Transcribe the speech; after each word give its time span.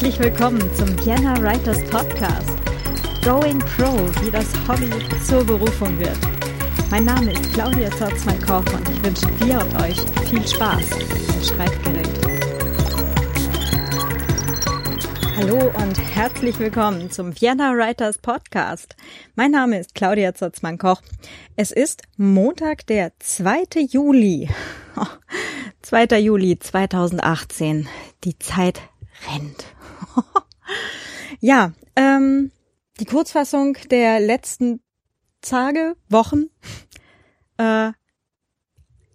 Herzlich 0.00 0.18
willkommen 0.18 0.74
zum 0.76 0.88
Vienna 1.04 1.36
Writers 1.42 1.84
Podcast. 1.90 2.48
Going 3.22 3.58
Pro, 3.58 3.98
wie 4.24 4.30
das 4.30 4.46
Hobby 4.66 4.88
zur 5.22 5.44
Berufung 5.44 5.98
wird. 5.98 6.16
Mein 6.90 7.04
Name 7.04 7.32
ist 7.32 7.52
Claudia 7.52 7.90
Zotzmann-Koch 7.90 8.64
und 8.72 8.88
ich 8.88 9.04
wünsche 9.04 9.26
dir 9.44 9.60
und 9.60 9.76
euch 9.82 10.00
viel 10.26 10.48
Spaß 10.48 10.90
im 10.92 11.44
Schreibgerät. 11.44 12.08
Hallo 15.36 15.70
und 15.84 15.98
herzlich 16.14 16.58
willkommen 16.58 17.10
zum 17.10 17.38
Vienna 17.38 17.74
Writers 17.74 18.16
Podcast. 18.16 18.96
Mein 19.34 19.50
Name 19.50 19.80
ist 19.80 19.94
Claudia 19.94 20.34
Zotzmann-Koch. 20.34 21.02
Es 21.56 21.72
ist 21.72 22.04
Montag, 22.16 22.86
der 22.86 23.12
2. 23.18 23.64
Juli. 23.90 24.48
2. 25.82 26.20
Juli 26.20 26.58
2018. 26.58 27.86
Die 28.24 28.38
Zeit 28.38 28.80
rennt. 29.30 29.66
ja, 31.40 31.72
ähm, 31.96 32.50
die 32.98 33.04
Kurzfassung 33.04 33.76
der 33.90 34.20
letzten 34.20 34.80
Tage, 35.40 35.96
Wochen. 36.08 36.46
Äh, 37.58 37.92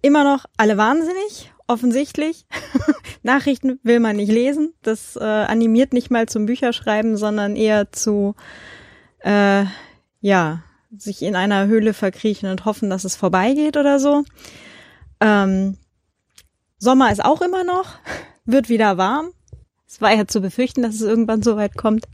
immer 0.03 0.23
noch 0.23 0.45
alle 0.55 0.77
wahnsinnig, 0.77 1.51
offensichtlich. 1.65 2.45
Nachrichten 3.23 3.79
will 3.81 3.99
man 3.99 4.17
nicht 4.17 4.31
lesen. 4.31 4.75
Das 4.83 5.15
äh, 5.15 5.23
animiert 5.23 5.93
nicht 5.93 6.11
mal 6.11 6.27
zum 6.27 6.45
Bücherschreiben, 6.45 7.17
sondern 7.17 7.55
eher 7.55 7.91
zu, 7.91 8.35
äh, 9.23 9.65
ja, 10.21 10.63
sich 10.95 11.23
in 11.23 11.35
einer 11.35 11.65
Höhle 11.65 11.95
verkriechen 11.95 12.51
und 12.51 12.65
hoffen, 12.65 12.91
dass 12.91 13.03
es 13.03 13.15
vorbeigeht 13.15 13.77
oder 13.77 13.99
so. 13.99 14.23
Ähm, 15.19 15.79
Sommer 16.77 17.11
ist 17.11 17.25
auch 17.25 17.41
immer 17.41 17.63
noch, 17.63 17.95
wird 18.45 18.69
wieder 18.69 18.97
warm. 18.97 19.31
Es 19.87 20.01
war 20.01 20.13
ja 20.13 20.27
zu 20.27 20.41
befürchten, 20.41 20.81
dass 20.81 20.95
es 20.95 21.01
irgendwann 21.01 21.43
so 21.43 21.55
weit 21.55 21.75
kommt. 21.75 22.05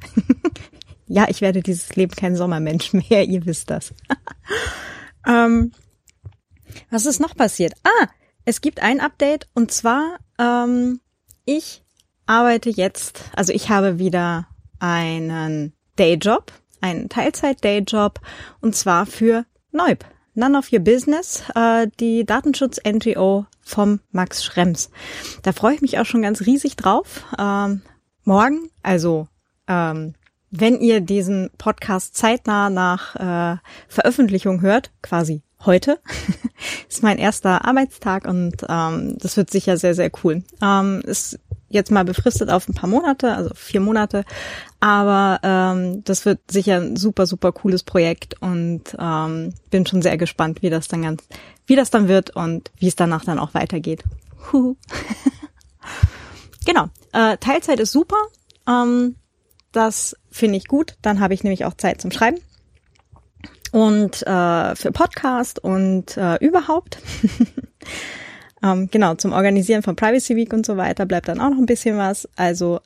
ja, 1.08 1.28
ich 1.30 1.42
werde 1.42 1.62
dieses 1.62 1.96
Leben 1.96 2.16
kein 2.16 2.36
Sommermensch 2.36 2.94
mehr, 3.10 3.26
ihr 3.26 3.46
wisst 3.46 3.70
das. 3.70 3.94
ähm, 5.28 5.72
was 6.90 7.06
ist 7.06 7.20
noch 7.20 7.36
passiert? 7.36 7.74
Ah, 7.84 8.08
es 8.46 8.62
gibt 8.62 8.82
ein 8.82 9.00
Update 9.00 9.48
und 9.54 9.72
zwar, 9.72 10.18
ähm, 10.40 11.00
ich 11.46 11.84
arbeite 12.26 12.70
jetzt, 12.70 13.26
also 13.36 13.54
ich 13.54 13.70
habe 13.70 14.00
wieder 14.00 14.48
einen 14.80 15.74
Dayjob, 15.96 16.52
einen 16.82 17.10
Teilzeit-Dayjob 17.10 18.20
und 18.62 18.76
zwar 18.76 19.06
für 19.06 19.46
Neub. 19.72 20.06
None 20.34 20.58
of 20.58 20.72
Your 20.72 20.80
Business, 20.80 21.44
äh, 21.56 21.88
die 22.00 22.26
Datenschutz-NGO 22.26 23.46
vom 23.62 24.00
Max 24.12 24.44
Schrems. 24.44 24.90
Da 25.44 25.52
freue 25.52 25.76
ich 25.76 25.82
mich 25.82 26.00
auch 26.00 26.06
schon 26.06 26.22
ganz 26.22 26.42
riesig 26.42 26.76
drauf. 26.76 27.26
Ähm, 27.38 27.82
morgen, 28.24 28.70
also 28.82 29.28
ähm, 29.68 30.14
wenn 30.50 30.80
ihr 30.80 31.02
diesen 31.02 31.50
Podcast 31.58 32.16
zeitnah 32.16 32.70
nach 32.70 33.16
äh, 33.16 33.58
Veröffentlichung 33.88 34.62
hört, 34.62 34.92
quasi 35.02 35.44
heute, 35.66 36.00
ist 36.90 37.04
mein 37.04 37.18
erster 37.18 37.66
Arbeitstag 37.66 38.26
und 38.26 38.66
ähm, 38.68 39.18
das 39.18 39.38
wird 39.38 39.50
sicher 39.50 39.78
sehr, 39.78 39.96
sehr 39.96 40.12
cool. 40.24 40.44
Ähm, 40.62 41.02
ist 41.06 41.40
jetzt 41.72 41.92
mal 41.92 42.06
befristet 42.06 42.50
auf 42.50 42.68
ein 42.68 42.74
paar 42.74 42.90
Monate, 42.90 43.34
also 43.34 43.52
vier 43.56 43.80
Monate. 43.82 44.26
Aber 44.80 45.40
ähm, 45.44 46.04
das 46.04 46.26
wird 46.26 46.40
sicher 46.50 46.78
ein 46.78 46.96
super, 46.96 47.26
super 47.26 47.52
cooles 47.52 47.84
Projekt 47.84 48.42
und 48.42 48.84
ähm, 49.00 49.54
bin 49.70 49.86
schon 49.86 50.02
sehr 50.02 50.18
gespannt, 50.18 50.62
wie 50.62 50.70
das 50.70 50.88
dann 50.88 51.04
ganz, 51.04 51.24
wie 51.66 51.76
das 51.76 51.90
dann 51.90 52.08
wird 52.08 52.36
und 52.36 52.72
wie 52.78 52.88
es 52.88 52.96
danach 52.96 53.26
dann 53.26 53.40
auch 53.40 53.54
weitergeht. 53.54 54.04
genau. 56.66 56.90
Äh, 57.14 57.38
Teilzeit 57.38 57.80
ist 57.80 57.92
super. 57.92 58.18
Ähm, 58.68 59.16
das 59.72 60.18
finde 60.30 60.58
ich 60.58 60.68
gut. 60.68 60.96
Dann 61.02 61.20
habe 61.20 61.34
ich 61.34 61.44
nämlich 61.44 61.66
auch 61.66 61.76
Zeit 61.76 62.02
zum 62.02 62.12
Schreiben 62.12 62.40
und 63.72 64.26
äh, 64.28 64.76
für 64.76 64.92
Podcast 64.92 65.60
und 65.60 66.18
äh, 66.18 66.36
überhaupt. 66.38 67.00
Ähm, 68.64 68.90
genau, 68.92 69.16
zum 69.16 69.34
Organisieren 69.34 69.82
von 69.82 69.96
Privacy 69.96 70.36
Week 70.36 70.54
und 70.54 70.66
so 70.66 70.78
weiter 70.78 71.06
bleibt 71.06 71.28
dann 71.28 71.42
auch 71.42 71.50
noch 71.50 71.58
ein 71.58 71.66
bisschen 71.66 71.98
was. 71.98 72.30
Also 72.36 72.80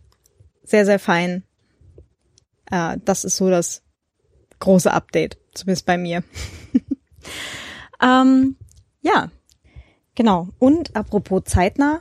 sehr, 0.63 0.85
sehr 0.85 1.00
fein. 1.00 1.44
Äh, 2.72 2.97
das 3.03 3.25
ist 3.25 3.35
so 3.35 3.50
das 3.50 3.84
große 4.59 4.91
Update, 4.91 5.38
zumindest 5.53 5.85
bei 5.85 5.97
mir. 5.97 6.23
ähm, 8.02 8.56
ja, 9.02 9.31
genau. 10.16 10.50
Und 10.59 10.96
apropos 10.96 11.44
zeitnah, 11.46 12.00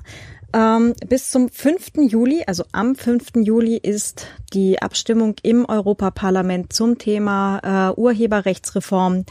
ähm, 0.55 0.95
bis 1.07 1.31
zum 1.31 1.49
5. 1.49 2.09
Juli, 2.09 2.45
also 2.47 2.65
am 2.73 2.95
5. 2.95 3.33
Juli 3.43 3.77
ist 3.77 4.27
die 4.53 4.81
Abstimmung 4.81 5.35
im 5.43 5.67
Europaparlament 5.67 6.73
zum 6.73 6.97
Thema 6.97 7.93
äh, 7.93 8.01
Urheberrechtsreform 8.01 9.25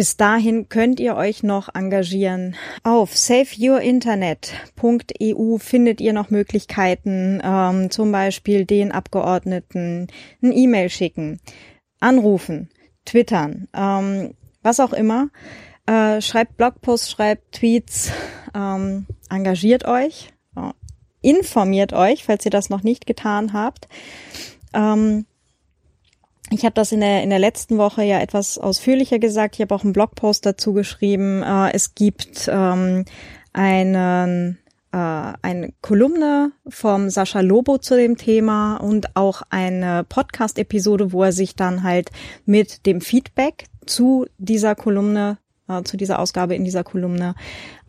bis 0.00 0.16
dahin 0.16 0.70
könnt 0.70 0.98
ihr 0.98 1.14
euch 1.14 1.42
noch 1.42 1.74
engagieren. 1.74 2.56
Auf 2.84 3.14
saveyourinternet.eu 3.14 5.58
findet 5.58 6.00
ihr 6.00 6.14
noch 6.14 6.30
Möglichkeiten, 6.30 7.42
ähm, 7.44 7.90
zum 7.90 8.10
Beispiel 8.10 8.64
den 8.64 8.92
Abgeordneten 8.92 10.06
ein 10.42 10.52
E-Mail 10.52 10.88
schicken, 10.88 11.38
anrufen, 12.00 12.70
twittern, 13.04 13.68
ähm, 13.74 14.32
was 14.62 14.80
auch 14.80 14.94
immer. 14.94 15.28
Äh, 15.84 16.22
schreibt 16.22 16.56
Blogposts, 16.56 17.10
schreibt 17.10 17.56
Tweets, 17.56 18.10
ähm, 18.54 19.04
engagiert 19.28 19.84
euch, 19.84 20.32
informiert 21.22 21.92
euch, 21.92 22.24
falls 22.24 22.44
ihr 22.44 22.50
das 22.50 22.70
noch 22.70 22.82
nicht 22.82 23.06
getan 23.06 23.52
habt. 23.52 23.88
Ähm, 24.72 25.26
ich 26.50 26.64
habe 26.64 26.74
das 26.74 26.90
in 26.92 27.00
der, 27.00 27.22
in 27.22 27.30
der 27.30 27.38
letzten 27.38 27.78
Woche 27.78 28.02
ja 28.02 28.20
etwas 28.20 28.58
ausführlicher 28.58 29.18
gesagt. 29.18 29.54
Ich 29.54 29.60
habe 29.60 29.74
auch 29.74 29.84
einen 29.84 29.92
Blogpost 29.92 30.44
dazu 30.44 30.72
geschrieben. 30.72 31.42
Äh, 31.42 31.72
es 31.72 31.94
gibt 31.94 32.48
ähm, 32.52 33.04
einen, 33.52 34.58
äh, 34.92 34.96
eine 34.96 35.72
Kolumne 35.80 36.52
vom 36.68 37.08
Sascha 37.08 37.40
Lobo 37.40 37.78
zu 37.78 37.96
dem 37.96 38.16
Thema 38.16 38.76
und 38.78 39.16
auch 39.16 39.42
eine 39.50 40.04
Podcast-Episode, 40.08 41.12
wo 41.12 41.22
er 41.22 41.32
sich 41.32 41.54
dann 41.54 41.84
halt 41.84 42.10
mit 42.46 42.84
dem 42.84 43.00
Feedback 43.00 43.66
zu 43.86 44.26
dieser 44.38 44.74
Kolumne 44.74 45.38
äh, 45.68 45.82
zu 45.84 45.96
dieser 45.96 46.18
Ausgabe 46.18 46.56
in 46.56 46.64
dieser 46.64 46.82
Kolumne 46.82 47.34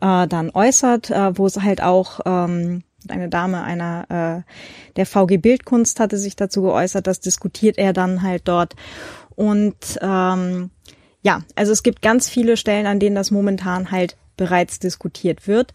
äh, 0.00 0.28
dann 0.28 0.50
äußert, 0.50 1.10
äh, 1.10 1.36
wo 1.36 1.46
es 1.46 1.60
halt 1.60 1.82
auch 1.82 2.20
ähm, 2.24 2.84
eine 3.10 3.28
Dame 3.28 3.62
einer 3.62 4.44
äh, 4.46 4.52
der 4.96 5.06
VG 5.06 5.38
Bildkunst 5.38 6.00
hatte 6.00 6.18
sich 6.18 6.36
dazu 6.36 6.62
geäußert, 6.62 7.06
das 7.06 7.20
diskutiert 7.20 7.78
er 7.78 7.92
dann 7.92 8.22
halt 8.22 8.42
dort. 8.46 8.74
Und 9.34 9.98
ähm, 10.00 10.70
ja, 11.22 11.42
also 11.54 11.72
es 11.72 11.82
gibt 11.82 12.02
ganz 12.02 12.28
viele 12.28 12.56
Stellen, 12.56 12.86
an 12.86 12.98
denen 13.00 13.16
das 13.16 13.30
momentan 13.30 13.90
halt 13.90 14.16
bereits 14.36 14.78
diskutiert 14.78 15.46
wird. 15.46 15.72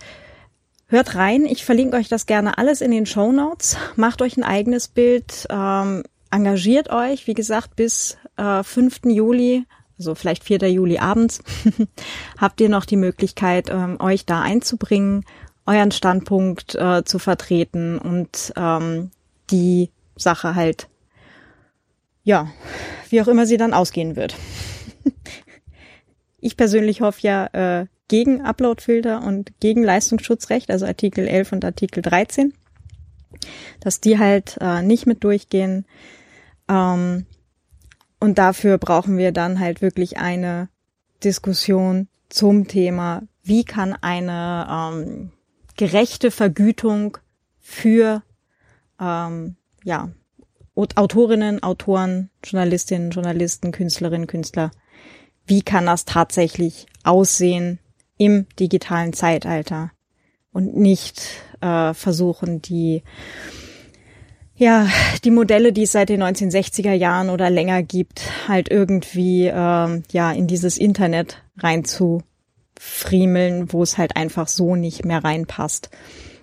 Hört 0.87 1.15
rein, 1.15 1.45
ich 1.45 1.65
verlinke 1.65 1.97
euch 1.97 2.07
das 2.07 2.25
gerne 2.25 2.57
alles 2.57 2.81
in 2.81 2.91
den 2.91 3.05
Show 3.05 3.31
Notes. 3.31 3.77
Macht 3.95 4.21
euch 4.21 4.37
ein 4.37 4.43
eigenes 4.43 4.87
Bild, 4.87 5.45
ähm, 5.49 6.03
engagiert 6.31 6.89
euch, 6.89 7.27
wie 7.27 7.33
gesagt, 7.33 7.75
bis 7.75 8.17
äh, 8.37 8.63
5. 8.63 9.01
Juli, 9.05 9.65
also 9.97 10.15
vielleicht 10.15 10.43
4. 10.43 10.69
Juli 10.71 10.97
abends, 10.99 11.41
habt 12.37 12.61
ihr 12.61 12.69
noch 12.69 12.85
die 12.85 12.95
Möglichkeit, 12.95 13.69
ähm, 13.69 13.99
euch 13.99 14.25
da 14.25 14.41
einzubringen 14.41 15.25
euren 15.67 15.91
Standpunkt 15.91 16.75
äh, 16.75 17.03
zu 17.03 17.19
vertreten 17.19 17.99
und 17.99 18.53
ähm, 18.55 19.11
die 19.51 19.91
Sache 20.15 20.55
halt, 20.55 20.87
ja, 22.23 22.49
wie 23.09 23.21
auch 23.21 23.27
immer 23.27 23.45
sie 23.45 23.57
dann 23.57 23.73
ausgehen 23.73 24.15
wird. 24.15 24.35
ich 26.39 26.57
persönlich 26.57 27.01
hoffe 27.01 27.19
ja 27.21 27.47
äh, 27.81 27.85
gegen 28.07 28.41
Uploadfilter 28.41 29.21
und 29.23 29.59
gegen 29.59 29.83
Leistungsschutzrecht, 29.83 30.71
also 30.71 30.85
Artikel 30.85 31.27
11 31.27 31.51
und 31.51 31.65
Artikel 31.65 32.01
13, 32.01 32.53
dass 33.81 33.99
die 33.99 34.17
halt 34.17 34.57
äh, 34.61 34.81
nicht 34.81 35.05
mit 35.05 35.23
durchgehen. 35.23 35.85
Ähm, 36.69 37.25
und 38.19 38.37
dafür 38.37 38.77
brauchen 38.77 39.17
wir 39.17 39.33
dann 39.33 39.59
halt 39.59 39.81
wirklich 39.81 40.17
eine 40.17 40.69
Diskussion 41.23 42.07
zum 42.29 42.67
Thema, 42.67 43.23
wie 43.43 43.63
kann 43.63 43.93
eine 43.93 44.67
ähm, 44.69 45.31
gerechte 45.77 46.31
Vergütung 46.31 47.17
für 47.59 48.23
ähm, 48.99 49.55
ja, 49.83 50.09
Autorinnen, 50.75 51.63
Autoren, 51.63 52.29
Journalistinnen, 52.43 53.11
Journalisten, 53.11 53.71
Künstlerinnen, 53.71 54.27
Künstler. 54.27 54.71
Wie 55.45 55.61
kann 55.61 55.85
das 55.85 56.05
tatsächlich 56.05 56.87
aussehen 57.03 57.79
im 58.17 58.47
digitalen 58.59 59.13
Zeitalter 59.13 59.91
und 60.51 60.75
nicht 60.75 61.21
äh, 61.61 61.93
versuchen, 61.93 62.61
die 62.61 63.03
ja, 64.59 64.87
die 65.23 65.29
Modelle, 65.29 65.71
die 65.71 65.83
es 65.83 65.91
seit 65.91 66.09
den 66.09 66.23
1960er 66.23 66.93
Jahren 66.93 67.29
oder 67.29 67.51
länger 67.51 67.83
gibt, 67.83 68.23
halt 68.47 68.71
irgendwie 68.71 69.45
äh, 69.45 69.51
ja 70.11 70.31
in 70.31 70.47
dieses 70.47 70.79
Internet 70.79 71.43
rein 71.57 71.85
zu 71.85 72.23
friemeln, 72.79 73.71
wo 73.73 73.83
es 73.83 73.97
halt 73.97 74.15
einfach 74.15 74.47
so 74.47 74.75
nicht 74.75 75.05
mehr 75.05 75.23
reinpasst. 75.23 75.89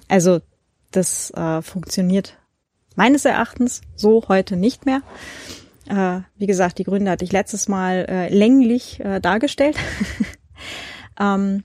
Also 0.08 0.40
das 0.90 1.30
äh, 1.32 1.62
funktioniert 1.62 2.38
meines 2.96 3.24
Erachtens 3.24 3.80
so 3.96 4.24
heute 4.28 4.56
nicht 4.56 4.86
mehr. 4.86 5.02
Äh, 5.88 6.20
wie 6.36 6.46
gesagt, 6.46 6.78
die 6.78 6.84
Gründe 6.84 7.10
hatte 7.10 7.24
ich 7.24 7.32
letztes 7.32 7.68
Mal 7.68 8.06
äh, 8.08 8.34
länglich 8.34 9.00
äh, 9.00 9.20
dargestellt. 9.20 9.76
ähm, 11.20 11.64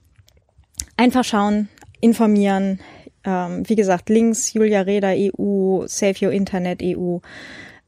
einfach 0.98 1.24
schauen, 1.24 1.70
informieren. 2.02 2.80
Ähm, 3.24 3.68
wie 3.68 3.76
gesagt, 3.76 4.10
Links, 4.10 4.54
Julia 4.54 4.82
Reda 4.82 5.10
EU, 5.14 5.86
Save 5.88 6.26
Your 6.26 6.32
Internet 6.32 6.82
EU, 6.84 7.20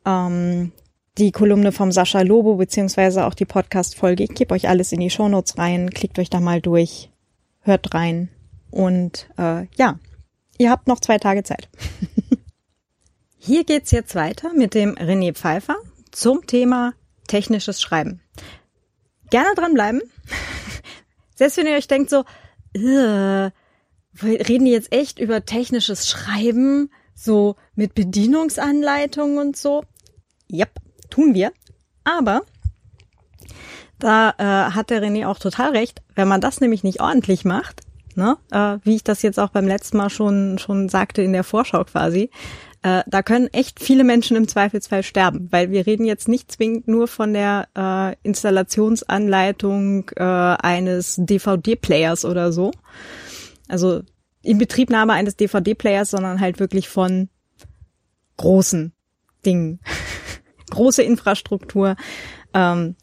ähm, 0.05 0.71
die 1.17 1.31
Kolumne 1.31 1.71
vom 1.71 1.91
Sascha 1.91 2.21
Lobo, 2.21 2.55
beziehungsweise 2.55 3.25
auch 3.25 3.33
die 3.33 3.45
Podcast-Folge. 3.45 4.23
Ich 4.23 4.33
gebe 4.33 4.53
euch 4.53 4.69
alles 4.69 4.91
in 4.91 4.99
die 4.99 5.09
Shownotes 5.09 5.57
rein, 5.57 5.89
klickt 5.89 6.19
euch 6.19 6.29
da 6.29 6.39
mal 6.39 6.61
durch, 6.61 7.11
hört 7.61 7.93
rein. 7.93 8.29
Und 8.69 9.29
äh, 9.37 9.67
ja, 9.75 9.99
ihr 10.57 10.71
habt 10.71 10.87
noch 10.87 10.99
zwei 10.99 11.17
Tage 11.17 11.43
Zeit. 11.43 11.69
Hier 13.37 13.63
geht's 13.63 13.91
jetzt 13.91 14.15
weiter 14.15 14.53
mit 14.53 14.73
dem 14.73 14.95
René 14.95 15.33
Pfeiffer 15.33 15.75
zum 16.11 16.45
Thema 16.47 16.93
technisches 17.27 17.81
Schreiben. 17.81 18.21
Gerne 19.29 19.55
dranbleiben. 19.55 20.01
Selbst 21.35 21.57
wenn 21.57 21.67
ihr 21.67 21.75
euch 21.75 21.87
denkt 21.87 22.09
so, 22.09 22.23
reden 22.75 24.65
die 24.65 24.71
jetzt 24.71 24.93
echt 24.93 25.19
über 25.19 25.45
technisches 25.45 26.07
Schreiben, 26.07 26.91
so 27.15 27.55
mit 27.75 27.95
Bedienungsanleitungen 27.95 29.39
und 29.39 29.57
so? 29.57 29.83
Yep, 30.51 30.79
tun 31.11 31.35
wir. 31.35 31.51
Aber 32.03 32.41
da 33.99 34.33
äh, 34.37 34.71
hat 34.71 34.89
der 34.89 35.03
René 35.03 35.27
auch 35.27 35.37
total 35.37 35.71
recht, 35.71 36.01
wenn 36.15 36.27
man 36.27 36.41
das 36.41 36.59
nämlich 36.59 36.83
nicht 36.83 37.01
ordentlich 37.01 37.45
macht, 37.45 37.81
ne, 38.15 38.37
äh, 38.51 38.77
wie 38.83 38.95
ich 38.95 39.03
das 39.03 39.21
jetzt 39.21 39.39
auch 39.39 39.49
beim 39.49 39.67
letzten 39.67 39.97
Mal 39.97 40.09
schon 40.09 40.57
schon 40.57 40.89
sagte 40.89 41.21
in 41.21 41.33
der 41.33 41.43
Vorschau 41.43 41.83
quasi, 41.83 42.31
äh, 42.83 43.03
da 43.05 43.21
können 43.21 43.47
echt 43.53 43.79
viele 43.79 44.03
Menschen 44.03 44.35
im 44.35 44.47
Zweifelsfall 44.47 45.03
sterben, 45.03 45.47
weil 45.51 45.69
wir 45.69 45.85
reden 45.85 46.05
jetzt 46.05 46.27
nicht 46.27 46.51
zwingend 46.51 46.87
nur 46.87 47.07
von 47.07 47.33
der 47.33 47.67
äh, 47.77 48.15
Installationsanleitung 48.27 50.09
äh, 50.15 50.23
eines 50.23 51.17
DVD-Players 51.17 52.25
oder 52.25 52.51
so. 52.51 52.71
Also 53.67 54.01
Inbetriebnahme 54.41 55.13
eines 55.13 55.35
DVD-Players, 55.35 56.09
sondern 56.09 56.41
halt 56.41 56.59
wirklich 56.59 56.89
von 56.89 57.29
großen 58.37 58.93
Dingen. 59.45 59.79
Große 60.71 61.03
Infrastruktur, 61.03 61.95
ähm, 62.53 62.95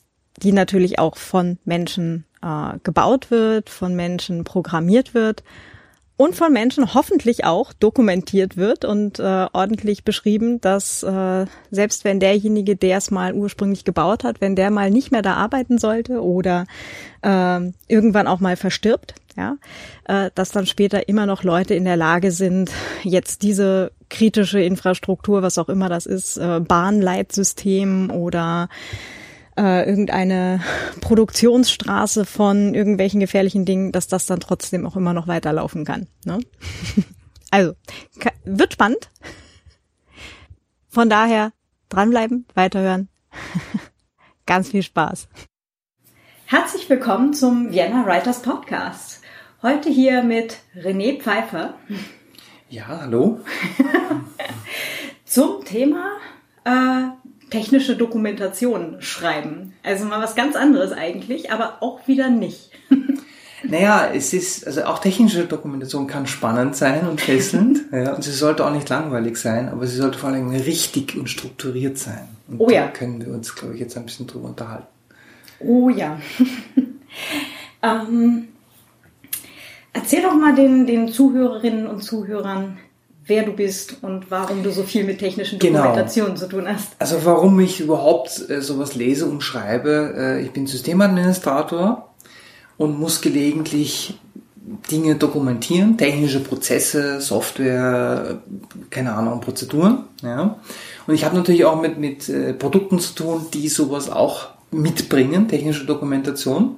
die 0.43 0.53
natürlich 0.53 0.99
auch 0.99 1.17
von 1.17 1.59
Menschen 1.65 2.25
äh, 2.43 2.79
gebaut 2.83 3.31
wird, 3.31 3.71
von 3.71 3.95
Menschen 3.95 4.45
programmiert 4.45 5.15
wird 5.15 5.43
und 6.19 6.35
von 6.35 6.53
Menschen 6.53 6.95
hoffentlich 6.95 7.45
auch 7.45 7.73
dokumentiert 7.73 8.57
wird 8.57 8.85
und 8.85 9.21
äh, 9.21 9.47
ordentlich 9.53 10.03
beschrieben, 10.03 10.61
dass 10.61 11.05
äh, 11.05 11.47
selbst 11.71 12.05
wenn 12.05 12.19
derjenige, 12.19 12.75
der 12.75 12.99
es 12.99 13.13
mal 13.13 13.35
ursprünglich 13.35 13.85
gebaut 13.85 14.25
hat, 14.25 14.41
wenn 14.41 14.57
der 14.57 14.71
mal 14.73 14.91
nicht 14.91 15.13
mehr 15.13 15.23
da 15.23 15.35
arbeiten 15.35 15.79
sollte 15.79 16.21
oder 16.21 16.67
äh, 17.23 17.61
irgendwann 17.87 18.27
auch 18.27 18.41
mal 18.41 18.57
verstirbt, 18.57 19.15
ja, 19.37 19.59
äh, 20.07 20.33
dass 20.35 20.51
dann 20.51 20.67
später 20.67 21.09
immer 21.09 21.25
noch 21.25 21.45
Leute 21.45 21.75
in 21.75 21.85
der 21.85 21.97
Lage 21.97 22.33
sind, 22.33 22.73
jetzt 23.05 23.43
diese 23.43 23.93
kritische 24.11 24.61
Infrastruktur, 24.61 25.43
was 25.43 25.59
auch 25.59 25.69
immer 25.69 25.89
das 25.89 26.07
ist, 26.07 26.37
äh, 26.37 26.61
Bahnleitsystem 26.61 28.11
oder 28.11 28.69
äh, 29.57 29.89
irgendeine 29.89 30.61
Produktionsstraße 31.01 32.25
von 32.25 32.75
irgendwelchen 32.75 33.21
gefährlichen 33.21 33.65
Dingen, 33.65 33.93
dass 33.93 34.07
das 34.07 34.27
dann 34.27 34.41
trotzdem 34.41 34.87
auch 34.87 34.97
immer 34.97 35.13
noch 35.13 35.27
weiterlaufen 35.27 35.85
kann. 35.85 36.07
Ne? 36.25 36.41
Also, 37.51 37.73
wird 38.45 38.75
spannend. 38.75 39.09
Von 40.87 41.09
daher 41.09 41.53
dranbleiben, 41.89 42.45
weiterhören. 42.53 43.09
Ganz 44.47 44.69
viel 44.69 44.83
Spaß. 44.83 45.29
Herzlich 46.45 46.91
willkommen 46.91 47.33
zum 47.33 47.73
Vienna 47.73 48.05
Writers 48.05 48.43
Podcast. 48.43 49.23
Heute 49.63 49.89
hier 49.89 50.23
mit 50.23 50.59
René 50.77 51.21
Pfeiffer. 51.21 51.75
Ja, 52.71 52.87
hallo. 52.87 53.41
zum 55.25 55.65
Thema 55.65 56.11
äh, 56.65 57.49
technische 57.49 57.97
Dokumentation 57.97 59.01
schreiben. 59.01 59.73
Also 59.83 60.05
mal 60.05 60.21
was 60.21 60.35
ganz 60.35 60.55
anderes 60.55 60.93
eigentlich, 60.93 61.51
aber 61.51 61.83
auch 61.83 62.07
wieder 62.07 62.29
nicht. 62.29 62.71
Naja, 63.65 64.13
es 64.15 64.33
ist, 64.35 64.69
also 64.69 64.85
auch 64.85 65.01
technische 65.01 65.45
Dokumentation 65.45 66.07
kann 66.07 66.29
spannend 66.29 66.77
sein 66.77 67.09
und 67.09 67.21
fesselnd, 67.21 67.81
ja, 67.93 68.15
und 68.15 68.23
sie 68.23 68.31
sollte 68.31 68.65
auch 68.65 68.71
nicht 68.71 68.89
langweilig 68.89 69.37
sein, 69.37 69.69
aber 69.69 69.85
sie 69.89 69.97
sollte 69.97 70.17
vor 70.17 70.31
allem 70.31 70.51
richtig 70.51 71.17
und 71.17 71.29
strukturiert 71.29 71.99
sein. 71.99 72.29
Und 72.47 72.61
oh 72.61 72.71
ja. 72.71 72.83
Da 72.85 72.93
können 72.93 73.21
wir 73.21 73.33
uns, 73.35 73.53
glaube 73.57 73.75
ich, 73.75 73.81
jetzt 73.81 73.97
ein 73.97 74.07
bisschen 74.07 74.29
drüber 74.29 74.51
unterhalten. 74.51 74.87
Oh 75.59 75.89
ja. 75.91 76.21
ähm, 77.83 78.47
erzähl 79.99 80.23
doch 80.23 80.35
mal 80.35 80.55
den, 80.55 80.87
den 80.87 81.09
Zuhörerinnen 81.09 81.87
und 81.87 82.03
Zuhörern, 82.03 82.79
wer 83.27 83.45
du 83.45 83.53
bist 83.53 83.97
und 84.03 84.31
warum 84.31 84.63
du 84.63 84.71
so 84.71 84.83
viel 84.83 85.05
mit 85.05 85.19
technischen 85.19 85.59
genau. 85.59 85.83
Dokumentationen 85.83 86.35
genau. 86.35 86.47
zu 86.47 86.49
tun 86.49 86.69
hast. 86.69 86.93
Also 86.99 87.25
warum 87.25 87.59
ich 87.61 87.81
überhaupt 87.81 88.49
äh, 88.49 88.63
sowas 88.63 88.95
lese 88.95 89.27
und 89.27 89.43
schreibe. 89.43 90.15
Äh, 90.17 90.43
ich 90.43 90.51
bin 90.53 90.67
Systemadministrator 90.67 92.09
und 92.79 92.99
muss 92.99 93.21
gelegentlich 93.21 94.19
Dinge 94.91 95.15
dokumentieren, 95.15 95.97
technische 95.97 96.41
Prozesse, 96.41 97.21
Software, 97.21 98.39
keine 98.91 99.15
Ahnung, 99.15 99.41
Prozeduren. 99.41 100.05
Ja. 100.23 100.59
Und 101.07 101.15
ich 101.15 101.25
habe 101.25 101.37
natürlich 101.37 101.65
auch 101.65 101.81
mit, 101.81 101.99
mit 101.99 102.29
äh, 102.29 102.53
Produkten 102.53 102.99
zu 102.99 103.15
tun, 103.15 103.47
die 103.53 103.69
sowas 103.69 104.11
auch 104.11 104.49
mitbringen, 104.71 105.49
technische 105.49 105.87
Dokumentation. 105.87 106.77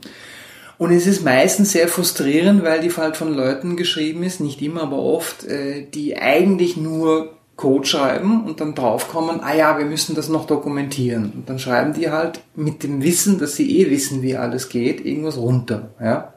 Und 0.81 0.93
es 0.93 1.07
ist 1.07 1.23
meistens 1.23 1.73
sehr 1.73 1.89
frustrierend, 1.89 2.65
weil 2.65 2.81
die 2.81 2.91
halt 2.91 3.19
von 3.19 3.35
Leuten 3.35 3.77
geschrieben 3.77 4.23
ist, 4.23 4.41
nicht 4.41 4.63
immer, 4.63 4.85
aber 4.85 4.97
oft, 4.97 5.45
äh, 5.45 5.83
die 5.83 6.17
eigentlich 6.17 6.79
nur 6.79 7.35
Code 7.57 7.87
schreiben 7.87 8.47
und 8.47 8.63
dann 8.63 8.75
draufkommen, 8.75 9.41
ah 9.43 9.55
ja, 9.55 9.77
wir 9.77 9.85
müssen 9.85 10.15
das 10.15 10.31
noch 10.31 10.47
dokumentieren. 10.47 11.33
Und 11.37 11.51
dann 11.51 11.59
schreiben 11.59 11.93
die 11.93 12.11
halt 12.11 12.41
mit 12.55 12.83
dem 12.83 13.03
Wissen, 13.03 13.39
dass 13.39 13.57
sie 13.57 13.79
eh 13.79 13.91
wissen, 13.91 14.23
wie 14.23 14.37
alles 14.37 14.71
geht, 14.71 15.05
irgendwas 15.05 15.37
runter. 15.37 15.91
Ja? 16.01 16.33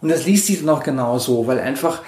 Und 0.00 0.08
das 0.08 0.24
liest 0.24 0.46
sich 0.46 0.60
dann 0.60 0.70
auch 0.70 0.82
genauso, 0.82 1.46
weil 1.46 1.60
einfach 1.60 2.00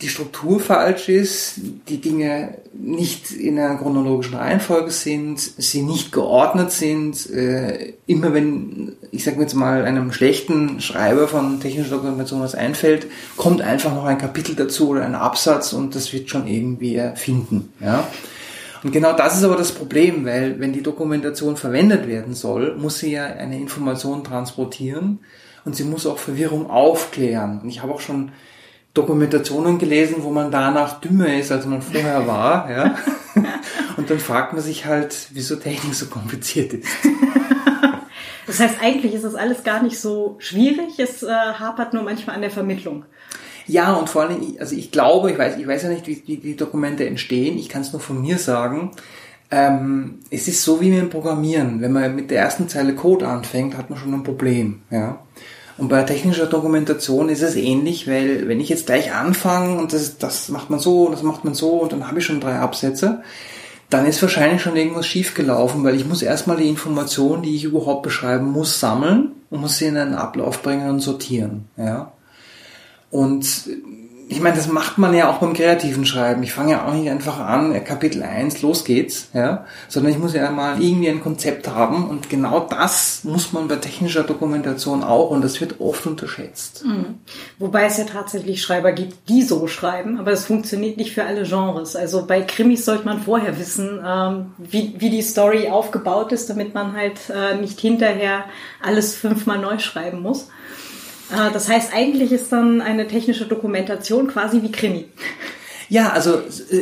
die 0.00 0.08
Struktur 0.08 0.60
falsch 0.60 1.08
ist, 1.08 1.60
die 1.88 2.00
Dinge 2.00 2.58
nicht 2.72 3.32
in 3.32 3.58
einer 3.58 3.76
chronologischen 3.76 4.34
Reihenfolge 4.34 4.90
sind, 4.90 5.38
sie 5.38 5.82
nicht 5.82 6.10
geordnet 6.12 6.70
sind. 6.70 7.28
Äh, 7.30 7.94
immer 8.06 8.32
wenn, 8.32 8.96
ich 9.10 9.24
sage 9.24 9.40
jetzt 9.40 9.54
mal, 9.54 9.84
einem 9.84 10.12
schlechten 10.12 10.80
Schreiber 10.80 11.28
von 11.28 11.60
technischer 11.60 11.96
Dokumentation 11.96 12.40
was 12.40 12.54
einfällt, 12.54 13.06
kommt 13.36 13.60
einfach 13.60 13.94
noch 13.94 14.04
ein 14.04 14.18
Kapitel 14.18 14.54
dazu 14.54 14.88
oder 14.88 15.04
ein 15.04 15.14
Absatz 15.14 15.72
und 15.72 15.94
das 15.94 16.12
wird 16.12 16.30
schon 16.30 16.46
irgendwie 16.46 17.02
finden. 17.14 17.72
Ja? 17.80 18.08
Und 18.82 18.92
genau 18.92 19.12
das 19.12 19.36
ist 19.36 19.44
aber 19.44 19.56
das 19.56 19.72
Problem, 19.72 20.24
weil 20.24 20.58
wenn 20.58 20.72
die 20.72 20.82
Dokumentation 20.82 21.56
verwendet 21.56 22.08
werden 22.08 22.34
soll, 22.34 22.76
muss 22.76 22.98
sie 22.98 23.12
ja 23.12 23.24
eine 23.24 23.58
Information 23.58 24.24
transportieren 24.24 25.18
und 25.66 25.76
sie 25.76 25.84
muss 25.84 26.06
auch 26.06 26.18
Verwirrung 26.18 26.70
aufklären. 26.70 27.60
Und 27.62 27.68
ich 27.68 27.82
habe 27.82 27.92
auch 27.92 28.00
schon 28.00 28.32
Dokumentationen 28.94 29.78
gelesen, 29.78 30.16
wo 30.20 30.30
man 30.30 30.50
danach 30.50 31.00
dümmer 31.00 31.34
ist, 31.34 31.52
als 31.52 31.66
man 31.66 31.82
vorher 31.82 32.26
war, 32.26 32.70
ja. 32.70 32.96
Und 33.96 34.10
dann 34.10 34.18
fragt 34.18 34.52
man 34.52 34.62
sich 34.62 34.86
halt, 34.86 35.28
wieso 35.32 35.56
Technik 35.56 35.94
so 35.94 36.06
kompliziert 36.06 36.74
ist. 36.74 36.88
Das 38.46 38.58
heißt, 38.58 38.82
eigentlich 38.82 39.14
ist 39.14 39.22
das 39.22 39.36
alles 39.36 39.62
gar 39.62 39.80
nicht 39.80 40.00
so 40.00 40.34
schwierig, 40.40 40.98
es 40.98 41.22
äh, 41.22 41.28
hapert 41.28 41.94
nur 41.94 42.02
manchmal 42.02 42.34
an 42.34 42.42
der 42.42 42.50
Vermittlung. 42.50 43.04
Ja, 43.68 43.92
und 43.92 44.08
vor 44.08 44.22
allem, 44.22 44.56
also 44.58 44.74
ich 44.74 44.90
glaube, 44.90 45.30
ich 45.30 45.38
weiß, 45.38 45.56
ich 45.56 45.68
weiß 45.68 45.84
ja 45.84 45.88
nicht, 45.90 46.08
wie, 46.08 46.20
wie 46.26 46.36
die 46.38 46.56
Dokumente 46.56 47.06
entstehen, 47.06 47.56
ich 47.56 47.68
kann 47.68 47.82
es 47.82 47.92
nur 47.92 48.00
von 48.00 48.20
mir 48.20 48.38
sagen. 48.38 48.90
Ähm, 49.52 50.18
es 50.30 50.48
ist 50.48 50.64
so 50.64 50.80
wie 50.80 50.90
mit 50.90 51.00
dem 51.00 51.10
Programmieren. 51.10 51.80
Wenn 51.80 51.92
man 51.92 52.16
mit 52.16 52.32
der 52.32 52.40
ersten 52.40 52.68
Zeile 52.68 52.96
Code 52.96 53.28
anfängt, 53.28 53.76
hat 53.76 53.88
man 53.88 53.98
schon 54.00 54.14
ein 54.14 54.24
Problem. 54.24 54.82
Ja? 54.90 55.20
Und 55.80 55.88
bei 55.88 56.02
technischer 56.02 56.44
Dokumentation 56.44 57.30
ist 57.30 57.40
es 57.40 57.56
ähnlich, 57.56 58.06
weil 58.06 58.46
wenn 58.48 58.60
ich 58.60 58.68
jetzt 58.68 58.84
gleich 58.84 59.14
anfange 59.14 59.78
und 59.78 59.94
das, 59.94 60.18
das 60.18 60.50
macht 60.50 60.68
man 60.68 60.78
so 60.78 61.06
und 61.06 61.12
das 61.12 61.22
macht 61.22 61.42
man 61.46 61.54
so 61.54 61.70
und 61.80 61.92
dann 61.92 62.06
habe 62.06 62.18
ich 62.18 62.26
schon 62.26 62.38
drei 62.38 62.56
Absätze, 62.56 63.22
dann 63.88 64.04
ist 64.04 64.20
wahrscheinlich 64.20 64.60
schon 64.60 64.76
irgendwas 64.76 65.06
schiefgelaufen, 65.06 65.82
weil 65.82 65.96
ich 65.96 66.06
muss 66.06 66.20
erstmal 66.20 66.58
die 66.58 66.68
Informationen, 66.68 67.42
die 67.42 67.56
ich 67.56 67.64
überhaupt 67.64 68.02
beschreiben 68.02 68.52
muss, 68.52 68.78
sammeln 68.78 69.32
und 69.48 69.62
muss 69.62 69.78
sie 69.78 69.86
in 69.86 69.96
einen 69.96 70.14
Ablauf 70.14 70.60
bringen 70.62 70.90
und 70.90 71.00
sortieren. 71.00 71.64
Ja? 71.78 72.12
Und 73.10 73.70
ich 74.30 74.40
meine, 74.40 74.54
das 74.54 74.68
macht 74.68 74.96
man 74.96 75.12
ja 75.12 75.28
auch 75.28 75.38
beim 75.38 75.54
kreativen 75.54 76.06
Schreiben. 76.06 76.44
Ich 76.44 76.52
fange 76.52 76.70
ja 76.70 76.86
auch 76.86 76.94
nicht 76.94 77.10
einfach 77.10 77.40
an, 77.40 77.74
äh, 77.74 77.80
Kapitel 77.80 78.22
1, 78.22 78.62
los 78.62 78.84
geht's, 78.84 79.28
ja, 79.34 79.64
sondern 79.88 80.12
ich 80.12 80.18
muss 80.20 80.34
ja 80.34 80.48
mal 80.52 80.80
irgendwie 80.80 81.08
ein 81.08 81.20
Konzept 81.20 81.66
haben 81.66 82.08
und 82.08 82.30
genau 82.30 82.60
das 82.60 83.24
muss 83.24 83.52
man 83.52 83.66
bei 83.66 83.74
technischer 83.74 84.22
Dokumentation 84.22 85.02
auch 85.02 85.30
und 85.30 85.42
das 85.42 85.60
wird 85.60 85.80
oft 85.80 86.06
unterschätzt. 86.06 86.84
Mhm. 86.84 87.18
Wobei 87.58 87.86
es 87.86 87.98
ja 87.98 88.04
tatsächlich 88.04 88.62
Schreiber 88.62 88.92
gibt, 88.92 89.28
die 89.28 89.42
so 89.42 89.66
schreiben, 89.66 90.20
aber 90.20 90.30
es 90.30 90.44
funktioniert 90.44 90.96
nicht 90.96 91.12
für 91.12 91.24
alle 91.24 91.42
Genres. 91.42 91.96
Also 91.96 92.24
bei 92.24 92.42
Krimis 92.42 92.84
sollte 92.84 93.06
man 93.06 93.20
vorher 93.20 93.58
wissen, 93.58 93.98
ähm, 94.06 94.52
wie, 94.58 95.10
die 95.10 95.22
Story 95.22 95.68
aufgebaut 95.68 96.30
ist, 96.30 96.48
damit 96.48 96.72
man 96.72 96.94
halt 96.96 97.18
äh, 97.30 97.56
nicht 97.56 97.80
hinterher 97.80 98.44
alles 98.80 99.16
fünfmal 99.16 99.58
neu 99.58 99.80
schreiben 99.80 100.22
muss. 100.22 100.46
Äh, 101.32 101.52
das 101.52 101.68
heißt, 101.68 101.92
eigentlich 101.94 102.32
ist 102.32 102.52
dann 102.52 102.80
eine 102.80 103.06
technische 103.06 103.46
Dokumentation 103.46 104.28
quasi 104.28 104.62
wie 104.62 104.72
Krimi. 104.72 105.06
Ja, 105.88 106.10
also 106.10 106.36
äh, 106.36 106.80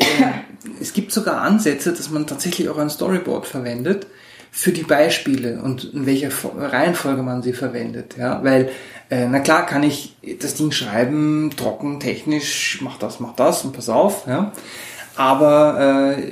es 0.81 0.93
gibt 0.93 1.13
sogar 1.13 1.41
Ansätze, 1.41 1.93
dass 1.93 2.11
man 2.11 2.27
tatsächlich 2.27 2.69
auch 2.69 2.79
ein 2.79 2.91
Storyboard 2.91 3.47
verwendet 3.47 4.07
für 4.51 4.73
die 4.73 4.83
Beispiele 4.83 5.61
und 5.63 5.93
in 5.95 6.07
welcher 6.07 6.31
Reihenfolge 6.57 7.23
man 7.23 7.43
sie 7.43 7.53
verwendet. 7.53 8.17
Ja, 8.19 8.43
weil 8.45 8.71
äh, 9.11 9.27
na 9.27 9.41
klar 9.41 9.67
kann 9.67 9.83
ich 9.83 10.17
das 10.41 10.55
Ding 10.55 10.73
schreiben, 10.73 11.51
trocken, 11.57 12.01
technisch, 12.01 12.81
mach 12.83 12.99
das, 12.99 13.21
mach 13.21 13.35
das 13.35 13.65
und 13.65 13.73
pass 13.73 13.89
auf. 13.89 14.27
Ja, 14.27 14.53
aber 15.17 16.17
äh, 16.19 16.23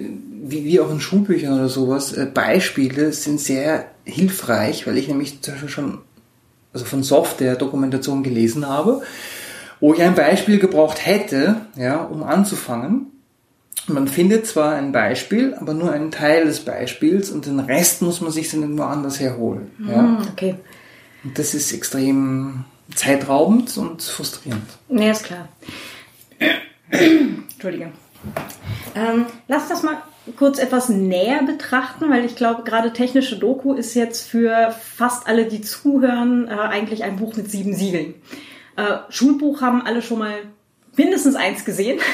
wie, 0.42 0.64
wie 0.64 0.80
auch 0.80 0.90
in 0.90 1.00
Schulbüchern 1.00 1.54
oder 1.54 1.68
sowas, 1.68 2.12
äh, 2.12 2.26
Beispiele 2.26 3.12
sind 3.12 3.40
sehr 3.40 3.86
hilfreich, 4.04 4.86
weil 4.86 4.98
ich 4.98 5.08
nämlich 5.08 5.40
zum 5.42 5.54
Beispiel 5.54 5.70
schon 5.70 5.98
also 6.76 6.84
von 6.84 7.02
Software-Dokumentation 7.02 8.22
gelesen 8.22 8.68
habe, 8.68 9.00
wo 9.80 9.94
ich 9.94 10.02
ein 10.02 10.14
Beispiel 10.14 10.58
gebraucht 10.58 11.06
hätte, 11.06 11.62
ja, 11.74 12.02
um 12.02 12.22
anzufangen. 12.22 13.06
Man 13.88 14.08
findet 14.08 14.46
zwar 14.46 14.74
ein 14.74 14.92
Beispiel, 14.92 15.54
aber 15.54 15.72
nur 15.72 15.92
einen 15.92 16.10
Teil 16.10 16.44
des 16.44 16.60
Beispiels 16.60 17.30
und 17.30 17.46
den 17.46 17.60
Rest 17.60 18.02
muss 18.02 18.20
man 18.20 18.30
sich 18.30 18.50
dann 18.50 18.62
irgendwo 18.62 18.82
anders 18.82 19.20
herholen. 19.20 19.70
Ja. 19.78 20.02
Mm, 20.02 20.18
okay. 20.32 20.56
Und 21.24 21.38
das 21.38 21.54
ist 21.54 21.72
extrem 21.72 22.64
zeitraubend 22.94 23.76
und 23.78 24.02
frustrierend. 24.02 24.66
Nee, 24.88 25.10
ist 25.10 25.24
klar. 25.24 25.48
Entschuldige. 26.90 27.90
Ähm, 28.94 29.26
lass 29.48 29.68
das 29.68 29.82
mal 29.82 29.96
kurz 30.36 30.58
etwas 30.58 30.88
näher 30.88 31.42
betrachten, 31.44 32.10
weil 32.10 32.24
ich 32.24 32.36
glaube, 32.36 32.64
gerade 32.64 32.92
technische 32.92 33.38
Doku 33.38 33.74
ist 33.74 33.94
jetzt 33.94 34.28
für 34.28 34.72
fast 34.72 35.26
alle, 35.28 35.44
die 35.46 35.60
zuhören, 35.60 36.48
äh, 36.48 36.52
eigentlich 36.52 37.04
ein 37.04 37.16
Buch 37.16 37.36
mit 37.36 37.50
sieben 37.50 37.74
Siegeln. 37.74 38.14
Äh, 38.76 38.98
Schulbuch 39.08 39.60
haben 39.60 39.82
alle 39.82 40.02
schon 40.02 40.18
mal 40.18 40.34
mindestens 40.96 41.36
eins 41.36 41.64
gesehen. 41.64 42.00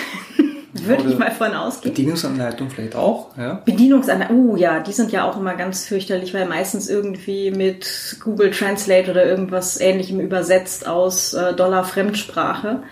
Würde 0.74 1.10
ich 1.10 1.18
mal 1.18 1.30
von 1.30 1.52
ausgehen. 1.52 1.94
Bedienungsanleitung 1.94 2.70
vielleicht 2.70 2.96
auch, 2.96 3.36
ja. 3.36 3.60
Bedienungsanleitung, 3.64 4.52
oh 4.52 4.56
ja, 4.56 4.80
die 4.80 4.92
sind 4.92 5.12
ja 5.12 5.28
auch 5.28 5.36
immer 5.36 5.54
ganz 5.54 5.86
fürchterlich, 5.86 6.32
weil 6.32 6.46
meistens 6.46 6.88
irgendwie 6.88 7.50
mit 7.50 8.16
Google 8.24 8.50
Translate 8.50 9.10
oder 9.10 9.26
irgendwas 9.26 9.78
ähnlichem 9.78 10.18
übersetzt 10.18 10.86
aus 10.86 11.34
äh, 11.34 11.52
Dollar 11.52 11.84
Fremdsprache 11.84 12.82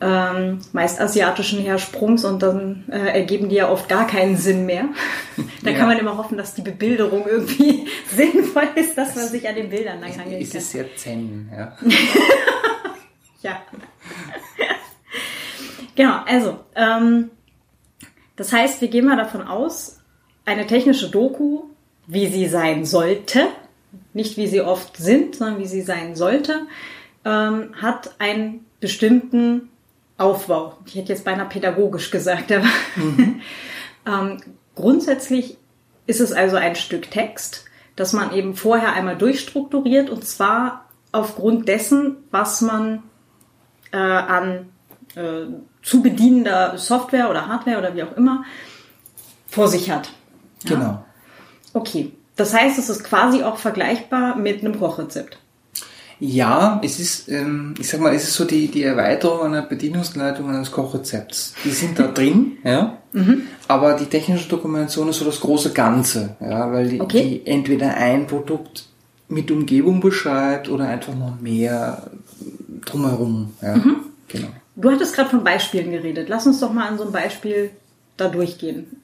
ähm, 0.00 0.60
meist 0.72 1.00
asiatischen 1.00 1.60
Hersprungs 1.60 2.24
und 2.24 2.42
dann 2.42 2.84
äh, 2.90 3.18
ergeben 3.18 3.48
die 3.48 3.56
ja 3.56 3.68
oft 3.68 3.88
gar 3.88 4.06
keinen 4.06 4.36
Sinn 4.36 4.64
mehr. 4.64 4.88
da 5.62 5.70
ja. 5.70 5.76
kann 5.76 5.88
man 5.88 5.98
immer 5.98 6.16
hoffen, 6.16 6.38
dass 6.38 6.54
die 6.54 6.62
Bebilderung 6.62 7.26
irgendwie 7.26 7.88
sinnvoll 8.14 8.68
ist, 8.76 8.96
dass 8.96 9.16
man 9.16 9.26
sich 9.26 9.48
an 9.48 9.56
den 9.56 9.70
Bildern 9.70 10.00
langhangeln 10.00 10.48
kann. 10.48 10.58
Ist 10.58 10.70
sehr 10.70 10.94
zen, 10.96 11.50
ja. 11.52 11.76
ja. 13.42 13.62
genau, 15.96 16.20
also, 16.26 16.60
ähm, 16.76 17.30
das 18.36 18.52
heißt, 18.52 18.80
wir 18.80 18.88
gehen 18.88 19.06
mal 19.06 19.16
davon 19.16 19.42
aus, 19.42 19.98
eine 20.44 20.66
technische 20.66 21.10
Doku, 21.10 21.64
wie 22.06 22.28
sie 22.28 22.46
sein 22.46 22.84
sollte, 22.84 23.48
nicht 24.14 24.36
wie 24.36 24.46
sie 24.46 24.60
oft 24.60 24.96
sind, 24.96 25.34
sondern 25.34 25.58
wie 25.58 25.66
sie 25.66 25.82
sein 25.82 26.14
sollte, 26.14 26.66
ähm, 27.24 27.74
hat 27.80 28.14
einen 28.18 28.64
bestimmten 28.80 29.70
Aufbau. 30.18 30.76
Ich 30.84 30.96
hätte 30.96 31.12
jetzt 31.12 31.24
beinahe 31.24 31.48
pädagogisch 31.48 32.10
gesagt, 32.10 32.52
aber 32.52 32.66
mhm. 32.96 33.40
ähm, 34.06 34.40
grundsätzlich 34.74 35.56
ist 36.06 36.20
es 36.20 36.32
also 36.32 36.56
ein 36.56 36.74
Stück 36.74 37.10
Text, 37.10 37.64
das 37.96 38.12
man 38.12 38.32
eben 38.32 38.54
vorher 38.54 38.92
einmal 38.92 39.16
durchstrukturiert 39.16 40.10
und 40.10 40.26
zwar 40.26 40.86
aufgrund 41.12 41.68
dessen, 41.68 42.16
was 42.30 42.60
man 42.60 43.02
äh, 43.92 43.96
an 43.96 44.68
äh, 45.14 45.46
zu 45.82 46.02
bedienender 46.02 46.76
Software 46.76 47.30
oder 47.30 47.46
Hardware 47.46 47.78
oder 47.78 47.94
wie 47.94 48.02
auch 48.02 48.16
immer 48.16 48.44
vor 49.46 49.68
sich 49.68 49.90
hat. 49.90 50.10
Ja? 50.64 50.76
Genau. 50.76 51.04
Okay. 51.72 52.12
Das 52.36 52.54
heißt, 52.54 52.78
es 52.78 52.88
ist 52.88 53.04
quasi 53.04 53.42
auch 53.42 53.56
vergleichbar 53.56 54.36
mit 54.36 54.60
einem 54.60 54.78
Kochrezept. 54.78 55.38
Ja, 56.20 56.80
es 56.82 56.98
ist, 56.98 57.28
ähm, 57.28 57.74
ich 57.78 57.88
sag 57.88 58.00
mal, 58.00 58.14
es 58.14 58.24
ist 58.24 58.34
so 58.34 58.44
die, 58.44 58.68
die 58.68 58.82
Erweiterung 58.82 59.46
einer 59.46 59.62
Bedienungsleitung 59.62 60.48
eines 60.50 60.72
Kochrezepts. 60.72 61.54
Die 61.64 61.70
sind 61.70 61.98
da 61.98 62.08
drin, 62.12 62.58
ja. 62.64 62.98
Mhm. 63.12 63.42
Aber 63.68 63.94
die 63.94 64.06
technische 64.06 64.48
Dokumentation 64.48 65.08
ist 65.08 65.18
so 65.18 65.24
das 65.24 65.40
große 65.40 65.72
Ganze, 65.72 66.36
ja, 66.40 66.72
weil 66.72 66.88
die, 66.88 67.00
okay. 67.00 67.42
die 67.44 67.50
entweder 67.50 67.94
ein 67.96 68.26
Produkt 68.26 68.86
mit 69.28 69.50
Umgebung 69.50 70.00
beschreibt 70.00 70.68
oder 70.68 70.88
einfach 70.88 71.14
noch 71.14 71.40
mehr 71.40 72.10
drumherum, 72.84 73.54
ja. 73.62 73.76
Mhm. 73.76 73.96
Genau. 74.28 74.48
Du 74.76 74.90
hattest 74.90 75.14
gerade 75.14 75.30
von 75.30 75.42
Beispielen 75.42 75.90
geredet. 75.90 76.28
Lass 76.28 76.46
uns 76.46 76.60
doch 76.60 76.72
mal 76.72 76.86
an 76.86 76.98
so 76.98 77.04
ein 77.04 77.12
Beispiel 77.12 77.70
da 78.16 78.28
durchgehen. 78.28 78.97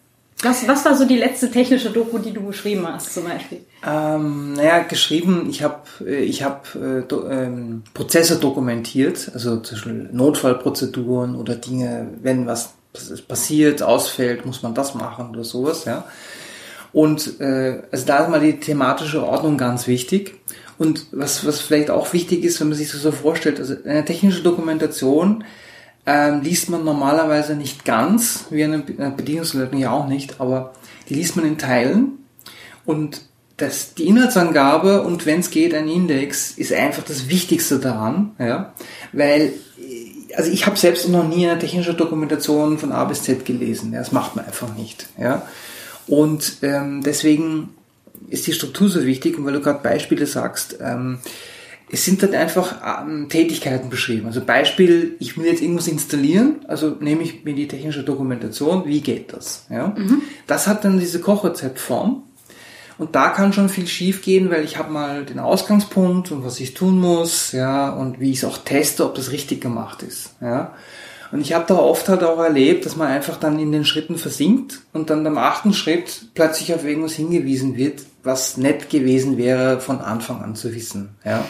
Was, 0.44 0.68
was 0.68 0.84
war 0.84 0.94
so 0.94 1.06
die 1.06 1.16
letzte 1.16 1.50
technische 1.50 1.90
Doku, 1.90 2.18
die 2.18 2.32
du 2.32 2.46
geschrieben 2.46 2.86
hast, 2.86 3.14
zum 3.14 3.24
Beispiel? 3.24 3.60
Ähm, 3.86 4.52
naja, 4.52 4.80
geschrieben, 4.80 5.46
ich 5.48 5.62
habe 5.62 5.82
äh, 6.06 6.22
ich 6.22 6.42
hab, 6.42 6.74
äh, 6.74 7.02
do, 7.02 7.26
ähm, 7.28 7.82
Prozesse 7.94 8.38
dokumentiert, 8.38 9.30
also 9.32 9.56
Beispiel 9.56 10.10
Notfallprozeduren 10.12 11.34
oder 11.34 11.56
Dinge, 11.56 12.08
wenn 12.22 12.46
was 12.46 12.74
passiert, 13.26 13.82
ausfällt, 13.82 14.44
muss 14.44 14.62
man 14.62 14.74
das 14.74 14.94
machen 14.94 15.30
oder 15.30 15.44
sowas, 15.44 15.86
ja. 15.86 16.04
Und 16.92 17.40
äh, 17.40 17.82
also 17.90 18.06
da 18.06 18.18
ist 18.18 18.30
mal 18.30 18.40
die 18.40 18.60
thematische 18.60 19.24
Ordnung 19.24 19.58
ganz 19.58 19.88
wichtig. 19.88 20.38
Und 20.78 21.06
was, 21.10 21.46
was 21.46 21.60
vielleicht 21.60 21.90
auch 21.90 22.12
wichtig 22.12 22.44
ist, 22.44 22.60
wenn 22.60 22.68
man 22.68 22.78
sich 22.78 22.90
das 22.90 23.02
so 23.02 23.12
vorstellt, 23.12 23.58
also 23.58 23.74
eine 23.84 24.04
technische 24.04 24.42
Dokumentation 24.42 25.44
ähm, 26.06 26.42
liest 26.42 26.68
man 26.68 26.84
normalerweise 26.84 27.54
nicht 27.56 27.84
ganz, 27.84 28.46
wie 28.50 28.64
eine 28.64 28.78
Bedienungsleitung 28.78 29.78
ja 29.78 29.90
auch 29.90 30.06
nicht, 30.06 30.40
aber 30.40 30.74
die 31.08 31.14
liest 31.14 31.36
man 31.36 31.46
in 31.46 31.58
Teilen. 31.58 32.18
Und 32.84 33.22
das, 33.56 33.94
die 33.94 34.06
Inhaltsangabe 34.06 35.02
und 35.02 35.26
wenn 35.26 35.40
es 35.40 35.50
geht 35.50 35.74
ein 35.74 35.88
Index 35.88 36.52
ist 36.52 36.72
einfach 36.72 37.04
das 37.04 37.28
Wichtigste 37.28 37.78
daran, 37.78 38.32
ja, 38.38 38.72
weil 39.12 39.52
also 40.36 40.50
ich 40.50 40.66
habe 40.66 40.76
selbst 40.76 41.08
noch 41.08 41.28
nie 41.28 41.48
eine 41.48 41.60
technische 41.60 41.94
Dokumentation 41.94 42.78
von 42.78 42.90
A 42.90 43.04
bis 43.04 43.22
Z 43.22 43.44
gelesen, 43.44 43.92
ja, 43.92 44.00
das 44.00 44.10
macht 44.10 44.34
man 44.34 44.44
einfach 44.44 44.74
nicht, 44.76 45.06
ja, 45.18 45.46
und 46.08 46.58
ähm, 46.62 47.02
deswegen 47.04 47.68
ist 48.28 48.46
die 48.46 48.52
Struktur 48.52 48.88
so 48.88 49.04
wichtig 49.04 49.38
und 49.38 49.44
weil 49.44 49.52
du 49.52 49.60
gerade 49.60 49.82
Beispiele 49.82 50.26
sagst, 50.26 50.78
ähm, 50.80 51.18
es 51.90 52.04
sind 52.04 52.22
halt 52.22 52.34
einfach 52.34 53.02
ähm, 53.02 53.28
Tätigkeiten 53.28 53.90
beschrieben. 53.90 54.26
Also 54.26 54.40
Beispiel, 54.44 55.16
ich 55.20 55.36
will 55.36 55.46
jetzt 55.46 55.62
irgendwas 55.62 55.86
installieren, 55.86 56.64
also 56.66 56.96
nehme 57.00 57.22
ich 57.22 57.44
mir 57.44 57.54
die 57.54 57.68
technische 57.68 58.02
Dokumentation, 58.02 58.86
wie 58.86 59.00
geht 59.00 59.32
das? 59.32 59.66
Ja? 59.70 59.94
Mhm. 59.96 60.22
Das 60.46 60.66
hat 60.66 60.84
dann 60.84 60.98
diese 60.98 61.20
Kochrezeptform. 61.20 62.22
Und 62.96 63.16
da 63.16 63.30
kann 63.30 63.52
schon 63.52 63.68
viel 63.68 63.88
schief 63.88 64.22
gehen, 64.22 64.50
weil 64.50 64.64
ich 64.64 64.78
habe 64.78 64.92
mal 64.92 65.24
den 65.24 65.40
Ausgangspunkt 65.40 66.30
und 66.30 66.44
was 66.44 66.60
ich 66.60 66.74
tun 66.74 67.00
muss, 67.00 67.50
ja, 67.50 67.90
und 67.90 68.20
wie 68.20 68.30
ich 68.30 68.38
es 68.38 68.44
auch 68.44 68.58
teste, 68.58 69.04
ob 69.04 69.16
das 69.16 69.32
richtig 69.32 69.60
gemacht 69.60 70.04
ist. 70.04 70.36
Ja. 70.40 70.74
Und 71.34 71.40
ich 71.40 71.52
habe 71.52 71.64
da 71.66 71.74
oft 71.74 72.08
halt 72.08 72.22
auch 72.22 72.38
erlebt, 72.38 72.86
dass 72.86 72.94
man 72.94 73.08
einfach 73.08 73.36
dann 73.38 73.58
in 73.58 73.72
den 73.72 73.84
Schritten 73.84 74.18
versinkt 74.18 74.82
und 74.92 75.10
dann 75.10 75.24
beim 75.24 75.36
achten 75.36 75.74
Schritt 75.74 76.26
plötzlich 76.34 76.72
auf 76.72 76.84
irgendwas 76.84 77.14
hingewiesen 77.14 77.76
wird, 77.76 78.02
was 78.22 78.56
nett 78.56 78.88
gewesen 78.88 79.36
wäre, 79.36 79.80
von 79.80 80.00
Anfang 80.00 80.42
an 80.42 80.54
zu 80.54 80.72
wissen. 80.72 81.16
Ja. 81.24 81.44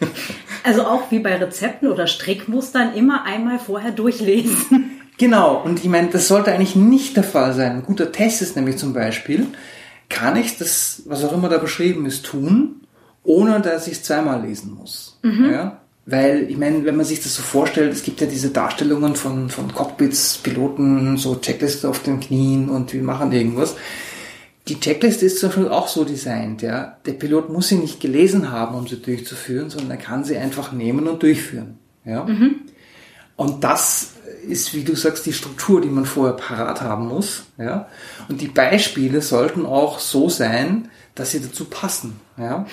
Also 0.62 0.84
auch 0.84 1.10
wie 1.10 1.20
bei 1.20 1.36
Rezepten 1.36 1.88
oder 1.88 2.06
Strickmustern 2.06 2.94
immer 2.94 3.24
einmal 3.24 3.58
vorher 3.58 3.92
durchlesen. 3.92 4.90
Genau, 5.16 5.56
und 5.62 5.80
ich 5.80 5.88
meine, 5.88 6.08
das 6.08 6.28
sollte 6.28 6.52
eigentlich 6.52 6.76
nicht 6.76 7.16
der 7.16 7.24
Fall 7.24 7.54
sein. 7.54 7.72
Ein 7.72 7.82
guter 7.82 8.12
Test 8.12 8.42
ist 8.42 8.56
nämlich 8.56 8.76
zum 8.76 8.92
Beispiel, 8.92 9.46
kann 10.10 10.36
ich 10.36 10.58
das, 10.58 11.02
was 11.06 11.24
auch 11.24 11.32
immer 11.32 11.48
da 11.48 11.56
beschrieben 11.56 12.04
ist, 12.04 12.26
tun, 12.26 12.82
ohne 13.22 13.60
dass 13.60 13.86
ich 13.86 13.94
es 13.94 14.02
zweimal 14.02 14.42
lesen 14.42 14.74
muss. 14.74 15.18
Mhm. 15.22 15.50
Ja? 15.50 15.80
Weil, 16.06 16.50
ich 16.50 16.56
meine, 16.56 16.84
wenn 16.84 16.96
man 16.96 17.04
sich 17.04 17.22
das 17.22 17.34
so 17.34 17.42
vorstellt, 17.42 17.92
es 17.92 18.02
gibt 18.02 18.20
ja 18.20 18.26
diese 18.26 18.50
Darstellungen 18.50 19.14
von, 19.14 19.48
von 19.50 19.72
Cockpits, 19.72 20.38
Piloten, 20.38 21.16
so 21.16 21.36
Checkliste 21.36 21.88
auf 21.88 22.02
den 22.02 22.20
Knien 22.20 22.68
und 22.68 22.92
wir 22.92 23.02
machen 23.02 23.32
irgendwas. 23.32 23.76
Die 24.66 24.80
Checkliste 24.80 25.26
ist 25.26 25.38
zum 25.38 25.50
Beispiel 25.50 25.68
auch 25.68 25.88
so 25.88 26.04
designt, 26.04 26.62
ja. 26.62 26.96
Der 27.06 27.12
Pilot 27.12 27.50
muss 27.50 27.68
sie 27.68 27.76
nicht 27.76 28.00
gelesen 28.00 28.50
haben, 28.50 28.74
um 28.74 28.86
sie 28.86 29.00
durchzuführen, 29.00 29.70
sondern 29.70 29.92
er 29.92 29.96
kann 29.96 30.24
sie 30.24 30.36
einfach 30.36 30.72
nehmen 30.72 31.06
und 31.06 31.22
durchführen, 31.22 31.78
ja. 32.04 32.24
Mhm. 32.24 32.62
Und 33.36 33.64
das 33.64 34.12
ist, 34.46 34.74
wie 34.74 34.84
du 34.84 34.94
sagst, 34.94 35.26
die 35.26 35.32
Struktur, 35.32 35.80
die 35.80 35.88
man 35.88 36.04
vorher 36.04 36.36
parat 36.36 36.82
haben 36.82 37.08
muss. 37.08 37.44
Ja? 37.58 37.88
Und 38.28 38.40
die 38.40 38.48
Beispiele 38.48 39.22
sollten 39.22 39.64
auch 39.66 39.98
so 39.98 40.28
sein, 40.28 40.88
dass 41.14 41.30
sie 41.30 41.40
dazu 41.40 41.64
passen. 41.64 42.20
Ja? 42.36 42.66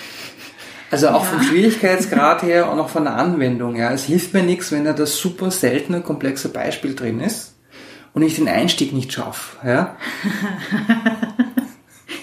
Also 0.90 1.08
auch 1.08 1.24
ja. 1.24 1.30
vom 1.30 1.42
Schwierigkeitsgrad 1.42 2.42
her 2.42 2.70
und 2.72 2.80
auch 2.80 2.88
von 2.88 3.04
der 3.04 3.16
Anwendung. 3.16 3.76
Ja, 3.76 3.92
es 3.92 4.04
hilft 4.04 4.34
mir 4.34 4.42
nichts, 4.42 4.72
wenn 4.72 4.84
da 4.84 4.92
das 4.92 5.16
super 5.16 5.50
seltene, 5.50 6.00
komplexe 6.00 6.48
Beispiel 6.48 6.94
drin 6.94 7.20
ist 7.20 7.54
und 8.14 8.22
ich 8.22 8.36
den 8.36 8.48
Einstieg 8.48 8.92
nicht 8.92 9.12
schaffe. 9.12 9.66
Ja? 9.66 9.96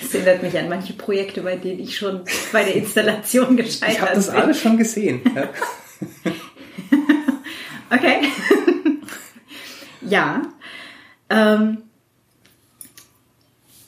Das 0.02 0.14
erinnert 0.14 0.44
mich 0.44 0.58
an 0.58 0.70
manche 0.70 0.94
Projekte, 0.94 1.42
bei 1.42 1.56
denen 1.56 1.80
ich 1.80 1.98
schon 1.98 2.22
bei 2.52 2.64
der 2.64 2.76
Installation 2.76 3.58
gescheitert 3.58 3.88
bin. 3.88 3.92
Ich 3.92 4.02
habe 4.02 4.16
das 4.16 4.30
alles 4.30 4.60
schon 4.60 4.78
gesehen. 4.78 5.22
Ja. 5.36 5.50
okay. 7.96 8.22
ja. 10.02 10.42
Ähm, 11.30 11.84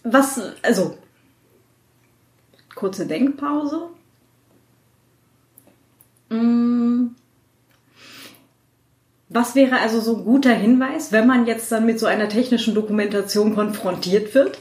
was, 0.04 0.40
also, 0.64 0.98
kurze 2.76 3.06
Denkpause. 3.06 3.90
Mm. 6.30 7.08
Was 9.30 9.56
wäre 9.56 9.80
also 9.80 10.00
so 10.00 10.18
ein 10.18 10.24
guter 10.24 10.54
Hinweis, 10.54 11.12
wenn 11.12 11.28
man 11.28 11.46
jetzt 11.46 11.72
dann 11.72 11.86
mit 11.86 12.00
so 12.00 12.06
einer 12.06 12.30
technischen 12.30 12.74
Dokumentation 12.74 13.56
konfrontiert 13.56 14.34
wird? 14.34 14.58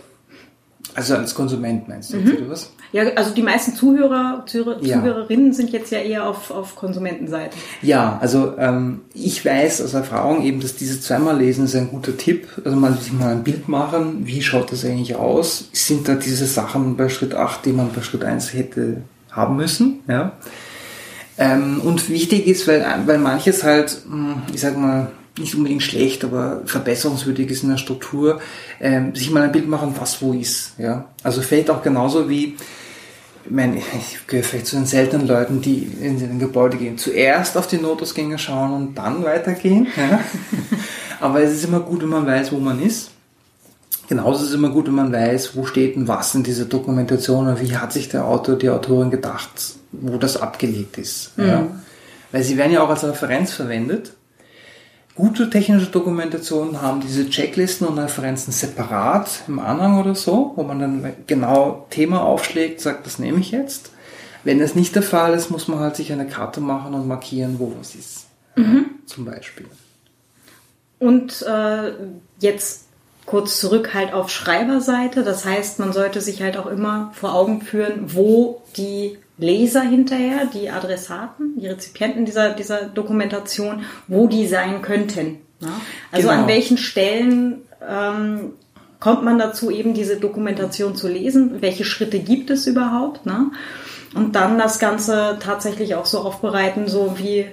Also 0.94 1.14
als 1.14 1.34
Konsument 1.34 1.88
meinst 1.88 2.12
du, 2.12 2.16
mhm. 2.16 2.36
oder 2.36 2.48
was? 2.48 2.72
Ja, 2.92 3.02
also 3.16 3.34
die 3.34 3.42
meisten 3.42 3.74
Zuhörer, 3.74 4.44
Zuhörer 4.46 4.82
ja. 4.82 4.98
Zuhörerinnen 4.98 5.52
sind 5.52 5.70
jetzt 5.70 5.90
ja 5.90 5.98
eher 5.98 6.26
auf, 6.26 6.50
auf 6.50 6.74
Konsumentenseite. 6.76 7.56
Ja, 7.82 8.18
also 8.20 8.54
ähm, 8.56 9.02
ich 9.12 9.44
weiß 9.44 9.82
aus 9.82 9.92
Erfahrung 9.92 10.42
eben, 10.42 10.60
dass 10.60 10.76
dieses 10.76 11.02
zweimal 11.02 11.36
lesen 11.36 11.66
ist 11.66 11.74
ein 11.74 11.90
guter 11.90 12.16
Tipp. 12.16 12.48
Also 12.64 12.76
mal 12.78 12.94
sich 12.94 13.12
mal 13.12 13.32
ein 13.32 13.44
Bild 13.44 13.68
machen, 13.68 14.26
wie 14.26 14.40
schaut 14.40 14.72
das 14.72 14.84
eigentlich 14.84 15.16
aus? 15.16 15.68
Sind 15.72 16.08
da 16.08 16.14
diese 16.14 16.46
Sachen 16.46 16.96
bei 16.96 17.08
Schritt 17.08 17.34
8, 17.34 17.66
die 17.66 17.72
man 17.72 17.90
bei 17.92 18.02
Schritt 18.02 18.24
1 18.24 18.54
hätte 18.54 19.02
haben 19.30 19.56
müssen? 19.56 20.00
Ja. 20.08 20.32
Ähm, 21.38 21.80
und 21.82 22.08
wichtig 22.08 22.46
ist, 22.46 22.66
weil, 22.66 22.84
weil 23.06 23.18
manches 23.18 23.62
halt, 23.62 24.02
hm, 24.08 24.42
ich 24.52 24.60
sag 24.60 24.76
mal, 24.76 25.12
nicht 25.38 25.54
unbedingt 25.54 25.82
schlecht, 25.82 26.24
aber 26.24 26.62
verbesserungswürdig 26.64 27.50
ist 27.50 27.62
in 27.62 27.70
der 27.70 27.76
Struktur, 27.76 28.40
ähm, 28.80 29.14
sich 29.14 29.30
mal 29.30 29.42
ein 29.42 29.52
Bild 29.52 29.68
machen, 29.68 29.94
was 29.98 30.22
wo 30.22 30.32
ist. 30.32 30.72
Ja? 30.78 31.06
Also 31.22 31.42
vielleicht 31.42 31.70
auch 31.70 31.82
genauso 31.82 32.28
wie, 32.28 32.56
ich 33.44 33.50
meine, 33.50 33.76
ich 33.76 34.26
gehöre 34.26 34.44
vielleicht 34.44 34.66
zu 34.66 34.76
den 34.76 34.86
seltenen 34.86 35.26
Leuten, 35.26 35.60
die 35.60 35.82
in 36.00 36.16
ein 36.22 36.38
Gebäude 36.38 36.78
gehen, 36.78 36.98
zuerst 36.98 37.56
auf 37.56 37.66
die 37.66 37.76
Notausgänge 37.76 38.38
schauen 38.38 38.72
und 38.72 38.94
dann 38.96 39.24
weitergehen. 39.24 39.88
Ja? 39.96 40.20
aber 41.20 41.42
es 41.42 41.52
ist 41.52 41.64
immer 41.64 41.80
gut, 41.80 42.02
wenn 42.02 42.08
man 42.08 42.26
weiß, 42.26 42.52
wo 42.52 42.58
man 42.58 42.80
ist. 42.82 43.10
Genauso 44.08 44.44
ist 44.44 44.50
es 44.50 44.54
immer 44.54 44.70
gut, 44.70 44.86
wenn 44.86 44.94
man 44.94 45.12
weiß, 45.12 45.56
wo 45.56 45.66
steht 45.66 45.96
denn 45.96 46.06
was 46.06 46.34
in 46.34 46.44
dieser 46.44 46.64
Dokumentation 46.64 47.48
und 47.48 47.60
wie 47.60 47.76
hat 47.76 47.92
sich 47.92 48.08
der 48.08 48.24
Autor, 48.24 48.56
die 48.56 48.70
Autorin 48.70 49.10
gedacht, 49.10 49.50
wo 50.00 50.18
das 50.18 50.36
abgelegt 50.36 50.98
ist. 50.98 51.36
Mhm. 51.38 51.46
Ja? 51.46 51.66
Weil 52.32 52.42
sie 52.42 52.56
werden 52.56 52.72
ja 52.72 52.82
auch 52.82 52.90
als 52.90 53.04
Referenz 53.04 53.52
verwendet. 53.52 54.12
Gute 55.14 55.48
technische 55.48 55.86
Dokumentationen 55.86 56.82
haben 56.82 57.00
diese 57.00 57.30
Checklisten 57.30 57.86
und 57.86 57.98
Referenzen 57.98 58.52
separat 58.52 59.44
im 59.48 59.58
Anhang 59.58 59.98
oder 59.98 60.14
so, 60.14 60.52
wo 60.56 60.62
man 60.62 60.78
dann 60.78 61.12
genau 61.26 61.86
Thema 61.88 62.22
aufschlägt, 62.22 62.82
sagt, 62.82 63.06
das 63.06 63.18
nehme 63.18 63.40
ich 63.40 63.50
jetzt. 63.50 63.92
Wenn 64.44 64.58
das 64.58 64.74
nicht 64.74 64.94
der 64.94 65.02
Fall 65.02 65.32
ist, 65.32 65.50
muss 65.50 65.68
man 65.68 65.80
halt 65.80 65.96
sich 65.96 66.12
eine 66.12 66.26
Karte 66.26 66.60
machen 66.60 66.92
und 66.92 67.08
markieren, 67.08 67.58
wo 67.58 67.72
was 67.78 67.94
ist. 67.94 68.26
Mhm. 68.56 68.90
Zum 69.06 69.24
Beispiel. 69.24 69.66
Und 70.98 71.42
äh, 71.42 71.92
jetzt 72.38 72.86
kurz 73.26 73.60
zurück 73.60 73.92
halt 73.92 74.12
auf 74.12 74.30
Schreiberseite. 74.30 75.24
Das 75.24 75.44
heißt, 75.44 75.78
man 75.78 75.92
sollte 75.92 76.20
sich 76.20 76.42
halt 76.42 76.56
auch 76.56 76.66
immer 76.66 77.10
vor 77.14 77.34
Augen 77.34 77.60
führen, 77.60 78.14
wo 78.14 78.62
die 78.76 79.18
Leser 79.38 79.82
hinterher, 79.82 80.46
die 80.46 80.70
Adressaten, 80.70 81.60
die 81.60 81.66
Rezipienten 81.66 82.24
dieser, 82.24 82.50
dieser 82.50 82.86
Dokumentation, 82.86 83.84
wo 84.08 84.28
die 84.28 84.46
sein 84.46 84.82
könnten. 84.82 85.38
Ne? 85.60 85.68
Also 86.10 86.28
genau. 86.28 86.40
an 86.40 86.48
welchen 86.48 86.78
Stellen 86.78 87.62
ähm, 87.86 88.52
kommt 88.98 89.24
man 89.24 89.38
dazu, 89.38 89.70
eben 89.70 89.94
diese 89.94 90.16
Dokumentation 90.16 90.96
zu 90.96 91.08
lesen? 91.08 91.60
Welche 91.60 91.84
Schritte 91.84 92.18
gibt 92.18 92.50
es 92.50 92.66
überhaupt? 92.66 93.26
Ne? 93.26 93.50
Und 94.14 94.34
dann 94.34 94.58
das 94.58 94.78
Ganze 94.78 95.36
tatsächlich 95.40 95.94
auch 95.94 96.06
so 96.06 96.20
aufbereiten, 96.20 96.88
so 96.88 97.18
wie 97.18 97.46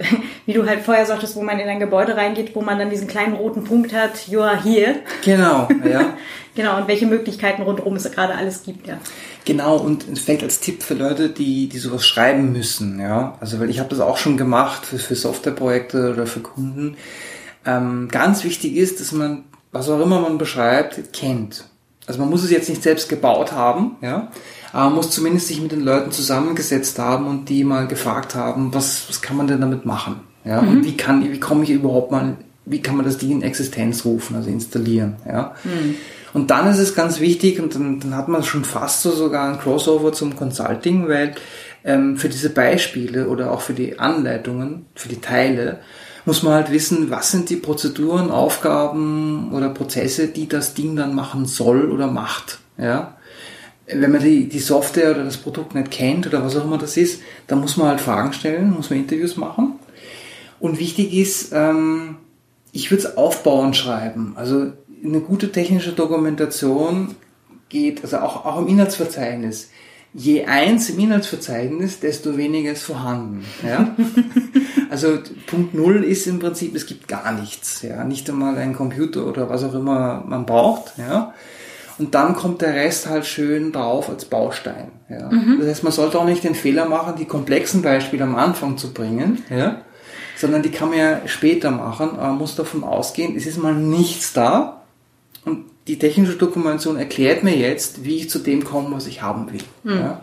wie 0.46 0.52
du 0.52 0.66
halt 0.66 0.80
vorher 0.80 1.06
sagtest, 1.06 1.36
wo 1.36 1.42
man 1.42 1.58
in 1.58 1.68
ein 1.68 1.80
Gebäude 1.80 2.16
reingeht, 2.16 2.54
wo 2.54 2.60
man 2.60 2.78
dann 2.78 2.90
diesen 2.90 3.06
kleinen 3.06 3.34
roten 3.34 3.64
Punkt 3.64 3.92
hat, 3.92 4.28
you 4.28 4.40
are 4.40 4.62
here. 4.62 4.96
Genau, 5.24 5.68
ja. 5.88 6.14
genau, 6.54 6.78
und 6.78 6.88
welche 6.88 7.06
Möglichkeiten 7.06 7.62
rundherum 7.62 7.96
es 7.96 8.10
gerade 8.10 8.34
alles 8.34 8.62
gibt, 8.62 8.86
ja. 8.86 8.98
Genau, 9.44 9.76
und 9.76 10.04
vielleicht 10.18 10.42
als 10.42 10.60
Tipp 10.60 10.82
für 10.82 10.94
Leute, 10.94 11.30
die, 11.30 11.68
die 11.68 11.78
sowas 11.78 12.06
schreiben 12.06 12.52
müssen, 12.52 13.00
ja. 13.00 13.36
Also, 13.40 13.60
weil 13.60 13.70
ich 13.70 13.78
habe 13.78 13.88
das 13.88 14.00
auch 14.00 14.16
schon 14.16 14.36
gemacht 14.36 14.86
für, 14.86 14.98
für 14.98 15.14
Softwareprojekte 15.14 16.12
oder 16.12 16.26
für 16.26 16.40
Kunden. 16.40 16.96
Ähm, 17.66 18.08
ganz 18.10 18.44
wichtig 18.44 18.76
ist, 18.76 19.00
dass 19.00 19.12
man, 19.12 19.44
was 19.72 19.88
auch 19.88 20.00
immer 20.00 20.20
man 20.20 20.38
beschreibt, 20.38 21.12
kennt. 21.12 21.64
Also 22.10 22.20
man 22.20 22.28
muss 22.28 22.44
es 22.44 22.50
jetzt 22.50 22.68
nicht 22.68 22.82
selbst 22.82 23.08
gebaut 23.08 23.52
haben, 23.52 23.96
ja 24.02 24.30
aber 24.72 24.84
man 24.84 24.94
muss 24.94 25.10
zumindest 25.10 25.48
sich 25.48 25.60
mit 25.60 25.72
den 25.72 25.80
Leuten 25.80 26.12
zusammengesetzt 26.12 26.98
haben 26.98 27.26
und 27.26 27.48
die 27.48 27.64
mal 27.64 27.86
gefragt 27.86 28.34
haben, 28.34 28.72
was, 28.72 29.08
was 29.08 29.20
kann 29.20 29.36
man 29.36 29.46
denn 29.46 29.60
damit 29.60 29.84
machen? 29.84 30.20
Ja, 30.44 30.62
mhm. 30.62 30.68
und 30.68 30.84
wie 30.84 30.96
kann, 30.96 31.32
wie 31.32 31.40
komme 31.40 31.64
ich 31.64 31.70
überhaupt 31.70 32.12
mal, 32.12 32.36
wie 32.66 32.80
kann 32.80 32.96
man 32.96 33.04
das 33.04 33.18
Ding 33.18 33.30
in 33.30 33.42
Existenz 33.42 34.04
rufen, 34.04 34.36
also 34.36 34.48
installieren, 34.48 35.16
ja? 35.26 35.54
Mhm. 35.64 35.96
Und 36.32 36.52
dann 36.52 36.70
ist 36.70 36.78
es 36.78 36.94
ganz 36.94 37.18
wichtig, 37.18 37.60
und 37.60 37.74
dann, 37.74 37.98
dann 37.98 38.16
hat 38.16 38.28
man 38.28 38.44
schon 38.44 38.64
fast 38.64 39.02
so 39.02 39.10
sogar 39.10 39.50
ein 39.50 39.58
Crossover 39.58 40.12
zum 40.12 40.36
Consulting, 40.36 41.08
weil 41.08 41.34
ähm, 41.82 42.16
für 42.16 42.28
diese 42.28 42.50
Beispiele 42.50 43.26
oder 43.26 43.50
auch 43.50 43.62
für 43.62 43.72
die 43.72 43.98
Anleitungen, 43.98 44.86
für 44.94 45.08
die 45.08 45.20
Teile, 45.20 45.80
muss 46.24 46.42
man 46.42 46.54
halt 46.54 46.70
wissen, 46.70 47.10
was 47.10 47.30
sind 47.30 47.50
die 47.50 47.56
Prozeduren, 47.56 48.30
Aufgaben 48.30 49.52
oder 49.52 49.70
Prozesse, 49.70 50.28
die 50.28 50.48
das 50.48 50.74
Ding 50.74 50.96
dann 50.96 51.14
machen 51.14 51.46
soll 51.46 51.90
oder 51.90 52.06
macht. 52.06 52.58
Ja? 52.78 53.16
wenn 53.92 54.12
man 54.12 54.22
die, 54.22 54.48
die 54.48 54.58
Software 54.58 55.12
oder 55.12 55.24
das 55.24 55.36
Produkt 55.36 55.74
nicht 55.74 55.90
kennt 55.90 56.26
oder 56.26 56.44
was 56.44 56.56
auch 56.56 56.64
immer 56.64 56.78
das 56.78 56.96
ist, 56.96 57.22
dann 57.46 57.60
muss 57.60 57.76
man 57.76 57.88
halt 57.88 58.00
Fragen 58.00 58.32
stellen, 58.32 58.70
muss 58.70 58.90
man 58.90 59.00
Interviews 59.00 59.36
machen. 59.36 59.74
Und 60.58 60.78
wichtig 60.78 61.12
ist, 61.14 61.52
ähm, 61.52 62.16
ich 62.72 62.90
würde 62.90 63.04
es 63.04 63.16
aufbauend 63.16 63.76
schreiben. 63.76 64.34
Also 64.36 64.72
eine 65.02 65.20
gute 65.20 65.50
technische 65.50 65.92
Dokumentation 65.92 67.14
geht, 67.68 68.02
also 68.02 68.18
auch, 68.18 68.44
auch 68.44 68.58
im 68.58 68.68
Inhaltsverzeichnis. 68.68 69.70
Je 70.12 70.44
eins 70.44 70.90
im 70.90 70.98
Inhaltsverzeichnis, 70.98 72.00
desto 72.00 72.36
weniger 72.36 72.72
ist 72.72 72.82
vorhanden. 72.82 73.44
Ja? 73.64 73.94
also 74.90 75.18
Punkt 75.46 75.74
Null 75.74 76.02
ist 76.02 76.26
im 76.26 76.40
Prinzip, 76.40 76.74
es 76.74 76.86
gibt 76.86 77.06
gar 77.06 77.32
nichts. 77.32 77.82
Ja? 77.82 78.04
Nicht 78.04 78.28
einmal 78.28 78.56
ein 78.58 78.74
Computer 78.74 79.26
oder 79.26 79.48
was 79.48 79.62
auch 79.62 79.74
immer 79.74 80.24
man 80.26 80.46
braucht. 80.46 80.94
Ja? 80.98 81.32
Und 82.00 82.14
dann 82.14 82.34
kommt 82.34 82.62
der 82.62 82.74
Rest 82.74 83.08
halt 83.08 83.26
schön 83.26 83.72
drauf 83.72 84.08
als 84.08 84.24
Baustein. 84.24 84.90
Ja. 85.10 85.30
Mhm. 85.30 85.58
Das 85.58 85.68
heißt, 85.68 85.84
man 85.84 85.92
sollte 85.92 86.18
auch 86.18 86.24
nicht 86.24 86.42
den 86.42 86.54
Fehler 86.54 86.86
machen, 86.88 87.14
die 87.18 87.26
komplexen 87.26 87.82
Beispiele 87.82 88.24
am 88.24 88.36
Anfang 88.36 88.78
zu 88.78 88.94
bringen, 88.94 89.44
ja, 89.50 89.82
sondern 90.34 90.62
die 90.62 90.70
kann 90.70 90.88
man 90.88 90.98
ja 90.98 91.20
später 91.26 91.70
machen, 91.70 92.12
aber 92.12 92.28
man 92.28 92.38
muss 92.38 92.56
davon 92.56 92.84
ausgehen, 92.84 93.36
es 93.36 93.44
ist 93.44 93.58
mal 93.58 93.74
nichts 93.74 94.32
da 94.32 94.80
und 95.44 95.66
die 95.90 95.98
technische 95.98 96.34
Dokumentation 96.34 96.96
erklärt 96.96 97.42
mir 97.42 97.56
jetzt, 97.56 98.04
wie 98.04 98.18
ich 98.18 98.30
zu 98.30 98.38
dem 98.38 98.62
komme, 98.62 98.94
was 98.94 99.08
ich 99.08 99.22
haben 99.22 99.52
will. 99.52 99.60
Mhm. 99.82 99.98
Ja. 99.98 100.22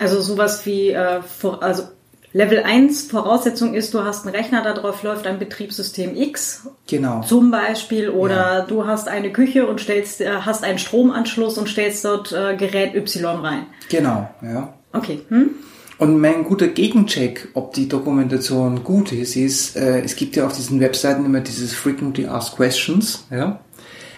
Also 0.00 0.20
sowas 0.20 0.66
wie, 0.66 0.90
äh, 0.90 1.22
vor, 1.22 1.62
also 1.62 1.84
Level 2.32 2.64
1 2.64 3.04
Voraussetzung 3.04 3.74
ist, 3.74 3.94
du 3.94 4.02
hast 4.02 4.26
einen 4.26 4.34
Rechner, 4.34 4.62
darauf 4.62 5.04
läuft 5.04 5.28
ein 5.28 5.38
Betriebssystem 5.38 6.16
X. 6.16 6.66
Genau. 6.88 7.22
Zum 7.22 7.52
Beispiel. 7.52 8.10
Oder 8.10 8.58
ja. 8.58 8.60
du 8.62 8.84
hast 8.84 9.06
eine 9.06 9.30
Küche 9.30 9.68
und 9.68 9.80
stellst, 9.80 10.20
äh, 10.20 10.28
hast 10.40 10.64
einen 10.64 10.78
Stromanschluss 10.78 11.56
und 11.56 11.68
stellst 11.68 12.04
dort 12.04 12.32
äh, 12.32 12.56
Gerät 12.56 12.96
Y 12.96 13.36
rein. 13.36 13.66
Genau, 13.88 14.28
ja. 14.42 14.74
Okay. 14.92 15.20
Hm? 15.28 15.50
Und 15.98 16.20
mein 16.20 16.44
guter 16.44 16.66
Gegencheck, 16.66 17.48
ob 17.54 17.72
die 17.72 17.88
Dokumentation 17.88 18.82
gut 18.82 19.12
ist, 19.12 19.36
ist, 19.36 19.76
äh, 19.76 20.02
es 20.02 20.16
gibt 20.16 20.34
ja 20.34 20.46
auf 20.46 20.54
diesen 20.54 20.80
Webseiten 20.80 21.24
immer 21.24 21.40
dieses 21.40 21.72
Frequently 21.72 22.26
Asked 22.26 22.56
Questions, 22.56 23.24
ja. 23.30 23.60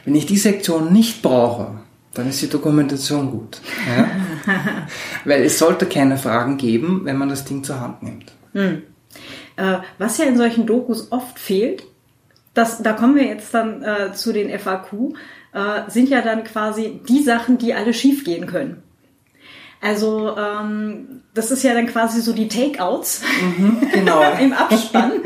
Wenn 0.05 0.15
ich 0.15 0.27
die 0.27 0.37
Sektion 0.37 0.93
nicht 0.93 1.23
brauche, 1.23 1.79
dann 2.15 2.29
ist 2.29 2.43
die 2.43 2.49
Dokumentation 2.49 3.31
gut. 3.31 3.61
Ja? 3.87 4.09
Weil 5.25 5.43
es 5.43 5.59
sollte 5.59 5.87
keine 5.87 6.17
Fragen 6.17 6.57
geben, 6.57 7.03
wenn 7.05 7.17
man 7.17 7.29
das 7.29 7.45
Ding 7.45 7.63
zur 7.63 7.81
Hand 7.81 8.03
nimmt. 8.03 8.33
Hm. 8.53 8.83
Äh, 9.57 9.79
was 9.99 10.19
ja 10.19 10.25
in 10.25 10.37
solchen 10.37 10.67
Dokus 10.67 11.13
oft 11.13 11.39
fehlt, 11.39 11.85
das, 12.55 12.83
da 12.83 12.93
kommen 12.93 13.15
wir 13.15 13.25
jetzt 13.25 13.55
dann 13.55 13.83
äh, 13.83 14.13
zu 14.15 14.33
den 14.33 14.57
FAQ, 14.59 15.15
äh, 15.53 15.89
sind 15.89 16.09
ja 16.09 16.23
dann 16.23 16.45
quasi 16.45 17.01
die 17.09 17.23
Sachen, 17.23 17.59
die 17.59 17.75
alle 17.75 17.95
schiefgehen 17.95 18.47
können. 18.47 18.83
Also 19.81 20.37
ähm, 20.37 21.23
das 21.35 21.51
ist 21.53 21.63
ja 21.63 21.73
dann 21.73 21.87
quasi 21.87 22.21
so 22.21 22.33
die 22.33 22.49
Takeouts 22.49 23.23
mhm, 23.41 23.89
genau. 23.93 24.23
im 24.41 24.53
Abspann. 24.53 25.13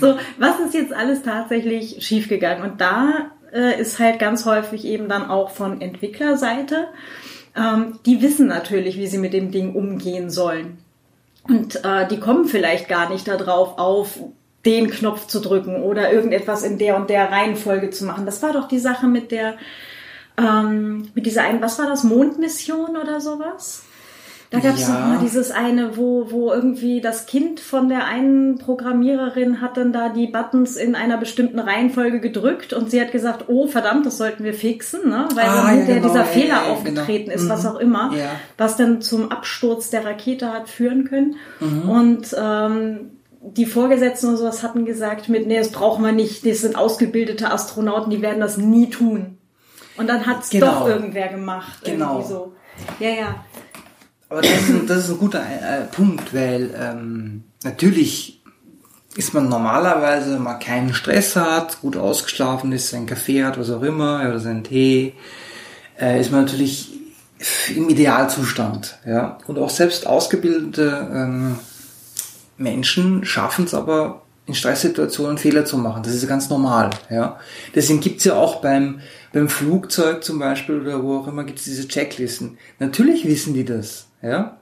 so, 0.00 0.16
was 0.38 0.60
ist 0.60 0.74
jetzt 0.74 0.92
alles 0.92 1.22
tatsächlich 1.22 2.04
schiefgegangen? 2.04 2.70
Und 2.70 2.80
da 2.80 3.32
äh, 3.52 3.80
ist 3.80 3.98
halt 3.98 4.18
ganz 4.18 4.46
häufig 4.46 4.84
eben 4.84 5.08
dann 5.08 5.28
auch 5.28 5.50
von 5.50 5.80
Entwicklerseite, 5.80 6.88
ähm, 7.56 7.98
die 8.06 8.22
wissen 8.22 8.46
natürlich, 8.46 8.96
wie 8.96 9.06
sie 9.06 9.18
mit 9.18 9.32
dem 9.32 9.50
Ding 9.50 9.74
umgehen 9.74 10.30
sollen. 10.30 10.78
Und 11.48 11.84
äh, 11.84 12.06
die 12.08 12.20
kommen 12.20 12.46
vielleicht 12.46 12.88
gar 12.88 13.10
nicht 13.10 13.28
darauf 13.28 13.78
auf, 13.78 14.18
den 14.64 14.90
Knopf 14.90 15.26
zu 15.26 15.40
drücken 15.40 15.82
oder 15.82 16.12
irgendetwas 16.12 16.62
in 16.62 16.78
der 16.78 16.96
und 16.96 17.10
der 17.10 17.30
Reihenfolge 17.30 17.90
zu 17.90 18.04
machen. 18.04 18.26
Das 18.26 18.42
war 18.42 18.52
doch 18.52 18.68
die 18.68 18.78
Sache 18.78 19.06
mit 19.06 19.32
der, 19.32 19.56
ähm, 20.38 21.08
mit 21.14 21.26
dieser 21.26 21.42
einen, 21.42 21.60
was 21.60 21.78
war 21.78 21.88
das, 21.88 22.04
Mondmission 22.04 22.96
oder 22.96 23.20
sowas? 23.20 23.84
Da 24.52 24.60
gab 24.60 24.74
es 24.74 24.86
ja. 24.86 24.92
noch 24.92 25.06
mal 25.08 25.18
dieses 25.18 25.50
eine, 25.50 25.96
wo, 25.96 26.30
wo 26.30 26.52
irgendwie 26.52 27.00
das 27.00 27.24
Kind 27.24 27.58
von 27.58 27.88
der 27.88 28.04
einen 28.04 28.58
Programmiererin 28.58 29.62
hat 29.62 29.78
dann 29.78 29.94
da 29.94 30.10
die 30.10 30.26
Buttons 30.26 30.76
in 30.76 30.94
einer 30.94 31.16
bestimmten 31.16 31.58
Reihenfolge 31.58 32.20
gedrückt 32.20 32.74
und 32.74 32.90
sie 32.90 33.00
hat 33.00 33.12
gesagt, 33.12 33.46
oh 33.48 33.66
verdammt, 33.66 34.04
das 34.04 34.18
sollten 34.18 34.44
wir 34.44 34.52
fixen, 34.52 35.08
ne? 35.08 35.26
weil 35.34 35.46
ah, 35.46 35.68
dann 35.68 35.78
ja, 35.78 35.94
genau, 35.94 36.08
dieser 36.08 36.20
ja, 36.20 36.24
Fehler 36.24 36.60
genau. 36.60 36.72
aufgetreten 36.74 37.30
genau. 37.30 37.42
ist, 37.42 37.48
was 37.48 37.62
mhm. 37.62 37.68
auch 37.70 37.80
immer, 37.80 38.12
was 38.58 38.76
dann 38.76 39.00
zum 39.00 39.32
Absturz 39.32 39.88
der 39.88 40.04
Rakete 40.04 40.52
hat 40.52 40.68
führen 40.68 41.04
können. 41.08 41.36
Mhm. 41.58 41.88
Und 41.88 42.36
ähm, 42.38 43.10
die 43.40 43.64
Vorgesetzten 43.64 44.28
und 44.28 44.36
sowas 44.36 44.62
hatten 44.62 44.84
gesagt 44.84 45.30
mit, 45.30 45.46
nee, 45.46 45.56
das 45.56 45.72
brauchen 45.72 46.04
wir 46.04 46.12
nicht, 46.12 46.44
das 46.44 46.60
sind 46.60 46.76
ausgebildete 46.76 47.50
Astronauten, 47.50 48.10
die 48.10 48.20
werden 48.20 48.40
das 48.40 48.58
nie 48.58 48.90
tun. 48.90 49.38
Und 49.96 50.08
dann 50.08 50.26
hat 50.26 50.42
es 50.42 50.50
genau. 50.50 50.66
doch 50.66 50.88
irgendwer 50.88 51.28
gemacht. 51.28 51.84
Genau. 51.84 52.18
Irgendwie 52.18 52.28
so. 52.28 52.52
Ja, 52.98 53.08
ja. 53.10 53.44
Aber 54.32 54.40
das 54.40 54.66
ist, 54.66 54.88
das 54.88 55.04
ist 55.04 55.10
ein 55.10 55.18
guter 55.18 55.42
äh, 55.42 55.84
Punkt, 55.94 56.32
weil 56.32 56.70
ähm, 56.74 57.44
natürlich 57.64 58.42
ist 59.14 59.34
man 59.34 59.50
normalerweise, 59.50 60.36
wenn 60.36 60.42
man 60.42 60.58
keinen 60.58 60.94
Stress 60.94 61.36
hat, 61.36 61.82
gut 61.82 61.98
ausgeschlafen 61.98 62.72
ist, 62.72 62.88
sein 62.88 63.04
Kaffee 63.04 63.44
hat, 63.44 63.58
was 63.58 63.68
auch 63.68 63.82
immer, 63.82 64.26
oder 64.26 64.40
seinen 64.40 64.64
Tee, 64.64 65.12
äh, 66.00 66.18
ist 66.18 66.32
man 66.32 66.46
natürlich 66.46 66.92
im 67.76 67.90
Idealzustand. 67.90 69.00
Ja? 69.04 69.36
Und 69.48 69.58
auch 69.58 69.68
selbst 69.68 70.06
ausgebildete 70.06 71.10
ähm, 71.12 71.58
Menschen 72.56 73.26
schaffen 73.26 73.66
es 73.66 73.74
aber 73.74 74.22
in 74.46 74.54
Stresssituationen 74.54 75.36
Fehler 75.36 75.66
zu 75.66 75.76
machen. 75.76 76.04
Das 76.04 76.14
ist 76.14 76.26
ganz 76.26 76.48
normal. 76.48 76.88
Ja? 77.10 77.38
Deswegen 77.74 78.00
gibt's 78.00 78.24
ja 78.24 78.36
auch 78.36 78.62
beim, 78.62 79.00
beim 79.34 79.50
Flugzeug 79.50 80.24
zum 80.24 80.38
Beispiel 80.38 80.80
oder 80.80 81.02
wo 81.02 81.18
auch 81.18 81.28
immer 81.28 81.44
gibt's 81.44 81.64
diese 81.64 81.86
Checklisten. 81.86 82.56
Natürlich 82.78 83.26
wissen 83.26 83.52
die 83.52 83.66
das. 83.66 84.06
Ja? 84.22 84.58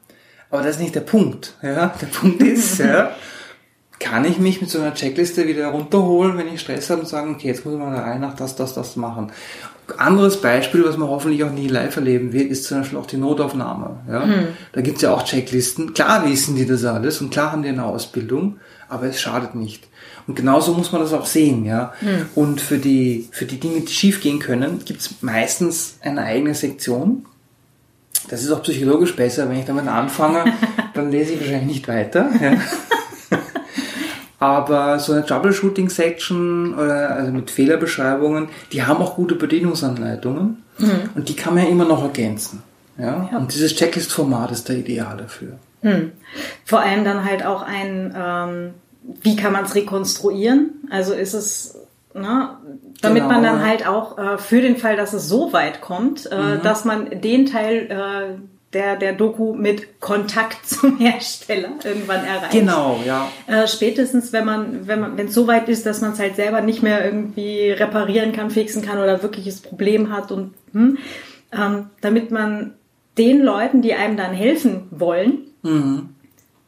Aber 0.51 0.63
das 0.63 0.77
ist 0.77 0.83
nicht 0.83 0.95
der 0.95 1.01
Punkt. 1.01 1.55
Ja? 1.63 1.95
Der 2.01 2.07
Punkt 2.07 2.43
ist, 2.43 2.79
ja, 2.79 3.13
kann 4.01 4.25
ich 4.25 4.39
mich 4.39 4.61
mit 4.61 4.71
so 4.71 4.81
einer 4.81 4.95
Checkliste 4.95 5.47
wieder 5.47 5.69
runterholen, 5.69 6.37
wenn 6.39 6.53
ich 6.53 6.61
Stress 6.61 6.91
habe 6.91 7.03
und 7.03 7.07
sagen, 7.07 7.35
okay, 7.35 7.49
jetzt 7.49 7.65
muss 7.65 7.75
ich 7.75 7.81
mal 7.81 7.95
da 7.95 8.03
rein 8.03 8.21
nach 8.21 8.35
das, 8.35 8.57
das, 8.57 8.75
das 8.75 8.97
machen. 8.97 9.31
Anderes 9.99 10.41
Beispiel, 10.41 10.85
was 10.85 10.97
man 10.97 11.09
hoffentlich 11.09 11.43
auch 11.45 11.51
nie 11.51 11.67
live 11.67 11.97
erleben 11.97 12.33
wird, 12.33 12.51
ist 12.51 12.65
zum 12.65 12.79
Beispiel 12.79 12.99
auch 12.99 13.07
die 13.07 13.17
Notaufnahme. 13.17 13.99
Ja? 14.09 14.25
Mhm. 14.25 14.49
Da 14.73 14.81
gibt's 14.81 15.03
ja 15.03 15.13
auch 15.13 15.25
Checklisten. 15.25 15.95
Klar 15.95 16.29
wissen 16.29 16.57
die 16.57 16.67
das 16.67 16.85
alles 16.85 17.21
und 17.21 17.31
klar 17.31 17.53
haben 17.53 17.63
die 17.63 17.69
eine 17.69 17.85
Ausbildung, 17.85 18.59
aber 18.89 19.07
es 19.07 19.21
schadet 19.21 19.55
nicht. 19.55 19.89
Und 20.27 20.35
genauso 20.35 20.75
muss 20.75 20.93
man 20.93 21.03
das 21.03 21.13
auch 21.13 21.27
sehen, 21.27 21.65
ja. 21.65 21.93
Mhm. 22.01 22.27
Und 22.35 22.61
für 22.61 22.79
die, 22.79 23.29
für 23.33 23.47
die 23.47 23.59
Dinge, 23.59 23.81
die 23.81 23.93
schiefgehen 23.93 24.39
können, 24.39 24.81
gibt's 24.85 25.17
meistens 25.23 25.99
eine 26.03 26.23
eigene 26.23 26.55
Sektion, 26.55 27.27
das 28.31 28.43
ist 28.43 28.53
auch 28.53 28.63
psychologisch 28.63 29.17
besser, 29.17 29.49
wenn 29.49 29.59
ich 29.59 29.65
damit 29.65 29.89
anfange, 29.89 30.45
dann 30.95 31.11
lese 31.11 31.33
ich 31.33 31.41
wahrscheinlich 31.41 31.67
nicht 31.77 31.89
weiter. 31.89 32.31
Ja. 32.41 32.53
Aber 34.39 34.99
so 34.99 35.13
eine 35.13 35.27
Troubleshooting-Section 35.27 36.75
oder 36.75 37.11
also 37.11 37.31
mit 37.31 37.51
Fehlerbeschreibungen, 37.51 38.49
die 38.73 38.83
haben 38.83 39.03
auch 39.03 39.17
gute 39.17 39.35
Bedienungsanleitungen 39.35 40.63
mhm. 40.79 41.11
und 41.15 41.29
die 41.29 41.37
kann 41.37 41.55
man 41.55 41.65
ja 41.65 41.71
immer 41.71 41.85
noch 41.85 42.03
ergänzen. 42.03 42.63
Ja? 42.97 43.29
ja. 43.31 43.37
Und 43.37 43.53
dieses 43.53 43.75
Checklist-Format 43.75 44.51
ist 44.53 44.69
der 44.69 44.77
Ideal 44.77 45.19
dafür. 45.19 45.59
Mhm. 45.83 46.13
Vor 46.65 46.81
allem 46.81 47.05
dann 47.05 47.25
halt 47.25 47.45
auch 47.45 47.63
ein, 47.63 48.15
ähm, 48.17 48.71
wie 49.23 49.37
kann 49.37 49.53
man 49.53 49.65
es 49.65 49.75
rekonstruieren? 49.75 50.71
Also 50.91 51.13
ist 51.13 51.35
es 51.35 51.77
Ne? 52.13 52.57
Damit 53.03 53.23
genau. 53.23 53.35
man 53.35 53.43
dann 53.43 53.65
halt 53.65 53.87
auch 53.87 54.19
äh, 54.19 54.39
für 54.39 54.61
den 54.61 54.77
Fall, 54.77 54.97
dass 54.97 55.13
es 55.13 55.29
so 55.29 55.53
weit 55.53 55.81
kommt, 55.81 56.31
äh, 56.31 56.37
mhm. 56.37 56.63
dass 56.63 56.85
man 56.85 57.21
den 57.21 57.47
Teil 57.47 57.87
äh, 57.89 58.41
der, 58.73 58.97
der 58.97 59.13
Doku 59.13 59.55
mit 59.55 60.01
Kontakt 60.01 60.67
zum 60.67 60.99
Hersteller 60.99 61.71
irgendwann 61.85 62.25
erreicht. 62.25 62.53
Genau, 62.53 63.01
ja. 63.07 63.29
Äh, 63.47 63.69
spätestens, 63.69 64.33
wenn 64.33 64.45
man, 64.45 64.87
wenn 64.89 65.01
man, 65.01 65.17
wenn 65.17 65.29
es 65.29 65.35
so 65.35 65.47
weit 65.47 65.69
ist, 65.69 65.87
dass 65.87 66.01
man 66.01 66.13
es 66.13 66.19
halt 66.19 66.37
selber 66.37 66.61
nicht 66.61 66.83
mehr 66.83 67.05
irgendwie 67.05 67.71
reparieren 67.71 68.33
kann, 68.33 68.51
fixen 68.51 68.83
kann 68.83 68.99
oder 68.99 69.23
wirkliches 69.23 69.61
Problem 69.61 70.13
hat 70.13 70.33
und 70.33 70.55
hm, 70.73 70.99
ähm, 71.53 71.91
damit 72.01 72.31
man 72.31 72.75
den 73.19 73.41
Leuten, 73.41 73.83
die 73.83 73.95
einem 73.95 74.17
dann 74.17 74.33
helfen 74.33 74.89
wollen, 74.91 75.47
mhm 75.63 76.11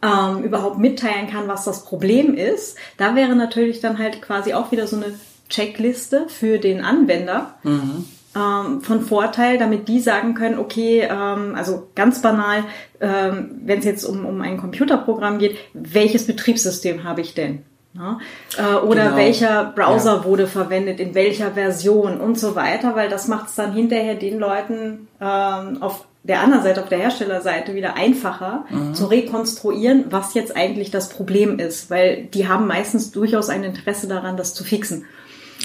ähm, 0.03 0.43
überhaupt 0.43 0.79
mitteilen 0.79 1.29
kann, 1.31 1.49
was 1.49 1.65
das 1.65 1.85
Problem 1.85 2.35
ist. 2.35 2.77
Da 2.97 3.15
wäre 3.15 3.37
natürlich 3.37 3.81
dann 3.81 3.99
halt 3.99 4.21
quasi 4.21 4.53
auch 4.53 4.73
wieder 4.73 4.87
so 4.87 4.97
eine 4.97 5.15
Checkliste 5.53 6.27
für 6.29 6.59
den 6.59 6.85
Anwender. 6.85 7.55
Mhm. 7.63 8.07
Ähm, 8.35 8.81
von 8.81 9.03
Vorteil, 9.03 9.59
damit 9.59 9.89
die 9.89 10.01
sagen 10.01 10.35
können, 10.35 10.59
okay, 10.59 11.01
ähm, 11.03 11.55
also 11.55 11.89
ganz 11.95 12.23
banal, 12.23 12.65
ähm, 12.99 13.61
wenn 13.63 13.81
es 13.81 13.85
jetzt 13.85 14.05
um, 14.05 14.25
um 14.25 14.41
ein 14.41 14.57
Computerprogramm 14.57 15.39
geht, 15.39 15.59
welches 15.75 16.27
Betriebssystem 16.27 17.05
habe 17.05 17.21
ich 17.21 17.35
denn? 17.35 17.63
Ja? 17.95 18.19
Äh, 18.57 18.77
oder 18.77 19.05
genau. 19.05 19.17
welcher 19.17 19.65
Browser 19.75 20.17
ja. 20.17 20.25
wurde 20.25 20.47
verwendet, 20.47 20.99
in 20.99 21.15
welcher 21.15 21.53
Version 21.53 22.21
und 22.21 22.39
so 22.39 22.55
weiter, 22.55 22.97
weil 22.97 23.11
das 23.11 23.29
macht 23.29 23.49
es 23.49 23.55
dann 23.55 23.75
hinterher 23.75 24.15
den 24.15 24.39
Leuten 24.39 25.09
ähm, 25.21 25.83
auf 25.83 26.07
der 26.23 26.41
anderen 26.41 26.63
Seite, 26.63 26.83
auf 26.83 26.89
der 26.89 27.01
Herstellerseite 27.01 27.75
wieder 27.75 27.97
einfacher 27.97 28.65
mhm. 28.71 28.95
zu 28.95 29.07
rekonstruieren, 29.07 30.07
was 30.11 30.35
jetzt 30.35 30.57
eigentlich 30.57 30.91
das 30.91 31.09
Problem 31.09 31.59
ist, 31.59 31.91
weil 31.91 32.25
die 32.33 32.49
haben 32.49 32.67
meistens 32.67 33.11
durchaus 33.11 33.49
ein 33.49 33.65
Interesse 33.65 34.07
daran, 34.07 34.37
das 34.37 34.55
zu 34.55 34.65
fixen. 34.65 35.05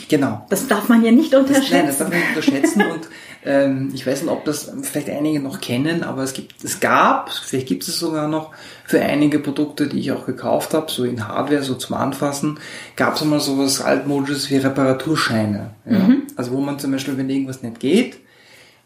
Genau. 0.09 0.45
Das 0.49 0.67
darf 0.67 0.89
man 0.89 1.03
ja 1.03 1.11
nicht 1.11 1.33
unterschätzen. 1.33 1.61
Das, 1.61 1.71
nein, 1.71 1.87
das 1.87 1.97
darf 1.97 2.09
man 2.09 2.19
nicht 2.19 2.29
unterschätzen 2.29 2.83
und 2.91 3.09
ähm, 3.45 3.91
ich 3.93 4.05
weiß 4.05 4.23
nicht, 4.23 4.31
ob 4.31 4.45
das 4.45 4.71
vielleicht 4.81 5.09
einige 5.09 5.39
noch 5.39 5.61
kennen, 5.61 6.03
aber 6.03 6.23
es 6.23 6.33
gibt, 6.33 6.63
es 6.63 6.79
gab, 6.79 7.31
vielleicht 7.31 7.67
gibt 7.67 7.87
es 7.87 7.97
sogar 7.99 8.27
noch 8.27 8.51
für 8.85 9.01
einige 9.01 9.39
Produkte, 9.39 9.87
die 9.87 9.99
ich 9.99 10.11
auch 10.11 10.25
gekauft 10.25 10.73
habe, 10.73 10.91
so 10.91 11.03
in 11.03 11.27
Hardware, 11.27 11.63
so 11.63 11.75
zum 11.75 11.95
Anfassen, 11.95 12.59
gab 12.95 13.15
es 13.15 13.21
einmal 13.21 13.39
sowas 13.39 13.81
altmodisches 13.81 14.49
wie 14.49 14.57
Reparaturscheine. 14.57 15.71
Ja? 15.85 15.99
Mhm. 15.99 16.23
Also 16.35 16.51
wo 16.51 16.59
man 16.59 16.79
zum 16.79 16.91
Beispiel, 16.91 17.17
wenn 17.17 17.29
irgendwas 17.29 17.63
nicht 17.63 17.79
geht, 17.79 18.17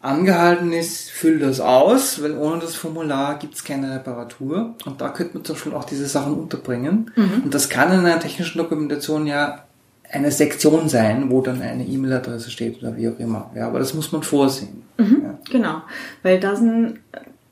angehalten 0.02 0.74
ist, 0.74 1.12
füll 1.12 1.39
das 1.39 1.60
aus, 1.60 2.21
weil 2.24 2.38
ohne 2.38 2.60
das 2.60 2.76
Formular 2.76 3.38
gibt's 3.38 3.63
keine 3.63 3.93
Reparatur. 3.93 4.76
Und 4.86 5.00
da 5.00 5.10
könnte 5.10 5.36
man 5.36 5.45
zum 5.45 5.56
Beispiel 5.56 5.74
auch 5.74 5.84
diese 5.84 6.08
Sachen 6.08 6.34
unterbringen. 6.34 7.12
Mhm. 7.15 7.43
Und 7.45 7.54
das 7.54 7.69
kann 7.69 7.91
in 7.91 8.00
einer 8.00 8.19
technischen 8.19 8.58
Dokumentation 8.58 9.28
ja 9.28 9.63
eine 10.12 10.32
Sektion 10.32 10.89
sein, 10.89 11.30
wo 11.30 11.41
dann 11.41 11.62
eine 11.62 11.86
E-Mail-Adresse 11.86 12.52
steht 12.52 12.82
oder 12.82 12.97
wie 12.97 13.10
auch 13.10 13.19
immer. 13.19 13.52
Ja, 13.56 13.67
aber 13.67 13.80
das 13.80 13.93
muss 13.93 14.12
man 14.12 14.24
vorsehen. 14.24 14.84
Mhm, 14.97 15.21
ja. 15.24 15.39
Genau, 15.50 15.82
weil 16.24 16.39
das, 16.39 16.62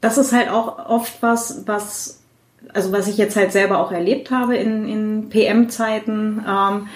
das 0.02 0.18
ist 0.18 0.34
halt 0.34 0.50
auch 0.50 0.90
oft 0.90 1.22
was, 1.22 1.64
was, 1.66 2.22
also 2.74 2.92
was 2.92 3.08
ich 3.08 3.18
jetzt 3.18 3.36
halt 3.36 3.52
selber 3.52 3.80
auch 3.80 3.92
erlebt 3.92 4.32
habe 4.32 4.58
in, 4.58 4.88
in 4.88 5.30
PM-Zeiten. 5.30 6.44
Ähm, 6.48 6.88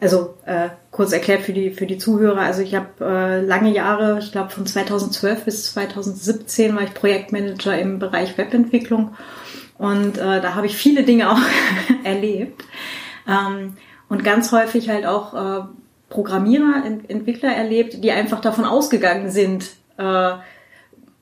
also 0.00 0.34
äh, 0.46 0.68
kurz 0.90 1.12
erklärt 1.12 1.42
für 1.42 1.52
die 1.52 1.70
für 1.70 1.86
die 1.86 1.98
Zuhörer. 1.98 2.40
Also 2.40 2.62
ich 2.62 2.74
habe 2.74 3.04
äh, 3.04 3.40
lange 3.40 3.72
Jahre, 3.72 4.18
ich 4.20 4.32
glaube 4.32 4.50
von 4.50 4.64
2012 4.64 5.44
bis 5.44 5.72
2017 5.72 6.74
war 6.74 6.82
ich 6.82 6.94
Projektmanager 6.94 7.76
im 7.78 7.98
Bereich 7.98 8.38
Webentwicklung 8.38 9.16
und 9.76 10.18
äh, 10.18 10.40
da 10.40 10.54
habe 10.54 10.66
ich 10.66 10.76
viele 10.76 11.02
Dinge 11.02 11.30
auch 11.30 11.40
erlebt. 12.04 12.62
Ähm, 13.26 13.76
und 14.08 14.24
ganz 14.24 14.52
häufig 14.52 14.88
halt 14.88 15.06
auch 15.06 15.34
äh, 15.34 15.64
Programmierer, 16.08 16.84
Ent 16.84 17.10
Entwickler 17.10 17.54
erlebt, 17.54 18.02
die 18.02 18.10
einfach 18.12 18.40
davon 18.40 18.64
ausgegangen 18.64 19.30
sind, 19.30 19.70
äh, 19.98 20.32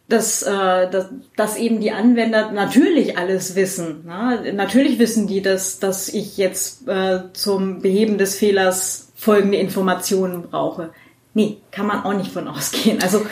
dass, 0.08 0.42
äh, 0.42 0.88
dass, 0.90 1.08
dass 1.34 1.56
eben 1.56 1.80
die 1.80 1.90
Anwender 1.90 2.52
natürlich 2.52 3.18
alles 3.18 3.56
wissen. 3.56 4.04
Ne? 4.06 4.52
Natürlich 4.54 4.98
wissen 5.00 5.26
die, 5.26 5.42
dass, 5.42 5.80
dass 5.80 6.08
ich 6.08 6.36
jetzt 6.36 6.86
äh, 6.88 7.20
zum 7.32 7.82
Beheben 7.82 8.16
des 8.16 8.36
Fehlers 8.36 9.08
folgende 9.16 9.58
Informationen 9.58 10.42
brauche. 10.42 10.90
Nee, 11.34 11.58
kann 11.72 11.86
man 11.86 12.04
auch 12.04 12.14
nicht 12.14 12.32
von 12.32 12.46
ausgehen. 12.48 13.02
Also 13.02 13.26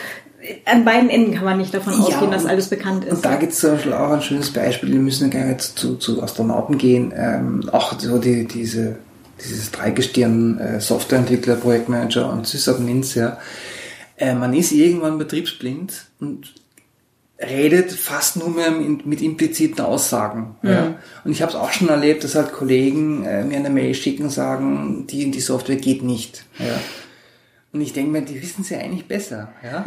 an 0.65 0.85
beiden 0.85 1.09
Enden 1.09 1.33
kann 1.33 1.45
man 1.45 1.57
nicht 1.57 1.73
davon 1.73 1.93
ja, 1.93 1.99
ausgehen, 1.99 2.31
dass 2.31 2.45
alles 2.45 2.67
bekannt 2.67 3.05
ist. 3.05 3.13
Und 3.13 3.25
da 3.25 3.35
gibt 3.35 3.53
es 3.53 3.59
zum 3.59 3.71
Beispiel 3.71 3.93
auch 3.93 4.11
ein 4.11 4.21
schönes 4.21 4.51
Beispiel, 4.51 4.91
wir 4.91 4.99
müssen 4.99 5.29
gar 5.29 5.45
nicht 5.45 5.61
zu, 5.61 5.95
zu 5.95 6.21
Astronauten 6.21 6.77
gehen, 6.77 7.13
ähm, 7.15 7.69
auch 7.71 7.97
so 7.97 8.19
die, 8.19 8.45
diese 8.45 8.97
dieses 9.43 9.71
Dreigestirn 9.71 10.59
äh, 10.59 10.81
Softwareentwickler, 10.81 11.55
Projektmanager 11.55 12.31
und 12.31 12.47
Sysadmins, 12.47 13.15
ja. 13.15 13.39
Äh, 14.17 14.33
man 14.33 14.53
ist 14.53 14.71
irgendwann 14.71 15.17
betriebsblind 15.17 16.05
und 16.19 16.53
redet 17.39 17.91
fast 17.91 18.37
nur 18.37 18.49
mehr 18.49 18.71
mit 18.71 19.21
impliziten 19.21 19.83
Aussagen. 19.83 20.55
Mhm. 20.61 20.69
Ja. 20.69 20.95
Und 21.25 21.31
ich 21.31 21.41
habe 21.41 21.51
es 21.51 21.57
auch 21.57 21.71
schon 21.71 21.89
erlebt, 21.89 22.23
dass 22.23 22.35
halt 22.35 22.53
Kollegen 22.53 23.25
äh, 23.25 23.43
mir 23.43 23.57
eine 23.57 23.69
Mail 23.69 23.93
schicken, 23.93 24.29
sagen, 24.29 25.05
die 25.07 25.31
die 25.31 25.41
Software 25.41 25.75
geht 25.75 26.01
nicht. 26.01 26.45
Ja. 26.59 26.79
Und 27.75 27.81
ich 27.81 27.91
denke 27.91 28.09
mir, 28.09 28.21
die 28.21 28.41
wissen 28.41 28.61
es 28.61 28.69
ja 28.69 28.77
eigentlich 28.77 29.05
besser. 29.05 29.51
Ja? 29.61 29.83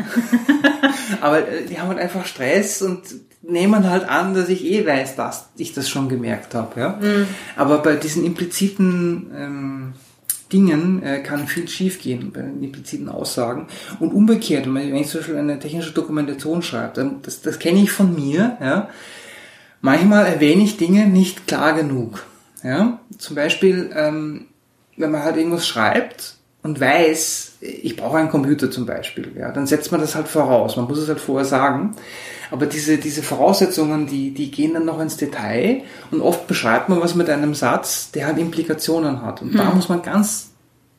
Aber 1.23 1.49
äh, 1.49 1.65
die 1.65 1.81
haben 1.81 1.89
halt 1.89 1.99
einfach 1.99 2.27
Stress 2.27 2.83
und 2.83 3.01
nehmen 3.41 3.89
halt 3.89 4.07
an, 4.07 4.35
dass 4.35 4.51
ich 4.51 4.63
eh 4.63 4.87
weiß, 4.87 5.17
dass 5.17 5.49
ich 5.57 5.73
das 5.73 5.89
schon 5.89 6.11
gemerkt 6.11 6.55
habe. 6.55 6.79
Ja? 6.79 6.99
Mhm. 7.01 7.27
Aber 7.57 7.79
bei 7.79 7.97
diesen 7.97 8.27
impliziten 8.27 9.31
ähm, 9.35 9.93
Dingen 10.53 11.03
äh, 11.03 11.23
kann 11.23 11.49
viel 11.49 11.67
schiefgehen 11.67 12.31
bei 12.31 12.43
den 12.43 12.63
impliziten 12.63 13.09
Aussagen. 13.09 13.69
Und 14.01 14.13
umgekehrt, 14.13 14.67
wenn 14.67 14.95
ich 14.95 15.09
zum 15.09 15.21
Beispiel 15.21 15.39
eine 15.39 15.59
technische 15.59 15.93
Dokumentation 15.93 16.61
schreibe, 16.61 16.93
dann, 16.93 17.23
das, 17.23 17.41
das 17.41 17.59
kenne 17.59 17.83
ich 17.83 17.91
von 17.91 18.15
mir, 18.15 18.59
ja, 18.61 18.91
manchmal 19.81 20.27
erwähne 20.27 20.63
ich 20.63 20.77
Dinge 20.77 21.07
nicht 21.07 21.47
klar 21.47 21.73
genug. 21.73 22.27
Ja? 22.63 23.01
Zum 23.17 23.35
Beispiel, 23.35 23.89
ähm, 23.97 24.45
wenn 24.99 25.11
man 25.11 25.25
halt 25.25 25.39
irgendwas 25.39 25.67
schreibt 25.67 26.38
und 26.69 26.79
weiß, 26.79 27.53
ich 27.63 27.97
brauche 27.97 28.19
einen 28.19 28.29
Computer 28.29 28.71
zum 28.71 28.85
Beispiel, 28.85 29.33
ja, 29.39 29.51
dann 29.51 29.67
setzt 29.67 29.91
man 29.91 30.03
das 30.03 30.15
halt 30.15 30.29
voraus. 30.29 30.77
Man 30.77 30.87
muss 30.87 30.99
es 30.99 31.09
halt 31.09 31.19
vorher 31.19 31.47
sagen. 31.47 31.97
Aber 32.51 32.67
diese, 32.67 32.99
diese 32.99 33.23
Voraussetzungen, 33.23 34.07
die, 34.07 34.33
die 34.33 34.51
gehen 34.51 34.75
dann 34.75 34.85
noch 34.85 35.01
ins 35.01 35.17
Detail 35.17 35.83
und 36.11 36.21
oft 36.21 36.47
beschreibt 36.47 36.91
man 36.91 37.01
was 37.01 37.15
mit 37.15 37.31
einem 37.31 37.55
Satz, 37.55 38.11
der 38.11 38.27
halt 38.27 38.37
Implikationen 38.37 39.23
hat. 39.23 39.41
Und 39.41 39.53
hm. 39.53 39.57
da 39.57 39.71
muss 39.71 39.89
man 39.89 40.03
ganz 40.03 40.51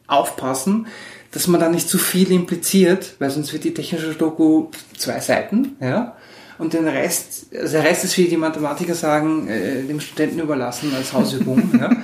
aufpassen, 0.07 0.87
dass 1.31 1.45
man 1.45 1.59
da 1.59 1.69
nicht 1.69 1.87
zu 1.87 1.99
viel 1.99 2.31
impliziert, 2.31 3.15
weil 3.19 3.29
sonst 3.29 3.53
wird 3.53 3.63
die 3.63 3.75
technische 3.75 4.15
Doku 4.15 4.69
zwei 4.97 5.19
Seiten, 5.19 5.75
ja. 5.79 6.15
Und 6.57 6.73
den 6.73 6.87
Rest, 6.87 7.55
also 7.55 7.73
der 7.73 7.83
Rest 7.83 8.03
ist, 8.05 8.17
wie 8.17 8.27
die 8.27 8.37
Mathematiker 8.37 8.95
sagen, 8.95 9.47
äh, 9.47 9.83
dem 9.83 9.99
Studenten 9.99 10.39
überlassen 10.39 10.91
als 10.95 11.13
Hausübung, 11.13 11.79
ja. 11.79 11.91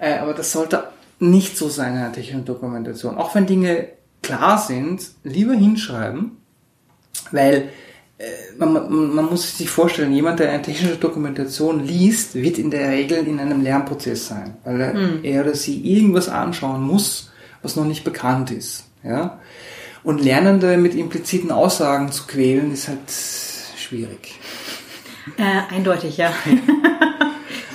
Äh, 0.00 0.18
aber 0.18 0.32
das 0.32 0.52
sollte 0.52 0.84
nicht 1.18 1.56
so 1.56 1.68
sein 1.68 1.94
in 1.94 1.98
einer 1.98 2.12
technischen 2.12 2.44
Dokumentation. 2.44 3.16
Auch 3.16 3.34
wenn 3.34 3.46
Dinge 3.46 3.88
klar 4.22 4.58
sind, 4.58 5.10
lieber 5.24 5.54
hinschreiben, 5.54 6.38
weil 7.32 7.70
äh, 8.18 8.24
man, 8.58 9.14
man, 9.14 9.26
muss 9.26 9.58
sich 9.58 9.70
vorstellen, 9.70 10.12
jemand, 10.12 10.40
der 10.40 10.50
eine 10.50 10.62
technische 10.62 10.96
Dokumentation 10.96 11.84
liest, 11.84 12.34
wird 12.34 12.58
in 12.58 12.70
der 12.70 12.90
Regel 12.90 13.26
in 13.26 13.38
einem 13.40 13.62
Lernprozess 13.62 14.28
sein, 14.28 14.56
weil 14.64 14.80
er, 14.80 14.94
mhm. 14.94 15.20
er 15.22 15.42
oder 15.42 15.54
sie 15.54 15.80
irgendwas 15.80 16.28
anschauen 16.28 16.82
muss, 16.82 17.30
was 17.62 17.76
noch 17.76 17.84
nicht 17.84 18.04
bekannt 18.04 18.50
ist. 18.50 18.84
Ja? 19.02 19.38
Und 20.02 20.22
Lernende 20.22 20.76
mit 20.76 20.94
impliziten 20.94 21.50
Aussagen 21.50 22.10
zu 22.12 22.26
quälen, 22.26 22.72
ist 22.72 22.88
halt 22.88 22.98
schwierig. 23.76 24.38
Äh, 25.36 25.74
eindeutig, 25.74 26.16
ja. 26.16 26.32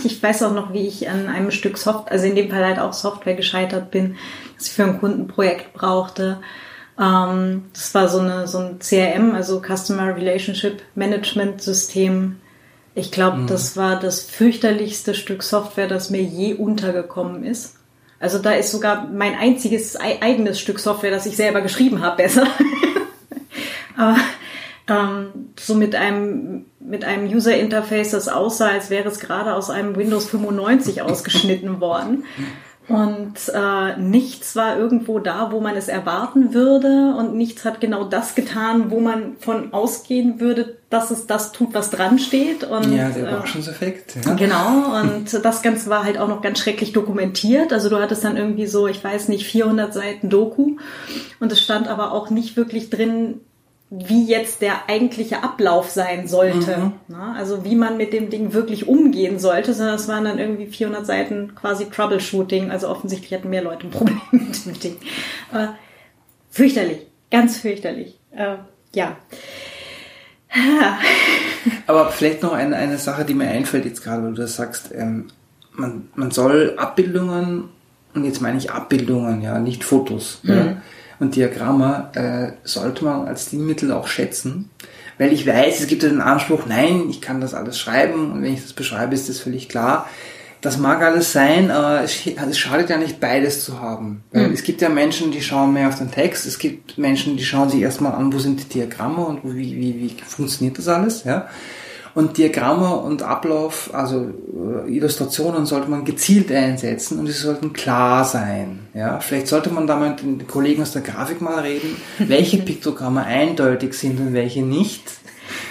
ich 0.05 0.21
weiß 0.21 0.43
auch 0.43 0.53
noch, 0.53 0.73
wie 0.73 0.87
ich 0.87 1.09
an 1.09 1.27
einem 1.27 1.51
Stück 1.51 1.77
Software, 1.77 2.11
also 2.11 2.25
in 2.25 2.35
dem 2.35 2.49
Fall 2.49 2.65
halt 2.65 2.79
auch 2.79 2.93
Software 2.93 3.35
gescheitert 3.35 3.91
bin, 3.91 4.15
das 4.57 4.67
ich 4.67 4.73
für 4.73 4.83
ein 4.83 4.99
Kundenprojekt 4.99 5.73
brauchte. 5.73 6.39
Ähm, 6.99 7.65
das 7.73 7.93
war 7.95 8.07
so, 8.07 8.19
eine, 8.19 8.47
so 8.47 8.59
ein 8.59 8.79
CRM, 8.79 9.33
also 9.35 9.61
Customer 9.61 10.15
Relationship 10.15 10.81
Management 10.95 11.61
System. 11.61 12.37
Ich 12.95 13.11
glaube, 13.11 13.37
mhm. 13.37 13.47
das 13.47 13.75
war 13.75 13.99
das 13.99 14.21
fürchterlichste 14.21 15.15
Stück 15.15 15.43
Software, 15.43 15.87
das 15.87 16.09
mir 16.09 16.21
je 16.21 16.53
untergekommen 16.53 17.43
ist. 17.43 17.77
Also 18.19 18.39
da 18.39 18.53
ist 18.53 18.71
sogar 18.71 19.09
mein 19.09 19.35
einziges 19.35 19.97
eigenes 19.97 20.59
Stück 20.59 20.79
Software, 20.79 21.11
das 21.11 21.25
ich 21.25 21.35
selber 21.35 21.61
geschrieben 21.61 22.01
habe, 22.01 22.17
besser. 22.23 22.47
Aber 23.97 24.15
ähm, 24.87 25.49
so 25.59 25.75
mit 25.75 25.95
einem 25.95 26.65
mit 26.79 27.05
einem 27.05 27.33
User 27.33 27.55
Interface, 27.55 28.11
das 28.11 28.27
aussah, 28.27 28.67
als 28.67 28.89
wäre 28.89 29.07
es 29.07 29.19
gerade 29.19 29.53
aus 29.53 29.69
einem 29.69 29.95
Windows 29.95 30.29
95 30.29 31.01
ausgeschnitten 31.03 31.79
worden. 31.79 32.25
Und 32.89 33.35
äh, 33.53 33.97
nichts 33.97 34.57
war 34.57 34.77
irgendwo 34.77 35.19
da, 35.19 35.53
wo 35.53 35.61
man 35.61 35.77
es 35.77 35.87
erwarten 35.87 36.53
würde 36.53 37.15
und 37.17 37.33
nichts 37.33 37.63
hat 37.63 37.79
genau 37.79 38.03
das 38.03 38.35
getan, 38.35 38.91
wo 38.91 38.99
man 38.99 39.37
von 39.39 39.71
ausgehen 39.71 40.41
würde, 40.41 40.77
dass 40.89 41.09
es 41.09 41.25
das 41.25 41.53
tut, 41.53 41.73
was 41.73 41.91
dran 41.91 42.19
steht. 42.19 42.65
Und, 42.65 42.93
ja, 42.93 43.09
der 43.09 43.29
Überraschungseffekt. 43.29 44.17
Äh, 44.17 44.19
ja. 44.25 44.33
Genau, 44.33 44.99
und 44.99 45.45
das 45.45 45.61
Ganze 45.61 45.89
war 45.89 46.03
halt 46.03 46.17
auch 46.17 46.27
noch 46.27 46.41
ganz 46.41 46.59
schrecklich 46.59 46.91
dokumentiert. 46.91 47.71
Also 47.71 47.87
du 47.87 48.01
hattest 48.01 48.25
dann 48.25 48.35
irgendwie 48.35 48.67
so, 48.67 48.87
ich 48.87 49.01
weiß 49.01 49.29
nicht, 49.29 49.45
400 49.47 49.93
Seiten 49.93 50.29
Doku 50.29 50.75
und 51.39 51.51
es 51.53 51.61
stand 51.61 51.87
aber 51.87 52.11
auch 52.11 52.31
nicht 52.31 52.57
wirklich 52.57 52.89
drin, 52.89 53.39
wie 53.95 54.25
jetzt 54.25 54.62
der 54.62 54.89
eigentliche 54.89 55.43
Ablauf 55.43 55.91
sein 55.91 56.27
sollte. 56.27 56.77
Mhm. 56.77 56.93
Na, 57.10 57.36
also 57.38 57.63
wie 57.63 57.75
man 57.75 57.95
mit 57.95 58.12
dem 58.12 58.32
Ding 58.32 58.51
wirklich 58.51 58.88
umgehen 58.88 59.38
sollte, 59.38 59.75
sondern 59.75 59.95
es 59.95 60.08
waren 60.08 60.23
dann 60.23 60.39
irgendwie 60.39 60.65
400 60.65 61.06
Seiten 61.06 61.53
quasi 61.53 61.86
Troubleshooting. 61.86 62.71
Also 62.71 62.89
offensichtlich 62.89 63.32
hatten 63.34 63.51
mehr 63.51 63.62
Leute 63.62 63.86
ein 63.86 63.91
Problem 63.91 64.19
mit 64.32 64.65
dem 64.65 64.79
Ding. 64.79 64.97
Äh, 65.53 65.67
fürchterlich, 66.49 67.06
ganz 67.29 67.58
fürchterlich. 67.58 68.19
Äh, 68.32 68.56
ja. 68.95 69.15
Aber 71.88 72.10
vielleicht 72.10 72.41
noch 72.41 72.53
eine, 72.53 72.75
eine 72.75 72.97
Sache, 72.97 73.25
die 73.25 73.36
mir 73.36 73.47
einfällt 73.47 73.86
jetzt 73.86 74.03
gerade, 74.03 74.23
weil 74.23 74.34
du 74.34 74.41
das 74.41 74.56
sagst, 74.56 74.89
ähm, 74.95 75.27
man, 75.71 76.10
man 76.15 76.32
soll 76.32 76.73
Abbildungen, 76.77 77.69
und 78.15 78.25
jetzt 78.25 78.41
meine 78.41 78.58
ich 78.58 78.71
Abbildungen, 78.71 79.41
ja, 79.43 79.60
nicht 79.60 79.84
Fotos, 79.84 80.39
mhm. 80.43 80.51
ja, 80.51 80.77
und 81.23 81.36
Diagramme 81.36 82.09
äh, 82.13 82.67
sollte 82.67 83.05
man 83.05 83.27
als 83.27 83.47
Stilmittel 83.47 83.91
auch 83.91 84.07
schätzen, 84.07 84.69
weil 85.17 85.33
ich 85.33 85.47
weiß, 85.47 85.79
es 85.79 85.88
gibt 85.88 86.03
ja 86.03 86.09
den 86.09 86.21
Anspruch, 86.21 86.65
nein, 86.67 87.05
ich 87.09 87.21
kann 87.21 87.41
das 87.41 87.53
alles 87.53 87.79
schreiben 87.79 88.31
und 88.31 88.43
wenn 88.43 88.53
ich 88.53 88.62
das 88.62 88.73
beschreibe, 88.73 89.15
ist 89.15 89.29
das 89.29 89.39
völlig 89.39 89.69
klar. 89.69 90.07
Das 90.62 90.77
mag 90.77 91.01
alles 91.01 91.33
sein, 91.33 91.71
aber 91.71 92.03
es, 92.03 92.25
es 92.25 92.57
schadet 92.57 92.89
ja 92.89 92.97
nicht 92.97 93.19
beides 93.19 93.65
zu 93.65 93.81
haben. 93.81 94.23
Mhm. 94.31 94.53
Es 94.53 94.63
gibt 94.63 94.81
ja 94.81 94.88
Menschen, 94.88 95.31
die 95.31 95.41
schauen 95.41 95.73
mehr 95.73 95.89
auf 95.89 95.97
den 95.97 96.12
Text, 96.12 96.45
es 96.45 96.57
gibt 96.57 96.97
Menschen, 96.97 97.36
die 97.36 97.43
schauen 97.43 97.69
sich 97.69 97.81
erstmal 97.81 98.13
an, 98.13 98.31
wo 98.31 98.39
sind 98.39 98.62
die 98.62 98.79
Diagramme 98.79 99.25
und 99.25 99.43
wie, 99.43 99.75
wie, 99.75 99.99
wie 99.99 100.15
funktioniert 100.25 100.77
das 100.77 100.88
alles, 100.88 101.23
ja. 101.25 101.49
Und 102.15 102.38
Diagramme 102.38 102.95
und 102.97 103.23
Ablauf, 103.23 103.89
also 103.93 104.32
äh, 104.86 104.95
Illustrationen 104.95 105.65
sollte 105.65 105.89
man 105.89 106.06
gezielt 106.06 106.52
einsetzen 106.52 107.17
und 107.19 107.26
sie 107.26 107.34
sollten 107.34 107.73
klar 107.73 108.23
sein. 108.23 108.88
Ja, 108.93 109.19
vielleicht 109.19 109.47
sollte 109.47 109.71
man 109.71 109.88
da 109.88 109.97
mit 109.97 110.21
den 110.21 110.47
Kollegen 110.47 110.84
aus 110.84 110.91
der 110.91 111.02
Grafik 111.02 111.41
mal 111.41 111.60
reden, 111.60 111.95
welche 112.19 112.58
Piktogramme 112.60 113.23
eindeutig 113.23 113.95
sind 113.95 114.19
und 114.19 114.34
welche 114.34 114.62
nicht. 114.62 115.04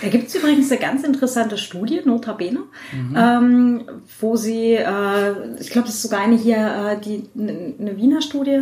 Da 0.03 0.09
gibt 0.09 0.29
es 0.29 0.35
übrigens 0.35 0.71
eine 0.71 0.81
ganz 0.81 1.05
interessante 1.05 1.57
Studie, 1.57 2.01
Notabene, 2.05 2.65
mhm. 2.93 3.17
ähm, 3.17 3.83
wo 4.21 4.37
sie, 4.37 4.75
äh, 4.75 5.61
ich 5.61 5.71
glaube, 5.71 5.87
das 5.87 5.97
ist 5.97 6.03
sogar 6.03 6.21
eine 6.21 6.37
hier, 6.37 6.57
äh, 6.57 7.01
die, 7.01 7.29
eine 7.37 7.97
Wiener 7.97 8.21
Studie, 8.21 8.61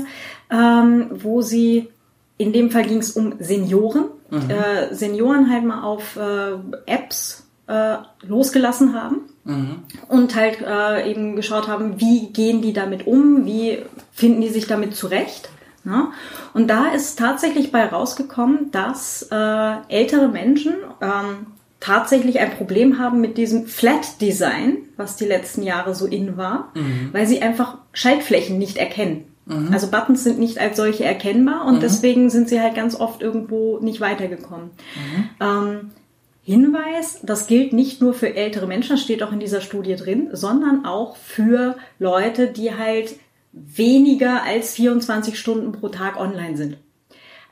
ähm, 0.51 1.07
wo 1.14 1.40
sie, 1.40 1.88
in 2.37 2.53
dem 2.53 2.71
Fall 2.71 2.85
ging 2.85 2.99
es 2.99 3.12
um 3.12 3.35
Senioren, 3.38 4.05
mhm. 4.31 4.51
äh, 4.51 4.95
Senioren 4.95 5.51
halt 5.51 5.64
mal 5.64 5.83
auf 5.83 6.16
äh, 6.16 6.57
Apps 6.87 7.47
äh, 7.70 8.26
losgelassen 8.26 8.94
haben 8.94 9.20
mhm. 9.44 9.76
und 10.09 10.35
halt 10.35 10.61
äh, 10.61 11.11
eben 11.11 11.37
geschaut 11.37 11.68
haben, 11.68 12.00
wie 12.00 12.26
gehen 12.33 12.62
die 12.62 12.72
damit 12.72 13.06
um, 13.06 13.46
wie 13.46 13.78
finden 14.12 14.40
die 14.40 14.48
sich 14.48 14.66
damit 14.66 14.96
zurecht. 14.96 15.48
Ne? 15.85 16.09
Und 16.52 16.68
da 16.68 16.88
ist 16.88 17.18
tatsächlich 17.18 17.72
bei 17.72 17.87
rausgekommen, 17.87 18.70
dass 18.70 19.28
äh, 19.30 19.76
ältere 19.88 20.28
Menschen 20.28 20.74
ähm, 21.00 21.46
tatsächlich 21.78 22.40
ein 22.40 22.50
Problem 22.50 22.98
haben 22.98 23.20
mit 23.20 23.38
diesem 23.38 23.66
Flat 23.66 24.20
Design, 24.20 24.78
was 24.96 25.16
die 25.16 25.24
letzten 25.24 25.62
Jahre 25.62 25.94
so 25.94 26.06
in 26.06 26.37
war, 26.37 26.70
mhm. 26.74 27.09
weil 27.12 27.26
sie 27.26 27.40
einfach 27.40 27.78
Schaltflächen 27.92 28.59
nicht 28.59 28.76
erkennen. 28.76 29.24
Mhm. 29.46 29.72
Also 29.72 29.90
Buttons 29.90 30.22
sind 30.22 30.38
nicht 30.38 30.59
als 30.59 30.76
solche 30.76 31.04
erkennbar 31.04 31.64
und 31.64 31.76
mhm. 31.76 31.80
deswegen 31.80 32.30
sind 32.30 32.48
sie 32.50 32.61
halt 32.61 32.74
ganz 32.74 32.94
oft 32.94 33.22
irgendwo 33.22 33.78
nicht 33.78 34.00
weitergekommen. 34.00 34.70
Mhm. 34.94 35.28
Ähm, 35.40 35.90
Hinweis, 36.42 37.20
das 37.22 37.46
gilt 37.46 37.72
nicht 37.72 38.00
nur 38.00 38.14
für 38.14 38.35
ältere 38.35 38.66
Menschen, 38.66 38.90
das 38.90 39.03
steht 39.03 39.22
auch 39.22 39.33
in 39.33 39.40
dieser 39.40 39.61
Studie 39.61 39.96
drin, 39.96 40.31
sondern 40.33 40.85
auch 40.85 41.16
für 41.16 41.76
Leute, 41.98 42.48
die 42.48 42.74
halt 42.74 43.16
weniger 43.53 44.42
als 44.42 44.74
24 44.74 45.38
Stunden 45.38 45.72
pro 45.72 45.88
Tag 45.88 46.18
online 46.18 46.57
sind. 46.57 46.76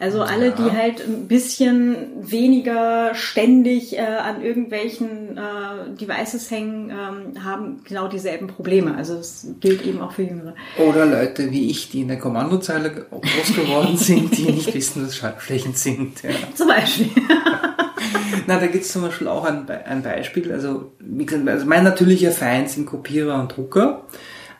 Also 0.00 0.22
alle, 0.22 0.52
die 0.52 0.70
halt 0.70 1.00
ein 1.00 1.26
bisschen 1.26 1.96
weniger 2.20 3.16
ständig 3.16 3.98
äh, 3.98 4.02
an 4.02 4.42
irgendwelchen 4.42 5.36
äh, 5.36 5.96
Devices 6.00 6.48
hängen, 6.52 6.90
ähm, 6.90 7.44
haben 7.44 7.80
genau 7.82 8.06
dieselben 8.06 8.46
Probleme. 8.46 8.94
Also 8.94 9.14
es 9.14 9.48
gilt 9.58 9.84
eben 9.84 10.00
auch 10.00 10.12
für 10.12 10.22
Jüngere. 10.22 10.54
Oder 10.78 11.04
Leute 11.04 11.50
wie 11.50 11.68
ich, 11.68 11.90
die 11.90 12.02
in 12.02 12.08
der 12.08 12.18
Kommandozeile 12.20 13.06
groß 13.10 13.56
geworden 13.56 13.96
sind, 13.96 14.38
die 14.38 14.52
nicht 14.52 14.72
wissen, 14.72 15.04
was 15.04 15.16
Schaltflächen 15.16 15.74
sind. 15.74 16.22
Ja. 16.22 16.30
Zum 16.54 16.68
Beispiel. 16.68 17.10
Na, 18.46 18.58
da 18.58 18.66
gibt 18.66 18.84
es 18.84 18.92
zum 18.92 19.02
Beispiel 19.02 19.28
auch 19.28 19.44
ein, 19.44 19.68
ein 19.68 20.02
Beispiel. 20.02 20.52
Also, 20.52 20.92
gesagt, 21.00 21.48
also 21.48 21.66
mein 21.66 21.84
natürlicher 21.84 22.32
Feind 22.32 22.70
sind 22.70 22.86
Kopierer 22.86 23.40
und 23.40 23.56
Drucker. 23.56 24.04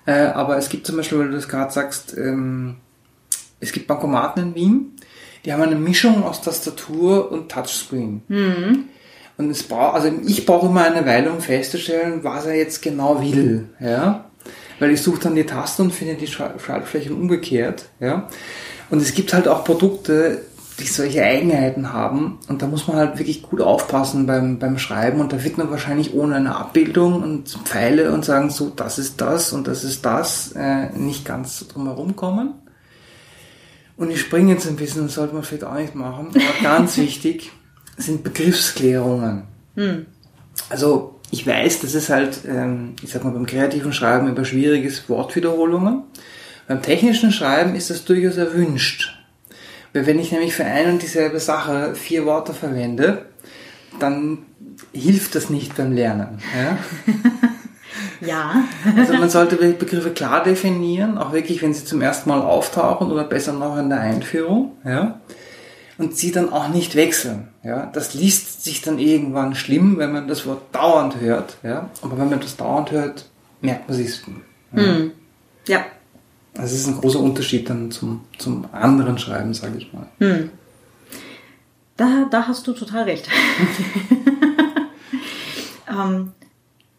Äh, 0.06 0.26
aber 0.28 0.56
es 0.56 0.68
gibt 0.68 0.86
zum 0.86 0.96
Beispiel, 0.96 1.18
weil 1.18 1.28
du 1.28 1.34
das 1.34 1.48
gerade 1.48 1.72
sagst, 1.72 2.16
ähm, 2.16 2.76
es 3.60 3.72
gibt 3.72 3.86
Bankomaten 3.86 4.42
in 4.42 4.54
Wien, 4.54 4.96
die 5.44 5.52
haben 5.52 5.62
eine 5.62 5.76
Mischung 5.76 6.24
aus 6.24 6.40
Tastatur 6.40 7.30
und 7.30 7.50
Touchscreen. 7.50 8.22
Mhm. 8.28 8.84
Und 9.36 9.50
es 9.50 9.62
braucht, 9.62 9.94
also 9.94 10.10
ich 10.26 10.46
brauche 10.46 10.66
immer 10.66 10.84
eine 10.84 11.06
Weile, 11.06 11.30
um 11.30 11.40
festzustellen, 11.40 12.24
was 12.24 12.46
er 12.46 12.54
jetzt 12.54 12.82
genau 12.82 13.22
will, 13.22 13.68
ja. 13.80 14.24
Weil 14.80 14.90
ich 14.90 15.02
suche 15.02 15.20
dann 15.20 15.34
die 15.34 15.44
Tasten 15.44 15.82
und 15.82 15.92
finde 15.92 16.14
die 16.14 16.26
Schaltflächen 16.26 17.14
umgekehrt, 17.14 17.86
ja. 18.00 18.28
Und 18.90 19.00
es 19.00 19.14
gibt 19.14 19.32
halt 19.32 19.46
auch 19.46 19.64
Produkte, 19.64 20.42
die 20.78 20.86
solche 20.86 21.24
Eigenheiten 21.24 21.92
haben. 21.92 22.38
Und 22.48 22.62
da 22.62 22.66
muss 22.66 22.86
man 22.86 22.96
halt 22.96 23.18
wirklich 23.18 23.42
gut 23.42 23.60
aufpassen 23.60 24.26
beim, 24.26 24.58
beim 24.58 24.78
Schreiben. 24.78 25.20
Und 25.20 25.32
da 25.32 25.42
wird 25.42 25.58
man 25.58 25.70
wahrscheinlich 25.70 26.14
ohne 26.14 26.36
eine 26.36 26.56
Abbildung 26.56 27.22
und 27.22 27.48
Pfeile 27.48 28.12
und 28.12 28.24
sagen, 28.24 28.50
so, 28.50 28.70
das 28.70 28.98
ist 28.98 29.20
das 29.20 29.52
und 29.52 29.66
das 29.66 29.82
ist 29.82 30.04
das, 30.04 30.52
äh, 30.52 30.90
nicht 30.90 31.24
ganz 31.24 31.66
drumherum 31.66 32.14
kommen. 32.14 32.54
Und 33.96 34.10
ich 34.12 34.20
springe 34.20 34.52
jetzt 34.52 34.68
ein 34.68 34.76
bisschen, 34.76 35.02
das 35.02 35.14
sollte 35.14 35.34
man 35.34 35.42
vielleicht 35.42 35.64
auch 35.64 35.74
nicht 35.74 35.96
machen, 35.96 36.28
aber 36.28 36.42
ganz 36.62 36.96
wichtig 36.96 37.50
sind 37.96 38.22
Begriffsklärungen. 38.22 39.42
Hm. 39.74 40.06
Also 40.70 41.18
ich 41.32 41.44
weiß, 41.44 41.80
dass 41.80 41.94
es 41.94 42.08
halt, 42.08 42.40
ähm, 42.46 42.94
ich 43.02 43.10
sag 43.10 43.24
mal, 43.24 43.32
beim 43.32 43.46
kreativen 43.46 43.92
Schreiben 43.92 44.28
über 44.28 44.44
schwieriges 44.44 45.08
Wortwiederholungen. 45.08 46.04
Beim 46.68 46.82
technischen 46.82 47.32
Schreiben 47.32 47.74
ist 47.74 47.90
das 47.90 48.04
durchaus 48.04 48.36
erwünscht. 48.36 49.17
Weil 49.92 50.06
wenn 50.06 50.18
ich 50.18 50.32
nämlich 50.32 50.54
für 50.54 50.64
ein 50.64 50.92
und 50.92 51.02
dieselbe 51.02 51.40
Sache 51.40 51.94
vier 51.94 52.26
Worte 52.26 52.54
verwende, 52.54 53.26
dann 53.98 54.38
hilft 54.92 55.34
das 55.34 55.50
nicht 55.50 55.76
beim 55.76 55.92
Lernen. 55.92 56.38
Ja. 56.56 56.78
ja. 58.26 58.64
also 58.96 59.14
man 59.14 59.30
sollte 59.30 59.56
Begriffe 59.56 60.10
klar 60.10 60.42
definieren, 60.42 61.18
auch 61.18 61.32
wirklich, 61.32 61.62
wenn 61.62 61.74
sie 61.74 61.84
zum 61.84 62.00
ersten 62.00 62.28
Mal 62.28 62.42
auftauchen 62.42 63.10
oder 63.10 63.24
besser 63.24 63.52
noch 63.52 63.78
in 63.78 63.88
der 63.88 64.00
Einführung. 64.00 64.76
Ja 64.84 65.20
und 65.98 66.16
sie 66.16 66.30
dann 66.30 66.50
auch 66.50 66.68
nicht 66.68 66.94
wechseln. 66.94 67.48
Ja, 67.62 67.86
das 67.86 68.14
liest 68.14 68.64
sich 68.64 68.80
dann 68.80 68.98
irgendwann 68.98 69.54
schlimm, 69.54 69.98
wenn 69.98 70.12
man 70.12 70.28
das 70.28 70.46
Wort 70.46 70.62
dauernd 70.72 71.20
hört. 71.20 71.58
Ja, 71.62 71.90
aber 72.02 72.18
wenn 72.18 72.30
man 72.30 72.40
das 72.40 72.56
dauernd 72.56 72.92
hört, 72.92 73.26
merkt 73.60 73.88
man 73.88 73.98
sich 73.98 74.22
ja. 74.72 74.82
Hm. 74.82 75.12
ja. 75.66 75.84
Das 76.58 76.72
ist 76.72 76.88
ein 76.88 77.00
großer 77.00 77.20
Unterschied 77.20 77.70
dann 77.70 77.92
zum, 77.92 78.22
zum 78.36 78.66
anderen 78.72 79.16
Schreiben, 79.16 79.54
sage 79.54 79.78
ich 79.78 79.92
mal. 79.92 80.08
Hm. 80.18 80.50
Da, 81.96 82.26
da 82.30 82.48
hast 82.48 82.66
du 82.66 82.72
total 82.72 83.04
recht. 83.04 83.28
ähm, 85.88 86.32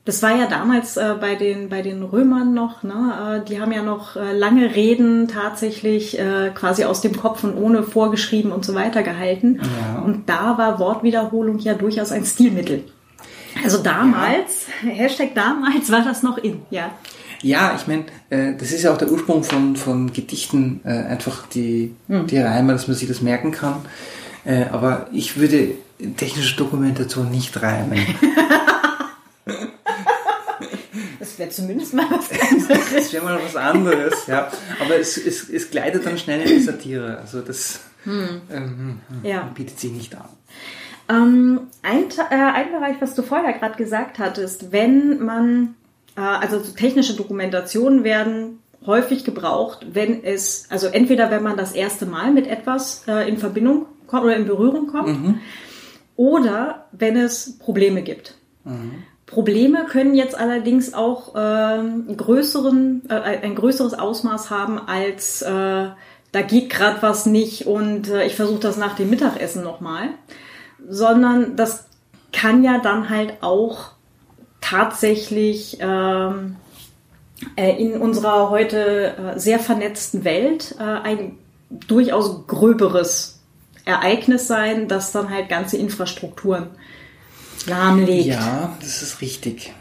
das 0.05 0.23
war 0.23 0.35
ja 0.35 0.47
damals 0.47 0.95
äh, 0.95 1.15
bei, 1.19 1.35
den, 1.35 1.67
bei 1.67 1.81
den 1.81 2.03
Römern 2.03 2.53
noch, 2.53 2.83
ne? 2.83 3.41
Äh, 3.43 3.49
die 3.49 3.59
haben 3.59 3.73
ja 3.73 3.83
noch 3.83 4.15
äh, 4.15 4.31
lange 4.31 4.75
Reden 4.75 5.27
tatsächlich 5.27 6.17
äh, 6.17 6.51
quasi 6.55 6.85
aus 6.85 7.01
dem 7.01 7.17
Kopf 7.17 7.43
und 7.43 7.55
ohne 7.55 7.83
vorgeschrieben 7.83 8.53
und 8.53 8.63
so 8.63 8.75
weiter 8.75 9.03
gehalten. 9.03 9.59
Ja. 9.61 10.01
Und 10.01 10.29
da 10.29 10.57
war 10.57 10.79
Wortwiederholung 10.79 11.59
ja 11.59 11.73
durchaus 11.73 12.13
ein 12.13 12.25
Stilmittel. 12.25 12.85
Also 13.61 13.79
damals, 13.79 14.67
ja. 14.83 14.89
Hashtag 14.89 15.35
damals 15.35 15.91
war 15.91 16.01
das 16.01 16.23
noch 16.23 16.37
in, 16.37 16.61
ja. 16.69 16.91
Ja, 17.41 17.75
ich 17.75 17.87
meine, 17.87 18.05
äh, 18.29 18.53
das 18.57 18.71
ist 18.71 18.83
ja 18.83 18.93
auch 18.93 18.97
der 18.97 19.11
Ursprung 19.11 19.43
von, 19.43 19.75
von 19.75 20.11
Gedichten, 20.11 20.81
äh, 20.83 20.89
einfach 20.89 21.47
die, 21.47 21.95
hm. 22.07 22.27
die 22.27 22.37
Reime, 22.37 22.73
dass 22.73 22.87
man 22.87 22.97
sich 22.97 23.07
das 23.07 23.21
merken 23.21 23.51
kann. 23.51 23.85
Äh, 24.45 24.65
aber 24.71 25.07
ich 25.11 25.37
würde 25.37 25.75
technische 26.17 26.57
Dokumentation 26.57 27.29
nicht 27.31 27.61
reimen. 27.61 27.99
das 31.19 31.39
wäre 31.39 31.49
zumindest 31.49 31.93
mal 31.93 32.07
was 32.09 32.29
anderes. 32.31 32.93
das 32.93 33.13
wäre 33.13 33.23
mal 33.23 33.39
was 33.43 33.55
anderes, 33.55 34.27
ja. 34.27 34.51
Aber 34.81 34.97
es, 34.97 35.17
es, 35.17 35.49
es 35.49 35.71
gleitet 35.71 36.05
dann 36.05 36.17
schnell 36.17 36.41
in 36.41 36.47
die 36.47 36.59
Satire. 36.59 37.19
Also 37.19 37.41
das 37.41 37.81
hm. 38.03 38.41
ähm, 38.51 38.99
ja. 39.23 39.43
bietet 39.53 39.79
sich 39.79 39.91
nicht 39.91 40.15
an. 40.15 40.27
Ähm, 41.09 41.61
ein, 41.81 42.05
äh, 42.29 42.35
ein 42.35 42.71
Bereich, 42.71 42.97
was 42.99 43.15
du 43.15 43.23
vorher 43.23 43.53
gerade 43.53 43.77
gesagt 43.77 44.19
hattest, 44.19 44.71
wenn 44.71 45.23
man 45.23 45.75
also 46.21 46.59
technische 46.59 47.15
Dokumentationen 47.15 48.03
werden 48.03 48.59
häufig 48.85 49.23
gebraucht, 49.23 49.85
wenn 49.91 50.23
es, 50.23 50.67
also 50.69 50.87
entweder 50.87 51.31
wenn 51.31 51.43
man 51.43 51.57
das 51.57 51.73
erste 51.73 52.05
Mal 52.05 52.31
mit 52.31 52.47
etwas 52.47 53.03
äh, 53.07 53.27
in 53.27 53.37
Verbindung 53.37 53.85
kommt 54.07 54.23
oder 54.23 54.35
in 54.35 54.45
Berührung 54.45 54.87
kommt, 54.87 55.07
mhm. 55.07 55.39
oder 56.15 56.87
wenn 56.91 57.17
es 57.17 57.57
Probleme 57.59 58.01
gibt. 58.01 58.35
Mhm. 58.63 59.03
Probleme 59.25 59.85
können 59.85 60.15
jetzt 60.15 60.35
allerdings 60.35 60.93
auch 60.93 61.35
äh, 61.35 61.83
größeren, 62.15 63.03
äh, 63.09 63.13
ein 63.13 63.53
größeres 63.55 63.93
Ausmaß 63.93 64.49
haben 64.49 64.79
als 64.79 65.43
äh, 65.43 65.89
da 66.31 66.41
geht 66.41 66.69
gerade 66.69 67.01
was 67.01 67.25
nicht 67.25 67.65
und 67.65 68.09
äh, 68.09 68.25
ich 68.25 68.35
versuche 68.35 68.59
das 68.59 68.77
nach 68.77 68.95
dem 68.95 69.09
Mittagessen 69.09 69.63
nochmal, 69.63 70.09
sondern 70.87 71.55
das 71.55 71.85
kann 72.31 72.63
ja 72.63 72.79
dann 72.79 73.09
halt 73.09 73.41
auch 73.41 73.91
tatsächlich 74.69 75.77
ähm, 75.79 76.55
äh, 77.55 77.81
in 77.81 77.93
unserer 77.99 78.49
heute 78.49 79.15
äh, 79.35 79.39
sehr 79.39 79.59
vernetzten 79.59 80.23
Welt 80.23 80.75
äh, 80.79 80.83
ein 80.83 81.37
durchaus 81.69 82.47
gröberes 82.47 83.39
Ereignis 83.85 84.47
sein, 84.47 84.87
das 84.87 85.11
dann 85.11 85.29
halt 85.29 85.49
ganze 85.49 85.77
Infrastrukturen 85.77 86.67
lahmlegt. 87.65 88.27
Ja, 88.27 88.77
das 88.79 89.01
ist 89.01 89.21
richtig. 89.21 89.73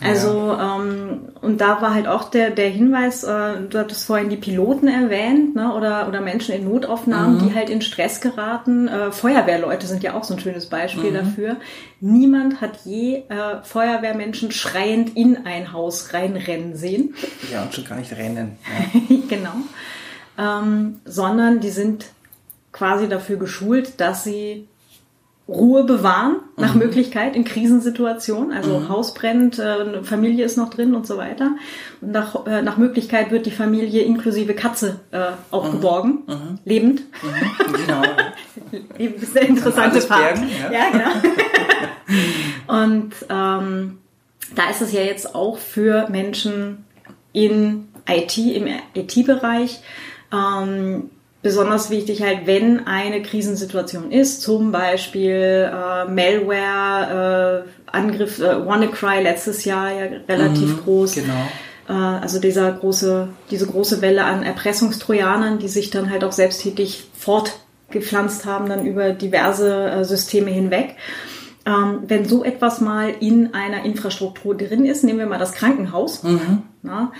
Also, 0.00 0.48
ja. 0.48 0.76
ähm, 0.80 1.28
und 1.40 1.60
da 1.60 1.80
war 1.80 1.94
halt 1.94 2.08
auch 2.08 2.28
der, 2.28 2.50
der 2.50 2.68
Hinweis, 2.68 3.22
äh, 3.22 3.60
du 3.68 3.78
hattest 3.78 4.06
vorhin 4.06 4.28
die 4.28 4.36
Piloten 4.36 4.88
erwähnt, 4.88 5.54
ne, 5.54 5.72
oder, 5.72 6.08
oder 6.08 6.20
Menschen 6.20 6.54
in 6.54 6.64
Notaufnahmen, 6.64 7.36
mhm. 7.36 7.48
die 7.48 7.54
halt 7.54 7.70
in 7.70 7.80
Stress 7.80 8.20
geraten. 8.20 8.88
Äh, 8.88 9.12
Feuerwehrleute 9.12 9.86
sind 9.86 10.02
ja 10.02 10.14
auch 10.14 10.24
so 10.24 10.34
ein 10.34 10.40
schönes 10.40 10.66
Beispiel 10.66 11.10
mhm. 11.10 11.14
dafür. 11.14 11.56
Niemand 12.00 12.60
hat 12.60 12.80
je 12.84 13.22
äh, 13.28 13.62
Feuerwehrmenschen 13.62 14.50
schreiend 14.50 15.16
in 15.16 15.46
ein 15.46 15.72
Haus 15.72 16.12
reinrennen 16.12 16.76
sehen. 16.76 17.14
Ja, 17.52 17.62
und 17.62 17.72
schon 17.72 17.84
gar 17.84 17.98
nicht 17.98 18.12
rennen. 18.16 18.58
Ja. 19.08 19.16
genau. 19.28 19.54
Ähm, 20.36 21.00
sondern 21.04 21.60
die 21.60 21.70
sind 21.70 22.06
quasi 22.72 23.08
dafür 23.08 23.36
geschult, 23.36 24.00
dass 24.00 24.24
sie 24.24 24.68
Ruhe 25.46 25.84
bewahren, 25.84 26.36
nach 26.56 26.72
mhm. 26.72 26.80
Möglichkeit 26.80 27.36
in 27.36 27.44
Krisensituationen. 27.44 28.50
Also 28.50 28.78
mhm. 28.78 28.88
Haus 28.88 29.12
brennt, 29.12 29.58
äh, 29.58 30.02
Familie 30.02 30.44
ist 30.44 30.56
noch 30.56 30.70
drin 30.70 30.94
und 30.94 31.06
so 31.06 31.18
weiter. 31.18 31.56
Und 32.00 32.12
nach, 32.12 32.46
äh, 32.46 32.62
nach 32.62 32.78
Möglichkeit 32.78 33.30
wird 33.30 33.44
die 33.44 33.50
Familie 33.50 34.02
inklusive 34.02 34.54
Katze 34.54 35.00
äh, 35.10 35.32
auch 35.50 35.68
mhm. 35.68 35.72
geborgen, 35.72 36.22
mhm. 36.26 36.58
lebend. 36.64 37.02
Mhm. 37.22 37.74
Genau. 37.86 38.02
Ist 38.98 39.36
eine 39.36 39.48
interessante 39.48 40.00
Part. 40.00 40.38
Ja. 40.38 40.72
ja, 40.72 40.90
genau. 40.90 41.10
und 42.82 43.12
ähm, 43.28 43.98
da 44.54 44.70
ist 44.70 44.80
es 44.80 44.92
ja 44.92 45.00
jetzt 45.00 45.34
auch 45.34 45.58
für 45.58 46.08
Menschen 46.08 46.84
in 47.32 47.88
IT, 48.08 48.38
im 48.38 48.66
IT-Bereich, 48.94 49.80
ähm, 50.32 51.10
besonders 51.44 51.90
wichtig 51.90 52.22
halt, 52.22 52.46
wenn 52.46 52.86
eine 52.86 53.22
Krisensituation 53.22 54.10
ist, 54.10 54.40
zum 54.40 54.72
Beispiel 54.72 55.70
äh, 55.70 56.10
Malware, 56.10 57.66
äh, 57.66 57.94
Angriff, 57.94 58.40
äh, 58.40 58.66
WannaCry 58.66 59.22
letztes 59.22 59.66
Jahr 59.66 59.92
ja 59.92 60.06
relativ 60.26 60.70
mhm, 60.70 60.80
groß. 60.82 61.14
Genau. 61.16 61.46
Äh, 61.88 61.92
also 61.92 62.40
dieser 62.40 62.72
große, 62.72 63.28
diese 63.50 63.66
große 63.66 64.00
Welle 64.00 64.24
an 64.24 64.42
Erpressungstrojanern, 64.42 65.58
die 65.58 65.68
sich 65.68 65.90
dann 65.90 66.10
halt 66.10 66.24
auch 66.24 66.32
selbsttätig 66.32 67.04
fortgepflanzt 67.12 68.46
haben, 68.46 68.70
dann 68.70 68.86
über 68.86 69.10
diverse 69.10 69.90
äh, 69.90 70.04
Systeme 70.04 70.50
hinweg. 70.50 70.96
Ähm, 71.66 72.04
wenn 72.06 72.24
so 72.24 72.42
etwas 72.42 72.80
mal 72.80 73.10
in 73.20 73.52
einer 73.52 73.84
Infrastruktur 73.84 74.56
drin 74.56 74.86
ist, 74.86 75.04
nehmen 75.04 75.18
wir 75.18 75.26
mal 75.26 75.38
das 75.38 75.52
Krankenhaus, 75.52 76.22
mhm. 76.22 76.62
na, 76.80 77.12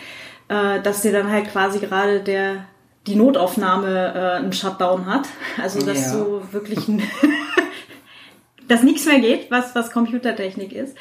äh, 0.48 0.80
dass 0.80 1.02
dir 1.02 1.12
dann 1.12 1.30
halt 1.30 1.50
quasi 1.52 1.78
gerade 1.78 2.20
der 2.20 2.64
die 3.06 3.16
Notaufnahme 3.16 4.14
äh, 4.14 4.38
einen 4.38 4.52
Shutdown 4.52 5.06
hat. 5.06 5.26
Also 5.62 5.84
dass 5.84 6.06
ja. 6.06 6.12
so 6.12 6.42
wirklich 6.52 6.88
ein 6.88 7.02
dass 8.68 8.82
nichts 8.82 9.06
mehr 9.06 9.20
geht, 9.20 9.50
was, 9.50 9.74
was 9.74 9.90
Computertechnik 9.90 10.72
ist. 10.72 10.96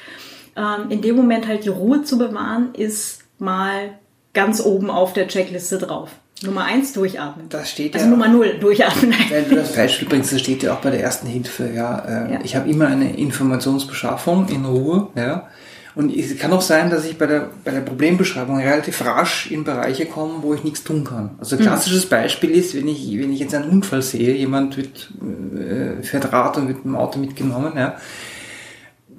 Ähm, 0.56 0.90
in 0.90 1.02
dem 1.02 1.16
Moment 1.16 1.48
halt 1.48 1.64
die 1.64 1.70
Ruhe 1.70 2.04
zu 2.04 2.18
bewahren, 2.18 2.74
ist 2.76 3.22
mal 3.40 3.98
ganz 4.34 4.62
oben 4.62 4.90
auf 4.90 5.14
der 5.14 5.28
Checkliste 5.28 5.78
drauf. 5.78 6.10
Nummer 6.44 6.66
eins, 6.66 6.92
durchatmen. 6.94 7.48
Das 7.50 7.72
steht 7.72 7.94
also 7.94 8.06
ja. 8.06 8.12
Also 8.12 8.22
Nummer 8.22 8.38
null, 8.38 8.58
durchatmen. 8.60 9.14
Wenn 9.30 9.50
du 9.50 9.56
das 9.56 9.74
Beispiel 9.74 10.08
bringst, 10.08 10.34
das 10.34 10.42
steht 10.42 10.64
ja 10.64 10.74
auch 10.74 10.82
bei 10.82 10.92
der 10.92 11.02
ersten 11.02 11.28
Hilfe, 11.28 11.72
ja. 11.74 12.00
Äh, 12.00 12.34
ja. 12.34 12.40
Ich 12.44 12.56
habe 12.56 12.70
immer 12.70 12.88
eine 12.88 13.16
Informationsbeschaffung 13.16 14.50
in 14.50 14.66
Ruhe, 14.66 15.08
ja. 15.16 15.48
Und 15.96 16.16
es 16.16 16.38
kann 16.40 16.52
auch 16.54 16.62
sein, 16.62 16.90
dass 16.90 17.06
ich 17.06 17.18
bei 17.18 17.28
der, 17.28 17.50
bei 17.64 17.72
der 17.72 17.82
Problembeschreibung 17.82 18.58
relativ 18.58 19.06
rasch 19.06 19.52
in 19.52 19.64
Bereiche 19.64 20.08
komme, 20.08 20.36
wo 20.42 20.54
ich 20.54 20.64
nichts 20.64 20.84
tun 20.84 21.04
kann. 21.04 21.36
Also 21.40 21.56
ein 21.56 21.62
mhm. 21.62 21.66
klassisches 21.66 22.08
Beispiel 22.08 22.50
ist, 22.52 22.76
wenn 22.76 22.88
ich, 22.88 23.12
wenn 23.20 23.32
ich 23.32 23.40
jetzt 23.40 23.54
einen 23.54 23.70
Unfall 23.70 24.02
sehe, 24.02 24.36
jemand 24.36 24.76
wird, 24.76 25.12
äh, 25.56 26.02
fährt 26.02 26.32
Rad 26.34 26.58
und 26.58 26.68
wird 26.68 26.78
mit 26.78 26.86
dem 26.86 26.96
Auto 26.96 27.20
mitgenommen, 27.20 27.74
ja, 27.76 27.98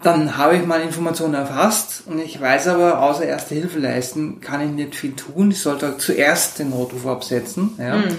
dann 0.03 0.37
habe 0.37 0.57
ich 0.57 0.67
meine 0.67 0.85
Informationen 0.85 1.35
erfasst 1.35 2.03
und 2.07 2.19
ich 2.19 2.39
weiß 2.41 2.69
aber, 2.69 3.01
außer 3.01 3.25
erste 3.25 3.55
Hilfe 3.55 3.79
leisten, 3.79 4.41
kann 4.41 4.61
ich 4.61 4.71
nicht 4.71 4.95
viel 4.97 5.15
tun. 5.15 5.51
Ich 5.51 5.61
sollte 5.61 5.97
zuerst 5.97 6.59
den 6.59 6.71
Notruf 6.71 7.07
absetzen, 7.07 7.71
ja. 7.79 7.97
Mhm. 7.97 8.17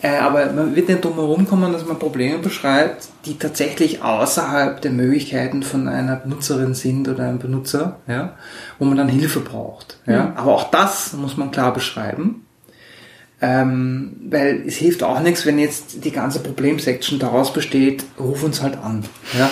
Äh, 0.00 0.18
aber 0.18 0.52
man 0.52 0.76
wird 0.76 0.88
nicht 0.88 1.04
drum 1.04 1.14
herum 1.14 1.46
kommen, 1.46 1.72
dass 1.72 1.84
man 1.84 1.98
Probleme 1.98 2.38
beschreibt, 2.38 3.08
die 3.24 3.36
tatsächlich 3.36 4.02
außerhalb 4.02 4.80
der 4.80 4.92
Möglichkeiten 4.92 5.62
von 5.62 5.88
einer 5.88 6.16
Benutzerin 6.16 6.74
sind 6.74 7.08
oder 7.08 7.24
einem 7.24 7.38
Benutzer, 7.38 7.96
ja, 8.06 8.34
wo 8.78 8.84
man 8.84 8.96
dann 8.96 9.08
Hilfe 9.08 9.40
braucht. 9.40 9.98
Ja. 10.06 10.26
Mhm. 10.26 10.36
Aber 10.36 10.54
auch 10.54 10.70
das 10.70 11.12
muss 11.14 11.36
man 11.36 11.50
klar 11.50 11.72
beschreiben. 11.72 12.44
Ähm, 13.40 14.16
weil 14.30 14.64
es 14.66 14.74
hilft 14.74 15.04
auch 15.04 15.20
nichts, 15.20 15.46
wenn 15.46 15.60
jetzt 15.60 16.04
die 16.04 16.10
ganze 16.10 16.40
Problemsection 16.40 17.20
daraus 17.20 17.52
besteht, 17.52 18.04
ruf 18.18 18.42
uns 18.42 18.62
halt 18.62 18.76
an. 18.78 19.04
Ja. 19.38 19.48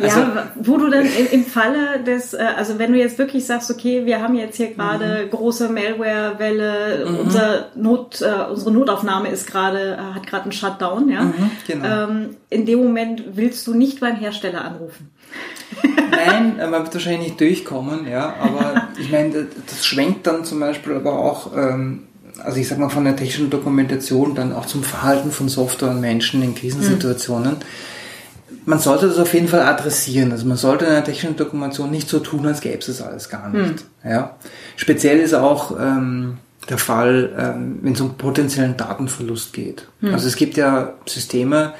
Also- 0.00 0.20
ja, 0.20 0.46
wo 0.56 0.76
du 0.76 0.88
dann 0.90 1.06
im, 1.32 1.44
Falle 1.44 2.02
des, 2.06 2.34
äh, 2.34 2.38
also 2.56 2.78
wenn 2.78 2.92
du 2.92 2.98
jetzt 2.98 3.18
wirklich 3.18 3.44
sagst, 3.46 3.70
okay, 3.70 4.06
wir 4.06 4.20
haben 4.22 4.34
jetzt 4.34 4.56
hier 4.56 4.72
gerade 4.74 5.26
große 5.30 5.68
Malware-Welle, 5.68 7.06
unser 7.20 7.66
Not, 7.74 8.20
äh, 8.20 8.50
unsere 8.50 8.72
Notaufnahme 8.72 9.28
ist 9.28 9.46
gerade, 9.46 9.94
äh, 9.98 10.14
hat 10.14 10.26
gerade 10.26 10.44
einen 10.44 10.52
Shutdown, 10.52 11.08
ja. 11.08 11.32
genau. 11.66 11.84
Ähm, 12.10 12.36
in 12.50 12.66
dem 12.66 12.80
Moment 12.82 13.22
willst 13.34 13.66
du 13.66 13.74
nicht 13.74 14.00
beim 14.00 14.16
Hersteller 14.16 14.64
anrufen. 14.64 15.10
Nein, 16.10 16.56
man 16.70 16.82
wird 16.84 16.94
wahrscheinlich 16.94 17.28
nicht 17.28 17.40
durchkommen, 17.40 18.06
ja, 18.08 18.34
aber 18.40 18.88
ich 18.98 19.10
meine, 19.10 19.46
das- 19.66 19.84
schwenkt 19.84 20.26
dann 20.26 20.44
zum 20.44 20.60
Beispiel 20.60 20.94
aber 20.94 21.18
auch, 21.18 21.56
ähm, 21.56 22.04
also 22.42 22.58
ich 22.58 22.68
sag 22.68 22.78
mal 22.78 22.88
von 22.88 23.04
der 23.04 23.16
technischen 23.16 23.50
Dokumentation 23.50 24.34
dann 24.34 24.52
auch 24.52 24.66
zum 24.66 24.82
Verhalten 24.82 25.30
von 25.30 25.48
Software 25.48 25.90
und 25.90 26.00
Menschen 26.00 26.42
in 26.42 26.54
Krisensituationen. 26.54 27.56
Man 28.66 28.78
sollte 28.78 29.08
das 29.08 29.18
auf 29.18 29.34
jeden 29.34 29.48
Fall 29.48 29.60
adressieren. 29.62 30.32
Also 30.32 30.46
man 30.46 30.56
sollte 30.56 30.84
in 30.86 30.92
der 30.92 31.04
technischen 31.04 31.36
Dokumentation 31.36 31.90
nicht 31.90 32.08
so 32.08 32.18
tun, 32.20 32.46
als 32.46 32.60
gäbe 32.60 32.78
es 32.78 32.86
das 32.86 33.02
alles 33.02 33.28
gar 33.28 33.50
nicht. 33.50 33.84
Ja. 34.04 34.36
Speziell 34.76 35.18
ist 35.20 35.34
auch 35.34 35.78
ähm, 35.78 36.38
der 36.70 36.78
Fall, 36.78 37.30
ähm, 37.38 37.78
wenn 37.82 37.92
es 37.92 38.00
um 38.00 38.14
potenziellen 38.16 38.76
Datenverlust 38.76 39.52
geht. 39.52 39.86
Also 40.12 40.26
es 40.28 40.36
gibt 40.36 40.56
ja 40.56 40.94
Systeme, 41.06 41.74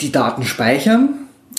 die 0.00 0.10
Daten 0.12 0.44
speichern 0.44 1.10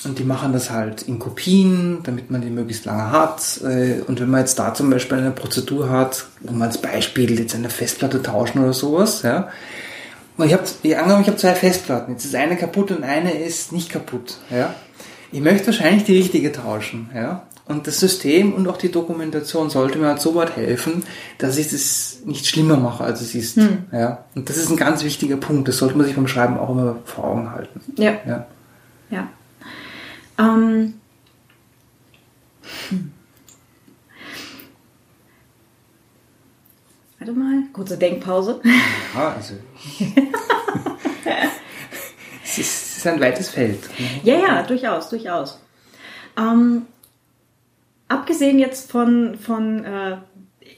und 0.06 0.20
die 0.20 0.24
machen 0.24 0.54
das 0.54 0.70
halt 0.70 1.02
in 1.04 1.20
Kopien, 1.20 2.00
damit 2.04 2.30
man 2.32 2.42
die 2.42 2.50
möglichst 2.50 2.86
lange 2.86 3.12
hat. 3.12 3.62
Äh, 3.64 4.02
Und 4.08 4.20
wenn 4.20 4.30
man 4.30 4.42
jetzt 4.42 4.60
da 4.60 4.74
zum 4.74 4.90
Beispiel 4.90 5.18
eine 5.18 5.32
Prozedur 5.32 5.90
hat, 5.90 6.26
wo 6.42 6.52
man 6.54 6.68
als 6.70 6.78
Beispiel 6.78 7.40
jetzt 7.40 7.56
eine 7.56 7.70
Festplatte 7.70 8.22
tauschen 8.22 8.64
oder 8.64 8.74
sowas, 8.74 9.22
ja. 9.24 9.50
Und 10.40 10.46
ich 10.46 10.54
habe, 10.54 10.64
angenommen, 10.98 11.22
ich 11.22 11.28
habe 11.28 11.36
zwei 11.36 11.54
Festplatten. 11.54 12.14
Jetzt 12.14 12.24
ist 12.24 12.34
eine 12.34 12.56
kaputt 12.56 12.92
und 12.92 13.04
eine 13.04 13.34
ist 13.34 13.74
nicht 13.74 13.90
kaputt, 13.90 14.38
ja. 14.50 14.74
Ich 15.34 15.42
möchte 15.42 15.68
wahrscheinlich 15.68 16.06
die 16.06 16.18
richtige 16.18 16.54
tauschen, 16.54 17.10
ja. 17.14 17.44
Und 17.66 17.88
das 17.88 18.00
System 18.00 18.54
und 18.54 18.66
auch 18.70 18.78
die 18.78 18.90
Dokumentation 18.90 19.70
sollte 19.70 20.00
mir 20.00 20.08
halt 20.08 20.22
so 20.22 20.36
weit 20.36 20.56
helfen, 20.56 21.04
dass 21.40 21.58
ich 21.58 21.68
das 21.68 22.20
nicht 22.24 22.48
schlimmer 22.48 22.78
mache, 22.78 23.04
als 23.04 23.20
es 23.20 23.36
ist, 23.36 23.60
ja. 23.92 24.24
Und 24.34 24.50
das 24.50 24.56
ist 24.56 24.70
ein 24.70 24.78
ganz 24.78 25.04
wichtiger 25.04 25.36
Punkt. 25.36 25.68
Das 25.68 25.78
sollte 25.78 25.98
man 25.98 26.06
sich 26.06 26.16
beim 26.16 26.30
Schreiben 26.30 26.58
auch 26.58 26.70
immer 26.70 26.96
vor 27.04 27.26
Augen 27.26 27.52
halten, 27.52 27.82
Ja. 27.98 28.14
ja. 28.26 28.48
Ja. 29.10 29.28
Ähm, 30.40 30.94
hm. 32.90 33.12
Warte 37.20 37.34
mal, 37.34 37.64
kurze 37.74 37.98
Denkpause. 37.98 38.62
Ja, 39.14 39.36
also. 39.36 39.56
es, 42.44 42.58
ist, 42.58 42.60
es 42.60 42.98
ist 42.98 43.08
ein 43.08 43.20
weites 43.20 43.50
Feld. 43.50 43.90
Ja, 44.24 44.36
ja, 44.40 44.64
durchaus, 44.64 45.10
durchaus. 45.10 45.60
Ähm, 46.38 46.86
abgesehen 48.08 48.58
jetzt 48.58 48.90
von, 48.90 49.38
von 49.38 49.84
äh, 49.84 50.18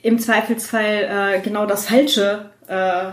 im 0.01 0.17
Zweifelsfall 0.17 1.35
äh, 1.35 1.41
genau 1.41 1.67
das 1.67 1.87
Falsche 1.87 2.49
äh, 2.67 3.11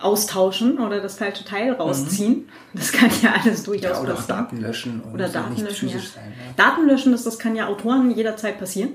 austauschen 0.00 0.78
oder 0.78 1.00
das 1.00 1.16
falsche 1.16 1.44
Teil 1.44 1.72
rausziehen, 1.72 2.48
das 2.72 2.92
kann 2.92 3.10
ja 3.22 3.34
alles 3.42 3.64
durchaus 3.64 3.96
Ja, 3.96 4.00
oder 4.00 4.12
auch 4.12 4.16
passieren. 4.16 4.38
Daten 4.38 4.60
löschen 4.60 5.00
und 5.00 5.14
Oder 5.14 5.28
Daten 5.28 5.62
löschen, 5.62 5.88
ja. 5.88 5.98
sein. 5.98 6.32
Daten 6.56 6.86
löschen, 6.86 7.12
das, 7.12 7.24
das 7.24 7.38
kann 7.38 7.56
ja 7.56 7.66
Autoren 7.66 8.10
jederzeit 8.10 8.58
passieren. 8.58 8.90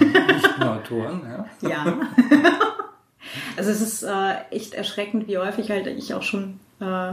Ja. 0.00 0.34
Nicht 0.34 0.58
nur 0.58 0.72
Autoren, 0.72 1.22
ja. 1.28 1.46
Ja. 1.68 1.84
also 3.56 3.70
es 3.70 3.80
ist 3.80 4.02
äh, 4.02 4.34
echt 4.50 4.74
erschreckend, 4.74 5.28
wie 5.28 5.38
häufig 5.38 5.70
halt 5.70 5.86
ich 5.86 6.14
auch 6.14 6.22
schon 6.22 6.60
äh, 6.80 7.12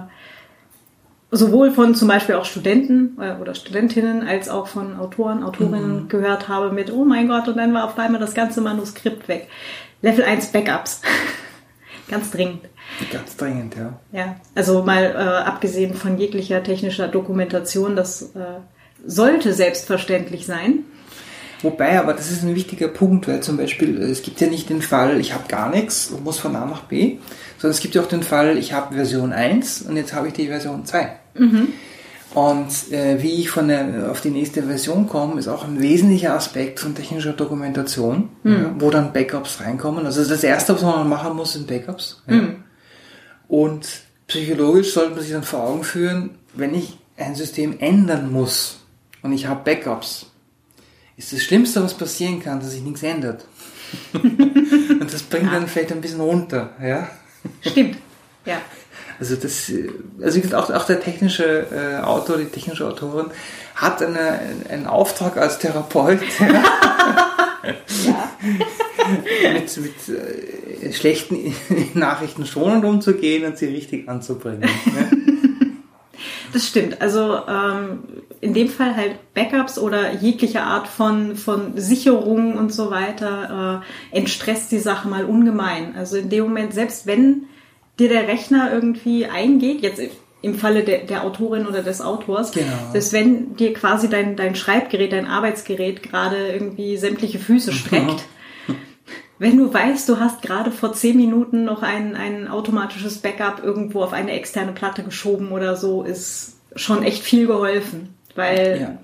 sowohl 1.31 1.71
von 1.71 1.95
zum 1.95 2.07
Beispiel 2.07 2.35
auch 2.35 2.45
Studenten 2.45 3.17
äh, 3.19 3.35
oder 3.39 3.55
Studentinnen 3.55 4.27
als 4.27 4.49
auch 4.49 4.67
von 4.67 4.97
Autoren, 4.97 5.43
Autorinnen 5.43 6.09
gehört 6.09 6.49
habe 6.49 6.71
mit, 6.71 6.91
oh 6.91 7.05
mein 7.05 7.27
Gott, 7.27 7.47
und 7.47 7.57
dann 7.57 7.73
war 7.73 7.85
auf 7.85 7.97
einmal 7.97 8.19
das 8.19 8.33
ganze 8.33 8.61
Manuskript 8.61 9.27
weg. 9.27 9.47
Level 10.01 10.25
1 10.25 10.51
Backups. 10.51 11.01
Ganz 12.09 12.31
dringend. 12.31 12.61
Ganz 13.11 13.37
dringend, 13.37 13.75
ja. 13.75 13.99
Ja, 14.11 14.35
also 14.55 14.83
mal 14.83 15.03
äh, 15.03 15.17
abgesehen 15.17 15.93
von 15.93 16.17
jeglicher 16.17 16.63
technischer 16.63 17.07
Dokumentation, 17.07 17.95
das 17.95 18.21
äh, 18.35 18.59
sollte 19.05 19.53
selbstverständlich 19.53 20.45
sein. 20.45 20.85
Wobei, 21.61 21.99
aber 21.99 22.13
das 22.13 22.31
ist 22.31 22.43
ein 22.43 22.55
wichtiger 22.55 22.87
Punkt, 22.87 23.27
weil 23.27 23.41
zum 23.41 23.57
Beispiel, 23.57 24.01
äh, 24.01 24.05
es 24.05 24.23
gibt 24.23 24.41
ja 24.41 24.47
nicht 24.47 24.69
den 24.69 24.81
Fall, 24.81 25.19
ich 25.19 25.33
habe 25.33 25.47
gar 25.47 25.69
nichts 25.69 26.09
und 26.09 26.23
muss 26.23 26.39
von 26.39 26.55
A 26.55 26.65
nach 26.65 26.83
B, 26.83 27.17
sondern 27.57 27.75
es 27.75 27.81
gibt 27.81 27.95
ja 27.95 28.01
auch 28.01 28.07
den 28.07 28.23
Fall, 28.23 28.57
ich 28.57 28.73
habe 28.73 28.95
Version 28.95 29.31
1 29.31 29.83
und 29.83 29.95
jetzt 29.95 30.13
habe 30.13 30.27
ich 30.27 30.33
die 30.33 30.47
Version 30.47 30.85
2. 30.85 31.15
Und 32.33 32.91
äh, 32.91 33.21
wie 33.21 33.41
ich 33.41 33.49
von 33.49 33.67
der, 33.67 34.09
auf 34.09 34.21
die 34.21 34.29
nächste 34.29 34.63
Version 34.63 35.07
komme, 35.07 35.37
ist 35.37 35.49
auch 35.49 35.65
ein 35.65 35.81
wesentlicher 35.81 36.33
Aspekt 36.33 36.79
von 36.79 36.95
technischer 36.95 37.33
Dokumentation, 37.33 38.29
ja, 38.43 38.73
wo 38.79 38.89
dann 38.89 39.11
Backups 39.11 39.59
reinkommen. 39.59 40.05
Also 40.05 40.23
das 40.23 40.43
Erste, 40.43 40.73
was 40.73 40.81
man 40.81 41.09
machen 41.09 41.35
muss, 41.35 41.53
sind 41.53 41.67
Backups. 41.67 42.23
Ja. 42.27 42.41
Und 43.49 43.85
psychologisch 44.27 44.93
sollte 44.93 45.11
man 45.11 45.21
sich 45.21 45.33
dann 45.33 45.43
vor 45.43 45.63
Augen 45.63 45.83
führen, 45.83 46.37
wenn 46.53 46.73
ich 46.73 46.97
ein 47.17 47.35
System 47.35 47.79
ändern 47.79 48.31
muss 48.31 48.79
und 49.21 49.33
ich 49.33 49.47
habe 49.47 49.63
Backups, 49.65 50.27
ist 51.17 51.33
das 51.33 51.41
Schlimmste, 51.43 51.83
was 51.83 51.93
passieren 51.93 52.41
kann, 52.41 52.61
dass 52.61 52.71
sich 52.71 52.81
nichts 52.81 53.03
ändert. 53.03 53.45
und 54.13 55.13
das 55.13 55.23
bringt 55.23 55.51
dann 55.51 55.67
vielleicht 55.67 55.91
ein 55.91 55.99
bisschen 55.99 56.21
runter, 56.21 56.69
ja. 56.81 57.09
Stimmt. 57.59 57.97
Ja. 58.45 58.61
Also 59.21 59.35
das, 59.35 59.69
äh, 59.69 59.87
also 60.21 60.37
wie 60.37 60.41
gesagt, 60.41 60.71
auch, 60.71 60.73
auch 60.75 60.85
der 60.87 60.99
technische 60.99 61.67
äh, 61.71 62.01
Autor, 62.01 62.39
die 62.39 62.45
technische 62.45 62.87
Autorin 62.87 63.27
hat 63.75 64.01
eine, 64.01 64.39
einen 64.67 64.87
Auftrag 64.87 65.37
als 65.37 65.59
Therapeut, 65.59 66.21
mit, 69.53 69.77
mit 69.77 69.93
äh, 70.09 70.91
schlechten 70.91 71.55
Nachrichten 71.93 72.47
schonend 72.47 72.83
umzugehen 72.83 73.45
und 73.45 73.59
sie 73.59 73.67
richtig 73.67 74.09
anzubringen. 74.09 74.61
Ne? 74.61 75.11
Das 76.51 76.67
stimmt. 76.67 76.99
Also 76.99 77.41
ähm, 77.47 77.99
in 78.41 78.55
dem 78.55 78.69
Fall 78.69 78.95
halt 78.95 79.33
Backups 79.35 79.77
oder 79.77 80.15
jegliche 80.15 80.63
Art 80.63 80.87
von, 80.87 81.35
von 81.35 81.77
Sicherung 81.77 82.57
und 82.57 82.73
so 82.73 82.89
weiter 82.89 83.83
äh, 84.11 84.17
entstresst 84.17 84.71
die 84.71 84.79
Sache 84.79 85.07
mal 85.07 85.25
ungemein. 85.25 85.95
Also 85.95 86.17
in 86.17 86.29
dem 86.29 86.45
Moment, 86.45 86.73
selbst 86.73 87.05
wenn 87.05 87.45
dir 87.99 88.09
der 88.09 88.27
Rechner 88.27 88.71
irgendwie 88.73 89.25
eingeht, 89.25 89.81
jetzt 89.81 90.01
im 90.41 90.55
Falle 90.55 90.83
der, 90.83 90.99
der 91.05 91.23
Autorin 91.23 91.67
oder 91.67 91.83
des 91.83 92.01
Autors, 92.01 92.51
Genau. 92.51 92.65
selbst 92.91 93.13
wenn 93.13 93.55
dir 93.57 93.73
quasi 93.73 94.09
dein, 94.09 94.35
dein 94.35 94.55
Schreibgerät, 94.55 95.11
dein 95.11 95.27
Arbeitsgerät 95.27 96.01
gerade 96.01 96.47
irgendwie 96.51 96.97
sämtliche 96.97 97.37
Füße 97.37 97.71
streckt, 97.73 98.23
wenn 99.39 99.57
du 99.57 99.71
weißt, 99.71 100.09
du 100.09 100.19
hast 100.19 100.41
gerade 100.41 100.71
vor 100.71 100.93
zehn 100.93 101.15
Minuten 101.17 101.63
noch 101.63 101.83
ein, 101.83 102.15
ein 102.15 102.47
automatisches 102.47 103.19
Backup 103.19 103.61
irgendwo 103.63 104.01
auf 104.01 104.13
eine 104.13 104.31
externe 104.31 104.71
Platte 104.71 105.03
geschoben 105.03 105.51
oder 105.51 105.75
so, 105.75 106.01
ist 106.03 106.57
schon 106.75 107.03
echt 107.03 107.21
viel 107.23 107.45
geholfen. 107.47 108.15
Weil 108.35 108.79
Ja. 108.81 108.97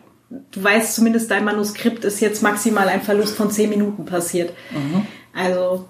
du 0.52 0.64
weißt 0.64 0.96
zumindest, 0.96 1.30
dein 1.30 1.44
Manuskript 1.44 2.04
ist 2.06 2.20
jetzt 2.20 2.42
maximal 2.42 2.88
ein 2.88 3.02
Verlust 3.02 3.36
von 3.36 3.52
zehn 3.52 3.70
Minuten 3.70 4.06
passiert. 4.06 4.54
Also 5.36 5.86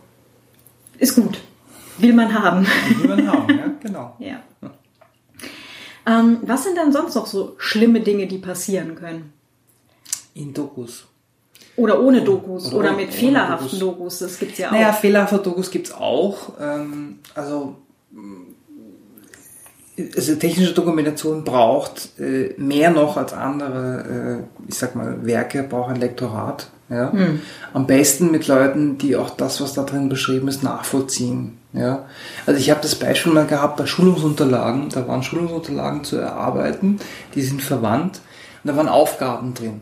ist 0.97 1.15
gut. 1.15 1.39
Will 1.99 2.13
man 2.13 2.33
haben. 2.33 2.65
Will 2.99 3.07
man 3.07 3.27
haben, 3.27 3.57
ja, 3.57 3.65
genau. 3.81 4.15
ja. 4.19 4.41
Ähm, 6.05 6.39
was 6.43 6.63
sind 6.63 6.77
dann 6.77 6.91
sonst 6.91 7.15
noch 7.15 7.25
so 7.25 7.55
schlimme 7.57 8.01
Dinge, 8.01 8.27
die 8.27 8.37
passieren 8.37 8.95
können? 8.95 9.33
In 10.33 10.53
Dokus. 10.53 11.05
Oder 11.75 12.01
ohne 12.01 12.23
Dokus 12.23 12.67
Oder 12.67 12.77
oder, 12.77 12.93
mit 12.93 13.13
fehlerhaften 13.13 13.79
Dokus. 13.79 13.97
Dokus, 13.97 14.19
das 14.19 14.39
gibt's 14.39 14.57
ja 14.57 14.69
auch. 14.69 14.71
Naja, 14.71 14.93
fehlerhafte 14.93 15.37
Dokus 15.39 15.69
gibt's 15.69 15.91
auch. 15.91 16.53
Ähm, 16.59 17.19
also, 17.35 17.75
mh, 18.11 18.45
also 20.15 20.35
technische 20.35 20.73
Dokumentation 20.73 21.43
braucht 21.43 22.19
äh, 22.19 22.53
mehr 22.57 22.91
noch 22.91 23.17
als 23.17 23.33
andere, 23.33 24.45
äh, 24.67 24.69
ich 24.69 24.75
sag 24.75 24.95
mal, 24.95 25.25
Werke, 25.25 25.63
braucht 25.63 25.89
ein 25.89 25.99
Lektorat. 25.99 26.69
Ja? 26.89 27.11
Am 27.73 27.87
besten 27.87 28.31
mit 28.31 28.47
Leuten, 28.47 28.97
die 28.97 29.15
auch 29.15 29.29
das, 29.29 29.61
was 29.61 29.73
da 29.73 29.83
drin 29.83 30.09
beschrieben 30.09 30.47
ist, 30.47 30.63
nachvollziehen. 30.63 31.57
Ja? 31.73 32.05
Also 32.45 32.59
ich 32.59 32.69
habe 32.69 32.81
das 32.81 32.95
Beispiel 32.95 33.33
mal 33.33 33.45
gehabt 33.45 33.77
bei 33.77 33.85
Schulungsunterlagen. 33.85 34.89
Da 34.89 35.07
waren 35.07 35.23
Schulungsunterlagen 35.23 36.03
zu 36.03 36.17
erarbeiten, 36.17 36.99
die 37.35 37.41
sind 37.41 37.61
verwandt 37.61 38.21
und 38.63 38.71
da 38.71 38.77
waren 38.77 38.87
Aufgaben 38.87 39.53
drin. 39.53 39.81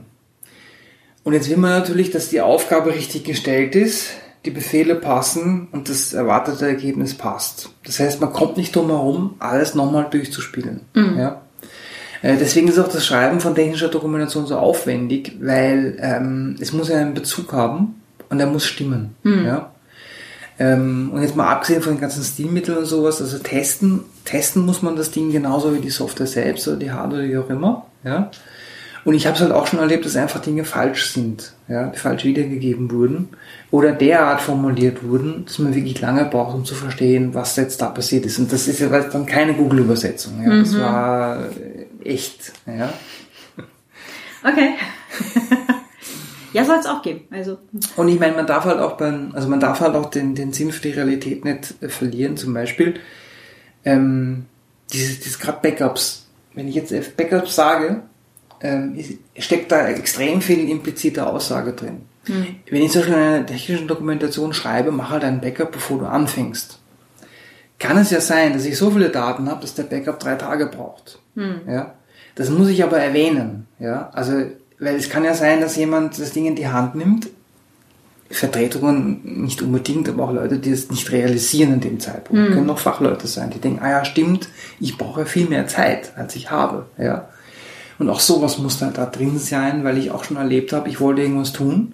Und 1.24 1.34
jetzt 1.34 1.50
will 1.50 1.58
man 1.58 1.72
natürlich, 1.72 2.12
dass 2.12 2.30
die 2.30 2.42
Aufgabe 2.42 2.94
richtig 2.94 3.24
gestellt 3.24 3.76
ist, 3.76 4.10
die 4.46 4.52
Befehle 4.52 4.96
passen 4.96 5.68
und 5.72 5.90
das 5.90 6.14
erwartete 6.14 6.68
Ergebnis 6.68 7.16
passt. 7.16 7.70
Das 7.84 8.00
heißt, 8.00 8.22
man 8.22 8.32
kommt 8.32 8.58
nicht 8.58 8.76
drum 8.76 8.90
herum, 8.90 9.36
alles 9.40 9.74
nochmal 9.74 10.08
durchzuspielen. 10.10 10.82
Ja? 11.18 11.42
Äh, 12.26 12.38
Deswegen 12.38 12.68
ist 12.68 12.80
auch 12.80 12.88
das 12.88 13.06
Schreiben 13.06 13.40
von 13.40 13.54
technischer 13.54 13.88
Dokumentation 13.88 14.48
so 14.48 14.58
aufwendig, 14.58 15.38
weil 15.42 15.96
ähm, 16.00 16.56
es 16.60 16.74
muss 16.74 16.90
ja 16.90 16.98
einen 16.98 17.14
Bezug 17.14 17.54
haben 17.54 18.02
und 18.30 18.40
er 18.40 18.48
muss 18.48 18.66
stimmen. 18.66 19.16
Ja? 19.24 19.72
Ähm, 20.58 21.12
und 21.14 21.22
jetzt 21.22 21.36
mal 21.36 21.52
abgesehen 21.52 21.84
von 21.84 21.94
den 21.94 22.02
ganzen 22.02 22.24
Stilmitteln 22.24 22.80
und 22.80 22.86
sowas, 22.86 23.22
also 23.22 23.38
testen, 23.38 24.00
testen 24.24 24.66
muss 24.66 24.82
man 24.82 24.96
das 24.96 25.12
Ding 25.12 25.32
genauso 25.32 25.76
wie 25.76 25.82
die 25.82 25.92
Software 25.92 26.26
selbst 26.26 26.68
oder 26.68 26.78
die 26.78 26.92
Hardware, 26.92 27.28
wie 27.28 27.38
auch 27.38 27.50
immer. 27.50 27.86
Ja? 28.04 28.32
Und 29.04 29.14
ich 29.14 29.28
habe 29.28 29.36
es 29.36 29.42
halt 29.44 29.52
auch 29.52 29.68
schon 29.68 29.78
erlebt, 29.78 30.04
dass 30.04 30.16
einfach 30.16 30.40
Dinge 30.40 30.64
falsch 30.64 31.12
sind, 31.12 31.54
ja, 31.68 31.90
die 31.90 32.00
falsch 32.00 32.24
wiedergegeben 32.24 32.90
wurden 32.90 33.30
oder 33.70 33.92
derart 33.92 34.42
formuliert 34.42 35.04
wurden, 35.04 35.46
dass 35.46 35.60
man 35.60 35.76
wirklich 35.76 36.02
lange 36.02 36.26
braucht, 36.26 36.56
um 36.56 36.66
zu 36.66 36.74
verstehen, 36.74 37.36
was 37.36 37.56
jetzt 37.56 37.84
da 37.84 37.90
passiert 37.90 38.26
ist. 38.26 38.40
Und 38.40 38.52
das 38.52 38.68
ist 38.68 38.80
ja 38.80 38.88
dann 38.88 39.28
keine 39.28 39.54
Google-Übersetzung. 39.54 40.44
Ja. 40.44 40.58
Das 40.58 40.80
war 40.80 41.38
echt. 42.06 42.54
Ja. 42.66 42.94
Okay. 44.44 44.76
ja, 46.54 46.66
soll 46.66 46.78
es 46.78 46.86
auch 46.86 47.02
geben. 47.02 47.22
Also, 47.32 47.58
Und 47.96 48.08
ich 48.10 48.20
meine, 48.20 48.36
man 48.36 48.48
darf 48.48 48.66
halt 48.66 48.80
auch 48.80 48.98
beim, 48.98 49.32
also 49.34 49.48
man 49.48 49.60
darf 49.60 49.80
halt 49.80 49.96
auch 49.96 50.10
den, 50.10 50.36
den 50.36 50.54
Sinn 50.54 50.72
für 50.72 50.82
die 50.82 50.92
Realität 50.92 51.46
nicht 51.46 51.76
äh, 51.82 51.90
verlieren. 51.90 52.38
Zum 52.38 52.54
Beispiel, 52.54 53.00
ähm, 53.84 54.46
dieses, 54.94 55.20
dieses 55.20 55.40
gerade 55.40 55.60
Backups. 55.62 56.28
Wenn 56.54 56.68
ich 56.68 56.76
jetzt 56.76 56.92
äh, 56.92 57.02
Backups 57.16 57.56
sage, 57.56 58.04
ähm, 58.62 58.98
steckt 59.38 59.72
da 59.72 59.88
extrem 59.88 60.42
viel 60.42 60.70
implizite 60.70 61.28
Aussage 61.28 61.74
drin. 61.74 62.04
Wenn 62.28 62.82
ich 62.82 62.92
zum 62.92 63.02
Beispiel 63.02 63.18
in 63.18 63.22
einer 63.22 63.46
technischen 63.46 63.88
Dokumentation 63.88 64.54
schreibe, 64.54 64.92
mach 64.92 65.12
halt 65.12 65.24
ein 65.24 65.42
Backup, 65.42 65.72
bevor 65.72 66.00
du 66.00 66.06
anfängst. 66.06 66.80
Kann 67.78 67.98
es 67.98 68.10
ja 68.10 68.22
sein, 68.22 68.54
dass 68.54 68.66
ich 68.66 68.78
so 68.78 68.90
viele 68.90 69.10
Daten 69.10 69.50
habe, 69.50 69.62
dass 69.62 69.76
der 69.76 69.84
Backup 69.84 70.20
drei 70.20 70.36
Tage 70.36 70.68
braucht. 70.68 71.20
Ja? 71.36 71.96
Das 72.36 72.50
muss 72.50 72.70
ich 72.70 72.84
aber 72.84 72.98
erwähnen. 72.98 73.68
Ja? 73.80 74.10
Also, 74.14 74.34
weil 74.80 74.96
es 74.96 75.10
kann 75.10 75.24
ja 75.24 75.34
sein, 75.34 75.62
dass 75.62 75.76
jemand 75.76 76.20
das 76.20 76.32
Ding 76.32 76.46
in 76.46 76.56
die 76.56 76.68
Hand 76.68 76.96
nimmt, 76.96 77.28
Vertretungen 78.30 79.22
nicht 79.44 79.62
unbedingt, 79.62 80.10
aber 80.10 80.24
auch 80.24 80.34
Leute, 80.34 80.58
die 80.58 80.72
es 80.72 80.90
nicht 80.90 81.12
realisieren 81.12 81.74
in 81.74 81.82
dem 81.82 82.00
Zeitpunkt. 82.00 82.54
Können 82.54 82.70
auch 82.70 82.80
Fachleute 82.80 83.28
sein, 83.28 83.52
die 83.52 83.60
denken, 83.60 83.84
ah 83.84 83.90
ja, 83.90 84.06
stimmt, 84.06 84.50
ich 84.80 84.98
brauche 84.98 85.26
viel 85.26 85.48
mehr 85.48 85.68
Zeit, 85.68 86.14
als 86.18 86.36
ich 86.36 86.50
habe. 86.50 86.88
Ja? 86.98 87.30
Und 88.00 88.10
auch 88.10 88.20
sowas 88.20 88.58
muss 88.58 88.80
da, 88.80 88.90
da 88.90 89.06
drin 89.06 89.38
sein, 89.38 89.84
weil 89.84 89.98
ich 89.98 90.12
auch 90.12 90.24
schon 90.24 90.38
erlebt 90.38 90.74
habe, 90.74 90.90
ich 90.90 91.00
wollte 91.00 91.22
irgendwas 91.22 91.54
tun 91.54 91.94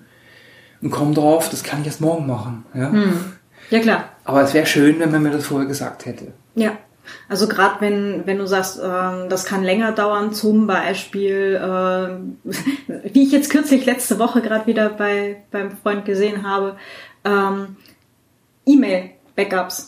und 0.81 0.89
komme 0.89 1.13
drauf, 1.13 1.49
das 1.49 1.63
kann 1.63 1.81
ich 1.81 1.87
erst 1.87 2.01
morgen 2.01 2.25
machen. 2.25 2.65
Ja? 2.73 2.91
ja 3.69 3.79
klar. 3.79 4.05
Aber 4.23 4.41
es 4.41 4.53
wäre 4.53 4.65
schön, 4.65 4.99
wenn 4.99 5.11
man 5.11 5.23
mir 5.23 5.31
das 5.31 5.45
vorher 5.45 5.67
gesagt 5.67 6.05
hätte. 6.05 6.27
Ja. 6.55 6.77
Also 7.29 7.47
gerade 7.47 7.75
wenn, 7.79 8.23
wenn 8.25 8.37
du 8.37 8.45
sagst, 8.47 8.79
ähm, 8.83 9.27
das 9.29 9.45
kann 9.45 9.63
länger 9.63 9.91
dauern, 9.91 10.33
zum 10.33 10.67
Beispiel, 10.67 11.59
ähm, 11.63 12.37
wie 13.13 13.23
ich 13.23 13.31
jetzt 13.31 13.49
kürzlich 13.49 13.85
letzte 13.85 14.19
Woche 14.19 14.41
gerade 14.41 14.67
wieder 14.67 14.89
bei 14.89 15.37
beim 15.51 15.71
Freund 15.71 16.05
gesehen 16.05 16.47
habe, 16.47 16.75
ähm, 17.25 17.75
E-Mail-Backups. 18.65 19.87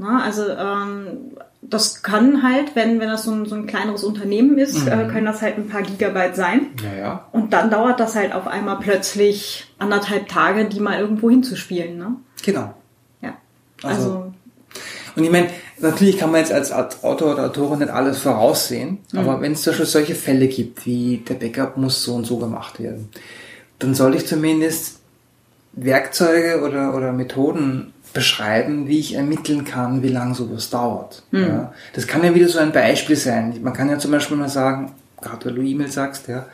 Na, 0.00 0.22
also 0.22 0.48
ähm, 0.48 1.32
das 1.60 2.02
kann 2.02 2.42
halt, 2.42 2.76
wenn, 2.76 3.00
wenn 3.00 3.08
das 3.08 3.24
so 3.24 3.32
ein, 3.32 3.46
so 3.46 3.56
ein 3.56 3.66
kleineres 3.66 4.04
Unternehmen 4.04 4.58
ist, 4.58 4.86
äh, 4.86 5.08
können 5.10 5.26
das 5.26 5.42
halt 5.42 5.56
ein 5.58 5.68
paar 5.68 5.82
Gigabyte 5.82 6.36
sein. 6.36 6.68
Ja, 6.82 6.94
ja. 6.98 7.28
Und 7.32 7.52
dann 7.52 7.68
dauert 7.70 7.98
das 7.98 8.14
halt 8.14 8.32
auf 8.32 8.46
einmal 8.46 8.78
plötzlich 8.78 9.66
anderthalb 9.78 10.28
Tage, 10.28 10.66
die 10.66 10.78
mal 10.80 11.00
irgendwo 11.00 11.28
hinzuspielen. 11.30 11.98
Ne? 11.98 12.14
Genau. 12.44 12.74
Ja. 13.20 13.34
Also- 13.82 13.96
Also, 13.98 14.32
Und 15.16 15.24
ich 15.24 15.30
meine, 15.32 15.48
natürlich 15.80 16.18
kann 16.18 16.30
man 16.30 16.40
jetzt 16.40 16.52
als 16.52 16.72
Autor 16.72 17.32
oder 17.32 17.44
Autorin 17.44 17.80
nicht 17.80 17.90
alles 17.90 18.18
voraussehen, 18.18 18.98
aber 19.14 19.40
wenn 19.40 19.52
es 19.52 19.62
zum 19.62 19.72
Beispiel 19.72 19.86
solche 19.86 20.14
Fälle 20.14 20.48
gibt, 20.48 20.86
wie 20.86 21.18
der 21.28 21.34
Backup 21.34 21.76
muss 21.76 22.02
so 22.02 22.14
und 22.14 22.24
so 22.24 22.38
gemacht 22.38 22.80
werden, 22.80 23.08
dann 23.78 23.94
sollte 23.94 24.18
ich 24.18 24.26
zumindest 24.26 24.98
Werkzeuge 25.72 26.62
oder, 26.62 26.94
oder 26.94 27.12
Methoden 27.12 27.92
beschreiben, 28.12 28.88
wie 28.88 28.98
ich 28.98 29.14
ermitteln 29.14 29.64
kann, 29.64 30.02
wie 30.02 30.08
lange 30.08 30.34
sowas 30.34 30.70
dauert. 30.70 31.22
Ja, 31.30 31.72
das 31.92 32.06
kann 32.06 32.24
ja 32.24 32.34
wieder 32.34 32.48
so 32.48 32.58
ein 32.58 32.72
Beispiel 32.72 33.16
sein. 33.16 33.58
Man 33.62 33.74
kann 33.74 33.90
ja 33.90 33.98
zum 33.98 34.10
Beispiel 34.10 34.36
mal 34.36 34.48
sagen, 34.48 34.92
gerade 35.20 35.46
weil 35.46 35.54
du 35.54 35.62
E-Mail 35.62 35.90
sagst, 35.90 36.28
ja, 36.28 36.46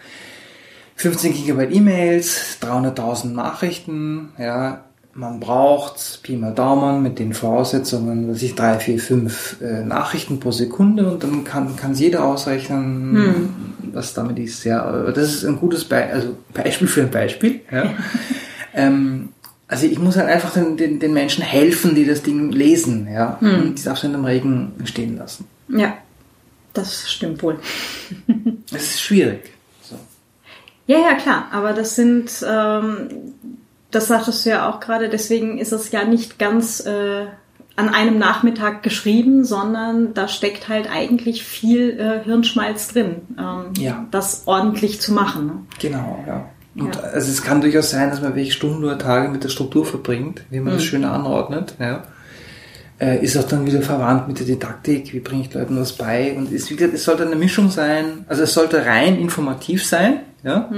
15 0.96 1.32
Gigabyte 1.32 1.74
E-Mails, 1.74 2.58
300.000 2.60 3.28
Nachrichten, 3.28 4.32
ja, 4.38 4.84
man 5.14 5.38
braucht 5.40 6.22
Pi 6.22 6.36
mal 6.36 6.52
Daumen 6.52 7.02
mit 7.02 7.18
den 7.18 7.34
Voraussetzungen, 7.34 8.28
dass 8.28 8.42
ich 8.42 8.54
drei, 8.54 8.78
vier, 8.78 8.98
fünf 8.98 9.60
äh, 9.60 9.84
Nachrichten 9.84 10.40
pro 10.40 10.50
Sekunde 10.50 11.10
und 11.10 11.22
dann 11.22 11.44
kann 11.44 11.76
kann 11.76 11.94
jeder 11.94 12.24
ausrechnen, 12.24 13.54
was 13.92 14.14
damit 14.14 14.38
ist. 14.38 14.64
Ja, 14.64 15.10
das 15.12 15.34
ist 15.34 15.44
ein 15.44 15.56
gutes 15.56 15.84
Be 15.84 16.04
also 16.04 16.36
Beispiel 16.52 16.88
für 16.88 17.02
ein 17.02 17.10
Beispiel. 17.10 17.60
Ja. 17.70 17.94
ähm, 18.74 19.30
also 19.68 19.86
ich 19.86 19.98
muss 19.98 20.16
halt 20.16 20.28
einfach 20.28 20.52
den, 20.52 20.76
den, 20.76 21.00
den 21.00 21.12
Menschen 21.12 21.42
helfen, 21.42 21.94
die 21.94 22.06
das 22.06 22.22
Ding 22.22 22.50
lesen, 22.50 23.08
ja, 23.10 23.38
und 23.40 23.78
die 23.78 23.82
darf 23.82 24.02
nicht 24.02 24.14
im 24.14 24.24
Regen 24.24 24.72
stehen 24.84 25.16
lassen. 25.16 25.46
ja, 25.68 25.94
das 26.74 27.10
stimmt 27.10 27.42
wohl. 27.42 27.58
Es 28.72 28.82
ist 28.82 29.02
schwierig. 29.02 29.52
So. 29.82 29.96
Ja, 30.86 30.98
ja, 30.98 31.14
klar. 31.14 31.48
Aber 31.52 31.72
das 31.72 31.94
sind, 31.94 32.30
ähm, 32.46 33.08
das 33.94 34.08
sagtest 34.08 34.44
du 34.44 34.50
ja 34.50 34.68
auch 34.68 34.80
gerade, 34.80 35.08
deswegen 35.08 35.58
ist 35.58 35.72
es 35.72 35.90
ja 35.92 36.04
nicht 36.04 36.38
ganz 36.38 36.80
äh, 36.84 37.26
an 37.76 37.88
einem 37.88 38.18
Nachmittag 38.18 38.82
geschrieben, 38.82 39.44
sondern 39.44 40.14
da 40.14 40.28
steckt 40.28 40.68
halt 40.68 40.88
eigentlich 40.90 41.42
viel 41.44 41.98
äh, 41.98 42.24
Hirnschmalz 42.24 42.88
drin, 42.88 43.16
ähm, 43.38 43.72
Ja. 43.78 44.06
das 44.10 44.42
ordentlich 44.46 45.00
zu 45.00 45.12
machen. 45.12 45.46
Ne? 45.46 45.52
Genau, 45.80 46.24
ja. 46.26 46.48
Und 46.76 46.94
Ja. 46.94 47.02
also 47.02 47.30
es 47.30 47.42
kann 47.42 47.60
durchaus 47.60 47.90
sein, 47.90 48.10
dass 48.10 48.20
man 48.22 48.34
welche 48.36 48.52
Stunden 48.52 48.84
oder 48.84 48.98
Tage 48.98 49.28
mit 49.28 49.42
der 49.44 49.48
Struktur 49.48 49.84
verbringt, 49.86 50.42
wie 50.50 50.60
man 50.60 50.74
das 50.74 50.84
schön 50.84 51.04
anordnet, 51.04 51.74
ja. 51.80 52.04
Äh, 53.00 53.24
ist 53.24 53.36
auch 53.36 53.42
dann 53.42 53.66
wieder 53.66 53.82
verwandt 53.82 54.28
mit 54.28 54.38
der 54.38 54.46
Didaktik, 54.46 55.12
wie 55.12 55.18
bringe 55.18 55.42
ich 55.42 55.52
Leuten 55.52 55.76
was 55.80 55.94
bei 55.94 56.32
und 56.36 56.52
ist 56.52 56.70
wieder, 56.70 56.86
es 56.94 57.02
sollte 57.02 57.24
eine 57.26 57.34
Mischung 57.34 57.68
sein, 57.70 58.24
also 58.28 58.44
es 58.44 58.54
sollte 58.54 58.86
rein 58.86 59.18
informativ 59.18 59.84
sein, 59.84 60.20
ja. 60.44 60.70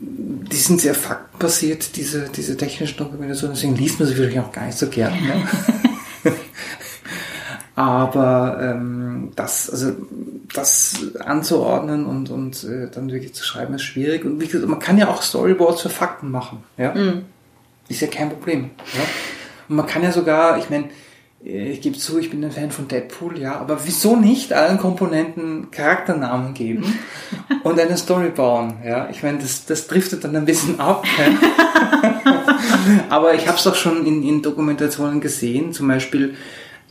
Die 0.00 0.56
sind 0.56 0.80
sehr 0.80 0.94
faktenbasiert, 0.94 1.96
diese, 1.96 2.28
diese 2.28 2.56
technischen 2.56 2.96
Dokumentationen, 2.96 3.54
deswegen 3.54 3.76
liest 3.76 3.98
man 3.98 4.08
sie 4.08 4.14
vielleicht 4.14 4.38
auch 4.38 4.52
gar 4.52 4.66
nicht 4.66 4.78
so 4.78 4.88
gern. 4.88 5.12
Ja. 5.14 6.32
Aber 7.74 8.58
ähm, 8.60 9.32
das, 9.36 9.70
also 9.70 9.92
das 10.52 10.96
anzuordnen 11.20 12.06
und, 12.06 12.30
und 12.30 12.64
äh, 12.64 12.88
dann 12.90 13.10
wirklich 13.12 13.34
zu 13.34 13.44
schreiben, 13.44 13.74
ist 13.74 13.82
schwierig. 13.82 14.24
Und 14.24 14.40
wie 14.40 14.46
gesagt, 14.46 14.68
man 14.68 14.80
kann 14.80 14.98
ja 14.98 15.08
auch 15.08 15.22
Storyboards 15.22 15.82
für 15.82 15.88
Fakten 15.88 16.30
machen. 16.30 16.64
Ja? 16.76 16.92
Ist 17.88 18.00
ja 18.00 18.08
kein 18.08 18.30
Problem. 18.30 18.70
Ja? 18.94 19.04
Und 19.68 19.76
man 19.76 19.86
kann 19.86 20.02
ja 20.02 20.10
sogar, 20.10 20.58
ich 20.58 20.70
meine, 20.70 20.88
ich 21.40 21.80
gebe 21.80 21.96
zu, 21.96 22.18
ich 22.18 22.30
bin 22.30 22.44
ein 22.44 22.50
Fan 22.50 22.70
von 22.70 22.88
Deadpool, 22.88 23.38
ja, 23.38 23.56
aber 23.56 23.78
wieso 23.84 24.16
nicht 24.16 24.52
allen 24.52 24.78
Komponenten 24.78 25.70
Charakternamen 25.70 26.52
geben 26.54 26.98
und 27.62 27.78
eine 27.78 27.96
Story 27.96 28.30
bauen? 28.30 28.78
Ja, 28.84 29.08
ich 29.10 29.22
meine, 29.22 29.38
das, 29.38 29.64
das 29.64 29.86
driftet 29.86 30.24
dann 30.24 30.36
ein 30.36 30.44
bisschen 30.44 30.80
ab. 30.80 31.04
Aber 33.08 33.34
ich 33.34 33.46
habe 33.46 33.56
es 33.56 33.64
doch 33.64 33.74
schon 33.74 34.06
in, 34.06 34.22
in 34.22 34.42
Dokumentationen 34.42 35.20
gesehen, 35.20 35.72
zum 35.72 35.88
Beispiel 35.88 36.34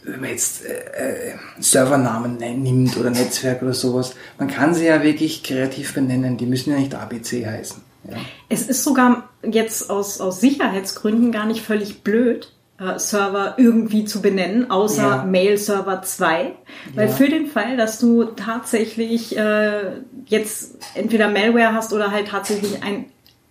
wenn 0.08 0.22
man 0.22 0.30
jetzt 0.30 0.66
äh, 0.66 1.32
äh, 1.32 1.36
Servernamen 1.60 2.38
ne- 2.38 2.58
nimmt 2.58 2.98
oder 2.98 3.10
Netzwerk 3.10 3.62
oder 3.62 3.74
sowas, 3.74 4.16
man 4.40 4.48
kann 4.48 4.74
sie 4.74 4.86
ja 4.86 5.04
wirklich 5.04 5.44
kreativ 5.44 5.94
benennen. 5.94 6.38
Die 6.38 6.46
müssen 6.46 6.72
ja 6.72 6.78
nicht 6.78 6.96
ABC 6.96 7.46
heißen. 7.46 7.82
Ja. 8.10 8.18
Es 8.48 8.64
ist 8.64 8.84
sogar 8.84 9.30
jetzt 9.44 9.90
aus, 9.90 10.22
aus 10.22 10.40
Sicherheitsgründen 10.40 11.32
gar 11.32 11.46
nicht 11.46 11.62
völlig 11.62 12.04
blöd, 12.04 12.46
äh, 12.46 12.57
Server 12.98 13.56
irgendwie 13.58 14.06
zu 14.06 14.22
benennen, 14.22 14.70
außer 14.70 15.02
Ja. 15.02 15.24
Mail-Server 15.24 16.02
2. 16.04 16.54
Weil 16.96 17.08
Ja. 17.08 17.14
für 17.14 17.28
den 17.30 17.48
Fall, 17.48 17.76
dass 17.78 17.98
du 18.00 18.24
tatsächlich 18.26 19.36
äh, 19.38 19.92
jetzt 20.28 20.78
entweder 20.96 21.28
Malware 21.30 21.74
hast 21.74 21.92
oder 21.94 22.12
halt 22.12 22.28
tatsächlich 22.30 22.84
ein 22.84 23.06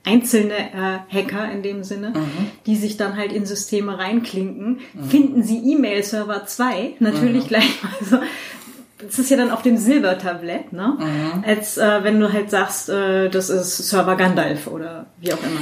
einzelne 0.05 0.55
äh, 0.55 0.99
Hacker 1.12 1.51
in 1.51 1.64
dem 1.64 1.83
Sinne, 1.83 2.12
die 2.66 2.77
sich 2.77 2.97
dann 2.97 3.16
halt 3.16 3.33
in 3.33 3.45
Systeme 3.45 3.99
reinklinken, 3.99 4.79
finden 5.11 5.43
sie 5.43 5.59
E-Mail-Server 5.72 6.47
2 6.47 6.93
natürlich 7.01 7.49
gleich 7.49 7.83
mal 7.83 7.91
so. 8.09 8.18
Das 9.05 9.18
ist 9.18 9.29
ja 9.31 9.37
dann 9.37 9.51
auf 9.51 9.62
dem 9.62 9.77
Silbertablett, 9.77 10.72
ne? 10.72 10.97
Als 11.45 11.77
äh, 11.77 12.05
wenn 12.05 12.18
du 12.20 12.33
halt 12.33 12.51
sagst, 12.51 12.89
äh, 12.89 13.29
das 13.29 13.51
ist 13.51 13.77
Server 13.89 14.14
Gandalf 14.16 14.68
oder 14.68 15.07
wie 15.20 15.33
auch 15.33 15.43
immer. 15.43 15.61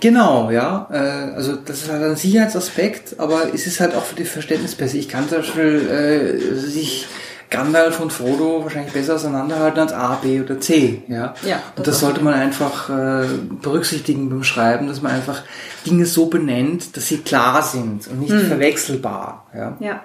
Genau, 0.00 0.50
ja. 0.50 0.88
Äh, 0.92 0.96
also 1.34 1.56
das 1.56 1.82
ist 1.82 1.90
halt 1.90 2.02
ein 2.02 2.16
Sicherheitsaspekt, 2.16 3.18
aber 3.18 3.52
es 3.54 3.66
ist 3.66 3.80
halt 3.80 3.94
auch 3.94 4.04
für 4.04 4.14
die 4.14 4.24
Verständnis 4.24 4.74
besser. 4.74 4.96
Ich 4.96 5.08
kann 5.08 5.28
zum 5.28 5.38
Beispiel 5.38 5.88
äh, 5.90 6.54
sich 6.56 7.06
Gandalf 7.50 8.00
und 8.00 8.12
Frodo 8.12 8.62
wahrscheinlich 8.62 8.92
besser 8.92 9.16
auseinanderhalten 9.16 9.80
als 9.80 9.92
A, 9.92 10.14
B 10.22 10.40
oder 10.40 10.58
C. 10.60 11.02
Ja, 11.08 11.34
Ja, 11.42 11.56
und 11.76 11.78
das 11.78 11.84
das 11.86 11.96
auch. 11.96 12.00
sollte 12.08 12.22
man 12.22 12.34
einfach 12.34 12.88
äh, 12.88 13.26
berücksichtigen 13.60 14.30
beim 14.30 14.44
Schreiben, 14.44 14.86
dass 14.86 15.02
man 15.02 15.12
einfach 15.12 15.42
Dinge 15.84 16.06
so 16.06 16.26
benennt, 16.26 16.96
dass 16.96 17.08
sie 17.08 17.18
klar 17.18 17.62
sind 17.62 18.06
und 18.06 18.12
Hm. 18.12 18.20
nicht 18.20 18.46
verwechselbar. 18.46 19.46
Ja. 19.54 19.76
Ja. 19.80 20.00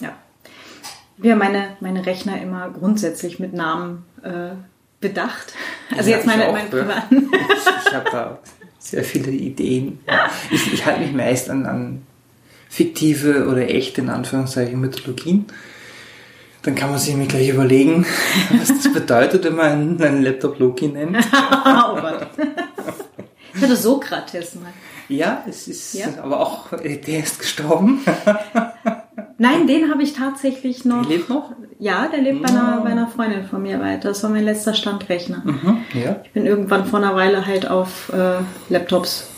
Ja. 0.00 0.12
Wir 1.18 1.32
haben 1.32 1.38
meine, 1.38 1.76
meine 1.80 2.06
Rechner 2.06 2.40
immer 2.40 2.70
grundsätzlich 2.70 3.38
mit 3.38 3.52
Namen 3.52 4.04
äh, 4.22 4.50
bedacht. 5.00 5.52
Also 5.96 6.10
Ja, 6.10 6.16
jetzt 6.16 6.26
ich 6.26 6.30
meine, 6.30 6.48
auch, 6.48 6.52
meine 6.52 6.64
ja. 6.70 6.82
privaten. 6.82 7.30
Ich, 7.56 7.86
ich 7.88 7.94
habe 7.94 8.10
da 8.10 8.38
sehr 8.84 9.02
viele 9.02 9.30
Ideen. 9.30 9.98
Ich, 10.50 10.72
ich 10.72 10.84
halte 10.84 11.00
mich 11.00 11.12
meist 11.12 11.48
an, 11.48 11.64
an 11.64 12.02
fiktive 12.68 13.46
oder 13.48 13.68
echte, 13.68 14.02
in 14.02 14.10
Anführungszeichen, 14.10 14.78
Mythologien. 14.78 15.46
Dann 16.62 16.74
kann 16.74 16.90
man 16.90 16.98
sich 16.98 17.10
nämlich 17.10 17.30
gleich 17.30 17.48
überlegen, 17.48 18.04
was 18.58 18.68
das 18.68 18.92
bedeutet, 18.92 19.44
wenn 19.44 19.54
man 19.54 20.00
einen, 20.02 20.22
Laptop 20.22 20.58
Loki 20.58 20.88
nennt. 20.88 21.16
oh 21.32 21.94
Gott. 22.00 22.28
Ich 23.54 23.62
hatte 23.62 23.76
Sokrates 23.76 24.54
mal. 24.56 24.72
Ja, 25.08 25.44
es 25.48 25.68
ist 25.68 25.94
Ja. 25.94 26.06
aber 26.22 26.40
auch, 26.40 26.72
äh, 26.72 26.96
der 26.96 27.20
ist 27.20 27.38
gestorben. 27.38 28.00
Nein, 29.38 29.66
den 29.66 29.90
habe 29.90 30.02
ich 30.02 30.12
tatsächlich 30.12 30.84
noch. 30.84 31.06
Der 31.06 31.16
lebt 31.16 31.28
noch? 31.28 31.52
Ja, 31.78 32.06
der 32.08 32.22
lebt 32.22 32.42
bei 32.42 32.48
einer, 32.48 32.80
bei 32.82 32.90
einer 32.90 33.08
Freundin 33.08 33.44
von 33.46 33.62
mir 33.62 33.80
weiter. 33.80 34.08
Das 34.08 34.22
war 34.22 34.30
mein 34.30 34.44
letzter 34.44 34.74
Standrechner. 34.74 35.42
Mhm, 35.44 35.78
ja. 35.92 36.20
Ich 36.24 36.30
bin 36.30 36.46
irgendwann 36.46 36.86
vor 36.86 37.00
einer 37.00 37.16
Weile 37.16 37.44
halt 37.46 37.68
auf 37.68 38.12
äh, 38.12 38.42
Laptops. 38.68 39.28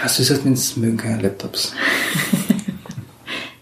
Ja, 0.00 0.08
Sysadmins 0.08 0.76
mögen 0.76 0.98
keine 0.98 1.22
Laptops. 1.22 1.72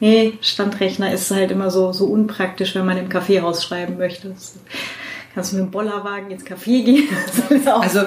Nee, 0.01 0.39
Standrechner 0.41 1.13
ist 1.13 1.31
halt 1.31 1.51
immer 1.51 1.71
so, 1.71 1.93
so 1.93 2.07
unpraktisch, 2.07 2.75
wenn 2.75 2.87
man 2.87 2.99
im 2.99 3.09
Kaffeehaus 3.09 3.65
schreiben 3.65 3.99
möchte. 3.99 4.35
Kannst 5.35 5.53
du 5.53 5.57
mit 5.57 5.67
dem 5.67 5.71
Bollerwagen 5.71 6.31
ins 6.31 6.45
Café 6.45 6.85
gehen, 6.85 7.09
Also, 7.67 8.01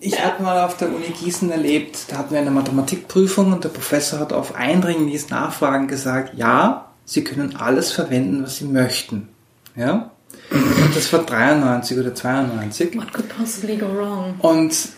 ich 0.00 0.22
habe 0.22 0.42
mal 0.42 0.64
auf 0.64 0.76
der 0.76 0.88
Uni 0.88 1.12
Gießen 1.22 1.50
erlebt, 1.50 2.06
da 2.08 2.18
hatten 2.18 2.32
wir 2.32 2.40
eine 2.40 2.50
Mathematikprüfung 2.50 3.52
und 3.52 3.64
der 3.64 3.68
Professor 3.70 4.18
hat 4.18 4.32
auf 4.32 4.56
eindringliches 4.56 5.30
Nachfragen 5.30 5.86
gesagt, 5.86 6.36
ja, 6.36 6.89
Sie 7.04 7.24
können 7.24 7.56
alles 7.56 7.92
verwenden, 7.92 8.42
was 8.42 8.58
Sie 8.58 8.66
möchten. 8.66 9.28
Ja? 9.76 10.10
Und 10.50 10.96
das 10.96 11.12
war 11.12 11.24
93 11.24 11.98
oder 11.98 12.14
92. 12.14 12.96
What 12.96 13.12
could 13.12 13.28
possibly 13.28 13.76
go 13.76 13.86
wrong? 13.86 14.34
Und 14.40 14.90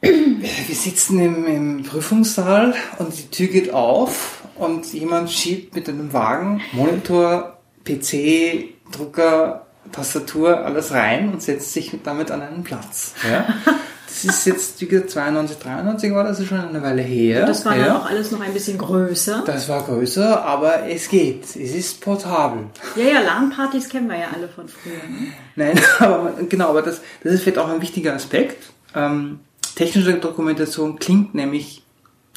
wir 0.00 0.74
sitzen 0.74 1.18
im, 1.20 1.46
im 1.46 1.82
Prüfungssaal 1.82 2.74
und 2.98 3.16
die 3.16 3.30
Tür 3.30 3.48
geht 3.48 3.72
auf 3.72 4.42
und 4.56 4.92
jemand 4.92 5.30
schiebt 5.30 5.74
mit 5.74 5.88
einem 5.88 6.12
Wagen 6.12 6.60
Monitor, 6.72 7.58
PC, 7.84 8.74
Drucker, 8.92 9.66
Tastatur, 9.92 10.64
alles 10.64 10.92
rein 10.92 11.32
und 11.32 11.42
setzt 11.42 11.72
sich 11.72 11.92
damit 12.02 12.30
an 12.30 12.42
einen 12.42 12.64
Platz. 12.64 13.14
Ja? 13.28 13.46
Das 14.06 14.24
ist 14.24 14.46
jetzt, 14.46 14.80
wie 14.80 14.86
gesagt, 14.86 15.10
92, 15.10 15.58
93 15.58 16.12
war 16.12 16.24
das 16.24 16.38
ist 16.40 16.48
schon 16.48 16.58
eine 16.58 16.82
Weile 16.82 17.02
her. 17.02 17.44
Das 17.44 17.64
war 17.64 17.76
ja. 17.76 17.86
dann 17.86 17.96
auch 17.96 18.06
alles 18.06 18.30
noch 18.30 18.40
ein 18.40 18.52
bisschen 18.52 18.78
größer. 18.78 19.42
Das 19.44 19.68
war 19.68 19.82
größer, 19.82 20.44
aber 20.44 20.88
es 20.88 21.08
geht. 21.08 21.44
Es 21.44 21.56
ist 21.56 22.00
portabel. 22.00 22.66
Ja, 22.94 23.04
ja, 23.04 23.20
LAN-Partys 23.20 23.88
kennen 23.88 24.08
wir 24.08 24.18
ja 24.18 24.28
alle 24.34 24.48
von 24.48 24.68
früher. 24.68 24.92
Ne? 24.94 25.32
Nein, 25.56 25.80
aber 25.98 26.34
genau, 26.48 26.68
aber 26.68 26.82
das, 26.82 27.00
das 27.22 27.34
ist 27.34 27.42
vielleicht 27.42 27.58
auch 27.58 27.68
ein 27.68 27.82
wichtiger 27.82 28.14
Aspekt. 28.14 28.70
Ähm, 28.94 29.40
technische 29.74 30.14
Dokumentation 30.14 30.98
klingt 30.98 31.34
nämlich 31.34 31.82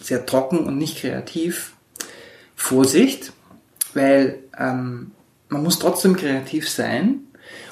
sehr 0.01 0.26
trocken 0.26 0.59
und 0.59 0.78
nicht 0.78 0.99
kreativ. 0.99 1.74
Vorsicht, 2.55 3.32
weil 3.93 4.39
ähm, 4.57 5.11
man 5.47 5.63
muss 5.63 5.80
trotzdem 5.80 6.15
kreativ 6.15 6.70
sein, 6.70 7.22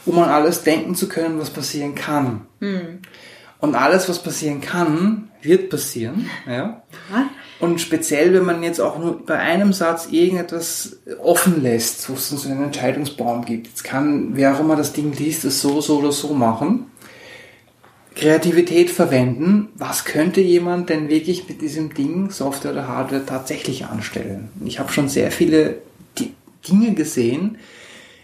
um 0.06 0.18
an 0.20 0.30
alles 0.30 0.64
denken 0.64 0.96
zu 0.96 1.10
können, 1.10 1.40
was 1.40 1.50
passieren 1.50 1.94
kann. 1.94 2.48
Und 3.60 3.76
alles, 3.76 4.08
was 4.08 4.22
passieren 4.22 4.62
kann, 4.62 5.30
wird 5.42 5.70
passieren. 5.70 6.30
Ja? 6.48 6.84
Und 7.60 7.82
speziell, 7.82 8.34
wenn 8.34 8.46
man 8.46 8.62
jetzt 8.62 8.80
auch 8.80 9.00
nur 9.00 9.26
bei 9.26 9.40
einem 9.40 9.74
Satz 9.74 10.10
irgendetwas 10.12 10.98
offen 11.24 11.64
lässt, 11.64 12.08
wo 12.10 12.14
es 12.14 12.30
so 12.30 12.50
einen 12.50 12.66
Entscheidungsbaum 12.66 13.46
gibt. 13.46 13.68
Jetzt 13.68 13.84
kann, 13.84 14.36
wer 14.36 14.56
auch 14.56 14.60
immer 14.60 14.76
das 14.76 14.94
Ding 14.94 15.12
liest, 15.14 15.44
es 15.44 15.60
so, 15.60 15.82
so 15.82 15.98
oder 15.98 16.12
so 16.12 16.34
machen. 16.34 16.86
Kreativität 18.14 18.92
verwenden. 18.92 19.70
Was 19.76 20.06
könnte 20.06 20.42
jemand 20.42 20.90
denn 20.90 21.10
wirklich 21.10 21.48
mit 21.48 21.62
diesem 21.62 21.94
Ding, 21.94 22.30
Software 22.30 22.72
oder 22.72 22.88
Hardware, 22.88 23.26
tatsächlich 23.26 23.86
anstellen? 23.86 24.50
Ich 24.66 24.80
habe 24.80 24.92
schon 24.92 25.10
sehr 25.10 25.32
viele 25.32 25.80
Di- 26.18 26.34
Dinge 26.68 26.94
gesehen 26.94 27.58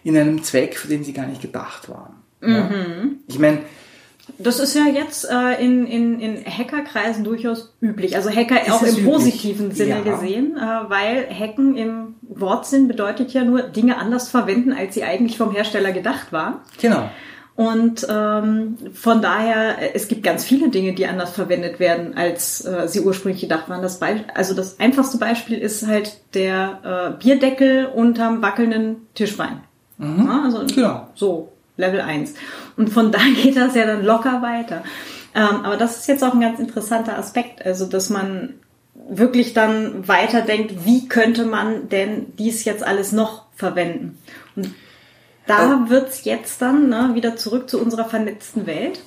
in 0.04 0.18
einem 0.18 0.44
Zweck, 0.44 0.78
für 0.78 0.88
den 0.88 1.04
sie 1.04 1.14
gar 1.14 1.28
nicht 1.28 1.42
gedacht 1.42 1.90
waren. 1.90 2.14
Ja? 2.42 2.70
Ich 3.28 3.40
meine, 3.40 3.60
Das 4.38 4.60
ist 4.60 4.74
ja 4.74 4.86
jetzt 4.86 5.30
äh, 5.30 5.62
in, 5.64 5.86
in, 5.86 6.20
in 6.20 6.46
Hackerkreisen 6.46 7.24
durchaus 7.24 7.74
üblich. 7.82 8.16
Also 8.16 8.30
Hacker 8.30 8.56
auch 8.74 8.82
es 8.82 8.94
im 8.94 9.04
üblich? 9.04 9.06
positiven 9.14 9.72
Sinne 9.72 10.02
Ja. 10.06 10.14
gesehen, 10.14 10.56
äh, 10.58 10.62
weil 10.90 11.28
Hacken 11.30 11.76
im 11.76 12.16
Wortsinn 12.22 12.88
bedeutet 12.88 13.34
ja 13.34 13.44
nur 13.44 13.62
Dinge 13.64 13.98
anders 13.98 14.30
verwenden, 14.30 14.72
als 14.74 14.94
sie 14.96 15.04
eigentlich 15.04 15.38
vom 15.38 15.52
Hersteller 15.52 15.92
gedacht 15.92 16.32
waren. 16.32 16.56
genau. 16.82 17.10
Und 17.56 18.08
ähm, 18.10 18.78
von 18.96 19.22
daher, 19.22 19.96
es 19.96 20.08
gibt 20.08 20.24
ganz 20.24 20.44
viele 20.44 20.70
Dinge, 20.70 20.94
die 20.94 21.06
anders 21.06 21.30
verwendet 21.36 21.80
werden, 21.80 22.18
als 22.18 22.66
äh, 22.66 22.88
sie 22.88 23.02
ursprünglich 23.02 23.42
gedacht 23.42 23.70
waren. 23.70 23.84
Das 23.84 24.00
Be 24.00 24.22
also 24.34 24.56
das 24.56 24.80
einfachste 24.80 25.20
Beispiel 25.20 25.60
ist 25.60 25.86
halt 25.86 26.18
der 26.34 27.14
äh, 27.20 27.24
Bierdeckel 27.24 27.86
unterm 27.94 28.42
wackelnden 28.42 29.08
Tischbein. 29.14 29.60
Ja, 30.00 30.42
also 30.46 30.66
Genau. 30.74 31.10
so, 31.14 31.53
Level 31.78 32.02
1. 32.02 32.34
Und 32.78 32.90
von 32.90 33.12
da 33.14 33.20
geht 33.20 33.58
das 33.58 33.76
ja 33.76 33.86
dann 33.86 34.04
locker 34.04 34.42
weiter. 34.42 34.84
Ähm, 35.36 35.64
aber 35.64 35.78
das 35.78 35.98
ist 35.98 36.08
jetzt 36.08 36.24
auch 36.24 36.34
ein 36.34 36.42
ganz 36.42 36.60
interessanter 36.60 37.18
Aspekt, 37.18 37.66
also 37.66 37.86
dass 37.86 38.10
man 38.10 38.56
wirklich 39.10 39.54
dann 39.54 40.08
weiterdenkt, 40.08 40.86
wie 40.86 41.08
könnte 41.08 41.46
man 41.46 41.90
denn 41.90 42.34
dies 42.38 42.64
jetzt 42.66 42.84
alles 42.84 43.12
noch 43.12 43.46
verwenden? 43.56 44.18
Und 44.56 44.74
da 45.48 45.90
wird's 45.90 46.24
jetzt 46.24 46.62
dann 46.62 46.90
ne, 46.90 47.12
wieder 47.14 47.36
zurück 47.36 47.70
zu 47.70 47.82
unserer 47.82 48.06
vernetzten 48.06 48.66
Welt. 48.66 49.02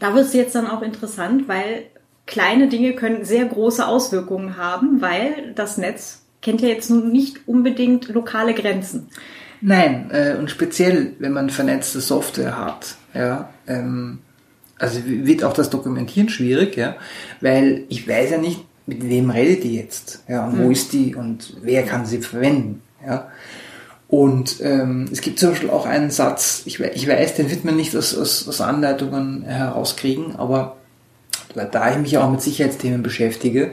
Da 0.00 0.14
wird's 0.14 0.34
jetzt 0.34 0.54
dann 0.54 0.66
auch 0.66 0.82
interessant, 0.82 1.48
weil 1.48 1.84
kleine 2.26 2.68
Dinge 2.68 2.94
können 2.94 3.24
sehr 3.24 3.44
große 3.44 3.86
Auswirkungen 3.86 4.56
haben, 4.56 5.00
weil 5.00 5.52
das 5.54 5.78
Netz 5.78 6.22
kennt 6.42 6.60
ja 6.60 6.68
jetzt 6.68 6.90
nun 6.90 7.10
nicht 7.10 7.48
unbedingt 7.48 8.08
lokale 8.08 8.54
Grenzen. 8.54 9.08
Nein, 9.66 10.10
äh, 10.10 10.36
und 10.38 10.50
speziell, 10.50 11.14
wenn 11.20 11.32
man 11.32 11.48
vernetzte 11.48 12.02
Software 12.02 12.58
hat, 12.58 12.96
ja, 13.14 13.48
ähm, 13.66 14.18
also 14.78 15.00
wird 15.06 15.42
auch 15.42 15.54
das 15.54 15.70
Dokumentieren 15.70 16.28
schwierig, 16.28 16.76
ja, 16.76 16.96
weil 17.40 17.84
ich 17.88 18.06
weiß 18.06 18.32
ja 18.32 18.38
nicht, 18.38 18.60
mit 18.84 19.08
wem 19.08 19.30
redet 19.30 19.64
die 19.64 19.76
jetzt, 19.76 20.22
ja, 20.28 20.46
und 20.46 20.62
wo 20.62 20.70
ist 20.70 20.92
die 20.92 21.14
und 21.14 21.56
wer 21.62 21.82
kann 21.84 22.04
sie 22.04 22.18
verwenden, 22.18 22.82
ja. 23.06 23.28
Und 24.06 24.60
ähm, 24.60 25.06
es 25.10 25.22
gibt 25.22 25.38
zum 25.38 25.50
Beispiel 25.50 25.70
auch 25.70 25.86
einen 25.86 26.10
Satz, 26.10 26.64
ich, 26.66 26.78
ich 26.80 27.08
weiß, 27.08 27.36
den 27.36 27.50
wird 27.50 27.64
man 27.64 27.76
nicht 27.76 27.96
aus, 27.96 28.14
aus, 28.14 28.46
aus 28.46 28.60
Anleitungen 28.60 29.44
herauskriegen, 29.44 30.36
aber 30.36 30.76
da 31.54 31.90
ich 31.90 31.96
mich 31.96 32.18
auch 32.18 32.30
mit 32.30 32.42
Sicherheitsthemen 32.42 33.02
beschäftige, 33.02 33.72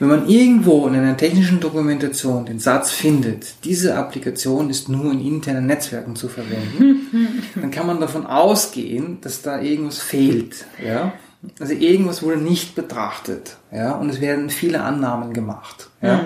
wenn 0.00 0.08
man 0.08 0.28
irgendwo 0.28 0.86
in 0.86 0.94
einer 0.96 1.16
technischen 1.16 1.60
Dokumentation 1.60 2.46
den 2.46 2.58
Satz 2.58 2.90
findet, 2.90 3.64
diese 3.64 3.96
Applikation 3.96 4.70
ist 4.70 4.88
nur 4.88 5.12
in 5.12 5.20
internen 5.20 5.66
Netzwerken 5.66 6.16
zu 6.16 6.28
verwenden, 6.28 7.42
dann 7.54 7.70
kann 7.70 7.86
man 7.86 8.00
davon 8.00 8.26
ausgehen, 8.26 9.18
dass 9.20 9.42
da 9.42 9.60
irgendwas 9.60 10.00
fehlt. 10.00 10.64
Ja? 10.82 11.12
Also 11.60 11.74
irgendwas 11.74 12.22
wurde 12.22 12.38
nicht 12.38 12.74
betrachtet. 12.74 13.58
Ja? 13.70 13.92
Und 13.92 14.08
es 14.08 14.22
werden 14.22 14.48
viele 14.48 14.82
Annahmen 14.82 15.34
gemacht. 15.34 15.90
Ja? 16.00 16.24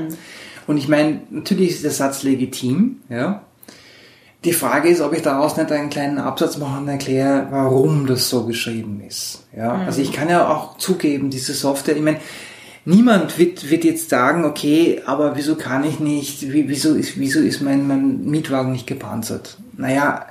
Und 0.69 0.77
ich 0.77 0.89
meine, 0.89 1.23
natürlich 1.31 1.71
ist 1.71 1.85
der 1.85 1.91
Satz 1.91 2.23
legitim. 2.23 3.01
Ja? 3.09 3.43
Die 4.45 4.53
Frage 4.53 4.89
ist, 4.89 5.01
ob 5.01 5.15
ich 5.15 5.23
daraus 5.23 5.57
nicht 5.57 5.73
einen 5.73 5.91
kleinen 5.91 6.19
Absatz 6.19 6.59
mache 6.59 6.79
und 6.79 6.87
erkläre, 6.87 7.49
warum 7.51 8.07
das 8.07 8.29
so 8.29 8.45
geschrieben 8.45 9.03
ist. 9.07 9.47
Ja, 9.57 9.73
also 9.73 10.03
ich 10.03 10.13
kann 10.13 10.29
ja 10.29 10.49
auch 10.49 10.77
zugeben, 10.77 11.31
diese 11.31 11.55
Software, 11.55 11.97
ich 11.97 12.03
meine, 12.03 12.21
niemand 12.85 13.39
wird, 13.39 13.71
wird 13.71 13.85
jetzt 13.85 14.11
sagen, 14.11 14.45
okay, 14.45 15.03
aber 15.07 15.37
wieso 15.37 15.57
kann 15.57 15.85
ich 15.85 16.01
nicht, 16.01 16.53
wie, 16.53 16.69
wieso 16.69 16.95
ist, 16.95 17.19
wieso 17.19 17.41
ist 17.41 17.61
mein, 17.63 17.87
mein 17.87 18.25
Mietwagen 18.25 18.73
nicht 18.73 18.87
gepanzert? 18.87 19.59
Naja, 19.77 20.27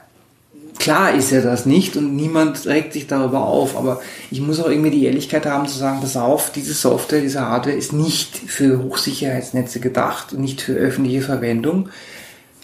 klar 0.80 1.14
ist 1.14 1.32
er 1.32 1.42
das 1.42 1.66
nicht 1.66 1.96
und 1.96 2.16
niemand 2.16 2.66
regt 2.66 2.94
sich 2.94 3.08
darüber 3.08 3.46
auf, 3.46 3.78
aber 3.78 4.02
ich 4.32 4.42
muss 4.42 4.60
auch 4.60 4.70
irgendwie 4.70 4.92
die 4.92 5.06
Ehrlichkeit 5.06 5.46
haben 5.46 5.68
zu 5.68 5.78
sagen, 5.78 6.02
pass 6.02 6.18
auf, 6.18 6.52
diese 6.52 6.74
Software, 6.74 7.22
diese 7.22 7.42
Hardware 7.42 7.76
ist 7.76 7.94
nicht 7.94 8.36
für 8.36 8.82
Hochsicherheitsnetze 8.84 9.80
gedacht 9.80 10.34
und 10.34 10.42
nicht 10.42 10.62
für 10.62 10.74
öffentliche 10.74 11.22
Verwendung. 11.22 11.90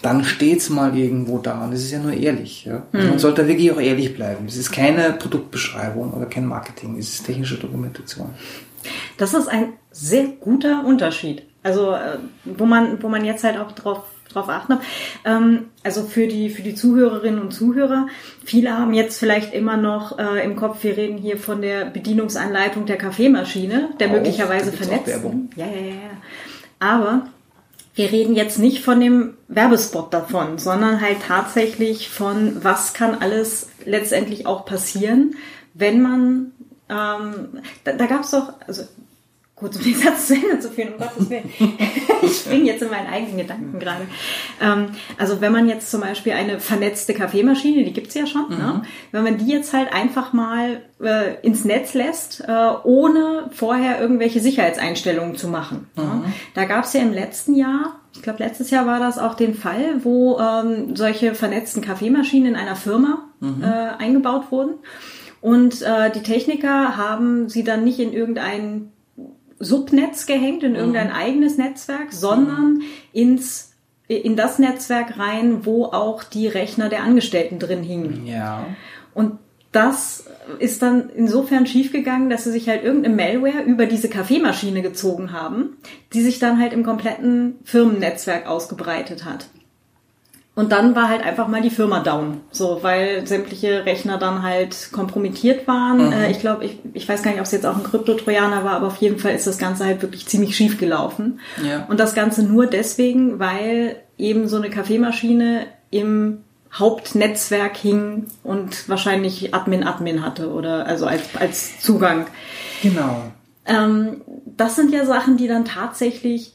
Dann 0.02 0.24
steht's 0.24 0.70
mal 0.70 0.96
irgendwo 0.96 1.38
da 1.38 1.62
und 1.64 1.72
das 1.72 1.80
ist 1.80 1.90
ja 1.90 1.98
nur 1.98 2.14
ehrlich. 2.14 2.64
Ja? 2.64 2.84
Also 2.90 3.08
Man 3.08 3.18
sollte 3.18 3.46
wirklich 3.46 3.70
auch 3.70 3.80
ehrlich 3.80 4.14
bleiben. 4.14 4.46
Es 4.46 4.56
ist 4.56 4.72
keine 4.72 5.12
Produktbeschreibung 5.12 6.14
oder 6.14 6.24
kein 6.24 6.46
Marketing, 6.46 6.96
es 6.98 7.12
ist 7.12 7.26
technische 7.26 7.58
Dokumentation. 7.58 8.30
Das 9.18 9.34
ist 9.34 9.48
ein 9.48 9.74
sehr 9.90 10.24
guter 10.24 10.84
Unterschied. 10.84 11.42
Also 11.62 11.92
äh, 11.92 12.18
wo 12.44 12.64
man, 12.64 13.02
wo 13.02 13.08
man 13.08 13.24
jetzt 13.24 13.44
halt 13.44 13.58
auch 13.58 13.72
drauf 13.72 14.02
drauf 14.32 14.48
achten 14.48 14.74
habe. 14.74 14.84
Ähm, 15.24 15.70
also 15.82 16.04
für 16.04 16.26
die 16.26 16.50
für 16.50 16.62
die 16.62 16.74
Zuhörerinnen 16.74 17.40
und 17.40 17.52
Zuhörer. 17.52 18.06
Viele 18.44 18.76
haben 18.76 18.94
jetzt 18.94 19.18
vielleicht 19.18 19.52
immer 19.52 19.76
noch 19.76 20.18
äh, 20.18 20.44
im 20.44 20.56
Kopf, 20.56 20.82
wir 20.84 20.96
reden 20.96 21.18
hier 21.18 21.36
von 21.36 21.60
der 21.62 21.86
Bedienungsanleitung 21.86 22.86
der 22.86 22.96
Kaffeemaschine, 22.96 23.90
der 23.98 24.08
Auch, 24.08 24.12
möglicherweise 24.12 24.72
vernetzt. 24.72 25.08
Ja, 25.56 25.66
ja, 25.66 25.72
ja, 25.72 25.86
ja. 25.86 26.10
Aber 26.78 27.26
wir 27.94 28.12
reden 28.12 28.34
jetzt 28.34 28.58
nicht 28.58 28.82
von 28.82 29.00
dem 29.00 29.34
Werbespot 29.48 30.14
davon, 30.14 30.58
sondern 30.58 31.00
halt 31.00 31.18
tatsächlich 31.26 32.08
von, 32.08 32.64
was 32.64 32.94
kann 32.94 33.16
alles 33.20 33.68
letztendlich 33.84 34.46
auch 34.46 34.64
passieren, 34.64 35.34
wenn 35.74 36.00
man, 36.00 36.52
ähm, 36.90 37.62
da, 37.84 37.92
da 37.92 38.06
gab 38.06 38.22
es 38.22 38.30
doch, 38.30 38.52
also 38.66 38.82
kurz 39.60 39.76
um 39.76 39.84
den 39.84 39.94
Satz 39.94 40.26
zu 40.26 40.34
Ende 40.34 40.58
zu 40.58 40.70
führen, 40.70 40.94
um 40.94 40.98
Gottes 40.98 41.28
Willen. 41.28 41.50
ich 42.22 42.44
bin 42.46 42.64
jetzt 42.64 42.82
in 42.82 42.90
meinen 42.90 43.06
eigenen 43.06 43.36
Gedanken 43.36 43.78
gerade. 43.78 44.06
Ähm, 44.60 44.86
also 45.18 45.40
wenn 45.40 45.52
man 45.52 45.68
jetzt 45.68 45.90
zum 45.90 46.00
Beispiel 46.00 46.32
eine 46.32 46.58
vernetzte 46.58 47.12
Kaffeemaschine, 47.14 47.84
die 47.84 47.92
gibt's 47.92 48.14
ja 48.14 48.26
schon, 48.26 48.48
ne? 48.48 48.82
wenn 49.12 49.22
man 49.22 49.36
die 49.36 49.48
jetzt 49.48 49.72
halt 49.74 49.92
einfach 49.92 50.32
mal 50.32 50.80
äh, 51.02 51.34
ins 51.42 51.64
Netz 51.64 51.94
lässt, 51.94 52.40
äh, 52.40 52.70
ohne 52.84 53.50
vorher 53.52 54.00
irgendwelche 54.00 54.40
Sicherheitseinstellungen 54.40 55.36
zu 55.36 55.48
machen. 55.48 55.88
Ne? 55.94 56.24
Da 56.54 56.64
gab's 56.64 56.94
ja 56.94 57.02
im 57.02 57.12
letzten 57.12 57.54
Jahr, 57.54 58.00
ich 58.14 58.22
glaube 58.22 58.42
letztes 58.42 58.70
Jahr 58.70 58.86
war 58.86 58.98
das 58.98 59.18
auch 59.18 59.34
den 59.34 59.54
Fall, 59.54 60.02
wo 60.04 60.38
ähm, 60.38 60.96
solche 60.96 61.34
vernetzten 61.34 61.82
Kaffeemaschinen 61.82 62.54
in 62.54 62.56
einer 62.56 62.76
Firma 62.76 63.24
äh, 63.42 64.02
eingebaut 64.02 64.50
wurden. 64.50 64.74
Und 65.40 65.82
äh, 65.82 66.10
die 66.10 66.22
Techniker 66.22 66.96
haben 66.96 67.48
sie 67.48 67.64
dann 67.64 67.84
nicht 67.84 67.98
in 67.98 68.12
irgendein 68.12 68.92
Subnetz 69.58 70.26
gehängt, 70.26 70.62
in 70.62 70.74
irgendein 70.74 71.12
eigenes 71.12 71.58
Netzwerk, 71.58 72.12
sondern 72.12 72.82
ins, 73.12 73.72
in 74.08 74.36
das 74.36 74.58
Netzwerk 74.58 75.18
rein, 75.18 75.64
wo 75.64 75.84
auch 75.86 76.24
die 76.24 76.46
Rechner 76.46 76.88
der 76.88 77.02
Angestellten 77.02 77.58
drin 77.58 77.82
hingen. 77.82 78.26
Ja. 78.26 78.66
Und 79.14 79.38
das 79.72 80.24
ist 80.58 80.82
dann 80.82 81.10
insofern 81.10 81.66
schiefgegangen, 81.66 82.28
dass 82.28 82.44
sie 82.44 82.50
sich 82.50 82.68
halt 82.68 82.82
irgendeine 82.82 83.14
Malware 83.14 83.62
über 83.62 83.86
diese 83.86 84.08
Kaffeemaschine 84.08 84.82
gezogen 84.82 85.32
haben, 85.32 85.76
die 86.12 86.22
sich 86.22 86.38
dann 86.38 86.58
halt 86.58 86.72
im 86.72 86.82
kompletten 86.82 87.58
Firmennetzwerk 87.64 88.46
ausgebreitet 88.46 89.24
hat. 89.24 89.46
Und 90.60 90.72
dann 90.72 90.94
war 90.94 91.08
halt 91.08 91.22
einfach 91.22 91.48
mal 91.48 91.62
die 91.62 91.70
Firma 91.70 92.00
down, 92.00 92.42
so 92.50 92.80
weil 92.82 93.26
sämtliche 93.26 93.86
Rechner 93.86 94.18
dann 94.18 94.42
halt 94.42 94.90
kompromittiert 94.92 95.66
waren. 95.66 96.12
Äh, 96.12 96.30
ich 96.30 96.40
glaube, 96.40 96.66
ich, 96.66 96.78
ich 96.92 97.08
weiß 97.08 97.22
gar 97.22 97.30
nicht, 97.30 97.40
ob 97.40 97.46
es 97.46 97.52
jetzt 97.52 97.64
auch 97.64 97.78
ein 97.78 97.82
Kryptotrojaner 97.82 98.62
war, 98.62 98.72
aber 98.72 98.88
auf 98.88 98.96
jeden 98.96 99.18
Fall 99.18 99.34
ist 99.34 99.46
das 99.46 99.56
Ganze 99.56 99.86
halt 99.86 100.02
wirklich 100.02 100.26
ziemlich 100.26 100.54
schief 100.54 100.76
gelaufen. 100.76 101.40
Ja. 101.66 101.86
Und 101.88 101.98
das 101.98 102.14
Ganze 102.14 102.42
nur 102.42 102.66
deswegen, 102.66 103.38
weil 103.38 103.96
eben 104.18 104.48
so 104.48 104.58
eine 104.58 104.68
Kaffeemaschine 104.68 105.64
im 105.90 106.42
Hauptnetzwerk 106.74 107.78
hing 107.78 108.26
und 108.42 108.86
wahrscheinlich 108.86 109.54
Admin-Admin 109.54 110.22
hatte 110.22 110.52
oder 110.52 110.84
also 110.84 111.06
als, 111.06 111.22
als 111.38 111.80
Zugang. 111.80 112.26
Genau. 112.82 113.22
Ähm, 113.64 114.20
das 114.58 114.76
sind 114.76 114.92
ja 114.92 115.06
Sachen, 115.06 115.38
die 115.38 115.48
dann 115.48 115.64
tatsächlich 115.64 116.52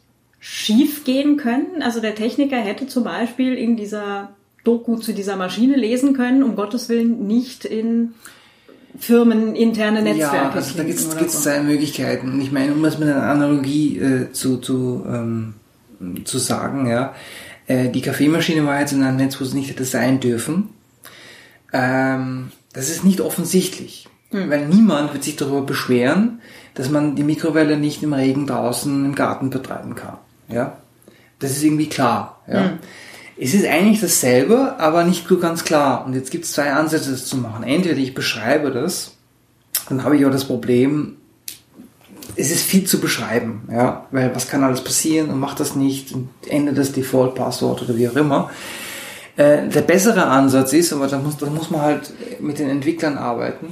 schief 0.47 1.05
gehen 1.05 1.37
können. 1.37 1.81
Also 1.81 1.99
der 2.01 2.13
Techniker 2.13 2.57
hätte 2.57 2.85
zum 2.85 3.03
Beispiel 3.03 3.55
in 3.55 3.75
dieser 3.75 4.29
Doku 4.63 4.97
zu 4.97 5.11
dieser 5.11 5.37
Maschine 5.37 5.75
lesen 5.75 6.13
können, 6.13 6.43
um 6.43 6.55
Gottes 6.55 6.87
Willen 6.87 7.25
nicht 7.25 7.65
in 7.65 8.13
firmeninterne 8.99 10.03
Netzwerke. 10.03 10.35
Ja, 10.35 10.51
also 10.51 10.77
da 10.77 10.83
oder 10.83 11.19
gibt's 11.19 11.41
zwei 11.41 11.61
Möglichkeiten. 11.61 12.31
Und 12.31 12.41
ich 12.41 12.51
meine, 12.51 12.73
um 12.73 12.83
das 12.83 12.99
mit 12.99 13.09
einer 13.09 13.23
Analogie 13.23 13.97
äh, 13.97 14.31
zu, 14.33 14.57
zu, 14.57 15.03
ähm, 15.07 15.55
zu 16.25 16.37
sagen, 16.37 16.87
ja, 16.87 17.15
äh, 17.65 17.89
die 17.89 18.01
Kaffeemaschine 18.01 18.67
war 18.67 18.79
jetzt 18.79 18.93
in 18.93 19.01
einem 19.01 19.17
Netz, 19.17 19.41
wo 19.41 19.45
sie 19.45 19.57
nicht 19.57 19.71
hätte 19.71 19.83
sein 19.83 20.19
dürfen. 20.19 20.69
Ähm, 21.73 22.51
das 22.71 22.89
ist 22.89 23.03
nicht 23.03 23.19
offensichtlich, 23.19 24.07
weil 24.29 24.67
niemand 24.67 25.11
wird 25.11 25.23
sich 25.23 25.37
darüber 25.37 25.63
beschweren, 25.63 26.39
dass 26.75 26.91
man 26.91 27.15
die 27.15 27.23
Mikrowelle 27.23 27.77
nicht 27.77 28.03
im 28.03 28.13
Regen 28.13 28.45
draußen 28.45 29.05
im 29.05 29.15
Garten 29.15 29.49
betreiben 29.49 29.95
kann. 29.95 30.19
Ja, 30.47 30.77
das 31.39 31.51
ist 31.51 31.63
irgendwie 31.63 31.89
klar. 31.89 32.41
Ja. 32.47 32.73
Es 33.37 33.53
ist 33.53 33.65
eigentlich 33.65 33.99
dasselbe, 33.99 34.79
aber 34.79 35.03
nicht 35.03 35.27
so 35.27 35.37
ganz 35.37 35.65
klar. 35.65 36.05
Und 36.05 36.13
jetzt 36.13 36.31
gibt 36.31 36.45
es 36.45 36.53
zwei 36.53 36.71
Ansätze, 36.71 37.11
das 37.11 37.25
zu 37.25 37.35
machen. 37.37 37.63
Entweder 37.63 37.97
ich 37.97 38.13
beschreibe 38.13 38.71
das, 38.71 39.15
dann 39.89 40.03
habe 40.03 40.15
ich 40.15 40.25
auch 40.25 40.31
das 40.31 40.45
Problem, 40.45 41.17
es 42.37 42.51
ist 42.51 42.63
viel 42.63 42.85
zu 42.85 42.99
beschreiben, 42.99 43.67
ja, 43.71 44.07
weil 44.11 44.35
was 44.35 44.47
kann 44.47 44.63
alles 44.63 44.83
passieren 44.83 45.29
und 45.29 45.39
macht 45.39 45.59
das 45.59 45.75
nicht 45.75 46.11
und 46.11 46.29
ändert 46.47 46.77
das 46.77 46.91
Default-Passwort 46.91 47.83
oder 47.83 47.97
wie 47.97 48.09
auch 48.09 48.15
immer. 48.15 48.49
Äh, 49.37 49.67
der 49.67 49.81
bessere 49.81 50.25
Ansatz 50.25 50.73
ist, 50.73 50.93
aber 50.93 51.07
da 51.07 51.17
muss, 51.17 51.37
da 51.37 51.47
muss 51.47 51.69
man 51.69 51.81
halt 51.81 52.13
mit 52.39 52.59
den 52.59 52.69
Entwicklern 52.69 53.17
arbeiten, 53.17 53.67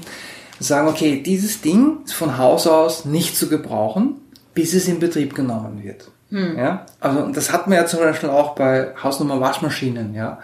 sagen, 0.59 0.87
okay, 0.87 1.21
dieses 1.21 1.61
Ding 1.61 1.97
ist 2.05 2.13
von 2.13 2.37
Haus 2.37 2.67
aus 2.67 3.05
nicht 3.05 3.35
zu 3.37 3.49
gebrauchen, 3.49 4.15
bis 4.53 4.73
es 4.73 4.87
in 4.87 4.99
Betrieb 4.99 5.35
genommen 5.35 5.83
wird. 5.83 6.09
Ja, 6.57 6.85
also 6.99 7.31
das 7.31 7.51
hat 7.51 7.67
man 7.67 7.77
ja 7.77 7.85
zum 7.85 7.99
Beispiel 7.99 8.29
auch 8.29 8.55
bei 8.55 8.93
Hausnummer 9.01 9.39
Waschmaschinen. 9.39 10.15
Ja, 10.15 10.39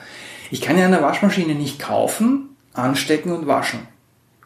ich 0.52 0.62
kann 0.62 0.78
ja 0.78 0.86
eine 0.86 1.02
Waschmaschine 1.02 1.56
nicht 1.56 1.80
kaufen, 1.80 2.50
anstecken 2.74 3.32
und 3.32 3.48
waschen. 3.48 3.80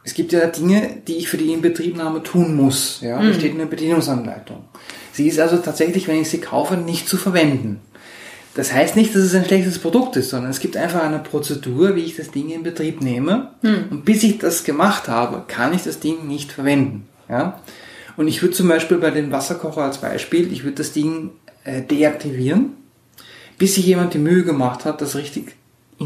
Es 0.05 0.13
gibt 0.13 0.31
ja 0.33 0.45
Dinge, 0.47 0.97
die 1.07 1.17
ich 1.17 1.29
für 1.29 1.37
die 1.37 1.53
Inbetriebnahme 1.53 2.23
tun 2.23 2.55
muss. 2.55 2.99
Ja, 3.01 3.21
da 3.21 3.33
steht 3.33 3.53
in 3.53 3.57
der 3.57 3.67
Bedienungsanleitung. 3.67 4.65
Sie 5.13 5.27
ist 5.27 5.39
also 5.39 5.57
tatsächlich, 5.57 6.07
wenn 6.07 6.21
ich 6.21 6.29
sie 6.29 6.39
kaufe, 6.39 6.75
nicht 6.75 7.07
zu 7.07 7.17
verwenden. 7.17 7.79
Das 8.55 8.71
heißt 8.71 8.95
nicht, 8.95 9.15
dass 9.15 9.23
es 9.23 9.33
ein 9.33 9.45
schlechtes 9.45 9.79
Produkt 9.79 10.15
ist, 10.15 10.29
sondern 10.29 10.51
es 10.51 10.59
gibt 10.59 10.77
einfach 10.77 11.03
eine 11.03 11.19
Prozedur, 11.19 11.95
wie 11.95 12.01
ich 12.01 12.15
das 12.15 12.31
Ding 12.31 12.49
in 12.49 12.63
Betrieb 12.63 13.01
nehme. 13.01 13.51
Und 13.89 14.05
bis 14.05 14.23
ich 14.23 14.37
das 14.37 14.63
gemacht 14.63 15.07
habe, 15.07 15.43
kann 15.47 15.73
ich 15.73 15.83
das 15.83 15.99
Ding 15.99 16.27
nicht 16.27 16.51
verwenden. 16.51 17.07
Ja? 17.29 17.59
Und 18.15 18.27
ich 18.27 18.41
würde 18.41 18.55
zum 18.55 18.67
Beispiel 18.67 18.97
bei 18.97 19.11
dem 19.11 19.31
Wasserkocher 19.31 19.81
als 19.81 19.99
Beispiel, 19.99 20.51
ich 20.51 20.63
würde 20.63 20.77
das 20.77 20.93
Ding 20.93 21.31
äh, 21.63 21.81
deaktivieren, 21.81 22.73
bis 23.57 23.75
sich 23.75 23.85
jemand 23.85 24.13
die 24.13 24.19
Mühe 24.19 24.43
gemacht 24.43 24.85
hat, 24.85 25.01
das 25.01 25.15
richtig 25.15 25.55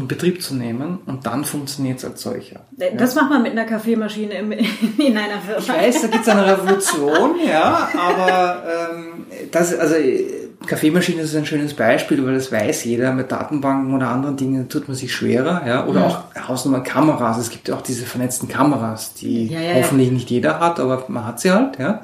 in 0.00 0.08
Betrieb 0.08 0.42
zu 0.42 0.54
nehmen 0.54 0.98
und 1.06 1.26
dann 1.26 1.44
funktioniert 1.44 1.98
es 1.98 2.04
als 2.04 2.22
solcher. 2.22 2.60
Das 2.96 3.14
macht 3.14 3.30
man 3.30 3.42
mit 3.42 3.52
einer 3.52 3.64
Kaffeemaschine 3.64 4.34
im, 4.34 4.52
in 4.98 5.16
einer 5.16 5.40
Firma. 5.40 5.58
Ich 5.58 5.68
weiß, 5.68 6.02
da 6.02 6.08
gibt 6.08 6.22
es 6.22 6.28
eine 6.28 6.46
Revolution, 6.46 7.36
ja, 7.46 7.88
aber 7.96 8.62
ähm, 8.92 9.26
das, 9.50 9.76
also 9.76 9.94
äh, 9.96 10.48
Kaffeemaschine 10.66 11.22
ist 11.22 11.34
ein 11.34 11.46
schönes 11.46 11.74
Beispiel, 11.74 12.24
weil 12.24 12.34
das 12.34 12.50
weiß 12.52 12.84
jeder. 12.84 13.12
Mit 13.12 13.32
Datenbanken 13.32 13.94
oder 13.94 14.08
anderen 14.08 14.36
Dingen 14.36 14.68
tut 14.68 14.88
man 14.88 14.96
sich 14.96 15.14
schwerer, 15.14 15.66
ja, 15.66 15.86
oder 15.86 16.06
auch 16.06 16.48
Hausnummer 16.48 16.80
Kameras. 16.80 17.38
Es 17.38 17.50
gibt 17.50 17.68
ja 17.68 17.76
auch 17.76 17.82
diese 17.82 18.04
vernetzten 18.04 18.48
Kameras, 18.48 19.14
die 19.14 19.46
Ja, 19.46 19.60
ja, 19.60 19.70
ja. 19.70 19.74
hoffentlich 19.76 20.10
nicht 20.10 20.30
jeder 20.30 20.60
hat, 20.60 20.80
aber 20.80 21.04
man 21.08 21.26
hat 21.26 21.40
sie 21.40 21.50
halt, 21.50 21.78
ja, 21.78 22.02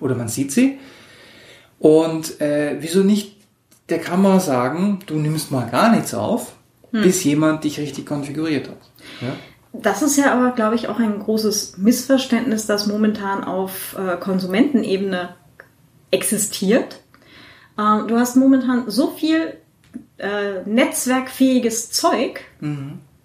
oder 0.00 0.14
man 0.14 0.28
sieht 0.28 0.52
sie. 0.52 0.78
Und 1.78 2.40
äh, 2.40 2.76
wieso 2.80 3.00
nicht 3.00 3.36
der 3.88 3.98
Kamera 3.98 4.40
sagen, 4.40 5.00
du 5.06 5.14
nimmst 5.14 5.50
mal 5.50 5.68
gar 5.70 5.90
nichts 5.90 6.14
auf, 6.14 6.55
bis 7.02 7.24
jemand 7.24 7.64
dich 7.64 7.78
richtig 7.78 8.06
konfiguriert 8.06 8.68
hat. 8.68 8.78
Ja? 9.20 9.36
Das 9.72 10.02
ist 10.02 10.16
ja 10.16 10.32
aber, 10.32 10.52
glaube 10.52 10.74
ich, 10.74 10.88
auch 10.88 10.98
ein 10.98 11.18
großes 11.18 11.78
Missverständnis, 11.78 12.66
das 12.66 12.86
momentan 12.86 13.44
auf 13.44 13.96
äh, 13.98 14.16
Konsumentenebene 14.16 15.30
existiert. 16.10 17.00
Ähm, 17.78 18.08
du 18.08 18.16
hast 18.18 18.36
momentan 18.36 18.90
so 18.90 19.10
viel 19.10 19.54
äh, 20.18 20.62
netzwerkfähiges 20.64 21.90
Zeug, 21.90 22.40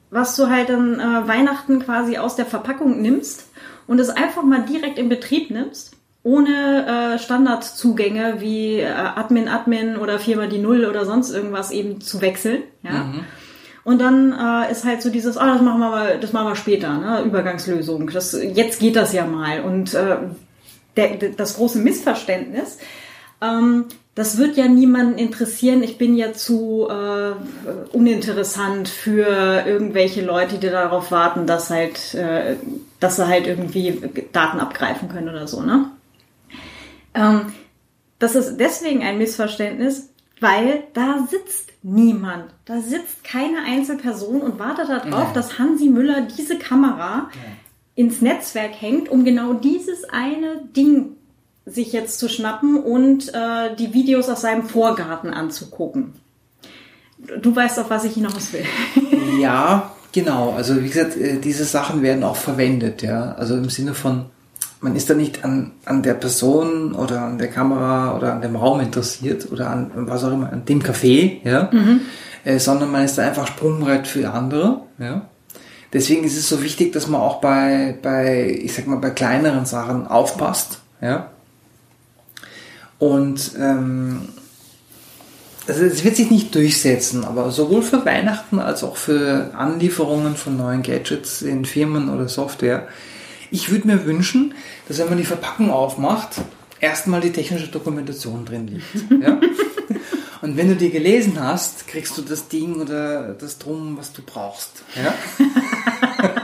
was 0.09 0.35
du 0.35 0.49
halt 0.49 0.69
an 0.69 0.99
äh, 0.99 1.27
Weihnachten 1.27 1.79
quasi 1.79 2.17
aus 2.17 2.35
der 2.35 2.45
Verpackung 2.45 3.01
nimmst 3.01 3.49
und 3.87 3.99
es 3.99 4.09
einfach 4.09 4.43
mal 4.43 4.65
direkt 4.65 4.99
in 4.99 5.09
Betrieb 5.09 5.51
nimmst, 5.51 5.95
ohne 6.23 7.15
äh, 7.15 7.19
Standardzugänge 7.19 8.35
wie 8.39 8.79
äh, 8.79 8.91
Admin, 8.91 9.47
Admin 9.47 9.95
oder 9.95 10.19
Firma 10.19 10.47
die 10.47 10.59
Null 10.59 10.85
oder 10.85 11.05
sonst 11.05 11.31
irgendwas 11.31 11.71
eben 11.71 12.01
zu 12.01 12.21
wechseln. 12.21 12.63
Ja? 12.83 13.05
Und 13.83 13.99
dann 13.99 14.31
äh, 14.31 14.71
ist 14.71 14.85
halt 14.85 15.01
so 15.01 15.09
dieses, 15.09 15.37
ah, 15.37 15.47
das 15.47 15.61
machen 15.61 15.79
wir 15.79 15.89
mal, 15.89 16.19
das 16.19 16.33
machen 16.33 16.49
wir 16.49 16.55
später, 16.55 16.97
ne? 16.97 17.21
Übergangslösung. 17.23 18.09
Das, 18.11 18.37
jetzt 18.39 18.79
geht 18.79 18.95
das 18.95 19.11
ja 19.13 19.25
mal. 19.25 19.61
Und 19.61 19.93
äh, 19.93 20.17
der, 20.95 21.15
der, 21.17 21.29
das 21.29 21.55
große 21.55 21.79
Missverständnis, 21.79 22.77
ähm, 23.41 23.85
das 24.13 24.37
wird 24.37 24.57
ja 24.57 24.67
niemanden 24.67 25.17
interessieren. 25.17 25.81
Ich 25.81 25.97
bin 25.97 26.15
ja 26.15 26.33
zu 26.33 26.87
äh, 26.89 27.33
uninteressant 27.95 28.89
für 28.89 29.63
irgendwelche 29.65 30.21
Leute, 30.21 30.57
die 30.57 30.69
darauf 30.69 31.11
warten, 31.11 31.47
dass 31.47 31.69
halt, 31.71 32.13
äh, 32.13 32.57
dass 32.99 33.15
sie 33.15 33.27
halt 33.27 33.47
irgendwie 33.47 33.99
Daten 34.31 34.59
abgreifen 34.59 35.09
können 35.09 35.29
oder 35.29 35.47
so, 35.47 35.61
ne? 35.61 35.89
Ähm, 37.13 37.53
das 38.19 38.35
ist 38.35 38.57
deswegen 38.57 39.01
ein 39.01 39.17
Missverständnis, 39.17 40.09
weil 40.39 40.83
da 40.93 41.27
sitzt 41.29 41.70
niemand. 41.83 42.45
Da 42.65 42.79
sitzt 42.81 43.23
keine 43.23 43.59
Einzelperson 43.67 44.41
und 44.41 44.59
wartet 44.59 44.89
darauf, 44.89 45.29
Ja. 45.29 45.31
dass 45.33 45.57
Hansi 45.59 45.89
Müller 45.89 46.21
diese 46.37 46.57
Kamera 46.57 47.29
ins 47.95 48.21
Netzwerk 48.21 48.71
hängt, 48.79 49.09
um 49.09 49.25
genau 49.25 49.53
dieses 49.53 50.03
eine 50.09 50.61
Ding 50.75 51.13
sich 51.65 51.91
jetzt 51.93 52.19
zu 52.19 52.27
schnappen 52.29 52.77
und 52.77 53.33
äh, 53.33 53.75
die 53.75 53.93
Videos 53.93 54.29
aus 54.29 54.41
seinem 54.41 54.63
Vorgarten 54.63 55.29
anzugucken. 55.31 56.13
Du 57.41 57.55
weißt, 57.55 57.77
auf 57.79 57.89
was 57.91 58.03
ich 58.03 58.15
hinaus 58.15 58.51
will. 58.51 58.65
Ja, 59.39 59.91
genau. 60.11 60.51
Also 60.53 60.81
wie 60.81 60.87
gesagt, 60.87 61.15
äh, 61.17 61.39
diese 61.39 61.65
Sachen 61.65 62.01
werden 62.01 62.23
auch 62.23 62.35
verwendet, 62.35 63.03
ja. 63.03 63.33
Also 63.33 63.55
im 63.55 63.69
Sinne 63.69 63.93
von, 63.93 64.25
man 64.81 64.95
ist 64.95 65.09
da 65.09 65.13
nicht 65.13 65.45
an, 65.45 65.71
an 65.85 66.01
der 66.01 66.15
Person 66.15 66.93
oder 66.93 67.21
an 67.21 67.37
der 67.37 67.49
Kamera 67.49 68.17
oder 68.17 68.33
an 68.33 68.41
dem 68.41 68.55
Raum 68.55 68.81
interessiert 68.81 69.51
oder 69.51 69.69
an 69.69 69.91
was 69.93 70.23
auch 70.23 70.31
immer, 70.31 70.51
an 70.51 70.65
dem 70.65 70.81
Café, 70.81 71.37
ja, 71.43 71.69
mhm. 71.71 72.01
äh, 72.43 72.57
sondern 72.57 72.91
man 72.91 73.05
ist 73.05 73.17
da 73.17 73.21
einfach 73.21 73.47
Sprungbrett 73.47 74.07
für 74.07 74.31
andere, 74.31 74.81
ja. 74.97 75.27
Deswegen 75.93 76.23
ist 76.23 76.37
es 76.37 76.47
so 76.47 76.63
wichtig, 76.63 76.93
dass 76.93 77.07
man 77.07 77.19
auch 77.19 77.41
bei, 77.41 77.97
bei, 78.01 78.49
ich 78.49 78.73
sag 78.73 78.87
mal, 78.87 78.95
bei 78.95 79.09
kleineren 79.09 79.65
Sachen 79.65 80.07
aufpasst, 80.07 80.79
ja. 80.99 81.29
Und 82.97 83.51
ähm, 83.59 84.29
also 85.67 85.83
es 85.83 86.03
wird 86.03 86.15
sich 86.15 86.31
nicht 86.31 86.55
durchsetzen, 86.55 87.23
aber 87.23 87.51
sowohl 87.51 87.83
für 87.83 88.05
Weihnachten 88.05 88.59
als 88.59 88.83
auch 88.83 88.95
für 88.95 89.51
Anlieferungen 89.55 90.35
von 90.35 90.57
neuen 90.57 90.81
Gadgets 90.81 91.41
in 91.41 91.65
Firmen 91.65 92.09
oder 92.09 92.27
Software. 92.27 92.87
Ich 93.51 93.69
würde 93.69 93.85
mir 93.85 94.05
wünschen, 94.05 94.53
dass 94.87 94.97
wenn 94.97 95.09
man 95.09 95.17
die 95.17 95.25
Verpackung 95.25 95.71
aufmacht, 95.71 96.37
erstmal 96.79 97.19
die 97.21 97.31
technische 97.31 97.67
Dokumentation 97.67 98.45
drin 98.45 98.67
liegt. 98.67 99.21
Ja? 99.21 99.39
Und 100.41 100.57
wenn 100.57 100.69
du 100.69 100.75
die 100.75 100.89
gelesen 100.89 101.39
hast, 101.39 101.87
kriegst 101.87 102.17
du 102.17 102.23
das 102.23 102.47
Ding 102.47 102.81
oder 102.81 103.33
das 103.33 103.59
Drum, 103.59 103.95
was 103.97 104.11
du 104.11 104.23
brauchst. 104.23 104.81
Ja? 104.95 105.13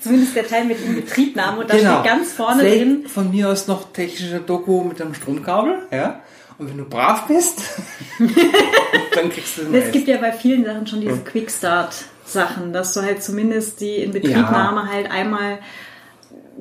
Zumindest 0.00 0.36
der 0.36 0.48
Teil 0.48 0.64
mit 0.64 0.82
Inbetriebnahme 0.82 1.60
und 1.60 1.68
da 1.68 1.76
genau. 1.76 2.00
steht 2.00 2.10
ganz 2.10 2.32
vorne 2.32 2.60
Vielleicht 2.60 2.80
drin. 2.80 3.04
Von 3.08 3.30
mir 3.30 3.50
aus 3.50 3.66
noch 3.66 3.92
technische 3.92 4.40
Doku 4.40 4.84
mit 4.84 5.02
einem 5.02 5.12
Stromkabel. 5.12 5.80
Ja? 5.90 6.22
Und 6.56 6.70
wenn 6.70 6.78
du 6.78 6.84
brav 6.84 7.26
bist, 7.26 7.60
dann 9.14 9.30
kriegst 9.30 9.58
du 9.58 9.64
den 9.64 9.74
Es 9.74 9.92
gibt 9.92 10.08
ja 10.08 10.16
bei 10.16 10.32
vielen 10.32 10.64
Sachen 10.64 10.86
schon 10.86 11.02
diese 11.02 11.18
Quickstart-Sachen, 11.18 12.72
dass 12.72 12.94
du 12.94 13.02
halt 13.02 13.22
zumindest 13.22 13.82
die 13.82 13.96
Inbetriebnahme 13.96 14.80
ja. 14.80 14.86
halt 14.86 15.10
einmal 15.10 15.58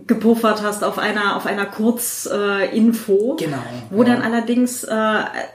gepuffert 0.06 0.62
hast 0.62 0.84
auf 0.84 1.00
einer 1.00 1.36
auf 1.36 1.46
einer 1.46 1.66
Kurzinfo, 1.66 3.38
äh, 3.40 3.44
genau, 3.44 3.64
wo 3.90 4.04
ja. 4.04 4.10
dann 4.10 4.22
allerdings, 4.22 4.84
äh, 4.84 4.94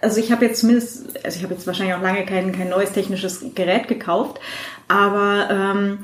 also 0.00 0.18
ich 0.18 0.32
habe 0.32 0.46
jetzt 0.46 0.60
zumindest, 0.60 1.24
also 1.24 1.36
ich 1.36 1.44
habe 1.44 1.54
jetzt 1.54 1.66
wahrscheinlich 1.66 1.94
auch 1.94 2.02
lange 2.02 2.26
kein 2.26 2.52
kein 2.52 2.68
neues 2.68 2.92
technisches 2.92 3.44
Gerät 3.54 3.86
gekauft, 3.88 4.40
aber 4.88 5.48
ähm, 5.50 5.98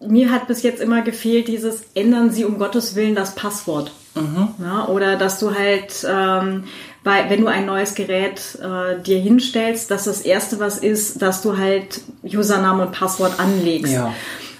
mir 0.00 0.30
hat 0.30 0.46
bis 0.48 0.62
jetzt 0.62 0.82
immer 0.82 1.02
gefehlt 1.02 1.48
dieses 1.48 1.84
ändern 1.94 2.30
Sie 2.30 2.44
um 2.44 2.58
Gottes 2.58 2.94
Willen 2.94 3.14
das 3.14 3.34
Passwort. 3.34 3.92
Mhm. 4.14 4.48
Ja, 4.62 4.86
oder 4.88 5.16
dass 5.16 5.38
du 5.38 5.54
halt 5.54 6.06
ähm, 6.08 6.64
weil 7.06 7.30
wenn 7.30 7.40
du 7.40 7.46
ein 7.46 7.66
neues 7.66 7.94
Gerät 7.94 8.58
äh, 8.60 9.00
dir 9.00 9.20
hinstellst, 9.20 9.92
dass 9.92 10.04
das 10.04 10.22
erste 10.22 10.58
was 10.58 10.78
ist, 10.78 11.22
dass 11.22 11.40
du 11.40 11.56
halt 11.56 12.00
Username 12.24 12.84
und 12.84 12.92
Passwort 12.92 13.38
anlegst. 13.38 13.92
Ja. 13.92 14.12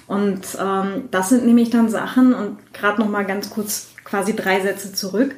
Und 0.07 0.57
ähm, 0.59 1.09
das 1.11 1.29
sind 1.29 1.45
nämlich 1.45 1.69
dann 1.69 1.89
Sachen 1.89 2.33
und 2.33 2.73
gerade 2.73 2.99
noch 2.99 3.09
mal 3.09 3.25
ganz 3.25 3.49
kurz 3.49 3.89
quasi 4.03 4.35
drei 4.35 4.61
Sätze 4.61 4.93
zurück. 4.93 5.35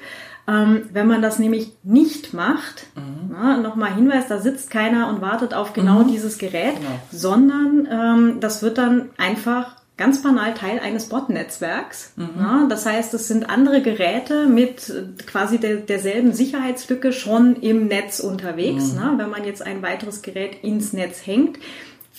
Ähm, 0.48 0.90
wenn 0.94 1.08
man 1.08 1.22
das 1.22 1.38
nämlich 1.38 1.74
nicht 1.84 2.34
macht, 2.34 2.88
mhm. 2.96 3.32
na, 3.32 3.58
nochmal 3.58 3.94
Hinweis, 3.94 4.28
da 4.28 4.40
sitzt 4.40 4.72
keiner 4.72 5.10
und 5.10 5.22
wartet 5.22 5.54
auf 5.54 5.74
genau 5.74 6.00
mhm. 6.00 6.08
dieses 6.08 6.38
Gerät, 6.38 6.76
genau. 6.76 7.00
sondern 7.12 7.88
ähm, 7.92 8.40
das 8.40 8.64
wird 8.64 8.78
dann 8.78 9.10
einfach 9.18 9.76
ganz 10.00 10.24
banal 10.24 10.54
Teil 10.54 10.80
eines 10.80 11.10
Bot-Netzwerks. 11.10 12.14
Mhm. 12.16 12.30
Ja, 12.40 12.66
das 12.70 12.86
heißt, 12.86 13.14
es 13.14 13.28
sind 13.28 13.50
andere 13.50 13.82
Geräte 13.82 14.48
mit 14.48 14.92
quasi 15.28 15.60
der, 15.60 15.76
derselben 15.76 16.34
Sicherheitslücke 16.34 17.12
schon 17.12 17.58
im 17.58 17.88
Netz 17.88 18.20
unterwegs. 18.22 18.94
Mhm. 18.94 19.00
Ne? 19.00 19.14
Wenn 19.18 19.30
man 19.30 19.44
jetzt 19.44 19.62
ein 19.62 19.82
weiteres 19.82 20.22
Gerät 20.22 20.64
ins 20.64 20.94
Netz 20.94 21.28
hängt, 21.28 21.60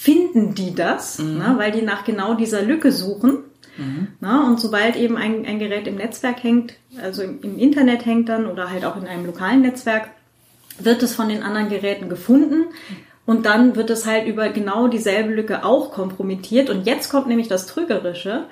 finden 0.01 0.55
die 0.55 0.75
das, 0.75 1.19
mhm. 1.19 1.37
ne? 1.37 1.55
weil 1.59 1.73
die 1.73 1.83
nach 1.83 2.05
genau 2.05 2.33
dieser 2.33 2.63
Lücke 2.63 2.91
suchen. 2.91 3.41
Mhm. 3.77 4.09
Na, 4.21 4.47
und 4.47 4.59
sobald 4.59 4.97
eben 4.97 5.19
ein, 5.19 5.45
ein 5.45 5.59
Gerät 5.59 5.87
im 5.87 5.97
Netzwerk 5.97 6.43
hängt, 6.43 6.73
also 7.03 7.23
im, 7.23 7.43
im 7.43 7.59
Internet 7.59 8.07
hängt 8.07 8.31
dann 8.31 8.47
oder 8.47 8.71
halt 8.71 8.87
auch 8.87 8.97
in 8.97 9.07
einem 9.07 9.27
lokalen 9.27 9.61
Netzwerk, 9.61 10.09
wird 10.79 11.03
es 11.03 11.15
von 11.15 11.29
den 11.29 11.43
anderen 11.43 11.69
Geräten 11.69 12.09
gefunden. 12.09 12.65
Und 13.27 13.45
dann 13.45 13.77
wird 13.77 13.91
es 13.91 14.07
halt 14.07 14.27
über 14.27 14.49
genau 14.49 14.89
dieselbe 14.89 15.35
Lücke 15.35 15.67
auch 15.67 15.93
kompromittiert. 15.93 16.71
Und 16.71 16.87
jetzt 16.87 17.11
kommt 17.11 17.27
nämlich 17.27 17.49
das 17.49 17.67
Trügerische. 17.67 18.47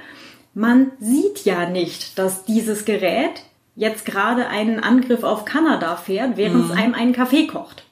Man 0.53 0.93
sieht 1.01 1.47
ja 1.47 1.67
nicht, 1.71 2.19
dass 2.19 2.45
dieses 2.45 2.85
Gerät 2.85 3.43
jetzt 3.75 4.05
gerade 4.05 4.49
einen 4.49 4.81
Angriff 4.81 5.25
auf 5.25 5.47
Kanada 5.47 5.97
fährt, 5.97 6.37
während 6.37 6.67
mhm. 6.67 6.71
es 6.71 6.77
einem 6.77 6.93
einen 6.93 7.15
Kaffee 7.15 7.47
kocht. 7.47 7.85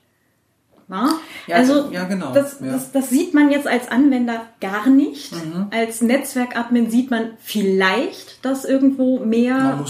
Na? 0.89 1.19
Ja, 1.49 1.57
also 1.57 1.91
ja, 1.91 2.05
genau. 2.05 2.33
Das, 2.33 2.61
ja. 2.61 2.73
Das, 2.73 2.93
das 2.93 3.11
sieht 3.11 3.35
man 3.35 3.51
jetzt 3.51 3.67
als 3.67 3.91
Anwender 3.91 4.43
gar 4.61 4.89
nicht. 4.89 5.33
Mhm. 5.33 5.67
Als 5.73 6.01
Netzwerkadmin 6.01 6.91
sieht 6.91 7.11
man 7.11 7.31
vielleicht, 7.41 8.45
dass 8.45 8.65
irgendwo 8.65 9.19
mehr, 9.19 9.85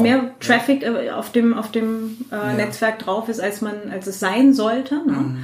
mehr 0.00 0.34
Traffic 0.40 0.82
ja. 0.82 1.16
auf 1.16 1.30
dem, 1.30 1.54
auf 1.54 1.70
dem 1.70 2.16
äh, 2.32 2.54
Netzwerk 2.54 2.98
drauf 2.98 3.28
ist, 3.28 3.40
als 3.40 3.60
man, 3.60 3.74
als 3.92 4.08
es 4.08 4.18
sein 4.18 4.52
sollte. 4.52 4.96
Ne? 4.96 5.12
Mhm. 5.12 5.38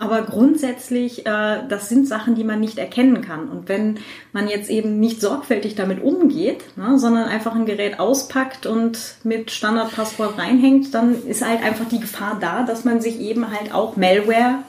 Aber 0.00 0.22
grundsätzlich, 0.22 1.26
äh, 1.26 1.58
das 1.68 1.90
sind 1.90 2.08
Sachen, 2.08 2.34
die 2.34 2.42
man 2.42 2.58
nicht 2.58 2.78
erkennen 2.78 3.20
kann. 3.20 3.50
Und 3.50 3.68
wenn 3.68 3.98
man 4.32 4.48
jetzt 4.48 4.70
eben 4.70 4.98
nicht 4.98 5.20
sorgfältig 5.20 5.74
damit 5.74 6.02
umgeht, 6.02 6.64
ne, 6.78 6.98
sondern 6.98 7.28
einfach 7.28 7.54
ein 7.54 7.66
Gerät 7.66 8.00
auspackt 8.00 8.64
und 8.64 8.98
mit 9.24 9.50
Standardpasswort 9.50 10.38
reinhängt, 10.38 10.94
dann 10.94 11.22
ist 11.26 11.46
halt 11.46 11.62
einfach 11.62 11.86
die 11.86 12.00
Gefahr 12.00 12.38
da, 12.40 12.62
dass 12.62 12.86
man 12.86 13.02
sich 13.02 13.20
eben 13.20 13.50
halt 13.50 13.74
auch 13.74 13.98
Malware 13.98 14.60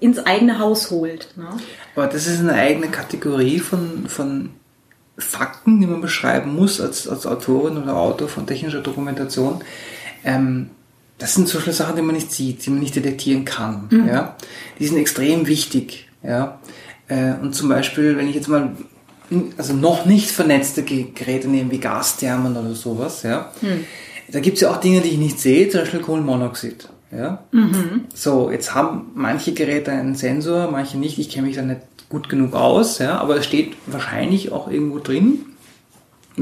ins 0.00 0.20
eigene 0.20 0.58
Haus 0.58 0.90
holt. 0.90 1.36
Ne? 1.36 1.48
Aber 1.94 2.06
das 2.06 2.26
ist 2.26 2.40
eine 2.40 2.54
eigene 2.54 2.88
Kategorie 2.88 3.58
von, 3.58 4.08
von 4.08 4.48
Fakten, 5.18 5.80
die 5.80 5.86
man 5.86 6.00
beschreiben 6.00 6.54
muss 6.54 6.80
als, 6.80 7.06
als 7.06 7.26
Autorin 7.26 7.76
oder 7.76 7.94
Autor 7.94 8.28
von 8.28 8.46
technischer 8.46 8.80
Dokumentation. 8.80 9.62
Ähm, 10.24 10.70
das 11.18 11.34
sind 11.34 11.48
so 11.48 11.58
viele 11.58 11.74
Sachen, 11.74 11.96
die 11.96 12.02
man 12.02 12.14
nicht 12.14 12.32
sieht, 12.32 12.64
die 12.64 12.70
man 12.70 12.80
nicht 12.80 12.96
detektieren 12.96 13.44
kann. 13.44 13.88
Mhm. 13.90 14.08
Ja? 14.08 14.36
Die 14.78 14.86
sind 14.86 14.98
extrem 14.98 15.46
wichtig. 15.46 16.08
Ja? 16.22 16.58
Äh, 17.08 17.34
und 17.42 17.54
zum 17.54 17.68
Beispiel, 17.68 18.16
wenn 18.16 18.28
ich 18.28 18.36
jetzt 18.36 18.48
mal 18.48 18.72
also 19.56 19.74
noch 19.74 20.06
nicht 20.06 20.30
vernetzte 20.30 20.82
Geräte 20.82 21.48
nehme, 21.48 21.70
wie 21.70 21.78
Gasthermen 21.78 22.56
oder 22.56 22.74
sowas, 22.74 23.24
ja, 23.24 23.52
mhm. 23.60 23.84
da 24.28 24.40
gibt's 24.40 24.62
ja 24.62 24.70
auch 24.70 24.78
Dinge, 24.78 25.02
die 25.02 25.10
ich 25.10 25.18
nicht 25.18 25.38
sehe, 25.38 25.68
zum 25.68 25.80
Beispiel 25.80 26.00
Kohlenmonoxid. 26.00 26.88
Ja? 27.12 27.42
Mhm. 27.52 28.04
So, 28.14 28.50
jetzt 28.50 28.74
haben 28.74 29.10
manche 29.14 29.52
Geräte 29.52 29.90
einen 29.92 30.14
Sensor, 30.14 30.70
manche 30.70 30.98
nicht. 30.98 31.18
Ich 31.18 31.30
kenne 31.30 31.46
mich 31.46 31.56
da 31.56 31.62
nicht 31.62 31.80
gut 32.08 32.28
genug 32.28 32.54
aus, 32.54 32.98
ja, 32.98 33.18
aber 33.18 33.36
es 33.36 33.44
steht 33.44 33.74
wahrscheinlich 33.86 34.50
auch 34.50 34.70
irgendwo 34.70 34.98
drin, 34.98 35.40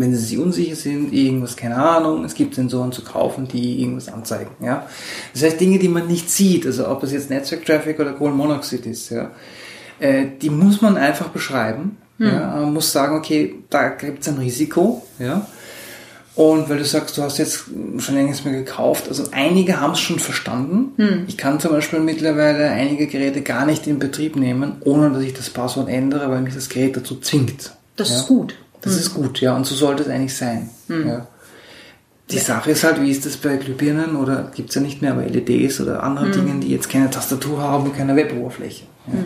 wenn 0.00 0.14
sie 0.14 0.24
sich 0.24 0.38
unsicher 0.38 0.76
sind, 0.76 1.12
irgendwas, 1.12 1.56
keine 1.56 1.76
Ahnung, 1.76 2.24
es 2.24 2.34
gibt 2.34 2.54
Sensoren 2.54 2.92
zu 2.92 3.02
kaufen, 3.02 3.48
die 3.48 3.80
irgendwas 3.80 4.08
anzeigen, 4.08 4.50
ja. 4.60 4.86
Das 5.32 5.42
heißt, 5.42 5.60
Dinge, 5.60 5.78
die 5.78 5.88
man 5.88 6.06
nicht 6.06 6.30
sieht, 6.30 6.66
also 6.66 6.88
ob 6.88 7.02
es 7.02 7.12
jetzt 7.12 7.30
Netzwerk-Traffic 7.30 7.98
oder 8.00 8.12
Kohlenmonoxid 8.12 8.86
ist, 8.86 9.10
ja, 9.10 9.30
äh, 9.98 10.26
die 10.40 10.50
muss 10.50 10.80
man 10.80 10.96
einfach 10.96 11.28
beschreiben, 11.28 11.96
hm. 12.18 12.26
ja. 12.26 12.56
Man 12.60 12.72
muss 12.72 12.92
sagen, 12.92 13.16
okay, 13.16 13.54
da 13.70 13.88
gibt 13.88 14.22
es 14.22 14.28
ein 14.28 14.38
Risiko, 14.38 15.06
ja. 15.18 15.46
Und 16.36 16.68
weil 16.68 16.76
du 16.76 16.84
sagst, 16.84 17.16
du 17.16 17.22
hast 17.22 17.38
jetzt 17.38 17.64
schon 17.96 18.14
längst 18.14 18.44
mehr 18.44 18.52
gekauft, 18.52 19.08
also 19.08 19.24
einige 19.32 19.80
haben 19.80 19.94
es 19.94 20.00
schon 20.00 20.18
verstanden. 20.18 20.92
Hm. 20.96 21.24
Ich 21.28 21.38
kann 21.38 21.60
zum 21.60 21.72
Beispiel 21.72 21.98
mittlerweile 21.98 22.68
einige 22.70 23.06
Geräte 23.06 23.40
gar 23.40 23.64
nicht 23.64 23.86
in 23.86 23.98
Betrieb 23.98 24.36
nehmen, 24.36 24.76
ohne 24.80 25.10
dass 25.10 25.22
ich 25.22 25.32
das 25.32 25.48
Passwort 25.48 25.88
ändere, 25.88 26.30
weil 26.30 26.42
mich 26.42 26.52
das 26.52 26.68
Gerät 26.68 26.94
dazu 26.94 27.18
zwingt. 27.20 27.72
Das 27.96 28.10
ja? 28.10 28.16
ist 28.16 28.26
gut. 28.26 28.54
Das 28.86 28.94
mhm. 28.94 29.00
ist 29.00 29.14
gut, 29.14 29.40
ja, 29.40 29.56
und 29.56 29.66
so 29.66 29.74
sollte 29.74 30.04
es 30.04 30.08
eigentlich 30.08 30.36
sein. 30.36 30.70
Mhm. 30.86 31.08
Ja. 31.08 31.26
Die 32.30 32.36
ja. 32.36 32.42
Sache 32.42 32.70
ist 32.70 32.84
halt, 32.84 33.00
wie 33.02 33.10
ist 33.10 33.26
das 33.26 33.36
bei 33.36 33.56
Glühbirnen 33.56 34.14
oder 34.14 34.50
gibt 34.54 34.68
es 34.68 34.76
ja 34.76 34.80
nicht 34.80 35.02
mehr, 35.02 35.12
aber 35.12 35.24
LEDs 35.24 35.80
oder 35.80 36.04
anderen 36.04 36.28
mhm. 36.28 36.34
Dingen, 36.34 36.60
die 36.60 36.68
jetzt 36.68 36.88
keine 36.88 37.10
Tastatur 37.10 37.60
haben 37.60 37.84
und 37.84 37.96
keine 37.96 38.14
Weboberfläche. 38.14 38.84
Ja. 39.08 39.14
Mhm. 39.14 39.24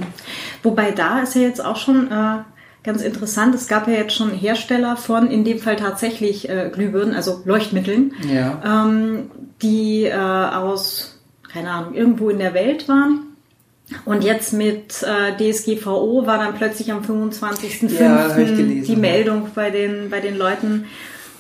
Wobei 0.62 0.92
da 0.92 1.20
ist 1.20 1.34
ja 1.34 1.42
jetzt 1.42 1.62
auch 1.62 1.76
schon 1.76 2.11
äh, 2.11 2.38
ganz 2.82 3.02
interessant, 3.02 3.54
es 3.54 3.68
gab 3.68 3.86
ja 3.86 3.94
jetzt 3.94 4.14
schon 4.14 4.30
Hersteller 4.30 4.96
von, 4.96 5.30
in 5.30 5.44
dem 5.44 5.58
Fall 5.58 5.76
tatsächlich 5.76 6.48
äh, 6.48 6.70
Glühbirnen, 6.72 7.14
also 7.14 7.42
Leuchtmitteln, 7.44 8.14
ja. 8.26 8.62
ähm, 8.64 9.30
die 9.61 10.04
äh, 10.04 10.14
aus, 10.14 11.20
keine 11.52 11.70
Ahnung, 11.70 11.94
irgendwo 11.94 12.30
in 12.30 12.38
der 12.38 12.54
Welt 12.54 12.88
waren 12.88 13.30
und 14.05 14.24
jetzt 14.24 14.53
mit 14.53 15.03
äh, 15.03 15.36
DSGVO 15.36 16.26
war 16.26 16.38
dann 16.38 16.55
plötzlich 16.55 16.93
am 16.93 17.03
25.05. 17.03 18.01
Ja, 18.01 18.28
die 18.36 18.97
Meldung 18.97 19.49
bei 19.55 19.70
den, 19.70 20.11
bei 20.11 20.20
den 20.20 20.36
Leuten 20.36 20.86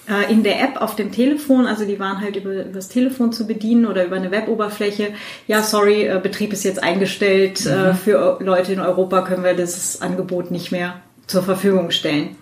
äh, 0.08 0.30
in 0.32 0.42
der 0.42 0.60
App 0.60 0.80
auf 0.80 0.96
dem 0.96 1.12
Telefon. 1.12 1.66
Also 1.66 1.84
die 1.84 2.00
waren 2.00 2.20
halt 2.20 2.36
über, 2.36 2.52
über 2.52 2.64
das 2.72 2.88
Telefon 2.88 3.32
zu 3.32 3.46
bedienen 3.46 3.86
oder 3.86 4.04
über 4.04 4.16
eine 4.16 4.30
Weboberfläche. 4.30 5.14
Ja, 5.46 5.62
sorry, 5.62 6.06
äh, 6.06 6.20
Betrieb 6.22 6.52
ist 6.52 6.64
jetzt 6.64 6.82
eingestellt. 6.82 7.64
Äh, 7.66 7.70
mhm. 7.70 7.84
Äh, 7.86 7.94
für 7.94 8.38
Leute 8.40 8.72
in 8.72 8.80
Europa 8.80 9.22
können 9.22 9.44
wir 9.44 9.54
das 9.54 10.02
Angebot 10.02 10.50
nicht 10.50 10.72
mehr 10.72 11.00
zur 11.26 11.42
Verfügung 11.42 11.92
stellen. 11.92 12.36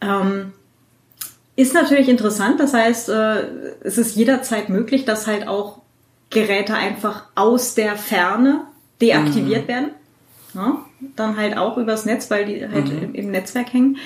Ähm, 0.00 0.52
ist 1.54 1.74
natürlich 1.74 2.08
interessant. 2.08 2.58
Das 2.58 2.72
heißt, 2.72 3.10
äh, 3.10 3.42
es 3.82 3.98
ist 3.98 4.16
jederzeit 4.16 4.70
möglich, 4.70 5.04
dass 5.04 5.26
halt 5.26 5.46
auch 5.46 5.82
Geräte 6.30 6.74
einfach 6.74 7.24
aus 7.34 7.74
der 7.74 7.96
Ferne 7.96 8.62
deaktiviert 9.02 9.64
mhm. 9.64 9.68
werden. 9.68 9.90
Ja, 10.54 10.84
dann 11.16 11.36
halt 11.36 11.56
auch 11.56 11.78
übers 11.78 12.04
Netz, 12.04 12.30
weil 12.30 12.44
die 12.44 12.66
halt 12.66 12.88
mhm. 12.88 13.14
im 13.14 13.30
Netzwerk 13.30 13.72
hängen. 13.72 13.96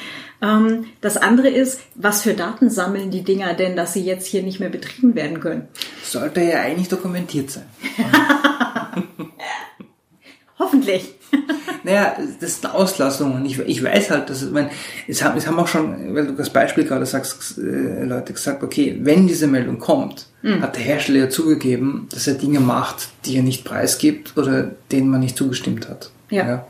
Ähm, 0.40 0.86
das 1.00 1.16
andere 1.16 1.48
ist, 1.48 1.80
was 1.94 2.22
für 2.22 2.34
Daten 2.34 2.70
sammeln 2.70 3.10
die 3.10 3.22
Dinger 3.22 3.54
denn, 3.54 3.76
dass 3.76 3.92
sie 3.92 4.04
jetzt 4.04 4.26
hier 4.26 4.42
nicht 4.42 4.60
mehr 4.60 4.68
betrieben 4.68 5.14
werden 5.14 5.40
können? 5.40 5.68
Sollte 6.04 6.42
ja 6.42 6.60
eigentlich 6.60 6.88
dokumentiert 6.88 7.50
sein. 7.50 7.64
Hoffentlich. 10.58 11.14
naja, 11.84 12.16
das 12.40 12.50
ist 12.50 12.64
eine 12.64 12.74
Auslassung 12.74 13.34
und 13.34 13.44
ich, 13.44 13.58
ich 13.58 13.82
weiß 13.82 14.10
halt, 14.10 14.30
dass, 14.30 14.42
ich 14.42 14.50
meine, 14.50 14.70
es 15.06 15.22
haben, 15.22 15.36
es 15.36 15.46
haben 15.46 15.58
auch 15.58 15.66
schon, 15.66 16.14
weil 16.14 16.26
du 16.26 16.32
das 16.32 16.50
Beispiel 16.50 16.84
gerade 16.84 17.04
sagst, 17.04 17.58
äh, 17.58 18.04
Leute 18.04 18.32
gesagt, 18.32 18.62
okay, 18.62 18.98
wenn 19.02 19.26
diese 19.26 19.46
Meldung 19.46 19.78
kommt, 19.78 20.26
mhm. 20.42 20.62
hat 20.62 20.76
der 20.76 20.82
Hersteller 20.82 21.24
ja 21.24 21.28
zugegeben, 21.28 22.08
dass 22.10 22.26
er 22.26 22.34
Dinge 22.34 22.60
macht, 22.60 23.08
die 23.26 23.36
er 23.36 23.42
nicht 23.42 23.64
preisgibt 23.64 24.36
oder 24.36 24.70
denen 24.90 25.10
man 25.10 25.20
nicht 25.20 25.36
zugestimmt 25.36 25.88
hat. 25.88 26.10
ja. 26.30 26.46
ja. 26.46 26.66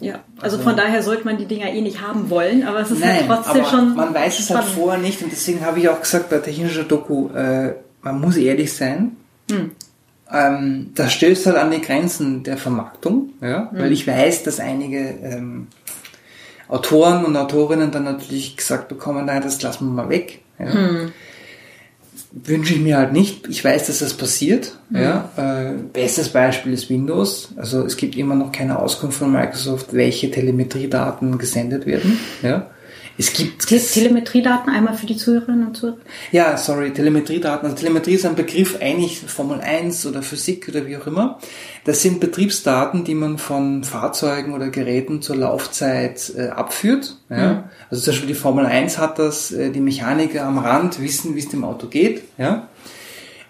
Ja, 0.00 0.20
also, 0.40 0.56
also, 0.56 0.68
von 0.68 0.76
daher 0.76 1.02
sollte 1.02 1.24
man 1.24 1.38
die 1.38 1.46
Dinger 1.46 1.72
eh 1.72 1.80
nicht 1.80 2.02
haben 2.02 2.28
wollen, 2.28 2.64
aber 2.64 2.80
es 2.80 2.90
ist 2.90 3.02
halt 3.02 3.20
nein, 3.20 3.28
halt 3.28 3.44
trotzdem 3.44 3.64
schon. 3.64 3.94
Man 3.94 4.12
weiß 4.12 4.38
es 4.38 4.50
halt 4.50 4.64
vorher 4.64 5.00
nicht 5.00 5.22
und 5.22 5.30
deswegen 5.30 5.64
habe 5.64 5.78
ich 5.78 5.88
auch 5.88 6.00
gesagt 6.00 6.28
bei 6.28 6.38
technischer 6.38 6.82
Doku, 6.82 7.28
äh, 7.30 7.74
man 8.02 8.20
muss 8.20 8.36
ehrlich 8.36 8.72
sein. 8.72 9.16
Hm. 9.50 9.70
Ähm, 10.34 10.90
das 10.94 11.12
stößt 11.12 11.46
halt 11.46 11.56
an 11.56 11.70
die 11.70 11.80
Grenzen 11.80 12.42
der 12.42 12.56
Vermarktung, 12.56 13.30
ja, 13.40 13.70
hm. 13.70 13.78
weil 13.78 13.92
ich 13.92 14.06
weiß, 14.06 14.42
dass 14.42 14.60
einige 14.60 14.98
ähm, 15.22 15.68
Autoren 16.68 17.24
und 17.24 17.36
Autorinnen 17.36 17.90
dann 17.90 18.04
natürlich 18.04 18.56
gesagt 18.56 18.88
bekommen, 18.88 19.26
nein, 19.26 19.42
das 19.42 19.62
lassen 19.62 19.86
wir 19.86 20.02
mal 20.02 20.08
weg. 20.08 20.40
Ja. 20.58 20.72
Hm 20.72 21.12
wünsche 22.34 22.74
ich 22.74 22.80
mir 22.80 22.96
halt 22.96 23.12
nicht. 23.12 23.48
Ich 23.48 23.64
weiß, 23.64 23.86
dass 23.86 24.00
das 24.00 24.14
passiert. 24.14 24.76
Mhm. 24.90 25.00
Ja. 25.00 25.30
Äh, 25.36 25.74
bestes 25.92 26.30
Beispiel 26.30 26.72
ist 26.72 26.90
Windows. 26.90 27.52
Also 27.56 27.84
es 27.84 27.96
gibt 27.96 28.16
immer 28.16 28.34
noch 28.34 28.52
keine 28.52 28.78
Auskunft 28.78 29.18
von 29.18 29.32
Microsoft, 29.32 29.92
welche 29.92 30.30
Telemetriedaten 30.30 31.38
gesendet 31.38 31.86
werden. 31.86 32.18
Ja. 32.42 32.70
Es 33.16 33.32
gibt 33.32 33.66
Te 33.66 33.78
Telemetriedaten 33.78 34.72
einmal 34.72 34.94
für 34.94 35.06
die 35.06 35.16
Zuhörerinnen 35.16 35.68
und 35.68 35.76
Zuhörer. 35.76 35.98
Ja, 36.32 36.56
sorry, 36.56 36.92
Telemetriedaten. 36.92 37.66
Also 37.68 37.80
Telemetrie 37.80 38.14
ist 38.14 38.26
ein 38.26 38.34
Begriff, 38.34 38.78
eigentlich 38.80 39.20
Formel 39.20 39.60
1 39.60 40.06
oder 40.06 40.22
Physik 40.22 40.68
oder 40.68 40.86
wie 40.86 40.96
auch 40.96 41.06
immer. 41.06 41.38
Das 41.84 42.02
sind 42.02 42.18
Betriebsdaten, 42.18 43.04
die 43.04 43.14
man 43.14 43.38
von 43.38 43.84
Fahrzeugen 43.84 44.52
oder 44.52 44.68
Geräten 44.68 45.22
zur 45.22 45.36
Laufzeit 45.36 46.32
äh, 46.36 46.48
abführt. 46.48 47.16
Ja. 47.30 47.52
Mhm. 47.52 47.64
Also 47.90 48.02
zum 48.02 48.12
Beispiel 48.12 48.28
die 48.28 48.34
Formel 48.34 48.66
1 48.66 48.98
hat 48.98 49.18
das, 49.18 49.52
äh, 49.52 49.70
die 49.70 49.80
Mechaniker 49.80 50.44
am 50.44 50.58
Rand 50.58 51.00
wissen, 51.00 51.36
wie 51.36 51.40
es 51.40 51.48
dem 51.48 51.64
Auto 51.64 51.86
geht. 51.86 52.24
Ja. 52.36 52.68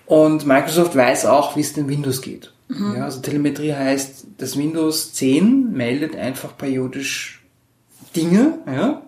Und 0.07 0.47
Microsoft 0.47 0.95
weiß 0.95 1.25
auch, 1.27 1.57
wie 1.57 1.61
es 1.61 1.73
dem 1.73 1.89
Windows 1.89 2.21
geht. 2.21 2.53
Mhm. 2.69 2.97
Ja, 2.97 3.05
also 3.05 3.21
Telemetrie 3.21 3.73
heißt, 3.73 4.27
das 4.37 4.59
Windows 4.59 5.15
10 5.15 5.73
meldet 5.73 6.17
einfach 6.17 6.57
periodisch 6.57 7.43
Dinge, 8.15 8.59
ja, 8.67 9.03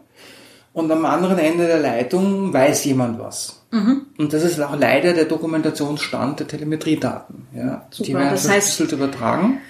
und 0.76 0.92
am 0.92 1.06
anderen 1.06 1.38
Ende 1.38 1.66
der 1.66 1.78
Leitung 1.78 2.52
weiß 2.52 2.84
jemand 2.84 3.18
was. 3.18 3.62
Mhm. 3.70 4.02
Und 4.18 4.34
das 4.34 4.44
ist 4.44 4.60
auch 4.60 4.78
leider 4.78 5.14
der 5.14 5.24
Dokumentationsstand 5.24 6.40
der 6.40 6.48
Telemetriedaten. 6.48 7.46
Ja. 7.54 7.86
Super, 7.90 8.06
die 8.06 8.14
werden 8.14 8.30
das 8.32 8.46
verschlüsselt 8.46 8.92
heißt, 8.92 8.92
übertragen 8.92 9.60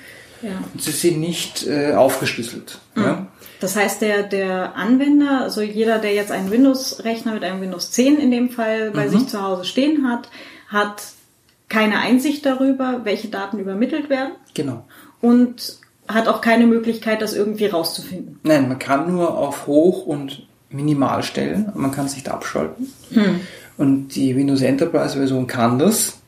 ja. 0.43 0.51
und 0.75 0.83
sie 0.83 0.91
sind 0.91 1.21
nicht 1.21 1.65
äh, 1.65 1.93
aufgeschlüsselt. 1.93 2.81
Mhm. 2.97 3.03
Ja. 3.05 3.27
Das 3.61 3.77
heißt, 3.77 4.03
der, 4.03 4.25
der 4.25 4.75
Anwender, 4.75 5.43
also 5.43 5.63
jeder, 5.63 6.01
der 6.01 6.13
jetzt 6.13 6.33
einen 6.33 6.51
Windows-Rechner 6.51 7.35
mit 7.35 7.45
einem 7.45 7.61
Windows 7.61 7.93
10 7.93 8.19
in 8.19 8.33
dem 8.33 8.51
Fall 8.51 8.91
bei 8.91 9.07
mhm. 9.07 9.11
sich 9.11 9.29
zu 9.29 9.41
Hause 9.41 9.65
stehen 9.65 10.11
hat, 10.11 10.29
hat 10.67 11.05
keine 11.69 12.01
Einsicht 12.01 12.45
darüber, 12.45 13.03
welche 13.05 13.29
Daten 13.29 13.61
übermittelt 13.61 14.11
werden. 14.11 14.33
Genau. 14.55 14.85
Und 15.21 15.79
hat 16.09 16.27
auch 16.27 16.41
keine 16.41 16.67
Möglichkeit, 16.67 17.23
das 17.23 17.33
irgendwie 17.33 17.67
rauszufinden. 17.67 18.41
Nein, 18.43 18.69
man 18.69 18.81
kann 18.81 19.13
nur 19.13 19.39
auf 19.39 19.69
Hoch- 19.69 20.05
und 20.05 20.47
minimal 20.71 21.23
stellen. 21.23 21.73
Man 21.75 21.93
kann 21.93 22.07
es 22.07 22.15
nicht 22.15 22.29
abschalten. 22.29 22.93
Hm. 23.13 23.41
Und 23.77 24.09
die 24.09 24.35
Windows 24.37 24.63
Enterprise 24.63 25.17
Version 25.17 25.47
kann 25.47 25.79
das. 25.79 26.19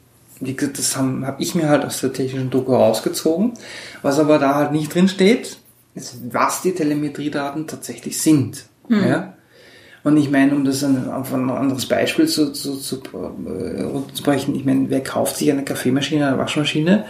Wie 0.40 0.54
gesagt, 0.54 0.78
das 0.78 0.96
habe 0.96 1.26
hab 1.26 1.40
ich 1.40 1.54
mir 1.54 1.68
halt 1.68 1.84
aus 1.84 2.00
der 2.00 2.12
technischen 2.12 2.50
Doku 2.50 2.74
rausgezogen. 2.74 3.54
Was 4.02 4.18
aber 4.18 4.38
da 4.38 4.54
halt 4.54 4.72
nicht 4.72 4.94
drin 4.94 5.08
steht, 5.08 5.58
ist, 5.94 6.16
was 6.30 6.62
die 6.62 6.72
Telemetriedaten 6.72 7.66
tatsächlich 7.66 8.20
sind. 8.20 8.64
Hm. 8.88 9.08
Ja? 9.08 9.34
Und 10.04 10.16
ich 10.16 10.30
meine, 10.30 10.54
um 10.54 10.64
das 10.64 10.84
ein, 10.84 11.10
auf 11.10 11.34
ein 11.34 11.50
anderes 11.50 11.86
Beispiel 11.86 12.26
zu, 12.26 12.52
zu, 12.52 12.76
zu, 12.76 13.02
äh, 13.46 13.82
runterzubrechen, 13.82 14.54
ich 14.54 14.64
meine, 14.64 14.88
wer 14.88 15.02
kauft 15.02 15.36
sich 15.36 15.50
eine 15.50 15.64
Kaffeemaschine, 15.64 16.28
eine 16.28 16.38
Waschmaschine, 16.38 17.04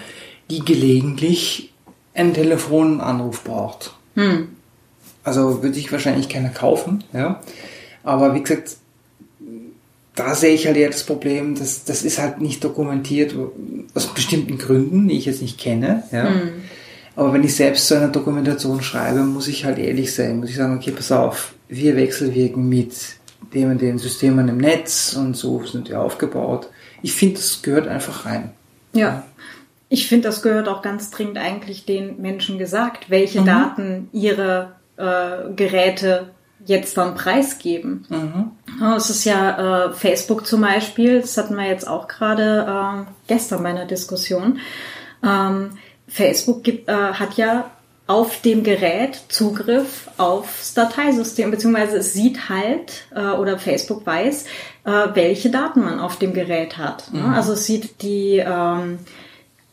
die 0.51 0.64
gelegentlich 0.64 1.72
einen 2.14 2.33
Telefonanruf 2.33 3.45
braucht? 3.45 3.95
Hm. 4.14 4.49
Also 5.29 5.62
würde 5.62 5.79
ich 5.79 5.93
wahrscheinlich 5.93 6.29
keiner 6.29 6.49
kaufen, 6.49 7.05
ja. 7.12 7.41
Aber 8.03 8.35
wie 8.35 8.43
gesagt, 8.43 8.76
da 10.14 10.35
sehe 10.35 10.55
ich 10.55 10.66
halt 10.66 10.76
eher 10.76 10.89
das 10.89 11.05
Problem, 11.05 11.55
dass 11.55 11.85
das 11.85 12.03
ist 12.03 12.18
halt 12.18 12.41
nicht 12.41 12.64
dokumentiert 12.64 13.35
aus 13.95 14.07
bestimmten 14.07 14.57
Gründen, 14.57 15.09
die 15.09 15.18
ich 15.18 15.26
jetzt 15.26 15.43
nicht 15.43 15.59
kenne, 15.59 16.05
ja. 16.11 16.31
Mhm. 16.31 16.53
Aber 17.14 17.33
wenn 17.33 17.45
ich 17.45 17.55
selbst 17.55 17.89
so 17.89 17.97
eine 17.97 18.09
Dokumentation 18.09 18.81
schreibe, 18.81 19.20
muss 19.20 19.49
ich 19.49 19.64
halt 19.64 19.79
ehrlich 19.79 20.14
sein, 20.14 20.39
muss 20.39 20.51
ich 20.51 20.57
sagen, 20.57 20.76
okay, 20.76 20.93
pass 20.93 21.12
auf, 21.12 21.53
wir 21.68 21.97
wechselwirken 21.97 22.68
mit 22.68 22.95
dem 23.53 23.70
und 23.70 23.83
den 23.83 23.99
Systemen 23.99 24.49
im 24.49 24.59
Netz 24.59 25.14
und 25.14 25.37
so 25.37 25.64
sind 25.64 25.89
wir 25.89 26.01
aufgebaut. 26.01 26.70
Ich 27.03 27.12
finde, 27.12 27.37
das 27.37 27.62
gehört 27.62 27.89
einfach 27.89 28.24
rein. 28.24 28.53
Ja. 28.93 29.24
Ich 29.89 30.07
finde, 30.07 30.29
das 30.29 30.43
gehört 30.43 30.68
auch 30.68 30.81
ganz 30.83 31.11
dringend 31.11 31.39
eigentlich 31.39 31.87
den 31.87 32.20
Menschen 32.20 32.59
gesagt, 32.59 33.11
welche 33.11 33.41
mhm. 33.41 33.47
Daten 33.47 34.09
ihre 34.12 34.78
äh, 34.99 35.53
Geräte 35.55 36.30
jetzt 36.66 36.96
dann 36.96 37.14
preisgeben. 37.14 38.05
Mhm. 38.09 38.94
Es 38.96 39.11
ist 39.11 39.24
ja 39.24 39.86
äh, 39.86 39.92
Facebook 39.92 40.46
zum 40.46 40.61
Beispiel, 40.61 41.20
das 41.20 41.36
hatten 41.36 41.57
wir 41.57 41.66
jetzt 41.66 41.88
auch 41.88 42.09
gerade 42.09 42.66
äh, 42.68 43.11
gestern 43.26 43.62
bei 43.62 43.70
einer 43.70 43.86
Diskussion. 43.86 44.59
Ähm, 45.24 45.70
Facebook 46.09 46.62
gibt, 46.64 46.88
äh, 46.88 46.92
hat 46.92 47.34
ja 47.34 47.70
auf 48.07 48.40
dem 48.40 48.64
Gerät 48.64 49.20
Zugriff 49.28 50.09
aufs 50.16 50.72
Dateisystem, 50.72 51.51
beziehungsweise 51.51 51.99
es 51.99 52.14
sieht 52.14 52.49
halt 52.49 53.07
äh, 53.14 53.20
oder 53.20 53.59
Facebook 53.59 54.07
weiß, 54.07 54.46
äh, 54.84 55.09
welche 55.12 55.51
Daten 55.51 55.80
man 55.80 56.01
auf 56.01 56.18
dem 56.18 56.32
Gerät 56.32 56.78
hat. 56.78 57.12
Ne? 57.12 57.20
Mhm. 57.20 57.34
Also 57.34 57.53
es 57.53 57.66
sieht 57.66 58.01
die, 58.03 58.42
ähm, 58.44 58.99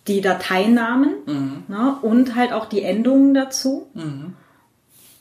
die 0.08 0.20
Dateinamen 0.20 1.14
mhm. 1.26 1.64
ne? 1.70 1.98
und 2.02 2.36
halt 2.36 2.52
auch 2.52 2.66
die 2.66 2.84
Endungen 2.84 3.34
dazu. 3.34 3.88
Mhm. 3.94 4.34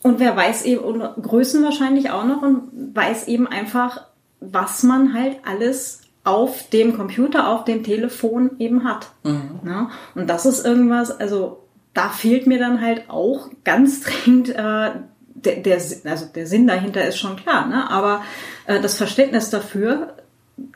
Und 0.04 0.20
wer 0.20 0.36
weiß 0.36 0.66
eben, 0.66 0.82
und 0.82 1.00
Größen 1.00 1.64
wahrscheinlich 1.64 2.10
auch 2.10 2.26
noch 2.26 2.42
und 2.42 2.94
weiß 2.94 3.26
eben 3.26 3.46
einfach, 3.46 4.04
was 4.38 4.82
man 4.82 5.14
halt 5.14 5.38
alles 5.46 6.02
auf 6.24 6.68
dem 6.68 6.94
Computer, 6.94 7.48
auf 7.48 7.64
dem 7.64 7.82
Telefon 7.82 8.50
eben 8.58 8.84
hat. 8.84 9.08
Mhm. 9.22 9.60
Ja? 9.64 9.90
Und 10.14 10.28
das 10.28 10.44
ist 10.44 10.62
irgendwas, 10.62 11.10
also 11.10 11.64
da 11.94 12.10
fehlt 12.10 12.46
mir 12.46 12.58
dann 12.58 12.82
halt 12.82 13.08
auch 13.08 13.48
ganz 13.64 14.00
dringend 14.02 14.50
äh, 14.50 14.90
der, 15.36 15.56
der, 15.56 15.76
also 15.76 16.26
der 16.34 16.46
Sinn 16.46 16.66
dahinter 16.66 17.06
ist 17.06 17.18
schon 17.18 17.36
klar, 17.36 17.66
ne? 17.66 17.90
aber 17.90 18.22
äh, 18.66 18.80
das 18.82 18.98
Verständnis 18.98 19.48
dafür, 19.48 20.18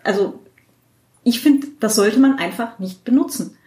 also 0.05 0.41
ich 1.22 1.41
finde, 1.41 1.66
das 1.81 1.97
sollte 1.97 2.18
man 2.18 2.39
einfach 2.39 2.79
nicht 2.79 3.05
benutzen. 3.05 3.58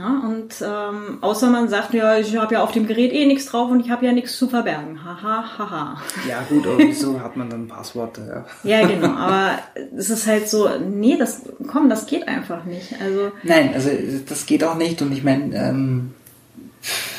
Ja, 0.00 0.22
und 0.26 0.54
ähm, 0.62 1.18
außer 1.20 1.50
man 1.50 1.68
sagt, 1.68 1.92
ja, 1.92 2.16
ich 2.16 2.34
habe 2.34 2.54
ja 2.54 2.62
auf 2.62 2.72
dem 2.72 2.86
Gerät 2.86 3.12
eh 3.12 3.26
nichts 3.26 3.44
drauf 3.44 3.70
und 3.70 3.80
ich 3.80 3.90
habe 3.90 4.06
ja 4.06 4.12
nichts 4.12 4.38
zu 4.38 4.48
verbergen. 4.48 5.04
Haha, 5.04 5.58
haha. 5.58 6.00
Ja 6.26 6.42
gut, 6.48 6.66
aber 6.66 6.78
wieso 6.78 7.20
hat 7.20 7.36
man 7.36 7.50
dann 7.50 7.68
Passworte? 7.68 8.46
Ja. 8.64 8.80
ja, 8.80 8.86
genau. 8.86 9.08
Aber 9.08 9.58
es 9.94 10.08
ist 10.08 10.26
halt 10.26 10.48
so, 10.48 10.70
nee, 10.78 11.18
das, 11.18 11.42
komm, 11.70 11.90
das 11.90 12.06
geht 12.06 12.26
einfach 12.28 12.64
nicht. 12.64 12.94
Also 12.98 13.32
Nein, 13.42 13.72
also 13.74 13.90
das 14.26 14.46
geht 14.46 14.64
auch 14.64 14.76
nicht. 14.76 15.02
Und 15.02 15.12
ich 15.12 15.22
meine, 15.22 15.54
ähm, 15.54 16.14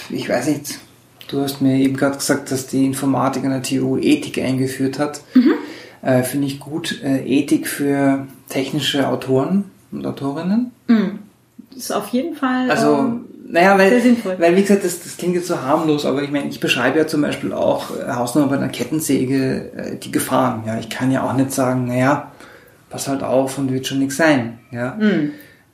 ich 0.10 0.28
weiß 0.28 0.48
nicht, 0.48 0.80
du 1.28 1.42
hast 1.42 1.62
mir 1.62 1.76
eben 1.76 1.96
gerade 1.96 2.18
gesagt, 2.18 2.52
dass 2.52 2.66
die 2.66 2.84
Informatik 2.84 3.44
an 3.44 3.52
der 3.52 3.62
TU 3.62 3.98
Ethik 3.98 4.40
eingeführt 4.40 4.98
hat. 4.98 5.22
Mhm. 5.36 5.54
Äh, 6.02 6.24
Finde 6.24 6.48
ich 6.48 6.60
gut. 6.60 7.00
Äh, 7.04 7.28
Ethik 7.28 7.68
für 7.68 8.26
technische 8.50 9.08
Autoren 9.08 9.66
und 9.92 10.04
Autorinnen. 10.08 10.72
Mhm 10.88 11.20
ist 11.76 11.92
auf 11.92 12.10
jeden 12.10 12.36
Fall 12.36 12.70
also, 12.70 12.98
ähm, 12.98 13.26
naja, 13.48 13.78
weil, 13.78 13.90
sehr 13.90 14.02
sinnvoll. 14.02 14.36
Weil, 14.40 14.56
wie 14.56 14.62
gesagt, 14.62 14.86
das, 14.86 15.04
das 15.04 15.18
klingt 15.18 15.36
jetzt 15.36 15.48
so 15.48 15.62
harmlos, 15.62 16.06
aber 16.06 16.22
ich 16.24 16.32
meine, 16.32 16.48
ich 16.50 16.60
beschreibe 16.60 17.00
ja 17.00 17.08
zum 17.08 17.22
Beispiel 17.22 17.54
auch 17.54 17.90
äh, 17.98 18.12
Hausnummer 18.12 18.48
bei 18.48 18.58
einer 18.58 18.70
Kettensäge 18.70 19.72
äh, 19.76 19.98
die 19.98 20.12
Gefahren. 20.12 20.64
Ja, 20.66 20.80
ich 20.80 20.90
kann 20.90 21.12
ja 21.12 21.24
auch 21.24 21.34
nicht 21.34 21.52
sagen, 21.52 21.86
naja, 21.86 22.32
pass 22.90 23.08
halt 23.08 23.24
auf 23.24 23.58
und 23.58 23.72
wird 23.72 23.88
schon 23.88 24.00
nichts 24.00 24.18
sein. 24.18 24.60
Ja. 24.72 24.96
Mhm. 25.00 25.34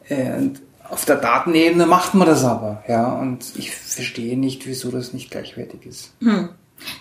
Äh, 0.09 0.37
und 0.37 0.61
auf 0.89 1.05
der 1.05 1.17
Datenebene 1.17 1.85
macht 1.85 2.13
man 2.13 2.27
das 2.27 2.43
aber, 2.43 2.83
ja, 2.87 3.13
und 3.13 3.43
ich 3.55 3.75
verstehe 3.75 4.37
nicht, 4.37 4.65
wieso 4.65 4.89
das 4.89 5.13
nicht 5.13 5.31
gleichwertig 5.31 5.85
ist. 5.85 6.13
Hm. 6.21 6.49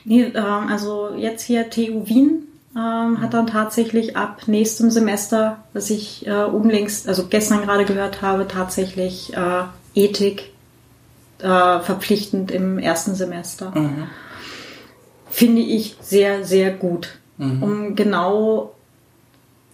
Nee, 0.04 0.32
ähm, 0.34 0.68
also 0.68 1.14
jetzt 1.16 1.42
hier 1.42 1.70
TU 1.70 2.06
Wien 2.06 2.48
ähm, 2.76 3.20
hat 3.20 3.32
dann 3.32 3.46
tatsächlich 3.46 4.16
ab 4.16 4.42
nächstem 4.46 4.90
Semester, 4.90 5.58
was 5.72 5.88
ich 5.88 6.26
äh, 6.26 6.44
unlängst, 6.44 7.08
also 7.08 7.26
gestern 7.26 7.62
gerade 7.62 7.86
gehört 7.86 8.20
habe, 8.20 8.46
tatsächlich 8.46 9.34
äh, 9.34 9.62
Ethik 9.94 10.50
äh, 11.38 11.80
verpflichtend 11.80 12.50
im 12.50 12.78
ersten 12.78 13.14
Semester. 13.14 13.72
Mhm. 13.74 14.08
Finde 15.30 15.62
ich 15.62 15.96
sehr, 16.00 16.44
sehr 16.44 16.70
gut. 16.70 17.18
Mhm. 17.38 17.62
Um 17.62 17.96
genau 17.96 18.74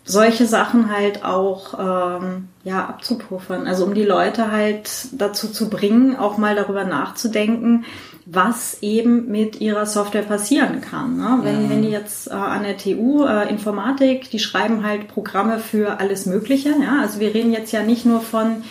solche 0.04 0.46
Sachen 0.46 0.92
halt 0.92 1.24
auch 1.24 1.78
ähm, 1.78 2.48
ja 2.64 2.86
abzupuffern. 2.86 3.66
Also 3.66 3.84
um 3.84 3.94
die 3.94 4.04
Leute 4.04 4.50
halt 4.50 4.90
dazu 5.12 5.48
zu 5.48 5.70
bringen, 5.70 6.16
auch 6.16 6.38
mal 6.38 6.54
darüber 6.54 6.84
nachzudenken, 6.84 7.84
was 8.24 8.78
eben 8.82 9.30
mit 9.30 9.60
ihrer 9.60 9.86
Software 9.86 10.22
passieren 10.22 10.80
kann. 10.80 11.16
Ne? 11.16 11.38
Wenn, 11.42 11.64
Mhm. 11.64 11.70
wenn 11.70 11.82
die 11.82 11.88
jetzt 11.90 12.28
äh, 12.28 12.34
an 12.34 12.62
der 12.62 12.76
TU 12.76 13.24
äh, 13.24 13.48
Informatik, 13.48 14.30
die 14.30 14.38
schreiben 14.38 14.84
halt 14.86 15.08
Programme 15.08 15.58
für 15.58 15.98
alles 16.00 16.26
Mögliche. 16.26 16.70
Ja? 16.70 17.00
Also 17.00 17.20
wir 17.20 17.34
reden 17.34 17.52
jetzt 17.52 17.72
ja 17.72 17.82
nicht 17.82 18.06
nur 18.06 18.20
von 18.20 18.62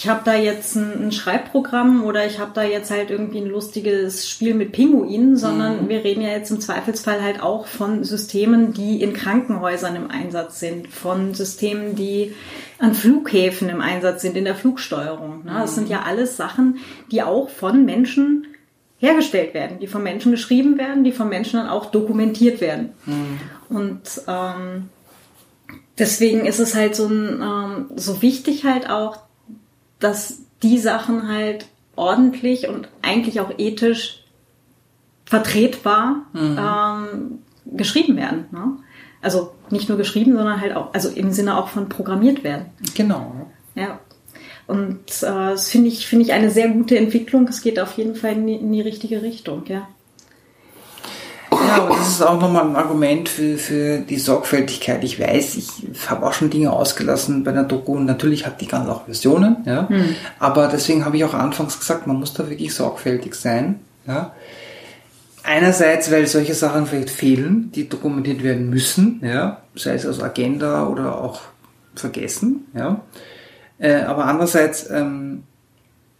ich 0.00 0.08
habe 0.08 0.20
da 0.24 0.36
jetzt 0.36 0.76
ein, 0.76 1.06
ein 1.06 1.12
Schreibprogramm 1.12 2.04
oder 2.04 2.24
ich 2.24 2.38
habe 2.38 2.52
da 2.54 2.62
jetzt 2.62 2.92
halt 2.92 3.10
irgendwie 3.10 3.38
ein 3.38 3.48
lustiges 3.48 4.30
Spiel 4.30 4.54
mit 4.54 4.70
Pinguinen, 4.70 5.36
sondern 5.36 5.88
wir 5.88 6.04
reden 6.04 6.20
ja 6.20 6.28
jetzt 6.28 6.52
im 6.52 6.60
Zweifelsfall 6.60 7.20
halt 7.20 7.42
auch 7.42 7.66
von 7.66 8.04
Systemen, 8.04 8.72
die 8.72 9.02
in 9.02 9.12
Krankenhäusern 9.12 9.96
im 9.96 10.08
Einsatz 10.08 10.60
sind, 10.60 10.86
von 10.86 11.34
Systemen, 11.34 11.96
die 11.96 12.32
an 12.78 12.94
Flughäfen 12.94 13.68
im 13.70 13.80
Einsatz 13.80 14.22
sind, 14.22 14.36
in 14.36 14.44
der 14.44 14.54
Flugsteuerung. 14.54 15.44
Ne? 15.44 15.50
Das 15.62 15.74
sind 15.74 15.88
ja 15.88 16.02
alles 16.06 16.36
Sachen, 16.36 16.76
die 17.10 17.24
auch 17.24 17.48
von 17.48 17.84
Menschen 17.84 18.46
hergestellt 18.98 19.54
werden, 19.54 19.78
die 19.78 19.86
von 19.86 20.02
Menschen 20.02 20.32
geschrieben 20.32 20.76
werden, 20.76 21.04
die 21.04 21.12
von 21.12 21.28
Menschen 21.28 21.58
dann 21.58 21.68
auch 21.68 21.86
dokumentiert 21.86 22.60
werden. 22.60 22.90
Und 23.68 24.02
ähm, 24.26 24.88
deswegen 25.98 26.44
ist 26.46 26.58
es 26.58 26.74
halt 26.74 26.96
so, 26.96 27.06
ein, 27.06 27.40
ähm, 27.42 27.86
so 27.96 28.22
wichtig 28.22 28.64
halt 28.64 28.90
auch, 28.90 29.18
dass 30.00 30.40
die 30.62 30.78
Sachen 30.78 31.28
halt 31.28 31.66
ordentlich 31.94 32.68
und 32.68 32.88
eigentlich 33.02 33.40
auch 33.40 33.52
ethisch 33.58 34.24
vertretbar 35.24 36.22
ähm, 36.34 37.38
geschrieben 37.66 38.16
werden. 38.16 38.46
Ne? 38.50 38.78
Also 39.20 39.52
nicht 39.70 39.88
nur 39.88 39.98
geschrieben, 39.98 40.34
sondern 40.36 40.60
halt 40.60 40.74
auch, 40.74 40.94
also 40.94 41.08
im 41.08 41.32
Sinne 41.32 41.58
auch 41.58 41.68
von 41.68 41.88
programmiert 41.88 42.44
werden. 42.44 42.66
Genau. 42.94 43.46
Ja. 43.74 44.00
Und 44.68 45.22
äh, 45.22 45.50
das 45.50 45.70
finde 45.70 45.88
ich, 45.88 46.06
finde 46.06 46.26
ich 46.26 46.32
eine 46.32 46.50
sehr 46.50 46.68
gute 46.68 46.96
Entwicklung. 46.96 47.48
Es 47.48 47.62
geht 47.62 47.80
auf 47.80 47.96
jeden 47.96 48.14
Fall 48.14 48.34
in 48.34 48.46
die, 48.46 48.54
in 48.54 48.70
die 48.70 48.82
richtige 48.82 49.22
Richtung, 49.22 49.64
ja. 49.66 49.88
Ja, 51.50 51.82
aber 51.82 51.96
das 51.96 52.08
ist 52.08 52.22
auch 52.22 52.38
nochmal 52.38 52.68
ein 52.68 52.76
Argument 52.76 53.28
für, 53.30 53.56
für 53.56 53.98
die 53.98 54.18
Sorgfältigkeit. 54.18 55.02
Ich 55.02 55.18
weiß, 55.18 55.56
ich 55.56 56.10
habe 56.10 56.26
auch 56.26 56.34
schon 56.34 56.50
Dinge 56.50 56.70
ausgelassen 56.70 57.44
bei 57.44 57.52
der 57.52 57.62
Doku 57.62 57.94
und 57.94 58.04
natürlich 58.04 58.46
hat 58.46 58.60
die 58.60 58.68
ganz 58.68 58.88
auch 58.88 59.06
Versionen, 59.06 59.56
ja. 59.64 59.88
Aber 60.38 60.68
deswegen 60.68 61.06
habe 61.06 61.16
ich 61.16 61.24
auch 61.24 61.34
anfangs 61.34 61.78
gesagt, 61.78 62.06
man 62.06 62.16
muss 62.16 62.34
da 62.34 62.48
wirklich 62.50 62.74
sorgfältig 62.74 63.34
sein, 63.34 63.80
ja. 64.06 64.34
Einerseits, 65.42 66.10
weil 66.12 66.26
solche 66.26 66.52
Sachen 66.52 66.86
vielleicht 66.86 67.08
fehlen, 67.08 67.72
die 67.74 67.88
dokumentiert 67.88 68.42
werden 68.42 68.68
müssen, 68.68 69.20
ja, 69.24 69.62
sei 69.74 69.94
es 69.94 70.04
aus 70.04 70.22
Agenda 70.22 70.86
oder 70.86 71.18
auch 71.18 71.40
vergessen, 71.94 72.66
ja. 72.74 73.00
Äh, 73.78 74.02
aber 74.02 74.24
andererseits, 74.26 74.90
ähm, 74.90 75.44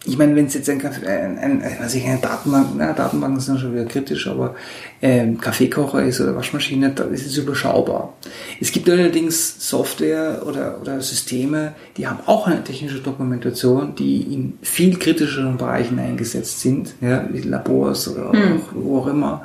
ich 0.05 0.17
meine, 0.17 0.37
wenn 0.37 0.47
es 0.47 0.55
jetzt 0.55 0.71
ein, 0.71 0.79
Kaffee, 0.79 1.07
ein, 1.07 1.39
ein, 1.39 1.63
weiß 1.63 1.95
ich, 1.97 2.07
eine 2.07 2.21
Datenbank, 2.21 2.69
na, 2.77 2.93
Datenbanken 2.93 3.41
sind 3.41 3.59
schon 3.59 3.75
wieder 3.75 3.85
kritisch, 3.85 4.29
aber 4.29 4.55
ähm, 5.03 5.41
Kaffeekocher 5.41 6.05
ist 6.05 6.21
oder 6.21 6.37
Waschmaschine, 6.37 6.91
da 6.91 7.05
ist 7.05 7.27
es 7.27 7.37
überschaubar. 7.37 8.15
Es 8.61 8.71
gibt 8.71 8.89
allerdings 8.89 9.69
Software 9.69 10.43
oder, 10.47 10.81
oder 10.81 11.01
Systeme, 11.01 11.75
die 11.97 12.07
haben 12.07 12.21
auch 12.27 12.47
eine 12.47 12.63
technische 12.63 13.01
Dokumentation, 13.01 13.97
die 13.97 14.23
in 14.33 14.59
viel 14.63 14.97
kritischeren 14.99 15.57
Bereichen 15.57 15.99
eingesetzt 15.99 16.61
sind, 16.61 16.95
ja, 17.01 17.29
wie 17.33 17.41
Labors 17.41 18.07
oder 18.09 18.31
auch, 18.31 18.35
wo 18.75 18.99
auch 19.01 19.09
immer, 19.09 19.43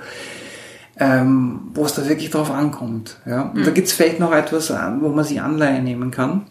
ähm, 0.99 1.61
wo 1.73 1.83
es 1.83 1.95
da 1.95 2.07
wirklich 2.07 2.29
drauf 2.29 2.51
ankommt. 2.51 3.17
Ja. 3.25 3.51
Und 3.55 3.65
da 3.65 3.71
gibt 3.71 3.87
es 3.87 3.93
vielleicht 3.93 4.19
noch 4.19 4.31
etwas, 4.31 4.69
an, 4.69 5.01
wo 5.01 5.09
man 5.09 5.25
sich 5.25 5.41
Anleihe 5.41 5.81
nehmen 5.81 6.11
kann 6.11 6.45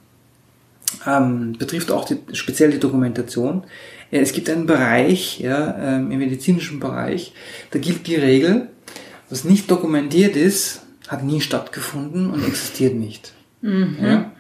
ähm, 1.07 1.55
betrifft 1.59 1.91
auch 1.91 2.05
die, 2.05 2.19
speziell 2.33 2.71
die 2.71 2.79
Dokumentation. 2.81 3.65
Ja, 4.11 4.21
es 4.21 4.33
gibt 4.33 4.51
einen 4.51 4.67
Bereich, 4.67 5.41
ja, 5.41 5.77
ähm, 5.81 6.11
im 6.11 6.19
medizinischen 6.19 6.81
Bereich, 6.81 7.33
da 7.71 7.79
gilt 7.79 8.07
die 8.07 8.17
Regel, 8.17 8.69
was 9.31 9.45
nicht 9.45 9.71
dokumentiert 9.71 10.37
ist, 10.37 10.83
hat 11.09 11.25
nie 11.25 11.41
stattgefunden 11.41 12.31
und 12.31 12.47
existiert 12.47 12.95
nicht. 12.95 13.33
Ja? 13.63 14.33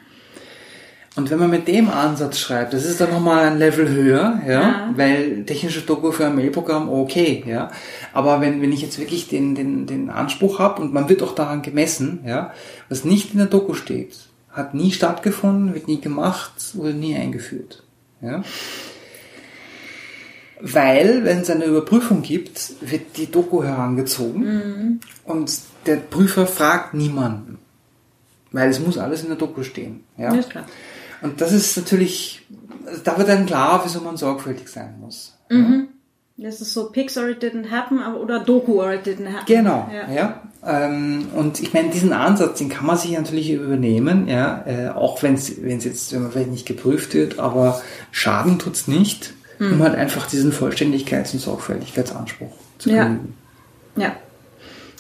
Und 1.15 1.31
wenn 1.31 1.39
man 1.39 1.51
mit 1.51 1.69
dem 1.69 1.91
Ansatz 1.91 2.39
schreibt, 2.39 2.73
das 2.73 2.87
ist 2.87 3.01
dann 3.01 3.11
nochmal 3.11 3.45
ein 3.45 3.59
Level 3.59 3.89
höher, 3.89 4.41
ja, 4.47 4.53
Ja. 4.53 4.95
weil 4.97 5.45
technische 5.45 5.83
Doku 5.83 6.11
für 6.11 6.27
ein 6.27 6.35
Mailprogramm, 6.35 6.89
okay, 6.89 7.45
ja. 7.47 7.71
Aber 8.15 8.41
wenn, 8.41 8.63
wenn 8.63 8.73
ich 8.73 8.81
jetzt 8.81 8.99
wirklich 8.99 9.29
den, 9.29 9.55
den, 9.55 9.87
den 9.87 10.09
Anspruch 10.09 10.59
habe 10.59 10.81
und 10.81 10.95
man 10.95 11.09
wird 11.11 11.23
auch 11.23 11.35
daran 11.35 11.61
gemessen, 11.61 12.21
ja, 12.27 12.53
was 12.89 13.05
nicht 13.05 13.33
in 13.33 13.39
der 13.39 13.47
Doku 13.49 13.75
steht, 13.75 14.17
hat 14.53 14.75
nie 14.75 14.93
stattgefunden, 14.93 15.75
wird 15.75 15.89
nie 15.89 16.01
gemacht, 16.01 16.53
wurde 16.75 16.95
nie 16.95 17.17
eingeführt. 17.17 17.83
Ja? 18.21 18.43
Weil, 20.61 21.25
wenn 21.25 21.41
es 21.41 21.51
eine 21.51 21.65
Überprüfung 21.65 22.23
gibt, 22.23 22.75
wird 22.81 23.17
die 23.17 23.31
Doku 23.31 23.65
herangezogen 23.65 25.01
und 25.25 25.59
der 25.87 25.97
Prüfer 25.97 26.47
fragt 26.47 26.95
niemanden. 26.95 27.59
Weil 28.53 28.71
es 28.71 28.79
muss 28.79 28.99
alles 28.99 29.23
in 29.23 29.29
der 29.29 29.39
Doku 29.39 29.65
stehen. 29.65 30.05
Ja? 30.17 30.33
Ja, 30.33 30.43
klar. 30.43 30.67
Und 31.23 31.41
das 31.41 31.53
ist 31.53 31.77
natürlich, 31.77 32.47
da 33.05 33.17
wird 33.19 33.29
dann 33.29 33.47
klar, 33.47 33.81
wieso 33.85 34.01
man 34.01 34.17
sorgfältig 34.17 34.69
sein 34.69 35.01
muss. 35.01 35.37
Das 36.43 36.61
ist 36.61 36.73
so 36.75 36.91
Pix 36.91 37.17
or 37.17 37.29
it 37.29 37.43
didn't 37.43 37.71
happen 37.71 38.01
oder 38.21 38.41
Doku 38.41 38.81
or 38.83 38.93
it 38.93 39.07
didn't 39.07 39.29
happen. 39.33 39.47
Genau, 39.47 39.89
Ja. 39.93 40.13
ja. 40.13 40.43
Ähm, 40.65 41.27
und 41.35 41.61
ich 41.61 41.73
meine, 41.75 41.91
diesen 41.91 42.13
Ansatz, 42.13 42.59
den 42.59 42.69
kann 42.69 42.87
man 42.87 42.97
sich 42.97 43.13
natürlich 43.13 43.51
übernehmen, 43.51 44.29
ja, 44.29 44.63
äh, 44.67 44.89
auch 44.91 45.23
wenn 45.23 45.35
es 45.35 45.61
wenn 45.63 45.79
es 45.79 45.85
jetzt 45.85 46.13
wenn 46.13 46.23
man 46.23 46.31
vielleicht 46.33 46.51
nicht 46.51 46.67
geprüft 46.67 47.15
wird, 47.15 47.39
aber 47.39 47.81
Schaden 48.13 48.59
tut's 48.59 48.87
nicht, 48.89 49.35
Hm. 49.59 49.73
um 49.75 49.83
halt 49.83 49.95
einfach 49.97 50.27
diesen 50.29 50.53
Vollständigkeits- 50.53 51.33
und 51.33 51.41
Sorgfältigkeitsanspruch 51.41 52.53
zu 52.79 52.91
Ja. 52.91 53.05
genügen. 53.05 53.35
Ja. 53.97 54.13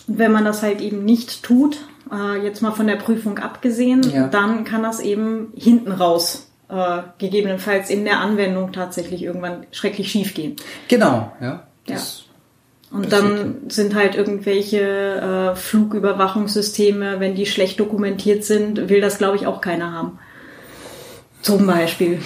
Und 0.08 0.18
wenn 0.18 0.32
man 0.32 0.44
das 0.44 0.62
halt 0.62 0.80
eben 0.80 1.04
nicht 1.04 1.42
tut, 1.44 1.78
äh, 2.12 2.44
jetzt 2.44 2.60
mal 2.60 2.72
von 2.72 2.86
der 2.88 2.96
Prüfung 2.96 3.38
abgesehen, 3.38 4.02
Ja. 4.12 4.26
dann 4.26 4.64
kann 4.64 4.82
das 4.82 4.98
eben 5.00 5.52
hinten 5.56 5.92
raus 5.92 6.48
äh, 6.72 7.02
gegebenenfalls 7.18 7.90
in 7.90 8.04
der 8.04 8.20
Anwendung 8.20 8.72
tatsächlich 8.72 9.22
irgendwann 9.22 9.66
schrecklich 9.72 10.10
schief 10.10 10.34
gehen. 10.34 10.56
Genau, 10.88 11.30
ja. 11.40 11.64
Das, 11.86 12.24
Und 12.90 13.12
dann 13.12 13.56
sind 13.68 13.94
halt 13.94 14.14
irgendwelche 14.14 14.80
äh, 14.80 15.56
Flugüberwachungssysteme, 15.56 17.20
wenn 17.20 17.34
die 17.34 17.46
schlecht 17.46 17.78
dokumentiert 17.80 18.44
sind, 18.44 18.88
will 18.88 19.00
das 19.00 19.18
glaube 19.18 19.36
ich 19.36 19.46
auch 19.46 19.60
keiner 19.60 19.92
haben. 19.92 20.18
Zum 21.42 21.66
Beispiel. 21.66 22.20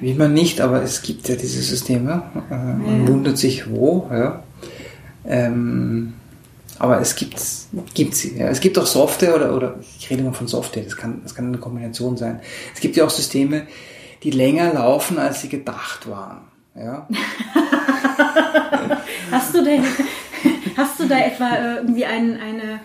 Will 0.00 0.14
man 0.14 0.32
nicht, 0.34 0.60
aber 0.60 0.82
es 0.82 1.02
gibt 1.02 1.28
ja 1.28 1.36
diese 1.36 1.62
Systeme. 1.62 2.22
Äh, 2.50 2.54
man 2.54 3.02
Ja. 3.02 3.08
wundert 3.08 3.38
sich 3.38 3.70
wo, 3.70 4.08
ja. 4.12 4.42
Ähm, 5.24 6.14
aber 6.78 7.00
es 7.00 7.16
gibt, 7.16 7.40
gibt 7.94 8.14
sie. 8.14 8.38
Ja. 8.38 8.48
Es 8.48 8.60
gibt 8.60 8.78
auch 8.78 8.86
Software 8.86 9.34
oder, 9.34 9.54
oder 9.54 9.78
ich 9.98 10.08
rede 10.10 10.22
immer 10.22 10.32
von 10.32 10.46
Software, 10.48 10.84
das 10.84 10.96
kann, 10.96 11.20
das 11.22 11.34
kann 11.34 11.46
eine 11.46 11.58
Kombination 11.58 12.16
sein. 12.16 12.40
Es 12.74 12.80
gibt 12.80 12.96
ja 12.96 13.04
auch 13.04 13.10
Systeme, 13.10 13.66
die 14.22 14.30
länger 14.30 14.74
laufen, 14.74 15.18
als 15.18 15.42
sie 15.42 15.48
gedacht 15.48 16.08
waren. 16.08 16.42
Ja. 16.76 17.08
Hast 19.30 19.54
du 19.54 19.62
denn, 19.62 19.84
hast 20.76 20.98
du 21.00 21.06
da 21.06 21.18
etwa 21.18 21.50
äh, 21.50 21.76
irgendwie 21.76 22.04
ein, 22.04 22.38
eine, 22.40 22.80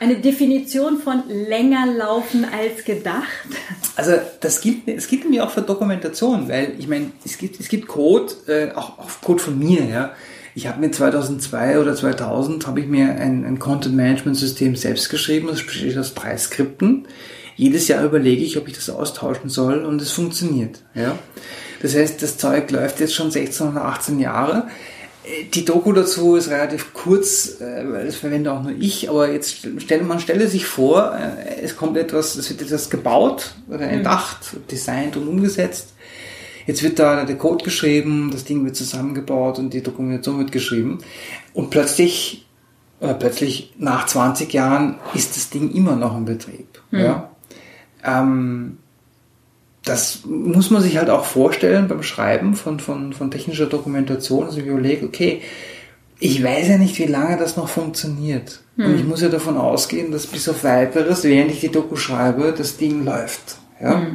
eine 0.00 0.16
Definition 0.16 0.98
von 0.98 1.22
länger 1.28 1.86
laufen 1.86 2.44
als 2.44 2.84
gedacht? 2.84 3.26
Also 3.96 4.12
das 4.40 4.60
gilt, 4.60 4.88
es 4.88 5.08
gilt 5.08 5.28
mir 5.28 5.44
auch 5.44 5.50
für 5.50 5.62
Dokumentation, 5.62 6.48
weil 6.48 6.74
ich 6.78 6.88
meine, 6.88 7.12
es 7.24 7.36
gibt, 7.36 7.60
es 7.60 7.68
gibt 7.68 7.88
Code, 7.88 8.32
äh, 8.46 8.72
auch, 8.74 8.98
auch 8.98 9.10
Code 9.22 9.42
von 9.42 9.58
mir, 9.58 9.84
ja. 9.84 10.12
Ich 10.54 10.66
habe 10.66 10.80
mir 10.80 10.90
2002 10.90 11.78
oder 11.78 11.94
2000 11.94 12.66
habe 12.66 12.80
ich 12.80 12.86
mir 12.86 13.14
ein, 13.14 13.44
ein 13.44 13.58
Content 13.58 13.96
Management 13.96 14.36
System 14.36 14.76
selbst 14.76 15.08
geschrieben. 15.08 15.48
Das 15.48 15.62
besteht 15.62 15.96
aus 15.96 16.14
drei 16.14 16.36
Skripten. 16.36 17.06
Jedes 17.56 17.88
Jahr 17.88 18.04
überlege 18.04 18.42
ich, 18.42 18.58
ob 18.58 18.68
ich 18.68 18.74
das 18.74 18.90
austauschen 18.90 19.48
soll 19.48 19.84
und 19.84 20.00
es 20.00 20.12
funktioniert. 20.12 20.80
Ja. 20.94 21.18
Das 21.80 21.94
heißt, 21.94 22.22
das 22.22 22.38
Zeug 22.38 22.70
läuft 22.70 23.00
jetzt 23.00 23.14
schon 23.14 23.30
16 23.30 23.68
oder 23.68 23.84
18 23.86 24.18
Jahre. 24.18 24.68
Äh, 25.24 25.44
Die 25.54 25.64
Doku 25.64 25.92
dazu 25.92 26.36
ist 26.36 26.50
relativ 26.50 26.92
kurz, 26.94 27.60
äh, 27.60 27.84
weil 27.90 28.06
das 28.06 28.16
verwende 28.16 28.52
auch 28.52 28.62
nur 28.62 28.72
ich, 28.72 29.08
aber 29.08 29.30
jetzt 29.30 29.66
stelle 29.78 30.02
man 30.04 30.20
stelle 30.20 30.48
sich 30.48 30.66
vor, 30.66 31.14
äh, 31.14 31.60
es 31.62 31.76
kommt 31.76 31.96
etwas, 31.96 32.36
es 32.36 32.48
wird 32.50 32.62
etwas 32.62 32.90
gebaut 32.90 33.54
oder 33.68 33.82
entdacht, 33.82 34.56
designt 34.70 35.16
und 35.16 35.28
umgesetzt. 35.28 35.88
Jetzt 36.66 36.82
wird 36.82 36.98
da 36.98 37.24
der 37.24 37.36
Code 37.36 37.64
geschrieben, 37.64 38.30
das 38.32 38.44
Ding 38.44 38.64
wird 38.64 38.76
zusammengebaut 38.76 39.58
und 39.58 39.74
die 39.74 39.82
Dokumentation 39.82 40.38
wird 40.38 40.52
geschrieben. 40.52 40.98
Und 41.54 41.70
plötzlich 41.70 42.46
oder 43.02 43.14
plötzlich 43.14 43.74
nach 43.78 44.06
20 44.06 44.52
Jahren 44.52 44.94
ist 45.12 45.36
das 45.36 45.50
Ding 45.50 45.72
immer 45.72 45.96
noch 45.96 46.16
in 46.16 46.24
Betrieb. 46.24 46.80
Ja? 46.92 47.30
Ähm, 48.04 48.78
das 49.84 50.20
muss 50.24 50.70
man 50.70 50.82
sich 50.82 50.96
halt 50.96 51.10
auch 51.10 51.24
vorstellen 51.24 51.88
beim 51.88 52.04
Schreiben 52.04 52.54
von, 52.54 52.78
von, 52.78 53.12
von 53.12 53.32
technischer 53.32 53.66
Dokumentation. 53.66 54.44
Also 54.44 54.60
ich 54.60 54.66
überlege, 54.66 55.04
okay, 55.04 55.42
ich 56.20 56.44
weiß 56.44 56.68
ja 56.68 56.78
nicht, 56.78 56.96
wie 57.00 57.06
lange 57.06 57.36
das 57.36 57.56
noch 57.56 57.68
funktioniert. 57.68 58.60
Und 58.76 58.94
ich 58.94 59.04
muss 59.04 59.20
ja 59.20 59.28
davon 59.28 59.56
ausgehen, 59.56 60.12
dass 60.12 60.28
bis 60.28 60.48
auf 60.48 60.62
weiteres, 60.62 61.24
während 61.24 61.50
ich 61.50 61.58
die 61.58 61.72
Doku 61.72 61.96
schreibe, 61.96 62.54
das 62.56 62.76
Ding 62.76 63.04
läuft. 63.04 63.56
Ja? 63.80 64.06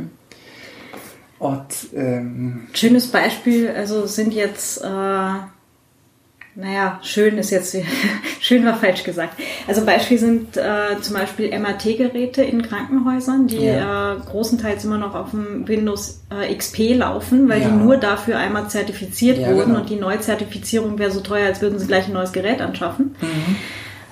Und 1.39 1.65
ähm, 1.95 2.67
Schönes 2.73 3.07
Beispiel, 3.07 3.69
also 3.69 4.07
sind 4.07 4.33
jetzt, 4.33 4.81
äh, 4.83 4.87
naja, 6.59 6.99
schön 7.03 7.37
ist 7.37 7.51
jetzt, 7.51 7.75
schön 8.41 8.65
war 8.65 8.75
falsch 8.75 9.03
gesagt. 9.03 9.33
Also 9.67 9.85
Beispiel 9.85 10.17
sind 10.17 10.57
äh, 10.57 10.99
zum 11.01 11.13
Beispiel 11.15 11.49
MRT-Geräte 11.57 12.41
in 12.43 12.63
Krankenhäusern, 12.63 13.45
die 13.45 13.57
Ja. 13.65 14.15
äh, 14.15 14.19
großenteils 14.19 14.83
immer 14.85 14.97
noch 14.97 15.13
auf 15.13 15.29
dem 15.29 15.67
Windows 15.67 16.23
äh, 16.31 16.51
XP 16.55 16.95
laufen, 16.95 17.47
weil 17.49 17.61
Ja. 17.61 17.69
die 17.69 17.75
nur 17.75 17.97
dafür 17.97 18.39
einmal 18.39 18.67
zertifiziert 18.69 19.37
Ja, 19.37 19.53
wurden 19.53 19.67
genau. 19.73 19.81
und 19.81 19.89
die 19.91 19.97
Neuzertifizierung 19.97 20.97
wäre 20.97 21.11
so 21.11 21.19
teuer, 21.19 21.45
als 21.45 21.61
würden 21.61 21.77
sie 21.77 21.85
gleich 21.85 22.07
ein 22.07 22.13
neues 22.13 22.31
Gerät 22.31 22.61
anschaffen. 22.61 23.15
Mhm. 23.21 23.55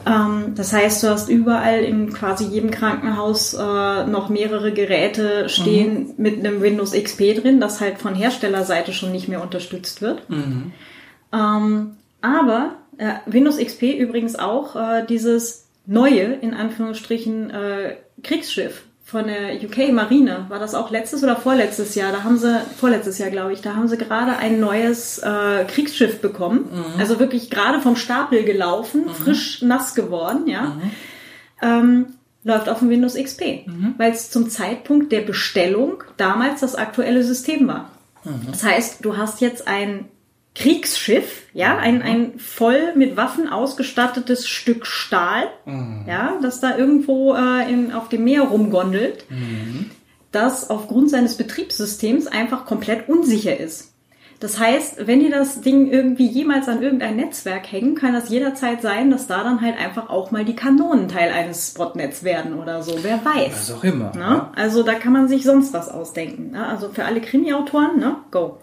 Ähm, 0.05 0.53
das 0.55 0.71
heißt, 0.73 1.03
du 1.03 1.07
hast 1.09 1.29
überall 1.29 1.83
in 1.83 2.13
quasi 2.13 2.45
jedem 2.45 2.71
Krankenhaus 2.71 3.53
äh, 3.53 4.05
noch 4.05 4.29
mehrere 4.29 4.71
Geräte 4.71 5.49
stehen 5.49 6.13
mit 6.17 6.39
einem 6.39 6.61
Windows 6.61 6.91
XP 6.91 7.41
drin, 7.41 7.59
das 7.59 7.81
halt 7.81 7.97
von 7.97 8.15
Herstellerseite 8.15 8.93
schon 8.93 9.11
nicht 9.11 9.27
mehr 9.27 9.41
unterstützt 9.41 10.01
wird. 10.01 10.21
Ähm, 11.33 11.97
aber 12.21 12.75
äh, 12.97 13.13
Windows 13.25 13.57
XP 13.57 13.97
übrigens 13.97 14.35
auch 14.37 14.75
äh, 14.75 15.05
dieses 15.07 15.67
neue, 15.85 16.23
in 16.23 16.53
Anführungsstrichen, 16.53 17.49
äh, 17.49 17.95
Kriegsschiff 18.23 18.83
von 19.05 19.27
der 19.27 19.53
UK 19.63 19.93
Marine. 19.93 20.47
War 20.49 20.57
das 20.57 20.73
auch 20.73 20.89
letztes 20.89 21.23
oder 21.23 21.35
vorletztes 21.35 21.93
Jahr? 21.93 22.11
Da 22.11 22.23
haben 22.23 22.39
sie, 22.39 22.59
vorletztes 22.75 23.19
Jahr 23.19 23.29
glaube 23.29 23.53
ich, 23.53 23.61
da 23.61 23.75
haben 23.75 23.87
sie 23.87 23.97
gerade 23.97 24.35
ein 24.37 24.59
neues 24.59 25.19
äh, 25.19 25.63
Kriegsschiff 25.65 26.21
bekommen. 26.21 26.67
Also 26.99 27.19
wirklich 27.19 27.51
gerade 27.51 27.79
vom 27.79 27.95
Stapel 27.95 28.43
gelaufen, 28.43 29.07
frisch 29.13 29.61
nass 29.61 29.93
geworden, 29.93 30.47
ja. 30.47 30.75
Ähm, 31.61 32.07
läuft 32.43 32.67
auf 32.67 32.79
dem 32.79 32.89
Windows 32.89 33.15
XP, 33.15 33.67
weil 33.97 34.11
es 34.11 34.31
zum 34.31 34.49
Zeitpunkt 34.49 35.11
der 35.11 35.21
Bestellung 35.21 36.03
damals 36.17 36.61
das 36.61 36.75
aktuelle 36.75 37.23
System 37.23 37.67
war. 37.67 37.91
Das 38.49 38.63
heißt, 38.63 39.05
du 39.05 39.17
hast 39.17 39.39
jetzt 39.39 39.67
ein 39.67 40.05
Kriegsschiff, 40.55 41.43
ja, 41.53 41.77
ein, 41.77 42.01
ein 42.01 42.39
voll 42.39 42.95
mit 42.95 43.17
Waffen 43.17 43.49
ausgestattetes 43.49 44.47
Stück 44.47 44.85
Stahl, 44.85 45.47
ja, 46.07 46.39
das 46.41 46.61
da 46.61 46.77
irgendwo 46.77 47.35
äh, 47.35 47.69
in, 47.69 47.91
auf 47.91 48.07
dem 48.07 48.23
Meer 48.23 48.43
rumgondelt, 48.43 49.25
das 50.31 50.69
aufgrund 50.69 51.09
seines 51.09 51.35
Betriebssystems 51.35 52.27
einfach 52.27 52.65
komplett 52.65 53.09
unsicher 53.09 53.59
ist. 53.59 53.91
Das 54.39 54.59
heißt, 54.59 55.07
wenn 55.07 55.21
die 55.21 55.29
das 55.29 55.61
Ding 55.61 55.89
irgendwie 55.89 56.27
jemals 56.27 56.67
an 56.67 56.81
irgendein 56.81 57.15
Netzwerk 57.15 57.71
hängen, 57.71 57.95
kann 57.95 58.13
das 58.13 58.29
jederzeit 58.29 58.81
sein, 58.81 59.09
dass 59.09 59.27
da 59.27 59.43
dann 59.43 59.61
halt 59.61 59.77
einfach 59.77 60.09
auch 60.09 60.31
mal 60.31 60.43
die 60.43 60.55
Kanonen 60.55 61.07
Teil 61.07 61.31
eines 61.31 61.73
Botnets 61.73 62.23
werden 62.23 62.53
oder 62.53 62.83
so. 62.83 62.99
Wer 63.01 63.23
weiß. 63.23 63.53
was 63.53 63.71
auch 63.71 63.83
immer. 63.83 64.11
Ne? 64.13 64.49
Also 64.55 64.83
da 64.83 64.95
kann 64.95 65.13
man 65.13 65.29
sich 65.29 65.43
sonst 65.43 65.73
was 65.73 65.89
ausdenken. 65.89 66.51
Ne? 66.51 66.67
Also 66.67 66.89
für 66.89 67.05
alle 67.05 67.21
Krimi-Autoren, 67.21 67.97
ne? 67.97 68.17
go. 68.31 68.59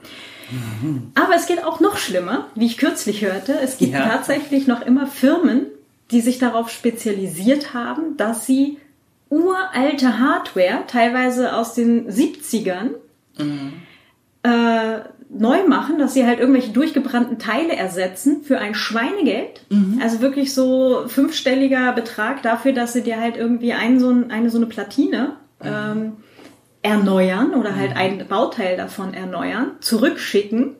Aber 1.15 1.35
es 1.37 1.47
geht 1.47 1.65
auch 1.65 1.81
noch 1.81 1.97
schlimmer, 1.97 2.47
wie 2.55 2.67
ich 2.67 2.79
kürzlich 2.79 3.23
hörte. 3.25 3.59
Es 3.63 3.79
gibt 3.79 3.93
Ja. 3.93 4.09
tatsächlich 4.09 4.67
noch 4.67 4.83
immer 4.85 5.07
Firmen, 5.07 5.67
die 6.11 6.21
sich 6.21 6.39
darauf 6.39 6.71
spezialisiert 6.71 7.75
haben, 7.75 8.17
dass 8.17 8.45
sie 8.47 8.79
uralte 9.31 10.19
Hardware, 10.19 10.81
teilweise 10.87 11.55
aus 11.57 11.75
den 11.75 12.09
70ern, 12.11 12.91
äh, 14.43 15.01
neu 15.31 15.67
machen, 15.67 15.99
dass 15.99 16.13
sie 16.13 16.27
halt 16.27 16.39
irgendwelche 16.41 16.73
durchgebrannten 16.73 17.39
Teile 17.39 17.75
ersetzen 17.75 18.43
für 18.45 18.59
ein 18.59 18.75
Schweinegeld. 18.75 19.63
Also 20.03 20.21
wirklich 20.21 20.53
so 20.53 21.05
fünfstelliger 21.07 21.93
Betrag 21.93 22.43
dafür, 22.43 22.73
dass 22.73 22.93
sie 22.93 23.03
dir 23.03 23.19
halt 23.19 23.37
irgendwie 23.39 23.73
ein, 23.73 23.99
so 23.99 24.11
ein, 24.11 24.31
eine 24.31 24.51
so 24.51 24.59
eine 24.59 24.67
Platine 24.67 25.37
ähm, 25.65 26.19
erneuern 26.83 27.55
oder 27.55 27.77
halt 27.77 27.97
ein 27.97 28.27
Bauteil 28.29 28.77
davon 28.77 29.15
erneuern, 29.15 29.73
zurückschicken, 29.81 30.77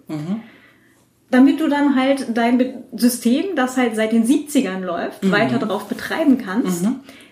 damit 1.31 1.61
du 1.61 1.69
dann 1.69 1.95
halt 1.97 2.37
dein 2.37 2.85
System, 2.95 3.55
das 3.57 3.77
halt 3.77 3.95
seit 3.97 4.13
den 4.13 4.27
70ern 4.27 4.81
läuft, 4.81 5.31
weiter 5.31 5.59
drauf 5.59 5.87
betreiben 5.87 6.39
kannst. 6.39 6.85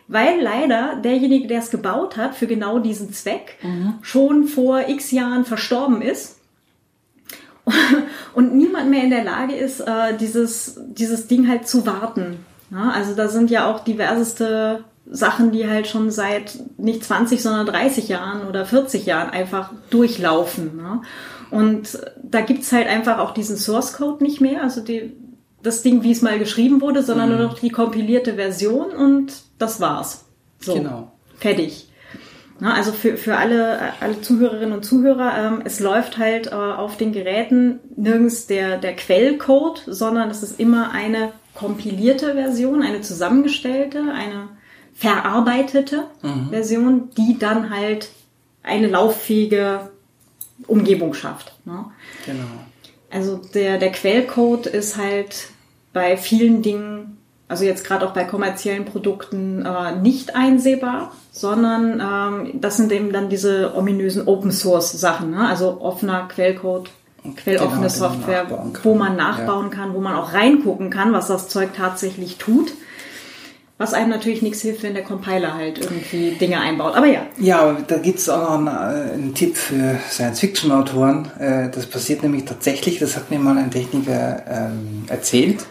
Weil 0.09 0.41
leider 0.41 0.97
derjenige, 1.03 1.47
der 1.47 1.61
es 1.61 1.71
gebaut 1.71 2.17
hat, 2.17 2.35
für 2.35 2.47
genau 2.47 2.79
diesen 2.79 3.13
Zweck, 3.13 3.59
schon 4.03 4.47
vor 4.47 4.89
x 4.89 5.11
Jahren 5.11 5.45
verstorben 5.45 6.01
ist. 6.03 6.39
Und 8.35 8.55
niemand 8.55 8.91
mehr 8.91 9.05
in 9.05 9.11
der 9.11 9.23
Lage 9.25 9.55
ist, 9.55 9.81
äh, 9.81 10.17
dieses, 10.19 10.81
dieses 10.89 11.27
Ding 11.29 11.47
halt 11.49 11.69
zu 11.69 11.87
warten. 11.87 12.45
Also 12.93 13.15
da 13.15 13.29
sind 13.29 13.51
ja 13.51 13.71
auch 13.71 13.85
diverseste 13.85 14.85
Sachen, 15.09 15.51
die 15.53 15.69
halt 15.69 15.87
schon 15.87 16.11
seit 16.11 16.59
nicht 16.79 17.05
20, 17.05 17.43
sondern 17.43 17.67
30 17.67 18.09
Jahren 18.09 18.47
oder 18.47 18.65
40 18.65 19.07
Jahren 19.07 19.31
einfach 19.31 19.71
durchlaufen. 19.91 20.77
Ne? 20.77 21.03
Und 21.51 21.99
da 22.23 22.41
gibt's 22.43 22.73
halt 22.73 22.87
einfach 22.87 23.19
auch 23.19 23.33
diesen 23.33 23.57
Source 23.57 23.95
Code 23.95 24.23
nicht 24.23 24.41
mehr, 24.41 24.63
also 24.63 24.81
die, 24.81 25.13
das 25.63 25.83
Ding, 25.83 26.03
wie 26.03 26.13
es 26.13 26.23
mal 26.23 26.39
geschrieben 26.39 26.81
wurde, 26.81 27.03
sondern 27.03 27.31
nur 27.31 27.39
noch 27.39 27.59
die 27.59 27.71
kompilierte 27.71 28.35
Version 28.35 28.91
und 28.91 29.33
das 29.59 29.81
war's. 29.81 30.25
So, 30.61 30.75
Genau. 30.75 31.13
fertig. 31.39 31.89
Na, 32.61 32.75
also 32.75 32.93
für, 32.93 33.17
für 33.17 33.39
alle, 33.39 33.79
alle 34.01 34.21
Zuhörerinnen 34.21 34.75
und 34.75 34.85
Zuhörer, 34.85 35.33
ähm, 35.39 35.63
es 35.65 35.81
läuft 35.81 36.19
halt 36.19 36.49
äh, 36.49 36.55
auf 36.55 36.99
den 36.99 37.13
Geräten 37.13 37.81
nirgends 37.97 38.47
der, 38.47 38.77
der 38.77 38.95
Quellcode, 38.95 39.83
sondern 39.87 40.29
es 40.29 40.43
ist 40.43 40.61
immer 40.61 40.93
eine 40.93 41.33
kompilierte 41.55 42.35
Version, 42.35 42.83
eine 42.83 43.01
zusammengestellte, 43.01 44.03
eine 44.13 44.49
verarbeitete 45.01 46.05
Version, 46.51 47.09
die 47.17 47.39
dann 47.39 47.71
halt 47.71 48.11
eine 48.63 48.87
lauffähige 48.87 49.89
Umgebung 50.67 51.15
schafft. 51.15 51.55
Ne? 51.65 51.87
Genau. 52.27 52.45
Also 53.11 53.41
der, 53.55 53.79
der 53.79 53.93
Quellcode 53.93 54.67
ist 54.67 54.99
halt 54.99 55.49
bei 55.95 56.19
vielen 56.19 56.61
Dingen, 56.61 57.17
also 57.49 57.65
jetzt 57.65 57.83
gerade 57.85 58.07
auch 58.07 58.13
bei 58.13 58.25
kommerziellen 58.25 58.85
Produkten, 58.85 59.65
äh, 59.65 59.97
nicht 59.97 60.37
einsehbar, 60.37 61.13
sondern 61.33 62.01
ähm, 62.01 62.61
das 62.61 62.77
sind 62.77 62.93
eben 62.93 63.11
dann 63.11 63.31
diese 63.31 63.75
ominösen 63.75 64.29
Open 64.29 64.53
Source 64.53 64.93
Sachen, 64.93 65.31
ne? 65.31 65.49
also 65.49 65.81
offener 65.81 66.29
Quellcode, 66.29 66.91
quelloffene 67.37 67.57
Genau, 67.57 67.71
den 67.71 67.81
man 67.81 67.91
Software, 67.91 68.45
kann. 68.45 68.79
wo 68.83 68.95
man 68.95 69.17
nachbauen 69.17 69.71
kann, 69.71 69.95
wo 69.95 70.01
man 70.01 70.15
auch 70.15 70.35
reingucken 70.35 70.91
kann, 70.91 71.15
was 71.15 71.27
das 71.29 71.49
Zeug 71.49 71.71
tatsächlich 71.75 72.37
tut. 72.37 72.73
Was 73.81 73.95
einem 73.95 74.11
natürlich 74.11 74.43
nichts 74.43 74.61
hilft, 74.61 74.83
wenn 74.83 74.93
der 74.93 75.05
Compiler 75.05 75.55
halt 75.55 75.79
irgendwie 75.79 76.33
Dinge 76.33 76.61
einbaut. 76.61 76.95
Aber 76.95 77.07
ja, 77.07 77.23
Ja, 77.39 77.61
aber 77.63 77.79
da 77.81 77.97
gibt's 77.97 78.29
auch 78.29 78.43
noch 78.43 78.59
einen, 78.59 78.67
äh, 78.67 79.13
einen 79.15 79.35
Tipp 79.35 79.57
für 79.57 79.99
Science-Fiction-Autoren. 80.11 81.31
Äh, 81.39 81.71
Das 81.71 81.87
passiert 81.87 82.23
nämlich 82.23 82.45
tatsächlich, 82.45 82.99
das 82.99 83.17
hat 83.17 83.31
mir 83.31 83.39
mal 83.39 83.57
ein 83.57 83.71
Techniker 83.71 84.43
ähm, 84.47 85.05
erzählt. 85.09 85.65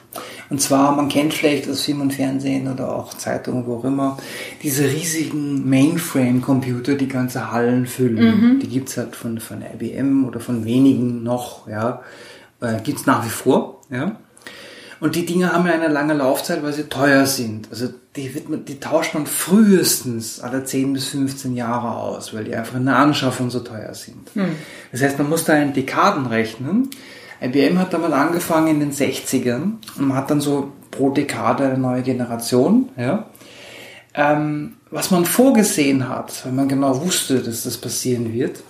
Und 0.49 0.59
zwar, 0.59 0.95
man 0.95 1.07
kennt 1.07 1.35
vielleicht 1.35 1.69
aus 1.69 1.83
Film 1.83 2.01
und 2.01 2.11
Fernsehen 2.11 2.67
oder 2.67 2.95
auch 2.95 3.13
Zeitungen, 3.13 3.67
wo 3.67 3.75
auch 3.75 3.83
immer, 3.83 4.17
diese 4.63 4.85
riesigen 4.85 5.69
Mainframe-Computer, 5.69 6.95
die 6.95 7.09
ganze 7.09 7.51
Hallen 7.51 7.85
füllen. 7.85 8.59
Die 8.59 8.69
gibt's 8.69 8.97
halt 8.97 9.15
von, 9.15 9.39
von 9.39 9.61
IBM 9.61 10.25
oder 10.25 10.39
von 10.39 10.65
wenigen 10.65 11.21
noch, 11.21 11.67
ja. 11.67 12.01
Äh, 12.59 12.81
gibt's 12.83 13.05
nach 13.05 13.23
wie 13.23 13.29
vor, 13.29 13.81
ja. 13.91 14.15
Und 14.99 15.15
die 15.15 15.25
Dinge 15.25 15.53
haben 15.53 15.65
ja 15.65 15.73
eine 15.73 15.87
lange 15.87 16.13
Laufzeit, 16.13 16.61
weil 16.61 16.73
sie 16.73 16.83
teuer 16.89 17.25
sind. 17.25 17.69
Also 17.71 17.87
die, 18.15 18.33
wird 18.33 18.49
man, 18.49 18.65
die 18.65 18.79
tauscht 18.79 19.13
man 19.13 19.25
frühestens 19.25 20.39
alle 20.39 20.63
10 20.63 20.93
bis 20.93 21.07
15 21.09 21.55
Jahre 21.55 21.95
aus, 21.95 22.33
weil 22.33 22.43
die 22.43 22.55
einfach 22.55 22.75
in 22.75 22.85
der 22.85 22.97
Anschaffung 22.97 23.49
so 23.49 23.59
teuer 23.59 23.93
sind. 23.93 24.29
Das 24.91 25.01
heißt, 25.01 25.17
man 25.19 25.29
muss 25.29 25.45
da 25.45 25.55
in 25.55 25.73
Dekaden 25.73 26.25
rechnen. 26.25 26.89
IBM 27.41 27.79
hat 27.79 27.93
damit 27.93 28.11
angefangen 28.11 28.67
in 28.67 28.79
den 28.79 28.91
60ern 28.91 29.73
und 29.97 30.07
man 30.07 30.17
hat 30.17 30.29
dann 30.31 30.41
so 30.41 30.71
pro 30.91 31.11
Dekade 31.11 31.65
eine 31.65 31.77
neue 31.77 32.01
Generation. 32.01 32.89
Ja. 32.97 33.27
Ähm, 34.15 34.73
was 34.89 35.11
man 35.11 35.25
vorgesehen 35.25 36.09
hat, 36.09 36.43
weil 36.45 36.51
man 36.51 36.67
genau 36.67 36.99
wusste, 37.01 37.41
dass 37.41 37.63
das 37.63 37.77
passieren 37.77 38.33
wird, 38.33 38.63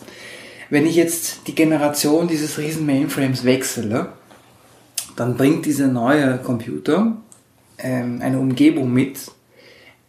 wenn 0.70 0.86
ich 0.86 0.96
jetzt 0.96 1.48
die 1.48 1.56
Generation 1.56 2.28
dieses 2.28 2.58
riesen 2.58 2.86
Mainframes 2.86 3.46
wechsle, 3.46 4.10
dann 5.16 5.36
bringt 5.36 5.66
dieser 5.66 5.88
neue 5.88 6.38
Computer 6.38 7.18
eine 7.84 8.40
Umgebung 8.40 8.94
mit, 8.94 9.20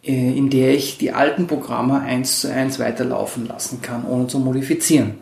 äh, 0.05 0.37
in 0.37 0.51
der 0.51 0.75
ich 0.75 0.99
die 0.99 1.13
alten 1.13 1.47
Programme 1.47 2.01
eins 2.01 2.41
zu 2.41 2.53
eins 2.53 2.79
weiterlaufen 2.79 3.47
lassen 3.47 3.83
kann, 3.83 4.05
ohne 4.05 4.27
zu 4.27 4.39
modifizieren. 4.39 5.15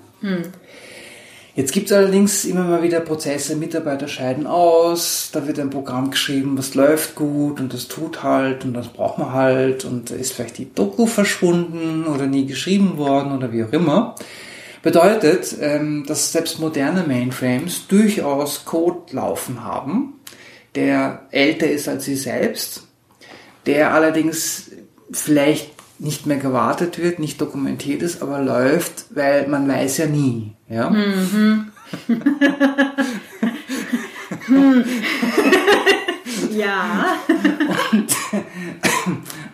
Jetzt 1.59 1.73
gibt 1.73 1.91
es 1.91 1.97
allerdings 1.97 2.45
immer 2.45 2.62
mal 2.62 2.85
wieder 2.85 3.01
Prozesse, 3.01 3.57
Mitarbeiter 3.57 4.07
scheiden 4.07 4.47
aus, 4.47 5.31
da 5.33 5.49
wird 5.49 5.59
ein 5.59 5.70
Programm 5.70 6.12
geschrieben, 6.12 6.57
was 6.57 6.77
läuft 6.77 7.16
gut 7.16 7.59
und 7.59 7.75
das 7.75 7.89
tut 7.89 8.23
halt 8.23 8.65
und 8.65 8.75
das 8.75 8.87
braucht 8.87 9.19
man 9.19 9.33
halt 9.33 9.85
und 9.85 10.12
ist 10.12 10.35
vielleicht 10.35 10.59
die 10.59 10.73
Doku 10.73 11.07
verschwunden 11.07 12.07
oder 12.07 12.27
nie 12.27 12.47
geschrieben 12.47 12.97
worden 12.97 13.37
oder 13.37 13.51
wie 13.53 13.65
auch 13.65 13.73
immer. 13.73 14.15
Bedeutet, 14.83 15.57
ähm, 15.61 16.05
dass 16.07 16.31
selbst 16.31 16.61
moderne 16.61 17.03
Mainframes 17.03 17.89
durchaus 17.89 18.65
Code 18.65 19.12
laufen 19.12 19.65
haben, 19.65 20.18
der 20.78 21.26
älter 21.32 21.68
ist 21.68 21.88
als 21.88 22.05
sie 22.05 22.14
selbst, 22.14 22.86
der 23.66 23.92
allerdings 23.92 24.70
vielleicht 25.10 25.72
nicht 25.98 26.26
mehr 26.26 26.36
gewartet 26.36 27.02
wird, 27.02 27.18
nicht 27.18 27.40
dokumentiert 27.40 28.02
ist, 28.02 28.22
aber 28.22 28.40
läuft, 28.40 29.06
weil 29.10 29.48
man 29.48 29.68
weiß 29.68 29.96
ja 29.98 30.06
nie. 30.06 30.52
Ja? 30.68 30.90
Mhm. 30.90 31.72
ja. 36.52 37.18
Und, 37.90 38.16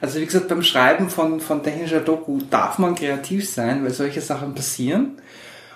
also 0.03 0.21
wie 0.21 0.27
gesagt, 0.27 0.49
beim 0.49 0.63
Schreiben 0.63 1.09
von, 1.09 1.41
von 1.41 1.63
technischer 1.63 2.01
Doku 2.01 2.41
darf 2.51 2.79
man 2.79 2.95
kreativ 2.95 3.49
sein, 3.49 3.83
weil 3.83 3.93
solche 3.93 4.21
Sachen 4.21 4.55
passieren. 4.55 5.13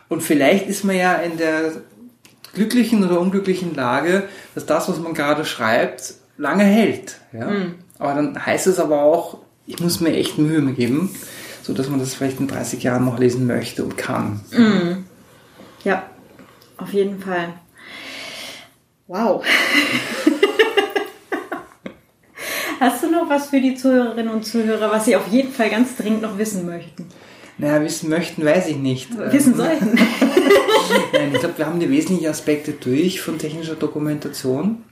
Und 0.08 0.22
vielleicht 0.22 0.68
ist 0.68 0.84
man 0.84 0.96
ja 0.96 1.14
in 1.14 1.38
der 1.38 1.72
glücklichen 2.58 3.04
oder 3.04 3.20
unglücklichen 3.20 3.74
Lage, 3.74 4.24
dass 4.54 4.66
das, 4.66 4.88
was 4.88 4.98
man 4.98 5.14
gerade 5.14 5.44
schreibt, 5.44 6.14
lange 6.36 6.64
hält. 6.64 7.16
Ja? 7.32 7.46
Mhm. 7.46 7.76
Aber 7.98 8.14
dann 8.14 8.44
heißt 8.44 8.66
es 8.66 8.78
aber 8.78 9.02
auch, 9.02 9.38
ich 9.66 9.80
muss 9.80 10.00
mir 10.00 10.14
echt 10.14 10.38
Mühe 10.38 10.60
geben, 10.72 11.14
so 11.62 11.72
dass 11.72 11.88
man 11.88 12.00
das 12.00 12.14
vielleicht 12.14 12.40
in 12.40 12.48
30 12.48 12.82
Jahren 12.82 13.04
noch 13.04 13.18
lesen 13.18 13.46
möchte 13.46 13.84
und 13.84 13.96
kann. 13.98 14.40
Mm. 14.50 15.04
Ja, 15.84 16.04
auf 16.78 16.92
jeden 16.92 17.20
Fall. 17.20 17.54
Wow. 19.06 19.44
Hast 22.80 23.02
du 23.02 23.10
noch 23.10 23.28
was 23.28 23.48
für 23.48 23.60
die 23.60 23.74
Zuhörerinnen 23.74 24.32
und 24.32 24.46
Zuhörer, 24.46 24.90
was 24.90 25.04
sie 25.04 25.16
auf 25.16 25.26
jeden 25.28 25.52
Fall 25.52 25.68
ganz 25.68 25.96
dringend 25.96 26.22
noch 26.22 26.38
wissen 26.38 26.64
möchten? 26.64 27.08
Naja, 27.58 27.82
wissen 27.82 28.08
möchten, 28.08 28.44
weiß 28.44 28.68
ich 28.68 28.76
nicht. 28.76 29.08
Wissen 29.18 29.54
sollten. 29.54 29.94
Nein, 31.12 31.30
ich 31.32 31.40
glaube, 31.40 31.58
wir 31.58 31.66
haben 31.66 31.80
die 31.80 31.90
wesentlichen 31.90 32.28
Aspekte 32.28 32.72
durch 32.72 33.20
von 33.20 33.38
technischer 33.38 33.74
Dokumentation. 33.74 34.84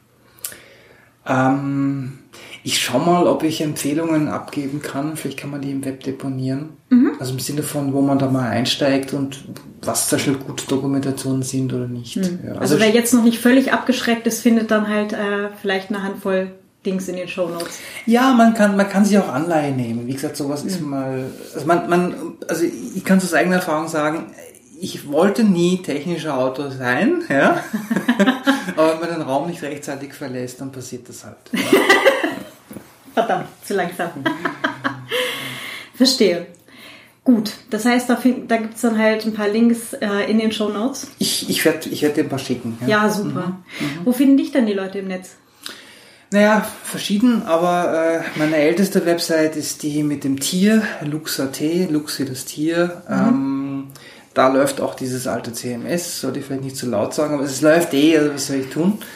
Ähm, 1.26 2.18
ich 2.64 2.80
schaue 2.80 3.06
mal, 3.06 3.26
ob 3.28 3.44
ich 3.44 3.60
Empfehlungen 3.60 4.26
abgeben 4.26 4.82
kann. 4.82 5.16
Vielleicht 5.16 5.38
kann 5.38 5.50
man 5.50 5.62
die 5.62 5.70
im 5.70 5.84
Web 5.84 6.02
deponieren. 6.02 6.70
Mhm. 6.90 7.12
Also 7.20 7.32
im 7.32 7.38
Sinne 7.38 7.62
von, 7.62 7.92
wo 7.92 8.00
man 8.00 8.18
da 8.18 8.28
mal 8.28 8.48
einsteigt 8.48 9.12
und 9.12 9.44
was 9.82 10.08
da 10.08 10.18
schon 10.18 10.40
gute 10.40 10.66
Dokumentationen 10.66 11.44
sind 11.44 11.72
oder 11.72 11.86
nicht. 11.86 12.16
Mhm. 12.16 12.40
Ja, 12.44 12.50
also, 12.50 12.60
also, 12.60 12.80
wer 12.80 12.90
jetzt 12.90 13.14
noch 13.14 13.22
nicht 13.22 13.38
völlig 13.38 13.72
abgeschreckt 13.72 14.26
ist, 14.26 14.40
findet 14.40 14.72
dann 14.72 14.88
halt 14.88 15.12
äh, 15.12 15.50
vielleicht 15.62 15.90
eine 15.90 16.02
Handvoll 16.02 16.50
Dings 16.86 17.08
in 17.08 17.16
den 17.16 17.28
Show 17.28 17.48
Notes. 17.48 17.80
Ja, 18.06 18.32
man 18.32 18.54
kann, 18.54 18.76
man 18.76 18.88
kann 18.88 19.04
sich 19.04 19.18
auch 19.18 19.28
Anleihe 19.28 19.72
nehmen. 19.72 20.06
Wie 20.06 20.14
gesagt, 20.14 20.36
sowas 20.36 20.62
mhm. 20.62 20.68
ist 20.68 20.80
mal, 20.80 21.30
also 21.54 21.66
man, 21.66 21.88
man, 21.88 22.14
also 22.48 22.64
ich 22.64 23.04
kann 23.04 23.18
aus 23.18 23.34
eigener 23.34 23.56
Erfahrung 23.56 23.88
sagen, 23.88 24.32
ich 24.80 25.08
wollte 25.10 25.42
nie 25.42 25.82
technischer 25.82 26.38
Autor 26.38 26.70
sein, 26.70 27.22
ja. 27.28 27.62
Aber 28.76 28.92
wenn 28.92 29.00
man 29.00 29.18
den 29.18 29.22
Raum 29.22 29.48
nicht 29.48 29.62
rechtzeitig 29.62 30.12
verlässt, 30.12 30.60
dann 30.60 30.70
passiert 30.70 31.08
das 31.08 31.24
halt. 31.24 31.36
Verdammt, 33.14 33.46
zu 33.64 33.74
langsam. 33.74 34.10
Verstehe. 35.94 36.46
Gut, 37.24 37.54
das 37.70 37.84
heißt, 37.84 38.08
da, 38.08 38.22
da 38.46 38.56
gibt 38.58 38.76
es 38.76 38.82
dann 38.82 38.98
halt 38.98 39.24
ein 39.24 39.34
paar 39.34 39.48
Links 39.48 39.94
äh, 39.94 40.30
in 40.30 40.38
den 40.38 40.52
Show 40.52 40.68
Notes. 40.68 41.08
Ich, 41.18 41.50
ich 41.50 41.64
werde 41.64 41.88
ich 41.88 42.02
werd 42.02 42.16
dir 42.16 42.22
ein 42.22 42.28
paar 42.28 42.38
schicken. 42.38 42.78
Ja, 42.82 42.86
ja 42.86 43.10
super. 43.10 43.58
Mhm. 43.80 43.86
Mhm. 43.86 44.04
Wo 44.04 44.12
finden 44.12 44.36
dich 44.36 44.52
denn 44.52 44.66
die 44.66 44.74
Leute 44.74 44.98
im 44.98 45.08
Netz? 45.08 45.30
Naja, 46.30 46.66
verschieden, 46.84 47.42
aber 47.44 48.20
äh, 48.20 48.38
meine 48.38 48.56
älteste 48.56 49.06
Website 49.06 49.56
ist 49.56 49.82
die 49.82 50.02
mit 50.02 50.24
dem 50.24 50.40
Tier, 50.40 50.82
Lux.at, 51.02 51.60
Lux 51.88 52.18
wie 52.18 52.24
das 52.24 52.44
Tier. 52.44 53.02
Mhm. 53.08 53.14
Ähm, 53.14 53.86
da 54.34 54.48
läuft 54.48 54.80
auch 54.80 54.94
dieses 54.94 55.26
alte 55.26 55.52
CMS, 55.52 56.20
sollte 56.20 56.40
ich 56.40 56.46
vielleicht 56.46 56.64
nicht 56.64 56.76
zu 56.76 56.90
laut 56.90 57.14
sagen, 57.14 57.34
aber 57.34 57.44
es 57.44 57.62
läuft 57.62 57.94
eh, 57.94 58.18
also 58.18 58.34
was 58.34 58.46
soll 58.48 58.56
ich 58.56 58.68
tun? 58.68 58.98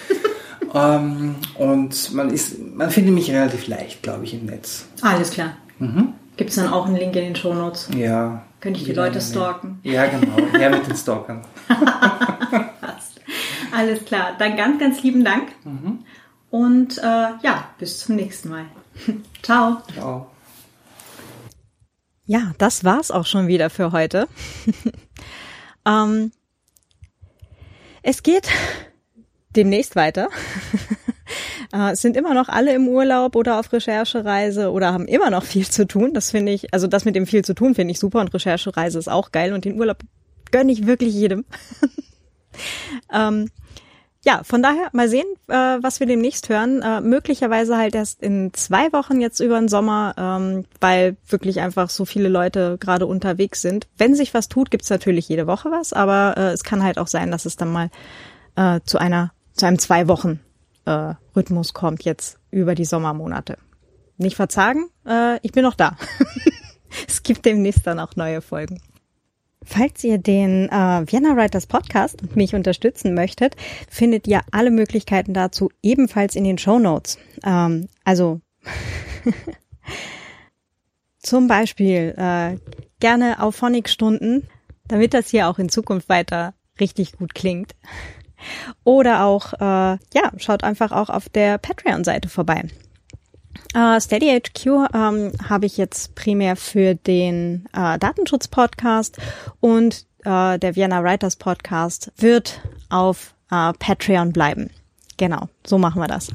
Ähm, 0.73 1.35
und 1.57 2.15
man 2.15 2.31
ist, 2.31 2.57
man 2.59 2.91
findet 2.91 3.13
mich 3.13 3.31
relativ 3.31 3.67
leicht, 3.67 4.05
glaube 4.05 4.25
ich, 4.25 4.35
im 4.35 4.47
Netz. 4.47 4.87
Alles 5.03 5.31
klar. 5.31 5.57
Mhm. 5.81 6.15
Gibt 6.37 6.51
es 6.51 6.57
dann 6.57 6.73
auch 6.73 6.87
einen 6.87 6.97
Link 6.97 7.17
in 7.17 7.25
den 7.25 7.35
Show 7.37 7.53
Notes? 7.53 7.89
Ja. 7.97 8.43
Könnte 8.61 8.79
ich 8.79 8.87
die 8.87 8.93
Leute 8.93 9.21
stalken? 9.21 9.81
Ja, 9.83 10.07
genau. 10.07 10.37
Ja, 10.61 10.71
mit 10.71 10.87
den 10.87 10.95
Stalkern. 10.95 11.41
Alles 13.73 14.05
klar. 14.05 14.37
Dann 14.39 14.57
ganz, 14.57 14.79
ganz 14.79 15.03
lieben 15.03 15.25
Dank. 15.25 15.49
Mhm. 15.65 15.90
Und 16.61 16.99
äh, 16.99 17.03
ja, 17.43 17.71
bis 17.79 18.01
zum 18.01 18.17
nächsten 18.17 18.51
Mal. 18.51 18.67
Ciao. 19.43 19.79
Ciao. 19.95 20.31
Ja, 22.27 22.53
das 22.59 22.85
war's 22.85 23.11
auch 23.11 23.25
schon 23.25 23.47
wieder 23.47 23.71
für 23.71 23.93
heute. 23.93 24.29
ähm, 25.87 26.33
es 28.03 28.23
geht 28.23 28.51
demnächst 29.57 29.97
weiter. 29.97 30.29
äh, 31.73 31.95
sind 31.97 32.15
immer 32.15 32.35
noch 32.35 32.51
alle 32.51 32.75
im 32.75 32.89
Urlaub 32.89 33.37
oder 33.37 33.59
auf 33.59 33.73
Recherchereise 33.73 34.71
oder 34.71 34.93
haben 34.93 35.07
immer 35.07 35.31
noch 35.31 35.45
viel 35.45 35.67
zu 35.67 35.87
tun. 35.87 36.13
Das 36.13 36.31
finde 36.31 36.53
ich, 36.53 36.75
also 36.75 36.87
das 36.87 37.07
mit 37.07 37.17
dem 37.17 37.27
viel 37.27 37.43
zu 37.43 37.55
tun 37.55 37.75
finde 37.75 37.93
ich 37.93 37.99
super 37.99 38.21
und 38.21 38.35
Recherchereise 38.35 38.99
ist 38.99 39.09
auch 39.09 39.33
geil 39.33 39.55
und 39.55 39.65
den 39.65 39.81
Urlaub 39.81 40.03
gönne 40.51 40.73
ich 40.73 40.87
wirklich 40.87 41.15
jedem. 41.15 41.47
ähm, 43.11 43.49
ja, 44.23 44.43
von 44.45 44.63
daher 44.63 44.89
mal 44.93 45.09
sehen, 45.09 45.27
äh, 45.49 45.55
was 45.55 45.99
wir 45.99 46.07
demnächst 46.07 46.49
hören. 46.51 46.83
Äh, 46.83 47.01
möglicherweise 47.01 47.79
halt 47.79 47.95
erst 47.95 48.23
in 48.23 48.53
zwei 48.53 48.93
Wochen 48.93 49.21
jetzt 49.21 49.41
über 49.41 49.59
den 49.59 49.69
Sommer, 49.69 50.15
ähm, 50.19 50.67
weil 50.79 51.17
wirklich 51.27 51.61
einfach 51.61 51.89
so 51.89 52.05
viele 52.05 52.29
Leute 52.29 52.77
gerade 52.79 53.07
unterwegs 53.07 53.63
sind. 53.63 53.89
Wenn 53.97 54.15
sich 54.15 54.35
was 54.35 54.49
tut, 54.49 54.71
gibt's 54.71 54.91
natürlich 54.91 55.29
jede 55.29 55.47
Woche 55.47 55.71
was, 55.71 55.95
aber 55.95 56.35
äh, 56.37 56.53
es 56.53 56.65
kann 56.65 56.83
halt 56.83 56.99
auch 56.99 57.07
sein, 57.07 57.31
dass 57.31 57.47
es 57.47 57.57
dann 57.57 57.73
mal 57.73 57.91
äh, 58.57 58.81
zu 58.85 58.99
einer 58.99 59.33
zu 59.55 59.67
einem 59.67 59.79
zwei 59.79 60.07
Wochen 60.07 60.41
äh, 60.85 61.15
Rhythmus 61.35 61.73
kommt 61.73 62.05
jetzt 62.05 62.39
über 62.51 62.75
die 62.75 62.85
Sommermonate. 62.85 63.57
Nicht 64.19 64.37
verzagen, 64.37 64.91
äh, 65.07 65.39
ich 65.43 65.53
bin 65.53 65.63
noch 65.63 65.75
da. 65.75 65.97
es 67.09 67.23
gibt 67.23 67.47
demnächst 67.47 67.87
dann 67.87 67.99
auch 67.99 68.17
neue 68.17 68.43
Folgen. 68.43 68.81
Falls 69.65 70.03
ihr 70.05 70.19
den 70.19 70.69
äh, 70.71 71.05
Vienna 71.07 71.37
Writers 71.37 71.67
Podcast 71.67 72.23
und 72.23 72.35
mich 72.35 72.55
unterstützen 72.55 73.15
möchtet, 73.15 73.57
findet 73.91 74.27
ihr 74.27 74.41
alle 74.51 74.71
Möglichkeiten 74.71 75.35
dazu 75.35 75.71
ebenfalls 75.83 76.35
in 76.35 76.45
den 76.45 76.57
Show 76.57 76.79
Notes. 76.79 77.19
Ähm, 77.45 77.89
also 78.05 78.41
zum 81.19 81.47
Beispiel 81.47 82.15
äh, 82.17 82.57
gerne 83.01 83.43
auf 83.43 83.57
Phonic-Stunden, 83.57 84.49
damit 84.89 85.13
das 85.13 85.29
hier 85.29 85.49
auch 85.49 85.59
in 85.59 85.69
Zukunft 85.69 86.09
weiter 86.09 86.55
richtig 86.81 87.13
gut 87.13 87.35
klingt. 87.35 87.75
Oder 88.85 89.25
auch, 89.25 89.53
äh, 89.53 89.99
ja, 90.15 90.33
schaut 90.39 90.65
einfach 90.65 90.93
auch 90.93 91.11
auf 91.11 91.29
der 91.29 91.59
Patreon-Seite 91.59 92.31
vorbei. 92.31 92.65
Uh, 93.75 94.01
Steady 94.01 94.39
HQ 94.41 94.67
ähm, 94.93 95.33
habe 95.49 95.67
ich 95.67 95.77
jetzt 95.77 96.15
primär 96.15 96.57
für 96.57 96.95
den 96.95 97.67
äh, 97.73 97.99
Datenschutz-Podcast 97.99 99.19
und 99.61 100.07
äh, 100.25 100.59
der 100.59 100.77
Vienna 100.77 101.03
Writers 101.03 101.37
Podcast 101.37 102.13
wird 102.17 102.61
auf 102.89 103.35
äh, 103.51 103.73
Patreon 103.79 104.33
bleiben. 104.33 104.71
Genau, 105.17 105.49
so 105.67 105.79
machen 105.79 106.01
wir 106.01 106.09
das. 106.09 106.33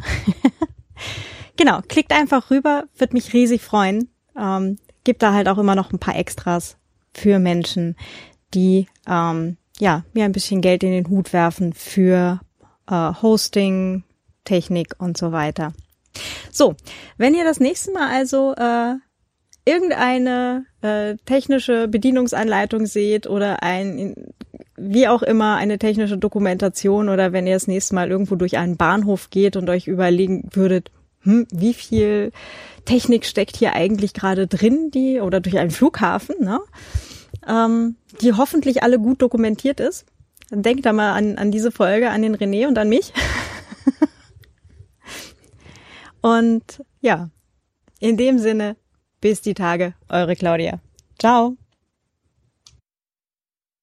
genau, 1.57 1.81
klickt 1.87 2.13
einfach 2.13 2.51
rüber, 2.51 2.85
wird 2.97 3.13
mich 3.13 3.33
riesig 3.33 3.61
freuen. 3.61 4.09
Ähm, 4.39 4.77
gibt 5.03 5.23
da 5.23 5.33
halt 5.33 5.47
auch 5.47 5.57
immer 5.57 5.75
noch 5.75 5.91
ein 5.91 5.99
paar 5.99 6.15
Extras 6.15 6.77
für 7.13 7.39
Menschen, 7.39 7.95
die 8.53 8.87
ähm, 9.07 9.57
ja, 9.79 10.03
mir 10.13 10.25
ein 10.25 10.31
bisschen 10.31 10.61
Geld 10.61 10.83
in 10.83 10.91
den 10.91 11.09
Hut 11.09 11.33
werfen 11.33 11.73
für 11.73 12.39
äh, 12.89 13.13
Hosting, 13.21 14.03
Technik 14.43 14.95
und 14.99 15.17
so 15.17 15.31
weiter. 15.31 15.73
So, 16.51 16.75
wenn 17.17 17.33
ihr 17.33 17.43
das 17.43 17.59
nächste 17.59 17.91
Mal 17.91 18.09
also 18.09 18.53
äh, 18.55 18.95
irgendeine 19.65 20.65
äh, 20.81 21.15
technische 21.25 21.87
Bedienungsanleitung 21.87 22.85
seht 22.85 23.27
oder 23.27 23.63
ein 23.63 24.15
wie 24.77 25.07
auch 25.07 25.23
immer 25.23 25.55
eine 25.55 25.79
technische 25.79 26.17
Dokumentation 26.17 27.09
oder 27.09 27.31
wenn 27.31 27.47
ihr 27.47 27.53
das 27.53 27.67
nächste 27.67 27.95
Mal 27.95 28.11
irgendwo 28.11 28.35
durch 28.35 28.57
einen 28.57 28.77
Bahnhof 28.77 29.29
geht 29.29 29.55
und 29.55 29.69
euch 29.69 29.87
überlegen 29.87 30.49
würdet, 30.51 30.91
hm, 31.21 31.47
wie 31.51 31.73
viel 31.73 32.31
Technik 32.83 33.25
steckt 33.25 33.55
hier 33.55 33.73
eigentlich 33.73 34.13
gerade 34.13 34.47
drin, 34.47 34.91
die 34.91 35.21
oder 35.21 35.39
durch 35.39 35.57
einen 35.57 35.71
Flughafen, 35.71 36.35
ne? 36.39 36.59
ähm, 37.47 37.95
die 38.21 38.33
hoffentlich 38.33 38.83
alle 38.83 38.99
gut 38.99 39.21
dokumentiert 39.21 39.79
ist. 39.79 40.05
Dann 40.49 40.61
denkt 40.61 40.85
da 40.85 40.93
mal 40.93 41.13
an, 41.13 41.37
an 41.37 41.51
diese 41.51 41.71
Folge, 41.71 42.09
an 42.11 42.21
den 42.21 42.35
René 42.35 42.67
und 42.67 42.77
an 42.77 42.89
mich. 42.89 43.13
und 46.25 46.83
ja, 47.01 47.29
in 47.99 48.17
dem 48.17 48.39
Sinne, 48.39 48.77
bis 49.21 49.41
die 49.41 49.53
Tage, 49.53 49.93
eure 50.09 50.35
Claudia. 50.35 50.79
Ciao. 51.19 51.55